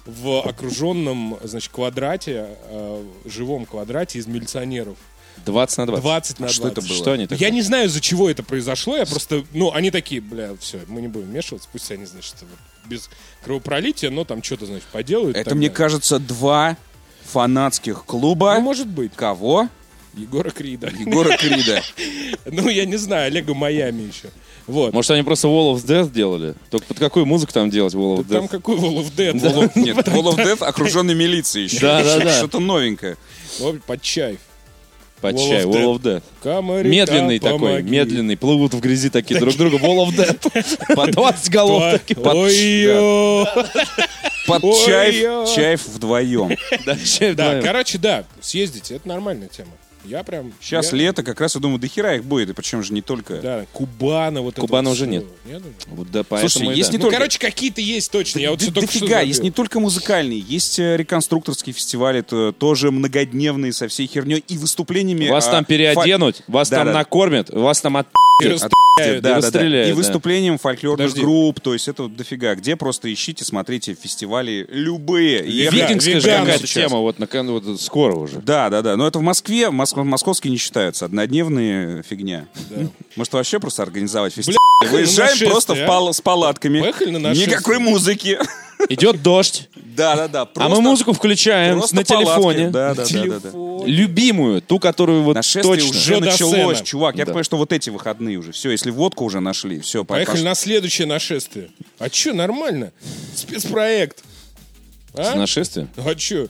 в 0.05 0.39
окруженном, 0.47 1.37
значит, 1.43 1.71
квадрате, 1.71 2.47
э, 2.69 3.03
живом 3.25 3.65
квадрате 3.65 4.19
из 4.19 4.25
милиционеров. 4.27 4.97
20 5.45 5.77
на 5.77 5.85
20. 5.87 6.03
20 6.03 6.39
на 6.39 6.45
20. 6.47 6.55
Что 6.55 6.67
это 6.67 6.81
было? 6.81 6.95
Что 6.97 7.11
они 7.13 7.27
такое? 7.27 7.47
Я 7.47 7.53
не 7.53 7.61
знаю, 7.61 7.87
из-за 7.87 8.01
чего 8.01 8.29
это 8.29 8.43
произошло, 8.43 8.97
я 8.97 9.05
просто, 9.05 9.43
ну, 9.53 9.71
они 9.73 9.91
такие, 9.91 10.21
бля, 10.21 10.51
все, 10.59 10.81
мы 10.87 11.01
не 11.01 11.07
будем 11.07 11.27
вмешиваться, 11.27 11.67
пусть 11.71 11.91
они, 11.91 12.05
значит, 12.05 12.35
вот 12.41 12.59
без 12.89 13.09
кровопролития, 13.43 14.09
но 14.09 14.25
там 14.25 14.43
что-то, 14.43 14.65
значит, 14.65 14.87
поделают. 14.87 15.37
Это, 15.37 15.55
мне 15.55 15.67
далее. 15.67 15.75
кажется, 15.75 16.19
два 16.19 16.77
фанатских 17.25 18.05
клуба. 18.05 18.55
Ну, 18.55 18.61
может 18.61 18.87
быть. 18.87 19.13
Кого? 19.15 19.69
Егора 20.15 20.49
Крида. 20.49 20.87
Егора 20.87 21.37
Крида. 21.37 21.83
Ну, 22.51 22.67
я 22.69 22.85
не 22.85 22.97
знаю, 22.97 23.27
Олега 23.27 23.53
Майами 23.53 24.03
еще. 24.03 24.29
Вот. 24.65 24.93
Может, 24.93 25.11
они 25.11 25.23
просто 25.23 25.47
Wall 25.47 25.75
of 25.75 25.85
Death 25.85 26.11
делали? 26.11 26.55
Только 26.69 26.87
под 26.87 26.99
какую 26.99 27.25
музыку 27.25 27.51
там 27.53 27.69
делать 27.69 27.93
Wall 27.93 28.19
of 28.19 28.27
Там 28.27 28.45
Death? 28.45 28.47
какой 28.49 28.75
Wall 28.77 28.99
of? 28.99 29.15
Wall 29.15 29.33
of- 29.33 29.71
Нет, 29.79 29.97
Wall 30.07 30.35
of 30.35 30.37
Death 30.37 30.63
окруженный 30.63 31.15
милицией 31.15 31.65
еще. 31.65 31.79
Да, 31.81 32.03
да, 32.03 32.19
да. 32.19 32.37
Что-то 32.37 32.59
новенькое. 32.59 33.17
Под 33.85 34.01
чай. 34.01 34.39
Под 35.21 35.35
Wall 35.35 35.49
чай, 35.49 35.63
of 35.65 35.71
Wall 35.71 35.95
of 35.95 36.01
Death. 36.01 36.23
Комарика, 36.41 36.89
Медленный 36.89 37.39
такой, 37.39 37.59
помоги. 37.59 37.89
медленный. 37.89 38.37
Плывут 38.37 38.73
в 38.73 38.79
грязи 38.79 39.09
такие 39.09 39.39
друг 39.39 39.55
друга. 39.57 39.77
Wall 39.77 40.07
of 40.07 40.15
Death. 40.15 40.39
По 40.95 41.07
20 41.07 41.51
голов 41.51 41.91
такие. 41.91 42.15
под- 42.15 42.49
я. 45.21 45.45
чаев 45.55 45.87
вдвоем. 45.87 46.55
Да, 46.85 46.95
чай 46.97 47.35
короче, 47.61 47.97
да, 47.97 48.23
съездите, 48.41 48.95
это 48.95 49.07
нормальная 49.07 49.47
тема. 49.49 49.71
Я 50.09 50.23
прям... 50.23 50.51
Сейчас 50.59 50.91
я- 50.91 50.97
лето, 50.97 51.21
как 51.23 51.39
раз, 51.39 51.53
я 51.55 51.61
думаю, 51.61 51.79
до 51.79 51.87
хера 51.87 52.15
их 52.15 52.23
будет, 52.23 52.49
и 52.49 52.53
причем 52.53 52.81
же 52.83 52.93
не 52.93 53.01
только... 53.01 53.35
Да, 53.35 53.65
Кубана 53.73 54.41
вот 54.41 54.53
это 54.53 54.61
Кубана 54.61 54.89
вот 54.89 54.95
уже 54.95 55.05
всё. 55.05 55.11
нет. 55.11 55.25
Нет? 55.45 55.61
Вот 55.87 56.09
да, 56.11 56.23
поэтому 56.23 56.49
Слушай, 56.49 56.75
есть 56.75 56.89
да. 56.89 56.93
не 56.93 56.97
Ну, 56.97 57.03
только- 57.03 57.17
короче, 57.17 57.39
какие-то 57.39 57.81
есть 57.81 58.11
точно. 58.11 58.39
Я 58.39 58.49
вот 58.51 58.61
все 58.61 58.71
Да 58.71 58.81
только 58.81 58.91
что 58.91 58.99
дофига, 59.01 59.21
есть 59.21 59.43
не 59.43 59.51
только 59.51 59.79
музыкальные, 59.79 60.39
есть 60.39 60.79
э, 60.79 60.97
реконструкторские 60.97 61.73
фестивали, 61.73 62.19
это 62.21 62.51
тоже 62.53 62.89
многодневные 62.91 63.71
со 63.71 63.87
всей 63.87 64.07
херней 64.07 64.43
и 64.47 64.57
выступлениями. 64.57 65.29
Вас 65.29 65.47
а, 65.47 65.51
там 65.51 65.65
переоденут, 65.65 66.41
вас 66.47 66.69
Да, 66.69 66.77
там 66.77 66.87
да. 66.87 66.93
накормят, 66.93 67.49
вас 67.51 67.79
там 67.81 67.97
от... 67.97 68.07
И 68.41 68.47
расстреляют. 68.47 69.23
да, 69.23 69.29
да, 69.29 69.29
да. 69.29 69.35
расстреляют, 69.37 69.87
И 69.87 69.91
да. 69.91 69.95
выступлением 69.97 70.57
фольклорных 70.57 71.07
Подожди. 71.09 71.21
групп, 71.21 71.59
то 71.61 71.73
есть 71.73 71.87
это 71.87 72.03
вот 72.03 72.15
дофига. 72.15 72.55
Где 72.55 72.75
просто 72.75 73.11
ищите, 73.13 73.43
смотрите 73.45 73.93
фестивали 73.93 74.65
любые. 74.69 75.45
И 75.45 75.69
Викингская 75.69 76.19
же 76.19 76.29
какая-то 76.29 76.67
тема, 76.67 76.97
вот, 76.99 77.19
на 77.19 77.27
вот 77.53 77.79
скоро 77.81 78.15
уже. 78.15 78.39
Да, 78.39 78.69
да, 78.69 78.81
да. 78.81 78.95
Но 78.97 79.07
это 79.07 79.19
в 79.19 79.21
Москве, 79.21 79.65
мос- 79.69 79.95
московские 80.03 80.51
не 80.51 80.57
считаются. 80.57 81.05
Однодневные 81.05 82.03
фигня. 82.03 82.47
Может, 83.15 83.33
вообще 83.33 83.59
просто 83.59 83.83
организовать 83.83 84.33
фестиваль? 84.33 84.57
на 84.83 84.89
Выезжаем 84.91 85.37
просто 85.49 85.75
в 85.75 85.81
а? 85.83 85.85
пал- 85.87 86.13
с 86.13 86.21
палатками. 86.21 86.79
Поехали 86.79 87.11
на. 87.11 87.33
Никакой 87.33 87.79
музыки. 87.79 88.39
Идет 88.87 89.21
дождь, 89.21 89.67
Да, 89.75 90.15
да, 90.15 90.27
да. 90.45 90.49
а 90.55 90.69
мы 90.69 90.79
музыку 90.81 91.11
включаем 91.11 91.79
на 91.91 92.03
телефоне. 92.03 92.69
Да, 92.69 92.93
да, 92.93 93.03
да, 93.05 93.39
да. 93.39 93.49
Любимую, 93.85 94.61
ту, 94.61 94.79
которую 94.79 95.23
вот 95.23 95.35
Нашествие 95.35 95.63
точно. 95.75 95.89
уже 95.89 96.19
началось, 96.21 96.81
чувак. 96.81 97.15
Я 97.17 97.25
понимаю, 97.25 97.43
что 97.43 97.57
вот 97.57 97.73
эти 97.73 97.89
выходные 97.89 98.37
уже. 98.37 98.53
Все, 98.53 98.71
если 98.71 98.89
водку 98.91 99.25
уже 99.25 99.41
нашли, 99.41 99.79
все, 99.81 100.05
Поехали 100.05 100.43
на 100.43 100.55
следующее 100.55 101.07
нашествие. 101.07 101.69
А 101.97 102.09
чё, 102.09 102.33
нормально? 102.33 102.91
Спецпроект. 103.35 104.23
С 105.13 105.33
А? 105.33 105.35
нашествием. 105.35 105.89
А 105.97 106.15
чё? 106.15 106.47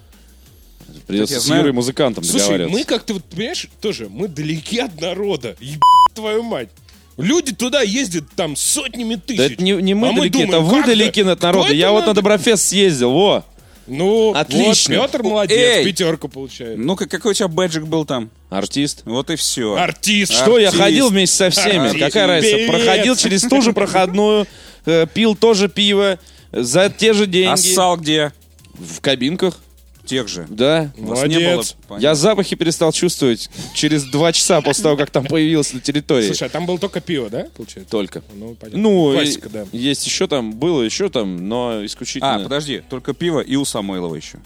Придется 1.08 1.36
я 1.36 1.40
с. 1.40 1.48
Юрой 1.48 1.72
музыкантом 1.72 2.24
Слушай, 2.24 2.68
мы 2.68 2.84
как-то, 2.84 3.14
вот, 3.16 3.24
понимаешь, 3.24 3.68
тоже, 3.82 4.08
мы 4.10 4.28
далеки 4.28 4.80
от 4.80 5.00
народа. 5.02 5.56
Еб 5.60 5.82
твою 6.14 6.44
мать. 6.44 6.70
Люди 7.20 7.54
туда 7.54 7.82
ездят 7.82 8.24
там 8.36 8.56
сотнями 8.56 9.16
тысяч. 9.16 9.38
Да 9.38 9.46
это 9.46 9.62
не, 9.64 9.74
не 9.74 9.94
мы 9.94 10.10
А 10.10 10.14
далеки, 10.14 10.30
думаем, 10.46 10.50
это 10.50 10.60
вы 10.62 10.84
далеки 10.84 11.22
от 11.22 11.42
народа. 11.42 11.74
Я 11.74 11.88
это 11.88 11.92
вот 11.94 12.00
на 12.02 12.08
надо? 12.08 12.22
Доброфест 12.22 12.68
съездил, 12.68 13.12
во. 13.12 13.46
Ну, 13.88 14.34
Отлично. 14.34 15.00
Вот 15.00 15.12
Петр 15.12 15.24
молодец, 15.24 15.58
Эй! 15.58 15.86
пятерку 15.86 16.30
получает. 16.30 16.78
Ну-ка, 16.78 17.08
какой 17.08 17.32
у 17.32 17.34
тебя 17.34 17.48
бэджик 17.48 17.86
был 17.86 18.06
там? 18.06 18.30
Артист. 18.50 19.02
Вот 19.06 19.32
и 19.32 19.36
все. 19.36 19.76
Артист. 19.76 20.32
Что, 20.32 20.60
я 20.60 20.68
Артист. 20.68 20.84
ходил 20.84 21.10
вместе 21.10 21.36
со 21.36 21.50
всеми. 21.50 21.88
Артист. 21.88 22.06
Какая 22.06 22.28
разница? 22.28 22.56
Привет. 22.56 22.72
Проходил 22.72 23.16
через 23.16 23.42
ту 23.42 23.62
же 23.62 23.74
проходную, 23.74 24.48
э, 24.86 25.08
пил 25.12 25.36
тоже 25.36 25.70
пиво, 25.70 26.20
за 26.52 26.90
те 26.90 27.14
же 27.14 27.24
А 27.24 27.28
деньги. 27.28 27.60
ссал 27.60 27.98
где? 27.98 28.32
В 28.76 29.02
кабинках, 29.02 29.60
Тех 30.10 30.28
же. 30.28 30.46
да. 30.50 30.92
У 30.98 31.02
не 31.02 31.06
было, 31.06 31.16
Молодец. 31.16 31.76
понятно. 31.88 32.04
Я 32.04 32.16
запахи 32.16 32.56
перестал 32.56 32.92
чувствовать 32.92 33.50
через 33.74 34.06
два 34.06 34.34
часа 34.34 34.62
после 34.62 34.84
того, 34.84 34.98
как 34.98 35.12
там 35.12 35.26
появился 35.26 35.76
на 35.76 35.82
территории. 35.82 36.26
Слушай, 36.28 36.48
а 36.48 36.50
там 36.50 36.66
было 36.66 36.80
только 36.80 37.00
пиво, 37.02 37.30
да, 37.30 37.48
получается? 37.56 37.92
Только. 37.92 38.24
Ну, 38.34 38.56
понятно. 38.56 38.82
Ну, 38.82 39.14
Классика, 39.14 39.48
и- 39.50 39.52
да. 39.52 39.66
есть 39.72 40.06
еще 40.06 40.28
там, 40.28 40.54
было 40.54 40.82
еще 40.82 41.10
там, 41.10 41.48
но 41.48 41.86
исключительно... 41.86 42.36
А, 42.36 42.40
подожди, 42.40 42.82
только 42.90 43.14
пиво 43.14 43.40
и 43.40 43.56
у 43.56 43.66
Самойлова 43.66 44.16
еще. 44.16 44.40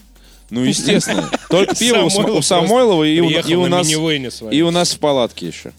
Ну, 0.50 0.62
естественно. 0.64 1.30
Только 1.50 1.74
пиво 1.74 2.00
у 2.04 2.10
Сам- 2.10 2.22
Самойлов 2.22 2.40
у 2.40 2.42
Самойлова 2.44 3.04
и 3.06 3.20
у 3.22 3.28
Приехал 3.28 3.50
и 3.50 3.56
у 3.56 3.62
на 3.64 3.70
нас 3.70 3.88
минивэне 3.88 4.30
своем. 4.30 4.54
и 4.54 4.62
у 4.62 4.70
нас 4.70 4.92
в 4.94 5.00
палатке 5.00 5.48
еще. 5.48 5.72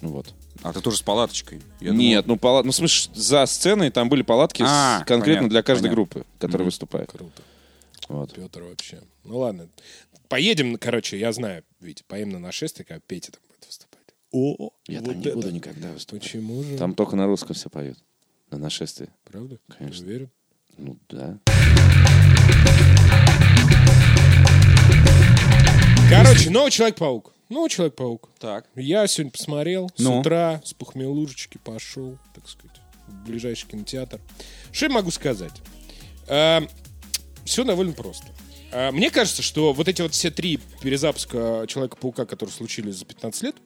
Ну 0.00 0.08
Вот. 0.10 0.26
А 0.62 0.72
ты 0.72 0.80
тоже 0.80 0.96
с 0.98 1.02
палаточкой? 1.02 1.60
Я 1.80 1.90
Нет, 1.90 2.26
ну, 2.28 2.36
пала... 2.36 2.62
ну, 2.62 2.70
в 2.70 2.74
смысле, 2.74 3.10
за 3.14 3.44
сценой 3.46 3.90
там 3.90 4.08
были 4.08 4.22
палатки 4.22 4.62
с- 4.62 4.66
А, 4.68 4.98
конкретно 5.00 5.24
понятно, 5.24 5.48
для 5.50 5.62
каждой 5.62 5.82
понятно. 5.90 5.94
группы, 5.96 6.24
которая 6.38 6.64
выступает. 6.66 7.10
Круто. 7.10 7.42
Вот. 8.12 8.34
Петр 8.34 8.62
вообще. 8.62 9.00
Ну 9.24 9.38
ладно. 9.38 9.68
Поедем, 10.28 10.76
короче, 10.76 11.18
я 11.18 11.32
знаю, 11.32 11.64
Витя, 11.80 12.04
поедем 12.06 12.30
на 12.30 12.38
нашествие, 12.38 12.84
когда 12.86 13.00
Петя 13.06 13.32
там 13.32 13.40
будет 13.48 13.66
выступать. 13.66 14.00
О, 14.30 14.70
Я 14.86 15.00
вот 15.00 15.06
там 15.08 15.20
не 15.20 15.26
это. 15.26 15.34
буду 15.36 15.50
никогда 15.50 15.92
выступать. 15.92 16.22
Почему 16.22 16.62
же? 16.62 16.76
Там 16.78 16.94
только 16.94 17.16
на 17.16 17.26
русском 17.26 17.54
все 17.54 17.68
поют. 17.70 17.98
На 18.50 18.58
нашествии. 18.58 19.08
Правда? 19.24 19.58
Конечно. 19.78 20.00
Ты 20.00 20.06
уверен? 20.10 20.30
Ну, 20.78 20.98
да. 21.08 21.38
Короче, 26.10 26.50
новый 26.50 26.70
Человек-паук. 26.70 27.32
Новый 27.48 27.70
Человек-паук. 27.70 28.28
Так. 28.38 28.66
Я 28.74 29.06
сегодня 29.06 29.30
посмотрел 29.32 29.90
с 29.96 30.00
Ну? 30.02 30.20
утра, 30.20 30.60
с 30.64 30.74
похмелушечки 30.74 31.58
пошел, 31.58 32.18
так 32.34 32.48
сказать, 32.48 32.76
в 33.08 33.26
ближайший 33.26 33.68
кинотеатр. 33.68 34.20
Что 34.72 34.86
я 34.86 34.92
могу 34.92 35.10
сказать? 35.10 35.52
Все 37.44 37.64
довольно 37.64 37.92
просто. 37.92 38.26
А, 38.72 38.90
мне 38.92 39.10
кажется, 39.10 39.42
что 39.42 39.72
вот 39.72 39.88
эти 39.88 40.02
вот 40.02 40.14
все 40.14 40.30
три 40.30 40.58
перезапуска 40.82 41.64
Человека-паука, 41.68 42.24
которые 42.24 42.54
случились 42.54 42.96
за 42.96 43.04
15 43.04 43.42
лет, 43.42 43.56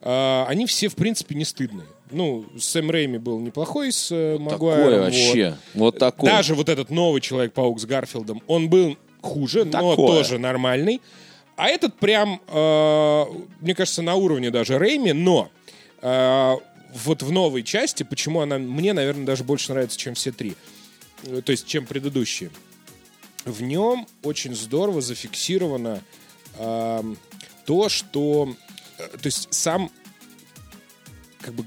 а, 0.00 0.46
они 0.48 0.66
все, 0.66 0.88
в 0.88 0.96
принципе, 0.96 1.34
не 1.34 1.44
стыдные. 1.44 1.86
Ну, 2.10 2.46
Сэм 2.58 2.90
Рэйми 2.90 3.18
был 3.18 3.40
неплохой 3.40 3.90
с 3.90 4.12
э, 4.12 4.38
Магуайром. 4.38 4.84
Такое 4.84 4.98
вот. 4.98 5.04
вообще. 5.04 5.56
Вот 5.74 5.98
такое. 5.98 6.30
Даже 6.30 6.54
вот 6.54 6.68
этот 6.68 6.90
новый 6.90 7.20
Человек-паук 7.20 7.80
с 7.80 7.86
Гарфилдом, 7.86 8.42
он 8.46 8.68
был 8.68 8.96
хуже, 9.20 9.64
но 9.64 9.90
Такое. 9.90 9.96
тоже 9.96 10.38
нормальный. 10.38 11.00
А 11.56 11.68
этот 11.68 11.94
прям, 11.94 12.40
э, 12.48 13.24
мне 13.60 13.74
кажется, 13.74 14.02
на 14.02 14.14
уровне 14.14 14.50
даже 14.50 14.78
Рэйми, 14.78 15.12
но 15.12 15.50
э, 16.02 16.54
вот 17.04 17.22
в 17.22 17.32
новой 17.32 17.62
части, 17.62 18.02
почему 18.02 18.40
она 18.40 18.58
мне, 18.58 18.92
наверное, 18.92 19.24
даже 19.24 19.44
больше 19.44 19.72
нравится, 19.72 19.98
чем 19.98 20.14
все 20.14 20.32
три, 20.32 20.54
э, 21.24 21.42
то 21.42 21.52
есть 21.52 21.66
чем 21.66 21.86
предыдущие. 21.86 22.50
В 23.44 23.62
нем 23.62 24.06
очень 24.22 24.54
здорово 24.54 25.00
зафиксировано 25.00 26.02
эм, 26.58 27.18
то, 27.66 27.88
что, 27.88 28.54
э, 28.98 29.08
то 29.08 29.26
есть 29.26 29.48
сам 29.52 29.90
как 31.40 31.54
бы 31.54 31.64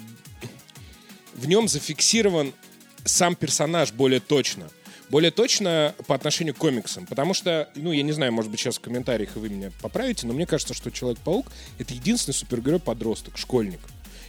в 1.35 1.47
нем 1.47 1.67
зафиксирован 1.67 2.53
сам 3.05 3.35
персонаж 3.35 3.91
более 3.91 4.19
точно. 4.19 4.69
Более 5.09 5.31
точно 5.31 5.95
по 6.07 6.15
отношению 6.15 6.53
к 6.53 6.57
комиксам. 6.57 7.05
Потому 7.05 7.33
что, 7.33 7.69
ну, 7.75 7.91
я 7.93 8.03
не 8.03 8.11
знаю, 8.11 8.33
может 8.33 8.51
быть, 8.51 8.59
сейчас 8.59 8.77
в 8.77 8.81
комментариях 8.81 9.35
вы 9.35 9.47
меня 9.47 9.71
поправите, 9.81 10.27
но 10.27 10.33
мне 10.33 10.45
кажется, 10.45 10.73
что 10.73 10.91
Человек-паук— 10.91 11.47
это 11.79 11.93
единственный 11.93 12.33
супергерой-подросток, 12.33 13.37
школьник. 13.37 13.79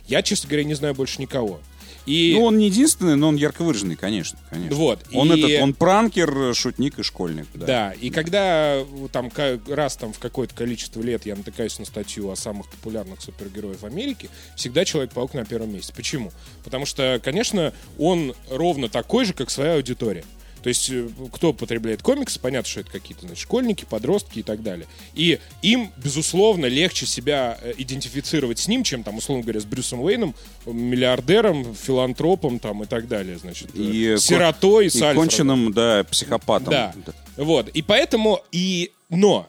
Я, 0.06 0.22
честно 0.22 0.48
говоря, 0.48 0.64
не 0.64 0.74
знаю 0.74 0.94
больше 0.94 1.20
никого. 1.20 1.60
И 2.08 2.32
Ну, 2.34 2.44
он 2.44 2.56
не 2.58 2.66
единственный, 2.66 3.16
но 3.16 3.28
он 3.28 3.36
ярко 3.36 3.62
выраженный, 3.62 3.96
конечно. 3.96 4.38
конечно. 4.48 4.74
Вот, 4.76 5.04
Он, 5.12 5.30
и- 5.32 5.38
этот, 5.38 5.62
он 5.62 5.74
пранкер, 5.74 6.54
шутник 6.54 6.98
и 6.98 7.02
школьник. 7.02 7.46
Да. 7.54 7.66
Да, 7.66 7.92
и 7.92 8.08
когда 8.08 8.82
вот 8.90 9.12
там 9.12 9.30
раз 9.68 9.96
там 9.96 10.12
в 10.14 10.18
какое-то 10.18 10.54
количество 10.54 11.02
лет 11.02 11.26
я 11.26 11.36
натыкаюсь 11.36 11.78
на 11.78 11.84
статью 11.84 12.30
о 12.30 12.36
самых 12.36 12.70
популярных 12.70 13.20
супергероях 13.20 13.84
Америки, 13.84 14.30
всегда 14.56 14.84
Человек-паук 14.84 15.34
на 15.34 15.44
первом 15.44 15.74
месте. 15.74 15.92
Почему? 15.94 16.32
Потому 16.64 16.86
что, 16.86 17.20
конечно, 17.22 17.74
он 17.98 18.34
ровно 18.50 18.88
такой 18.88 19.26
же, 19.26 19.34
как 19.34 19.50
своя 19.50 19.74
аудитория. 19.74 20.24
То 20.62 20.68
есть, 20.68 20.90
э, 20.90 21.08
кто 21.32 21.52
потребляет 21.52 22.02
комиксы, 22.02 22.40
понятно, 22.40 22.68
что 22.68 22.80
это 22.80 22.90
какие-то 22.90 23.26
значит, 23.26 23.38
школьники, 23.42 23.84
подростки 23.84 24.40
и 24.40 24.42
так 24.42 24.62
далее. 24.62 24.86
И 25.14 25.38
им, 25.62 25.92
безусловно, 25.96 26.66
легче 26.66 27.06
себя 27.06 27.58
э, 27.60 27.74
идентифицировать 27.78 28.58
с 28.58 28.68
ним, 28.68 28.82
чем, 28.82 29.02
там, 29.02 29.16
условно 29.18 29.42
говоря, 29.42 29.60
с 29.60 29.64
Брюсом 29.64 30.00
Уэйном, 30.00 30.34
миллиардером, 30.66 31.74
филантропом 31.74 32.58
там, 32.58 32.82
и 32.82 32.86
так 32.86 33.08
далее. 33.08 33.38
Значит, 33.38 33.70
э, 33.74 33.78
И 33.78 34.16
сиротой, 34.18 34.86
И 34.86 34.88
Альфредом. 34.88 35.16
конченным, 35.16 35.72
да, 35.72 36.04
психопатом. 36.10 36.70
Да. 36.70 36.94
Вот. 37.36 37.68
И 37.68 37.82
поэтому 37.82 38.40
и... 38.52 38.92
Но 39.10 39.48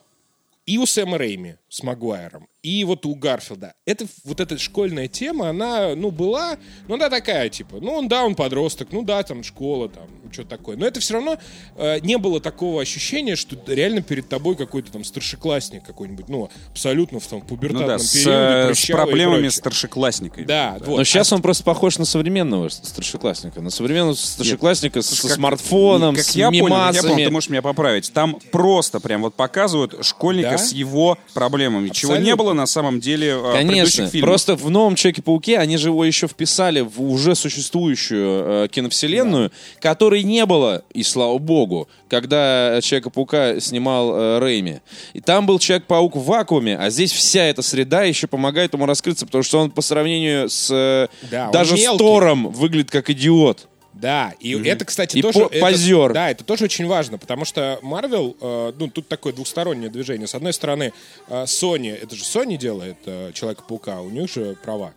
и 0.65 0.77
у 0.77 0.85
Сэма 0.85 1.17
Рэйми 1.17 1.55
с 1.69 1.83
Магуайром, 1.83 2.47
и 2.63 2.83
вот 2.83 3.05
у 3.05 3.15
Гарфилда. 3.15 3.73
Это, 3.85 4.05
вот 4.25 4.39
эта 4.39 4.57
школьная 4.57 5.07
тема, 5.07 5.49
она, 5.49 5.95
ну, 5.95 6.11
была, 6.11 6.57
ну, 6.87 6.97
да, 6.97 7.09
такая, 7.09 7.49
типа, 7.49 7.77
ну, 7.79 7.93
он, 7.93 8.07
да, 8.07 8.23
он 8.25 8.35
подросток, 8.35 8.89
ну, 8.91 9.03
да, 9.03 9.23
там, 9.23 9.43
школа, 9.43 9.87
там, 9.87 10.07
что 10.31 10.43
такое. 10.43 10.75
Но 10.75 10.85
это 10.85 10.99
все 10.99 11.13
равно 11.13 11.37
э, 11.77 11.99
не 12.01 12.17
было 12.17 12.41
такого 12.41 12.81
ощущения, 12.81 13.35
что 13.35 13.55
реально 13.67 14.01
перед 14.01 14.27
тобой 14.27 14.55
какой-то 14.55 14.91
там 14.91 15.03
старшеклассник 15.03 15.83
какой-нибудь, 15.83 16.27
ну, 16.27 16.49
абсолютно 16.71 17.19
в 17.19 17.27
том 17.27 17.39
Ну 17.39 17.45
пубертатном 17.47 17.87
да, 17.87 17.99
с, 17.99 18.11
периоде, 18.13 18.71
э, 18.71 18.73
с 18.75 18.89
и 18.89 18.93
проблемами 18.93 19.33
прочее. 19.35 19.51
старшеклассниками. 19.51 20.45
Да, 20.45 20.77
вот. 20.81 20.97
Но 20.97 21.03
сейчас 21.03 21.31
он 21.31 21.41
просто 21.41 21.63
похож 21.63 21.97
на 21.97 22.05
современного 22.05 22.67
старшеклассника. 22.69 23.61
На 23.61 23.69
современного 23.69 24.15
старшеклассника 24.15 25.01
со 25.01 25.21
Как- 25.21 25.31
смартфоном, 25.35 26.15
как 26.15 26.25
с 26.25 26.35
я 26.35 26.47
понял, 26.49 26.65
как 26.67 26.95
я 26.95 27.01
понял, 27.01 27.03
мимасами. 27.15 27.25
ты 27.25 27.31
можешь 27.31 27.49
меня 27.49 27.61
поправить. 27.61 28.11
Там 28.11 28.39
просто 28.51 28.99
прям 28.99 29.21
вот 29.21 29.35
показывают 29.35 30.03
школьника 30.05 30.51
Да? 30.51 30.57
с 30.57 30.73
его 30.73 31.17
проблемами, 31.33 31.58
чего 31.91 32.13
не 32.13 32.17
Абсолютно. 32.31 32.35
было 32.37 32.53
на 32.53 32.65
самом 32.65 32.99
деле 32.99 33.29
э, 33.29 33.37
в 33.37 33.51
Конечно, 33.53 33.71
предыдущих 33.73 34.09
фильмах. 34.11 34.27
просто 34.29 34.55
в 34.55 34.69
новом 34.69 34.95
Человеке-пауке 34.95 35.57
они 35.57 35.77
же 35.77 35.89
его 35.89 36.05
еще 36.05 36.27
вписали 36.27 36.81
в 36.81 37.01
уже 37.01 37.35
существующую 37.35 38.65
э, 38.65 38.67
киновселенную, 38.69 39.51
которой 39.81 40.23
не 40.23 40.45
было, 40.45 40.83
и 40.93 41.03
слава 41.03 41.37
богу, 41.37 41.87
когда 42.09 42.79
Человека-паука 42.81 43.59
снимал 43.59 44.15
э, 44.15 44.39
Рэйми. 44.39 44.79
И 45.13 45.21
там 45.21 45.45
был 45.45 45.59
Человек-паук 45.59 46.15
в 46.15 46.23
вакууме, 46.23 46.77
а 46.77 46.89
здесь 46.89 47.11
вся 47.11 47.43
эта 47.43 47.61
среда 47.61 48.03
еще 48.03 48.27
помогает 48.27 48.73
ему 48.73 48.85
раскрыться, 48.85 49.25
потому 49.25 49.43
что 49.43 49.59
он 49.59 49.71
по 49.71 49.81
сравнению 49.81 50.49
с 50.49 50.69
э, 50.71 51.07
Да, 51.29 51.49
даже 51.51 51.77
с. 51.77 51.97
Тором 51.97 52.49
выглядит 52.51 52.91
как 52.91 53.09
идиот. 53.09 53.67
Да, 53.99 54.33
и 54.39 54.53
это, 54.63 54.85
кстати, 54.85 55.17
И 55.17 55.21
тоже... 55.21 55.39
по- 55.39 55.47
это- 55.47 55.59
позер. 55.59 56.13
да, 56.13 56.31
это 56.31 56.43
тоже 56.45 56.65
очень 56.65 56.87
важно, 56.87 57.17
потому 57.17 57.43
что 57.43 57.79
Marvel, 57.83 58.35
э, 58.39 58.73
ну, 58.79 58.87
тут 58.89 59.07
такое 59.09 59.33
двухстороннее 59.33 59.89
движение. 59.89 60.25
С 60.27 60.35
одной 60.35 60.53
стороны, 60.53 60.93
э, 61.27 61.43
Sony, 61.43 61.93
это 61.93 62.15
же 62.15 62.23
Sony 62.23 62.55
делает 62.57 62.97
э, 63.05 63.31
Человека-паука, 63.33 63.99
у 64.01 64.09
них 64.09 64.31
же 64.31 64.55
права. 64.63 64.93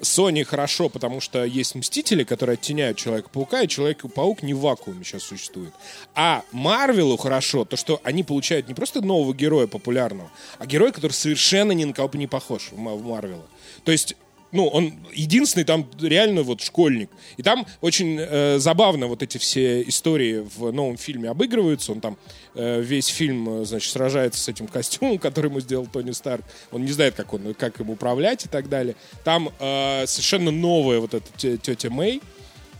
Sony 0.00 0.44
хорошо, 0.44 0.88
потому 0.88 1.20
что 1.20 1.44
есть 1.44 1.74
Мстители, 1.74 2.24
которые 2.24 2.54
оттеняют 2.54 2.96
Человека-паука, 2.98 3.62
и 3.62 3.68
Человек-паук 3.68 4.42
не 4.42 4.54
в 4.54 4.60
вакууме 4.60 5.04
сейчас 5.04 5.22
существует. 5.24 5.72
А 6.14 6.42
Марвелу 6.52 7.16
хорошо, 7.18 7.64
то, 7.64 7.76
что 7.76 8.00
они 8.02 8.24
получают 8.24 8.66
не 8.66 8.74
просто 8.74 9.00
нового 9.02 9.34
героя 9.34 9.66
популярного, 9.66 10.30
а 10.58 10.66
героя, 10.66 10.90
который 10.90 11.12
совершенно 11.12 11.72
ни 11.72 11.84
на 11.84 11.92
кого 11.92 12.10
не 12.14 12.26
похож 12.26 12.70
в 12.72 12.78
Марвела. 12.78 13.46
То 13.84 13.92
есть 13.92 14.16
ну, 14.52 14.66
он 14.66 14.94
единственный 15.12 15.64
там 15.64 15.86
реально 16.00 16.42
вот 16.42 16.60
школьник. 16.60 17.10
И 17.36 17.42
там 17.42 17.66
очень 17.80 18.18
э, 18.18 18.58
забавно 18.58 19.06
вот 19.06 19.22
эти 19.22 19.38
все 19.38 19.82
истории 19.82 20.44
в 20.56 20.72
новом 20.72 20.96
фильме 20.96 21.28
обыгрываются. 21.30 21.92
Он 21.92 22.00
там 22.00 22.16
э, 22.54 22.80
весь 22.80 23.06
фильм, 23.06 23.62
э, 23.62 23.64
значит, 23.64 23.92
сражается 23.92 24.40
с 24.40 24.48
этим 24.48 24.66
костюмом, 24.66 25.18
который 25.20 25.46
ему 25.50 25.60
сделал 25.60 25.86
Тони 25.86 26.12
Старк. 26.12 26.44
Он 26.72 26.84
не 26.84 26.92
знает, 26.92 27.14
как, 27.14 27.32
он, 27.32 27.54
как 27.54 27.80
им 27.80 27.90
управлять 27.90 28.44
и 28.44 28.48
так 28.48 28.68
далее. 28.68 28.96
Там 29.24 29.50
э, 29.58 30.04
совершенно 30.06 30.50
новая 30.50 30.98
вот 31.00 31.14
эта 31.14 31.26
те- 31.36 31.56
тетя 31.56 31.90
Мэй, 31.90 32.20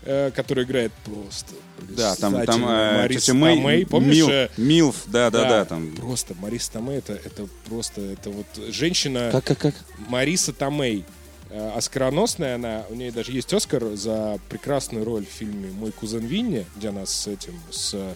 э, 0.03 0.31
которая 0.35 0.65
играет 0.65 0.91
просто 1.05 1.53
Да, 1.89 2.15
там, 2.15 2.45
там 2.45 2.65
э, 2.67 3.07
Мэй, 3.07 3.55
Томей. 3.55 3.85
Помнишь? 3.85 4.15
Мил- 4.15 4.29
э, 4.29 4.49
Милф, 4.57 5.03
да, 5.07 5.29
да, 5.29 5.47
да, 5.47 5.65
там. 5.65 5.95
Просто 5.95 6.33
Мариса 6.35 6.73
Томей 6.73 6.97
это, 6.97 7.13
это 7.13 7.47
просто, 7.69 8.01
это 8.01 8.29
вот 8.29 8.45
женщина... 8.69 9.29
Как, 9.31 9.45
как, 9.45 9.57
как? 9.57 9.75
Мариса 10.09 10.51
Томей. 10.53 11.05
Э, 11.51 11.71
Оскароносная 11.75 12.55
она, 12.55 12.85
у 12.89 12.95
нее 12.95 13.11
даже 13.11 13.33
есть 13.33 13.53
Оскар 13.53 13.95
за 13.95 14.39
прекрасную 14.49 15.03
роль 15.03 15.25
в 15.25 15.29
фильме 15.29 15.69
«Мой 15.71 15.91
кузен 15.91 16.25
Винни», 16.25 16.65
где 16.77 16.89
она 16.89 17.05
с 17.05 17.27
этим, 17.27 17.59
с, 17.69 17.93
э, 17.93 18.15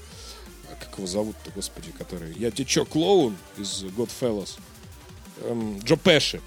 как 0.80 0.98
его 0.98 1.06
зовут-то, 1.06 1.52
господи, 1.54 1.92
который... 1.98 2.34
Я 2.38 2.50
тебе 2.50 2.64
чё, 2.66 2.86
клоун 2.86 3.36
из 3.58 3.84
Godfellas? 3.84 4.58
Эм, 5.42 5.80
Джо 5.80 5.98
Пеши. 5.98 6.40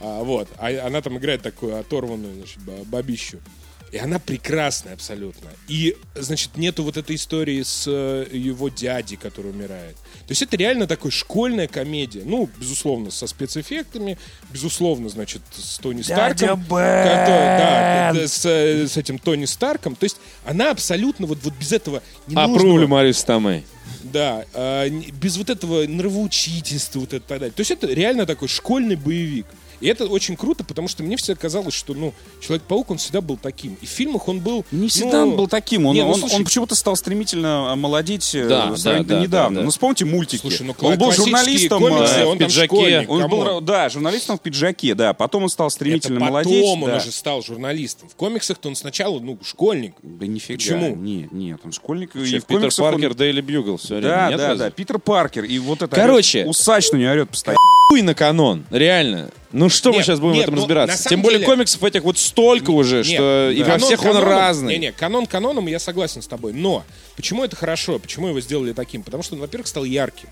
А, 0.00 0.22
вот. 0.22 0.48
А 0.58 0.68
она 0.86 1.02
там 1.02 1.18
играет 1.18 1.42
такую 1.42 1.76
оторванную, 1.76 2.34
значит, 2.36 2.62
ба- 2.62 2.84
бабищу. 2.84 3.40
И 3.92 3.98
она 3.98 4.18
прекрасная 4.18 4.94
абсолютно. 4.94 5.48
И, 5.68 5.96
значит, 6.16 6.56
нету 6.56 6.82
вот 6.82 6.96
этой 6.96 7.14
истории 7.16 7.62
с 7.62 7.84
э, 7.86 8.26
его 8.32 8.68
дядей, 8.68 9.16
который 9.16 9.52
умирает. 9.52 9.94
То 9.96 10.30
есть 10.32 10.42
это 10.42 10.56
реально 10.56 10.86
такой 10.88 11.12
школьная 11.12 11.68
комедия. 11.68 12.22
Ну, 12.24 12.50
безусловно, 12.58 13.10
со 13.12 13.26
спецэффектами, 13.28 14.18
безусловно, 14.50 15.08
значит, 15.08 15.40
с 15.56 15.78
Тони 15.78 16.02
Старком. 16.02 16.60
Бен! 16.62 16.68
Который- 16.68 17.58
да, 17.58 18.12
д- 18.12 18.28
с, 18.28 18.44
э, 18.44 18.88
с 18.88 18.96
этим 18.96 19.18
Тони 19.18 19.44
Старком. 19.44 19.94
То 19.94 20.04
есть 20.04 20.16
она 20.44 20.72
абсолютно 20.72 21.26
вот, 21.26 21.38
вот 21.44 21.54
без 21.54 21.72
этого 21.72 22.02
не 22.26 22.34
А 22.34 22.48
Прулю 22.48 22.88
Марис 22.88 23.22
Томей. 23.22 23.64
да, 24.02 24.44
без 25.20 25.36
вот 25.36 25.48
этого 25.48 25.86
нравоучительства 25.86 27.00
вот 27.00 27.12
это 27.12 27.24
так 27.26 27.38
далее. 27.38 27.52
То 27.54 27.60
есть 27.60 27.70
это 27.70 27.86
реально 27.86 28.26
такой 28.26 28.48
школьный 28.48 28.96
боевик. 28.96 29.46
И 29.80 29.88
это 29.88 30.06
очень 30.06 30.36
круто, 30.36 30.64
потому 30.64 30.88
что 30.88 31.02
мне 31.02 31.16
всегда 31.16 31.40
казалось, 31.40 31.74
что, 31.74 31.94
ну, 31.94 32.12
Человек-паук, 32.40 32.90
он 32.90 32.98
всегда 32.98 33.20
был 33.20 33.36
таким. 33.36 33.76
И 33.80 33.86
в 33.86 33.88
фильмах 33.88 34.28
он 34.28 34.40
был... 34.40 34.64
Не 34.70 34.88
всегда 34.88 35.24
ну, 35.24 35.30
он 35.32 35.36
был 35.36 35.48
таким. 35.48 35.86
Он, 35.86 35.94
не, 35.94 36.02
ну, 36.02 36.10
он, 36.10 36.20
слушай, 36.20 36.34
он 36.36 36.44
почему-то 36.44 36.74
стал 36.74 36.96
стремительно 36.96 37.74
молодеть 37.76 38.34
э, 38.34 38.46
Да, 38.46 38.66
да, 38.76 39.02
да, 39.02 39.20
недавно. 39.20 39.26
да, 39.28 39.60
да. 39.60 39.62
Ну, 39.64 39.70
вспомните 39.70 40.04
мультики. 40.04 40.40
Слушай, 40.40 40.62
ну, 40.66 40.74
он 40.80 40.98
был 40.98 41.12
журналистом. 41.12 41.80
комиксы, 41.82 42.14
э, 42.20 42.24
он 42.24 42.36
в 42.36 42.38
пиджаке. 42.38 42.66
школьник, 42.66 43.10
он 43.10 43.28
был, 43.28 43.60
да, 43.60 43.88
журналистом 43.88 44.38
в 44.38 44.40
пиджаке, 44.40 44.94
да. 44.94 45.12
Потом 45.14 45.44
он 45.44 45.48
стал 45.48 45.70
стремительно 45.70 46.16
Это 46.16 46.24
потом 46.26 46.34
молодеть. 46.52 46.64
он 46.64 46.80
да. 46.84 46.96
уже 46.98 47.10
стал 47.12 47.42
журналистом. 47.42 48.08
В 48.08 48.14
комиксах-то 48.14 48.68
он 48.68 48.76
сначала, 48.76 49.18
ну, 49.18 49.38
школьник. 49.42 49.94
Да 50.02 50.26
нифига. 50.26 50.56
Почему? 50.58 50.94
Нет, 50.94 51.32
нет, 51.32 51.60
он 51.64 51.72
школьник. 51.72 52.14
и 52.14 52.18
Вообще, 52.18 52.38
в 52.40 52.44
Питер 52.46 52.60
комиксах 52.60 52.84
он- 52.84 52.92
Паркер, 52.92 53.14
Дейли 53.14 53.40
Бьюгл 53.40 53.76
все 53.78 53.96
время. 53.96 54.08
Да, 54.08 54.28
Нет 54.28 54.38
да, 54.38 54.48
разве? 54.48 54.64
да. 54.64 54.70
Питер 54.70 54.98
Паркер. 54.98 55.44
И 55.44 55.58
вот 55.58 55.82
это 55.82 55.94
Короче. 55.94 56.44
усач 56.46 56.90
на 56.92 56.96
нее 56.96 57.10
орет 57.10 57.30
постоянно. 57.30 57.58
Хуй 57.88 58.02
на 58.02 58.14
канон, 58.14 58.64
реально. 58.70 59.30
Ну 59.52 59.68
что 59.68 59.90
мы 59.90 59.96
Нет, 59.96 60.06
сейчас 60.06 60.20
будем 60.20 60.34
нет, 60.34 60.40
в 60.40 60.48
этом 60.48 60.54
ну, 60.56 60.60
разбираться? 60.62 61.08
Тем 61.08 61.22
более 61.22 61.38
деле- 61.38 61.50
комиксов 61.50 61.82
этих 61.84 62.02
вот 62.02 62.18
столько 62.18 62.70
уже, 62.70 62.98
Нет, 62.98 63.06
что 63.06 63.50
и 63.50 63.60
во 63.60 63.64
канон 63.66 63.80
всех 63.86 64.00
он 64.04 64.06
каноном- 64.16 64.24
разный. 64.24 64.72
Не-не, 64.74 64.92
канон 64.92 65.26
каноном, 65.26 65.66
я 65.68 65.78
согласен 65.78 66.20
с 66.22 66.26
тобой. 66.26 66.52
Но 66.52 66.84
почему 67.16 67.44
это 67.44 67.54
хорошо? 67.56 67.98
Почему 67.98 68.28
его 68.28 68.40
сделали 68.40 68.72
таким? 68.72 69.02
Потому 69.02 69.22
что 69.22 69.34
он, 69.34 69.40
во-первых, 69.40 69.66
стал 69.68 69.84
ярким. 69.84 70.28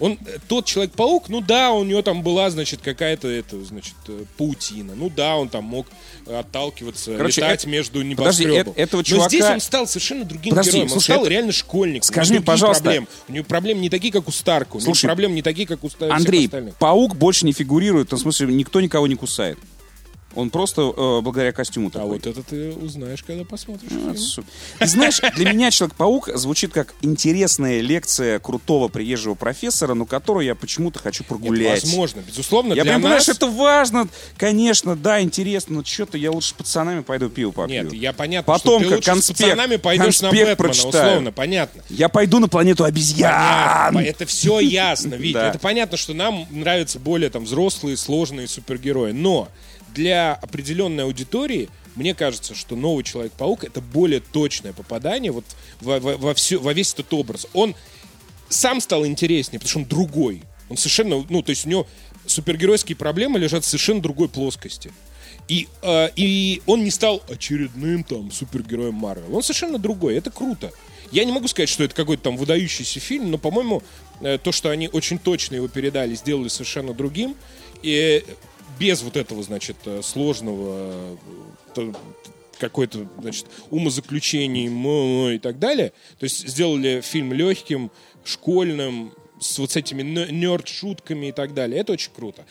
Он, 0.00 0.18
э, 0.26 0.38
тот 0.48 0.64
Человек-паук, 0.66 1.28
ну 1.28 1.40
да, 1.40 1.70
у 1.72 1.84
него 1.84 2.02
там 2.02 2.22
была, 2.22 2.50
значит, 2.50 2.80
какая-то, 2.82 3.28
это, 3.28 3.64
значит, 3.64 3.94
э, 4.08 4.24
паутина. 4.36 4.94
Ну 4.96 5.08
да, 5.08 5.36
он 5.36 5.48
там 5.48 5.64
мог 5.64 5.86
э, 6.26 6.36
отталкиваться, 6.36 7.16
Короче, 7.16 7.40
летать 7.40 7.60
это- 7.60 7.68
между 7.68 7.92
подожди, 8.16 8.44
небоскребом. 8.44 8.74
э- 8.76 8.80
этого 8.82 9.00
Но 9.00 9.04
чувака- 9.04 9.28
здесь 9.28 9.44
он 9.44 9.60
стал 9.60 9.86
совершенно 9.86 10.24
другим 10.24 10.50
Подожди, 10.50 10.70
героем. 10.72 10.84
Он 10.86 10.90
слушай, 10.90 11.04
стал 11.04 11.20
это- 11.22 11.30
реально 11.30 11.52
школьником. 11.52 12.06
Скажи 12.08 12.32
мне, 12.34 12.42
пожалуйста. 12.42 12.82
Проблемы. 12.84 13.06
У 13.28 13.32
него 13.32 13.44
проблемы 13.44 13.80
не 13.82 13.90
такие, 13.90 14.12
как 14.12 14.26
у 14.28 14.32
Старка. 14.32 14.76
У 14.76 14.80
него 14.80 14.94
проблемы 15.02 15.34
не 15.34 15.42
такие, 15.42 15.66
как 15.68 15.84
у 15.84 15.88
ста- 15.88 16.06
всех 16.06 16.16
Андрей, 16.16 16.50
паук 16.78 17.14
больше 17.16 17.46
не 17.46 17.52
фигурирует. 17.52 18.12
В 18.12 18.18
смысле, 18.18 18.48
никто 18.54 18.80
никого 18.80 19.06
не 19.06 19.14
кусает. 19.14 19.58
Он 20.34 20.50
просто 20.50 20.82
э, 20.96 21.20
благодаря 21.22 21.52
костюму 21.52 21.88
А 21.88 21.90
такой. 21.90 22.08
вот 22.10 22.26
это 22.26 22.42
ты 22.42 22.72
узнаешь, 22.72 23.22
когда 23.22 23.44
посмотришь. 23.44 23.90
Ну, 23.90 23.98
фильм. 23.98 24.10
это 24.12 24.20
су- 24.20 24.44
Ты 24.78 24.86
знаешь, 24.86 25.20
для 25.36 25.52
меня 25.52 25.70
Человек-паук 25.70 26.30
звучит 26.34 26.72
как 26.72 26.94
интересная 27.02 27.80
лекция 27.80 28.38
крутого 28.38 28.88
приезжего 28.88 29.34
профессора, 29.34 29.94
но 29.94 30.06
которую 30.06 30.44
я 30.46 30.54
почему-то 30.54 30.98
хочу 30.98 31.22
Нет, 31.22 31.28
прогулять. 31.28 31.82
возможно, 31.84 32.20
безусловно, 32.26 32.74
Я 32.74 32.84
понимаю, 32.84 33.14
нас... 33.16 33.22
что 33.24 33.32
это 33.32 33.46
важно, 33.46 34.08
конечно, 34.36 34.96
да, 34.96 35.20
интересно, 35.20 35.76
но 35.76 35.84
что-то 35.84 36.18
я 36.18 36.30
лучше 36.30 36.50
с 36.50 36.52
пацанами 36.52 37.02
пойду 37.02 37.28
пиво 37.28 37.50
попью. 37.52 37.84
Нет, 37.84 37.92
я 37.92 38.12
понятно, 38.12 38.52
Потом 38.52 38.80
что 38.80 38.88
ты 38.90 38.96
лучше 38.96 39.10
конспект- 39.10 39.38
с 39.38 39.42
пацанами 39.42 39.76
пойдешь 39.76 40.20
на 40.20 40.30
Бэтмена, 40.30 40.56
прочитаю. 40.56 41.06
условно, 41.08 41.32
понятно. 41.32 41.82
Я 41.88 42.08
пойду 42.08 42.38
на 42.38 42.48
планету 42.48 42.84
обезьян. 42.84 43.94
Понятно, 43.94 43.98
Это 44.10 44.26
все 44.26 44.60
ясно, 44.60 45.14
Витя. 45.14 45.36
Это 45.48 45.58
понятно, 45.58 45.96
что 45.96 46.14
нам 46.14 46.46
нравятся 46.50 46.98
более 46.98 47.30
там 47.30 47.44
взрослые, 47.44 47.96
сложные 47.96 48.48
супергерои. 48.48 49.12
Но 49.12 49.48
для 49.94 50.34
определенной 50.34 51.04
аудитории 51.04 51.68
мне 51.96 52.14
кажется, 52.14 52.54
что 52.54 52.74
новый 52.76 53.04
Человек-паук 53.04 53.64
это 53.64 53.80
более 53.80 54.20
точное 54.20 54.72
попадание 54.72 55.30
вот 55.30 55.44
во, 55.80 56.00
во- 56.00 56.16
во 56.16 56.34
всю- 56.34 56.60
во 56.60 56.72
весь 56.72 56.92
этот 56.92 57.12
образ. 57.14 57.46
Он 57.52 57.74
сам 58.48 58.80
стал 58.80 59.06
интереснее, 59.06 59.60
потому 59.60 59.70
что 59.70 59.78
он 59.78 59.84
другой. 59.86 60.42
Он 60.68 60.76
совершенно, 60.76 61.24
ну, 61.28 61.42
то 61.42 61.50
есть 61.50 61.66
у 61.66 61.68
него 61.68 61.86
супергеройские 62.26 62.96
проблемы 62.96 63.38
лежат 63.38 63.64
в 63.64 63.66
совершенно 63.68 64.00
другой 64.00 64.28
плоскости. 64.28 64.92
И, 65.46 65.68
э, 65.82 66.08
и 66.16 66.62
он 66.66 66.84
не 66.84 66.90
стал 66.90 67.22
очередным 67.28 68.02
там 68.02 68.32
супергероем 68.32 68.94
Марвел. 68.94 69.36
Он 69.36 69.42
совершенно 69.42 69.78
другой. 69.78 70.16
Это 70.16 70.30
круто. 70.30 70.72
Я 71.12 71.24
не 71.24 71.32
могу 71.32 71.48
сказать, 71.48 71.68
что 71.68 71.84
это 71.84 71.94
какой-то 71.94 72.24
там 72.24 72.36
выдающийся 72.36 72.98
фильм, 72.98 73.30
но, 73.30 73.38
по-моему, 73.38 73.82
э, 74.20 74.38
то, 74.42 74.52
что 74.52 74.70
они 74.70 74.88
очень 74.88 75.18
точно 75.18 75.56
его 75.56 75.68
передали, 75.68 76.14
сделали 76.14 76.48
совершенно 76.48 76.94
другим. 76.94 77.36
И 77.82 78.24
без 78.78 79.02
вот 79.02 79.16
этого, 79.16 79.42
значит, 79.42 79.76
э, 79.84 80.02
сложного 80.02 80.76
э, 80.76 81.16
то- 81.74 81.94
какой-то, 82.58 83.08
значит, 83.20 83.46
умозаключений 83.70 85.34
и 85.34 85.38
так 85.38 85.58
далее. 85.58 85.92
То 86.18 86.24
есть 86.24 86.48
сделали 86.48 87.00
фильм 87.00 87.32
легким, 87.32 87.90
школьным, 88.24 89.12
с 89.40 89.58
вот 89.58 89.76
этими 89.76 90.02
нерд-шутками 90.02 91.26
и 91.26 91.32
так 91.32 91.54
далее. 91.54 91.80
Это 91.80 91.92
очень 91.92 92.12
круто. 92.14 92.46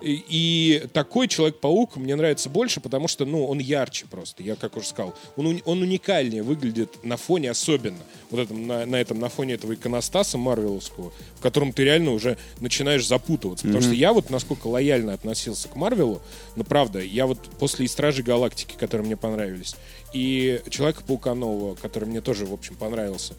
И, 0.00 0.86
такой 0.92 1.28
Человек-паук 1.28 1.96
мне 1.96 2.14
нравится 2.14 2.48
больше, 2.48 2.80
потому 2.80 3.08
что, 3.08 3.24
ну, 3.24 3.46
он 3.46 3.58
ярче 3.58 4.06
просто, 4.06 4.42
я 4.42 4.54
как 4.54 4.76
уже 4.76 4.86
сказал. 4.86 5.14
Он, 5.36 5.60
он 5.64 5.82
уникальнее 5.82 6.42
выглядит 6.42 7.04
на 7.04 7.16
фоне 7.16 7.50
особенно. 7.50 7.98
Вот 8.30 8.40
этом, 8.40 8.66
на, 8.66 8.86
на 8.86 8.96
этом, 8.96 9.18
на 9.18 9.28
фоне 9.28 9.54
этого 9.54 9.74
иконостаса 9.74 10.38
Марвеловского, 10.38 11.12
в 11.36 11.40
котором 11.40 11.72
ты 11.72 11.84
реально 11.84 12.12
уже 12.12 12.38
начинаешь 12.60 13.06
запутываться. 13.06 13.66
Потому 13.66 13.82
что 13.82 13.92
я 13.92 14.12
вот 14.12 14.30
насколько 14.30 14.68
лояльно 14.68 15.14
относился 15.14 15.68
к 15.68 15.76
Марвелу, 15.76 16.22
но 16.56 16.64
правда, 16.64 17.00
я 17.00 17.26
вот 17.26 17.38
после 17.58 17.86
и 17.86 17.88
Стражи 17.88 18.22
Галактики, 18.22 18.74
которые 18.78 19.06
мне 19.06 19.16
понравились, 19.16 19.74
и 20.12 20.60
Человека-паука 20.70 21.34
нового, 21.34 21.74
который 21.74 22.08
мне 22.08 22.20
тоже, 22.20 22.46
в 22.46 22.52
общем, 22.52 22.76
понравился, 22.76 23.34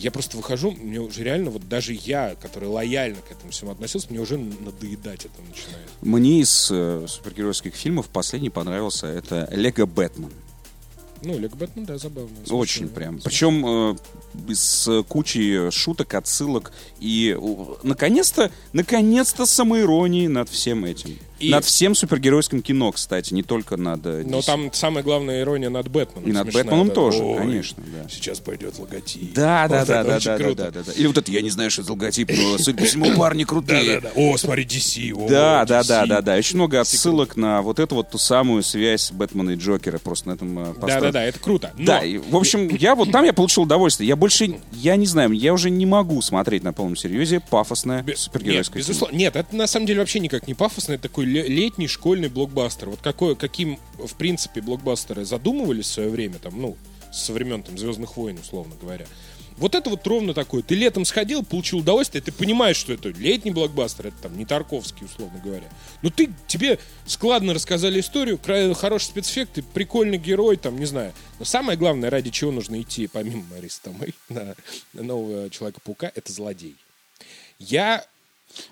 я 0.00 0.10
просто 0.10 0.36
выхожу, 0.36 0.70
мне 0.72 0.98
уже 0.98 1.22
реально, 1.22 1.50
вот 1.50 1.68
даже 1.68 1.92
я, 1.92 2.34
который 2.34 2.68
лояльно 2.68 3.18
к 3.20 3.30
этому 3.30 3.52
всему 3.52 3.70
относился, 3.70 4.06
мне 4.10 4.20
уже 4.20 4.38
надоедать 4.38 5.26
это 5.26 5.42
начинает. 5.46 5.86
Мне 6.00 6.40
из 6.40 6.68
э, 6.70 7.04
супергеройских 7.06 7.74
фильмов 7.74 8.08
последний 8.08 8.50
понравился 8.50 9.06
это 9.06 9.46
Лего 9.52 9.84
Бэтмен. 9.84 10.32
Ну, 11.22 11.38
Лего 11.38 11.54
Бэтмен, 11.54 11.84
да, 11.84 11.98
забавно. 11.98 12.30
Очень 12.48 12.88
прям. 12.88 13.20
Причем 13.20 13.92
э, 13.92 14.54
с 14.54 15.02
кучей 15.06 15.70
шуток, 15.70 16.14
отсылок 16.14 16.72
и 16.98 17.36
э, 17.38 17.64
наконец-то, 17.82 18.50
наконец-то 18.72 19.44
самоиронии 19.44 20.28
над 20.28 20.48
всем 20.48 20.86
этим. 20.86 21.18
И- 21.40 21.50
Над 21.50 21.64
всем 21.64 21.94
супергеройским 21.94 22.60
кино, 22.62 22.92
кстати, 22.92 23.32
не 23.32 23.42
только 23.42 23.76
над 23.76 24.04
э, 24.04 24.24
Но 24.26 24.42
там 24.42 24.70
самая 24.72 25.02
главная 25.02 25.40
ирония 25.40 25.70
над 25.70 25.88
Бэтменом. 25.88 26.28
И 26.28 26.32
над 26.32 26.44
смешная. 26.44 26.64
Бэтменом 26.64 26.86
Это, 26.86 26.94
тоже, 26.94 27.22
«Ой, 27.22 27.38
конечно, 27.38 27.82
да. 27.86 28.08
Сейчас 28.10 28.40
пойдет 28.40 28.78
логотип. 28.78 29.32
Да, 29.32 29.66
да, 29.66 29.78
Вот 29.78 29.88
да, 29.88 30.04
да, 30.04 30.18
да, 30.18 30.20
да, 30.20 30.36
круто. 30.44 30.62
да, 30.64 30.70
да, 30.70 30.82
да. 30.86 30.92
Или 30.92 31.06
вот 31.06 31.16
это, 31.18 31.30
я 31.32 31.40
не 31.40 31.50
знаю, 31.50 31.70
что 31.70 31.82
это 31.82 31.92
логотип, 31.92 32.30
но 32.30 32.58
судя 32.58 32.78
по 32.78 32.84
всему, 32.84 33.16
парни 33.16 33.44
крутые. 33.44 34.00
Да-да-да. 34.00 34.20
О, 34.20 34.36
смотри, 34.36 34.64
DC. 34.64 35.12
О, 35.14 35.28
Да, 35.28 35.64
да, 35.64 35.80
DC. 35.80 35.88
да, 35.88 36.06
да, 36.06 36.20
да. 36.22 36.34
Очень 36.36 36.56
много 36.56 36.80
отсылок 36.80 37.36
на 37.36 37.62
вот 37.62 37.78
эту 37.78 37.94
вот 37.94 38.10
ту 38.10 38.18
самую 38.18 38.62
связь 38.62 39.10
Бэтмена 39.10 39.50
и 39.50 39.56
Джокера 39.56 39.98
просто 39.98 40.28
на 40.28 40.32
этом 40.34 40.58
э, 40.58 40.64
построен. 40.74 41.00
Да-да-да, 41.00 41.24
это 41.24 41.38
круто. 41.38 41.72
Но 41.78 41.86
Да, 41.86 42.04
и, 42.04 42.18
в 42.18 42.36
общем, 42.36 42.68
я 42.76 42.94
вот 42.94 43.10
там 43.10 43.24
я 43.24 43.32
получил 43.32 43.62
удовольствие. 43.62 44.08
Я 44.08 44.16
больше, 44.16 44.60
я 44.72 44.96
не 44.96 45.06
знаю, 45.06 45.32
я 45.32 45.54
уже 45.54 45.70
не 45.70 45.86
могу 45.86 46.20
смотреть 46.22 46.62
на 46.62 46.72
полном 46.72 46.96
серьезе 46.96 47.40
пафосное 47.40 48.04
супергеройское 48.14 48.78
Нет, 48.82 48.88
безусловно. 48.88 49.16
Нет, 49.16 49.36
это 49.36 49.56
на 49.56 49.66
самом 49.66 49.86
деле 49.86 50.00
вообще 50.00 50.20
никак 50.20 50.46
не 50.46 50.54
пафосно. 50.54 50.92
Это 50.94 51.04
такой 51.04 51.24
летний 51.30 51.88
школьный 51.88 52.28
блокбастер. 52.28 52.90
Вот 52.90 53.00
какой, 53.00 53.36
каким, 53.36 53.78
в 53.98 54.14
принципе, 54.14 54.60
блокбастеры 54.60 55.24
задумывались 55.24 55.86
в 55.86 55.92
свое 55.92 56.10
время, 56.10 56.38
там, 56.38 56.60
ну, 56.60 56.76
со 57.12 57.32
времен 57.32 57.62
там, 57.62 57.78
Звездных 57.78 58.16
войн, 58.16 58.38
условно 58.38 58.74
говоря. 58.80 59.06
Вот 59.56 59.74
это 59.74 59.90
вот 59.90 60.06
ровно 60.06 60.32
такое. 60.32 60.62
Ты 60.62 60.74
летом 60.74 61.04
сходил, 61.04 61.44
получил 61.44 61.80
удовольствие, 61.80 62.22
ты 62.22 62.32
понимаешь, 62.32 62.76
что 62.76 62.94
это 62.94 63.10
летний 63.10 63.50
блокбастер, 63.50 64.06
это 64.06 64.16
там 64.22 64.38
не 64.38 64.46
Тарковский, 64.46 65.04
условно 65.04 65.38
говоря. 65.44 65.68
Но 66.00 66.08
ты, 66.08 66.30
тебе 66.46 66.78
складно 67.04 67.52
рассказали 67.52 68.00
историю, 68.00 68.38
кра- 68.38 68.72
хорошие 68.72 69.10
спецэффекты, 69.10 69.62
прикольный 69.62 70.16
герой, 70.16 70.56
там, 70.56 70.78
не 70.78 70.86
знаю. 70.86 71.12
Но 71.38 71.44
самое 71.44 71.76
главное, 71.76 72.08
ради 72.08 72.30
чего 72.30 72.52
нужно 72.52 72.80
идти, 72.80 73.06
помимо 73.06 73.44
Мариса 73.50 73.82
Томей, 73.82 74.14
на, 74.30 74.54
на 74.94 75.02
нового 75.02 75.50
Человека-паука, 75.50 76.10
это 76.14 76.32
злодей. 76.32 76.76
Я 77.58 78.06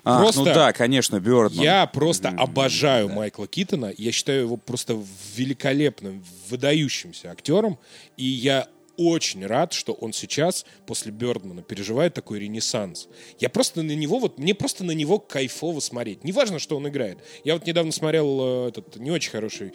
А, 0.03 0.19
просто- 0.21 0.39
ну 0.41 0.45
да, 0.45 0.73
конечно, 0.73 1.19
Бёрдман. 1.19 1.63
я 1.63 1.85
просто 1.87 2.29
обожаю 2.29 3.09
Майкла 3.09 3.47
Китона. 3.47 3.93
Я 3.97 4.11
считаю 4.11 4.41
его 4.41 4.57
просто 4.57 4.97
великолепным, 5.35 6.23
выдающимся 6.49 7.31
актером. 7.31 7.77
И 8.17 8.25
я 8.25 8.67
очень 8.97 9.45
рад, 9.45 9.71
что 9.71 9.93
он 9.93 10.11
сейчас 10.11 10.65
после 10.85 11.13
Бёрдмана 11.13 11.61
переживает 11.61 12.13
такой 12.13 12.39
ренессанс. 12.39 13.07
Я 13.39 13.47
просто 13.47 13.81
на 13.81 13.93
него, 13.95 14.19
вот 14.19 14.37
мне 14.37 14.53
просто 14.53 14.83
на 14.83 14.91
него 14.91 15.19
кайфово 15.19 15.79
смотреть. 15.79 16.25
Неважно, 16.25 16.59
что 16.59 16.75
он 16.75 16.85
играет. 16.89 17.19
Я 17.45 17.53
вот 17.53 17.65
недавно 17.65 17.93
смотрел 17.93 18.65
э, 18.65 18.67
этот 18.69 18.97
не 18.97 19.09
очень 19.09 19.31
хороший, 19.31 19.71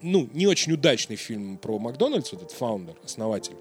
ну, 0.00 0.26
не 0.32 0.46
очень 0.46 0.72
удачный 0.72 1.16
фильм 1.16 1.58
про 1.58 1.78
Макдональдс, 1.78 2.32
вот 2.32 2.44
этот 2.44 2.56
фаундер, 2.56 2.96
основатель. 3.04 3.56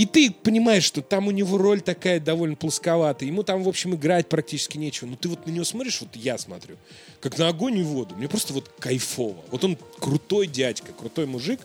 И 0.00 0.06
ты 0.06 0.30
понимаешь, 0.30 0.84
что 0.84 1.02
там 1.02 1.28
у 1.28 1.30
него 1.30 1.58
роль 1.58 1.82
такая 1.82 2.20
довольно 2.20 2.56
плосковатая. 2.56 3.28
Ему 3.28 3.42
там, 3.42 3.62
в 3.62 3.68
общем, 3.68 3.94
играть 3.94 4.30
практически 4.30 4.78
нечего. 4.78 5.06
Но 5.08 5.16
ты 5.16 5.28
вот 5.28 5.46
на 5.46 5.50
него 5.50 5.62
смотришь, 5.62 6.00
вот 6.00 6.16
я 6.16 6.38
смотрю, 6.38 6.78
как 7.20 7.36
на 7.36 7.48
огонь 7.48 7.76
и 7.76 7.82
воду. 7.82 8.14
Мне 8.16 8.26
просто 8.26 8.54
вот 8.54 8.70
кайфово. 8.78 9.36
Вот 9.50 9.62
он 9.62 9.76
крутой 9.98 10.46
дядька, 10.46 10.94
крутой 10.94 11.26
мужик. 11.26 11.60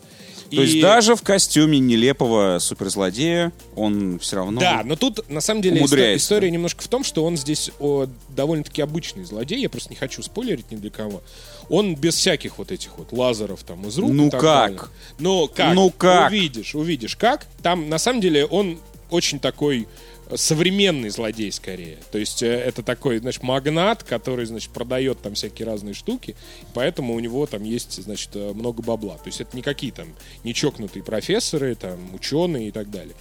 То 0.49 0.61
есть 0.61 0.79
даже 0.81 1.15
в 1.15 1.21
костюме 1.21 1.79
нелепого 1.79 2.59
суперзлодея 2.59 3.51
он 3.75 4.19
все 4.19 4.37
равно... 4.37 4.59
Да, 4.59 4.81
но 4.85 4.95
тут 4.95 5.27
на 5.29 5.41
самом 5.41 5.61
деле 5.61 5.77
исто- 5.77 5.79
умудряется. 5.79 6.23
история 6.25 6.51
немножко 6.51 6.83
в 6.83 6.87
том, 6.87 7.03
что 7.03 7.25
он 7.25 7.37
здесь 7.37 7.71
о, 7.79 8.07
довольно-таки 8.29 8.81
обычный 8.81 9.25
злодей. 9.25 9.61
Я 9.61 9.69
просто 9.69 9.89
не 9.89 9.95
хочу 9.95 10.21
спойлерить 10.21 10.71
ни 10.71 10.75
для 10.75 10.89
кого. 10.91 11.21
Он 11.69 11.95
без 11.95 12.15
всяких 12.15 12.57
вот 12.57 12.71
этих 12.71 12.97
вот 12.97 13.11
лазеров 13.11 13.63
там 13.63 13.87
из 13.87 13.97
рук. 13.97 14.11
Ну 14.11 14.29
как? 14.29 14.41
далее. 14.41 14.81
Ну 15.19 15.47
как? 15.47 15.73
Ну 15.75 15.89
как? 15.89 16.31
Увидишь, 16.31 16.75
увидишь 16.75 17.15
как. 17.15 17.47
Там 17.63 17.89
на 17.89 17.97
самом 17.97 18.21
деле 18.21 18.45
он 18.45 18.79
очень 19.09 19.39
такой 19.39 19.87
современный 20.33 21.09
злодей 21.09 21.51
скорее. 21.51 21.97
То 22.11 22.17
есть 22.17 22.41
э, 22.41 22.47
это 22.47 22.83
такой, 22.83 23.19
значит, 23.19 23.43
магнат, 23.43 24.03
который, 24.03 24.45
значит, 24.45 24.71
продает 24.71 25.21
там 25.21 25.35
всякие 25.35 25.67
разные 25.67 25.93
штуки, 25.93 26.35
поэтому 26.73 27.13
у 27.13 27.19
него 27.19 27.45
там 27.45 27.63
есть, 27.63 28.01
значит, 28.01 28.29
э, 28.33 28.53
много 28.53 28.81
бабла. 28.81 29.15
То 29.15 29.27
есть 29.27 29.41
это 29.41 29.55
не 29.55 29.61
какие 29.61 29.91
там 29.91 30.07
не 30.43 30.53
чокнутые 30.53 31.03
профессоры, 31.03 31.75
там, 31.75 32.13
ученые 32.15 32.69
и 32.69 32.71
так 32.71 32.89
далее. 32.89 33.15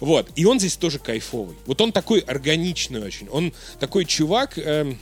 Вот. 0.00 0.30
И 0.36 0.44
он 0.44 0.58
здесь 0.58 0.76
тоже 0.76 0.98
кайфовый. 0.98 1.56
Вот 1.66 1.80
он 1.80 1.92
такой 1.92 2.20
органичный 2.20 3.02
очень. 3.02 3.28
Он 3.30 3.52
такой 3.78 4.04
чувак... 4.04 4.58
эм, 4.58 4.98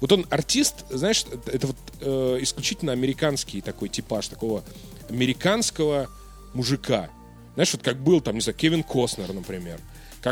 вот 0.00 0.12
он 0.12 0.26
артист, 0.30 0.84
знаешь, 0.90 1.24
это- 1.46 1.66
вот 1.66 1.76
э, 2.00 2.38
исключительно 2.42 2.92
американский 2.92 3.60
такой 3.60 3.88
типаж, 3.88 4.28
такого 4.28 4.62
американского 5.08 6.08
мужика. 6.54 7.10
Знаешь, 7.54 7.72
вот 7.72 7.82
как 7.82 7.98
был 8.00 8.20
там, 8.20 8.36
не 8.36 8.40
знаю, 8.40 8.56
Кевин 8.56 8.84
Костнер, 8.84 9.32
например, 9.32 9.80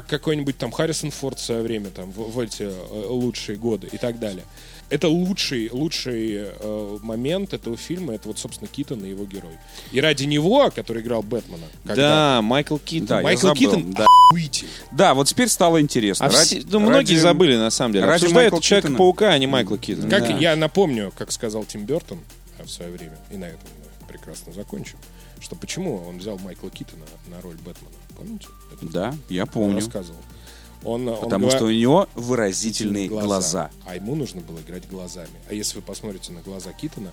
как 0.02 0.06
какой-нибудь 0.06 0.56
там 0.58 0.70
Харрисон 0.70 1.10
Форд 1.10 1.38
в 1.38 1.42
свое 1.42 1.62
время, 1.62 1.90
там, 1.90 2.10
в, 2.12 2.32
в 2.32 2.38
эти 2.40 2.62
э, 2.62 3.06
лучшие 3.08 3.56
годы 3.56 3.88
и 3.92 3.98
так 3.98 4.18
далее. 4.18 4.44
Это 4.88 5.08
лучший, 5.08 5.68
лучший 5.72 6.34
э, 6.36 6.98
момент 7.02 7.52
этого 7.54 7.76
фильма, 7.76 8.14
это 8.14 8.28
вот, 8.28 8.38
собственно, 8.38 8.68
Китон 8.68 9.04
и 9.04 9.08
его 9.10 9.24
герой. 9.24 9.58
И 9.90 10.00
ради 10.00 10.24
него, 10.24 10.70
который 10.70 11.02
играл 11.02 11.22
Бэтмена, 11.24 11.66
когда 11.84 12.36
Да, 12.36 12.42
Майкл 12.42 12.76
Китон. 12.78 13.06
Да, 13.08 13.20
Майкл 13.22 13.48
забыл, 13.48 13.56
Китон 13.58 13.90
да. 13.92 14.04
охуительный. 14.30 14.70
Да, 14.92 15.14
вот 15.14 15.26
теперь 15.26 15.48
стало 15.48 15.80
интересно. 15.80 16.26
А 16.26 16.30
Ради- 16.30 16.64
ну, 16.70 16.78
многие 16.78 17.14
ради- 17.14 17.20
забыли, 17.20 17.56
на 17.56 17.70
самом 17.70 17.94
деле. 17.94 18.04
ради 18.04 18.22
Обсуждают 18.24 18.52
Майкла 18.52 18.62
Человека-паука, 18.62 19.30
а 19.30 19.38
не 19.38 19.46
Майкла 19.48 19.76
Китона. 19.78 20.08
Как 20.08 20.22
Да. 20.22 20.36
я 20.38 20.54
напомню, 20.54 21.12
как 21.18 21.32
сказал 21.32 21.64
Тим 21.64 21.84
Бертон 21.84 22.20
э, 22.58 22.62
в 22.64 22.70
свое 22.70 22.92
время, 22.92 23.18
и 23.32 23.36
на 23.36 23.46
этом 23.46 23.58
мы 24.00 24.06
прекрасно 24.06 24.52
закончим, 24.52 24.98
что 25.40 25.56
почему 25.56 25.96
он 26.08 26.18
взял 26.18 26.38
Майкла 26.38 26.70
Китона 26.70 27.04
на 27.26 27.40
роль 27.40 27.56
Бэтмена. 27.56 27.90
Помните? 28.16 28.46
Это 28.72 28.86
Да, 28.92 29.14
я 29.28 29.46
помню. 29.46 29.76
рассказывал. 29.76 30.20
Он, 30.84 31.08
он 31.08 31.20
Потому 31.20 31.46
говор- 31.48 31.56
что 31.56 31.64
у 31.66 31.70
него 31.70 32.08
выразительные 32.14 33.08
глаза. 33.08 33.70
А 33.86 33.96
ему 33.96 34.14
нужно 34.14 34.40
было 34.40 34.60
играть 34.60 34.88
глазами. 34.88 35.30
А 35.48 35.54
если 35.54 35.76
вы 35.76 35.82
посмотрите 35.82 36.32
на 36.32 36.42
глаза 36.42 36.72
Китона 36.72 37.12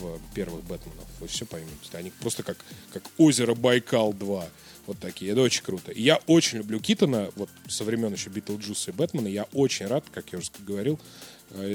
в 0.00 0.18
первых 0.34 0.62
Бэтменах, 0.64 1.04
вы 1.20 1.26
все 1.26 1.44
поймете. 1.44 1.74
Они 1.92 2.10
просто 2.20 2.42
как, 2.42 2.56
как 2.92 3.02
озеро 3.18 3.54
Байкал 3.54 4.12
2. 4.14 4.46
Вот 4.86 4.98
такие. 4.98 5.32
Это 5.32 5.42
очень 5.42 5.62
круто. 5.62 5.92
И 5.92 6.00
я 6.02 6.18
очень 6.26 6.58
люблю 6.58 6.80
Китона. 6.80 7.30
Вот 7.36 7.50
со 7.68 7.84
времен 7.84 8.12
еще 8.12 8.30
Битлджуса 8.30 8.90
и 8.90 8.94
Бэтмена. 8.94 9.28
Я 9.28 9.46
очень 9.52 9.86
рад, 9.86 10.04
как 10.12 10.32
я 10.32 10.38
уже 10.38 10.50
говорил, 10.66 10.98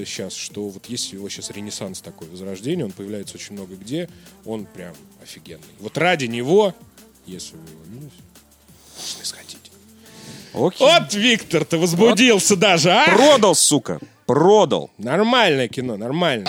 сейчас, 0.04 0.32
что 0.34 0.68
вот 0.68 0.86
есть 0.86 1.12
его 1.12 1.28
сейчас 1.28 1.50
ренессанс 1.50 2.00
такой, 2.00 2.28
возрождение. 2.28 2.84
Он 2.84 2.92
появляется 2.92 3.36
очень 3.36 3.52
много 3.54 3.76
где. 3.76 4.08
Он 4.44 4.66
прям 4.66 4.94
офигенный. 5.22 5.62
Вот 5.78 5.96
ради 5.98 6.24
него, 6.24 6.74
если 7.26 7.56
вы 7.56 7.62
его 7.70 7.82
видите, 8.00 8.22
должны 8.96 9.24
сходить. 9.24 9.70
Окей. 10.54 10.86
Вот, 10.86 11.14
Виктор, 11.14 11.64
ты 11.64 11.78
возбудился 11.78 12.56
даже, 12.56 12.90
а? 12.90 13.04
Продал, 13.06 13.54
сука. 13.54 14.00
Продал. 14.26 14.90
Нормальное 14.98 15.68
кино, 15.68 15.96
нормально. 15.96 16.46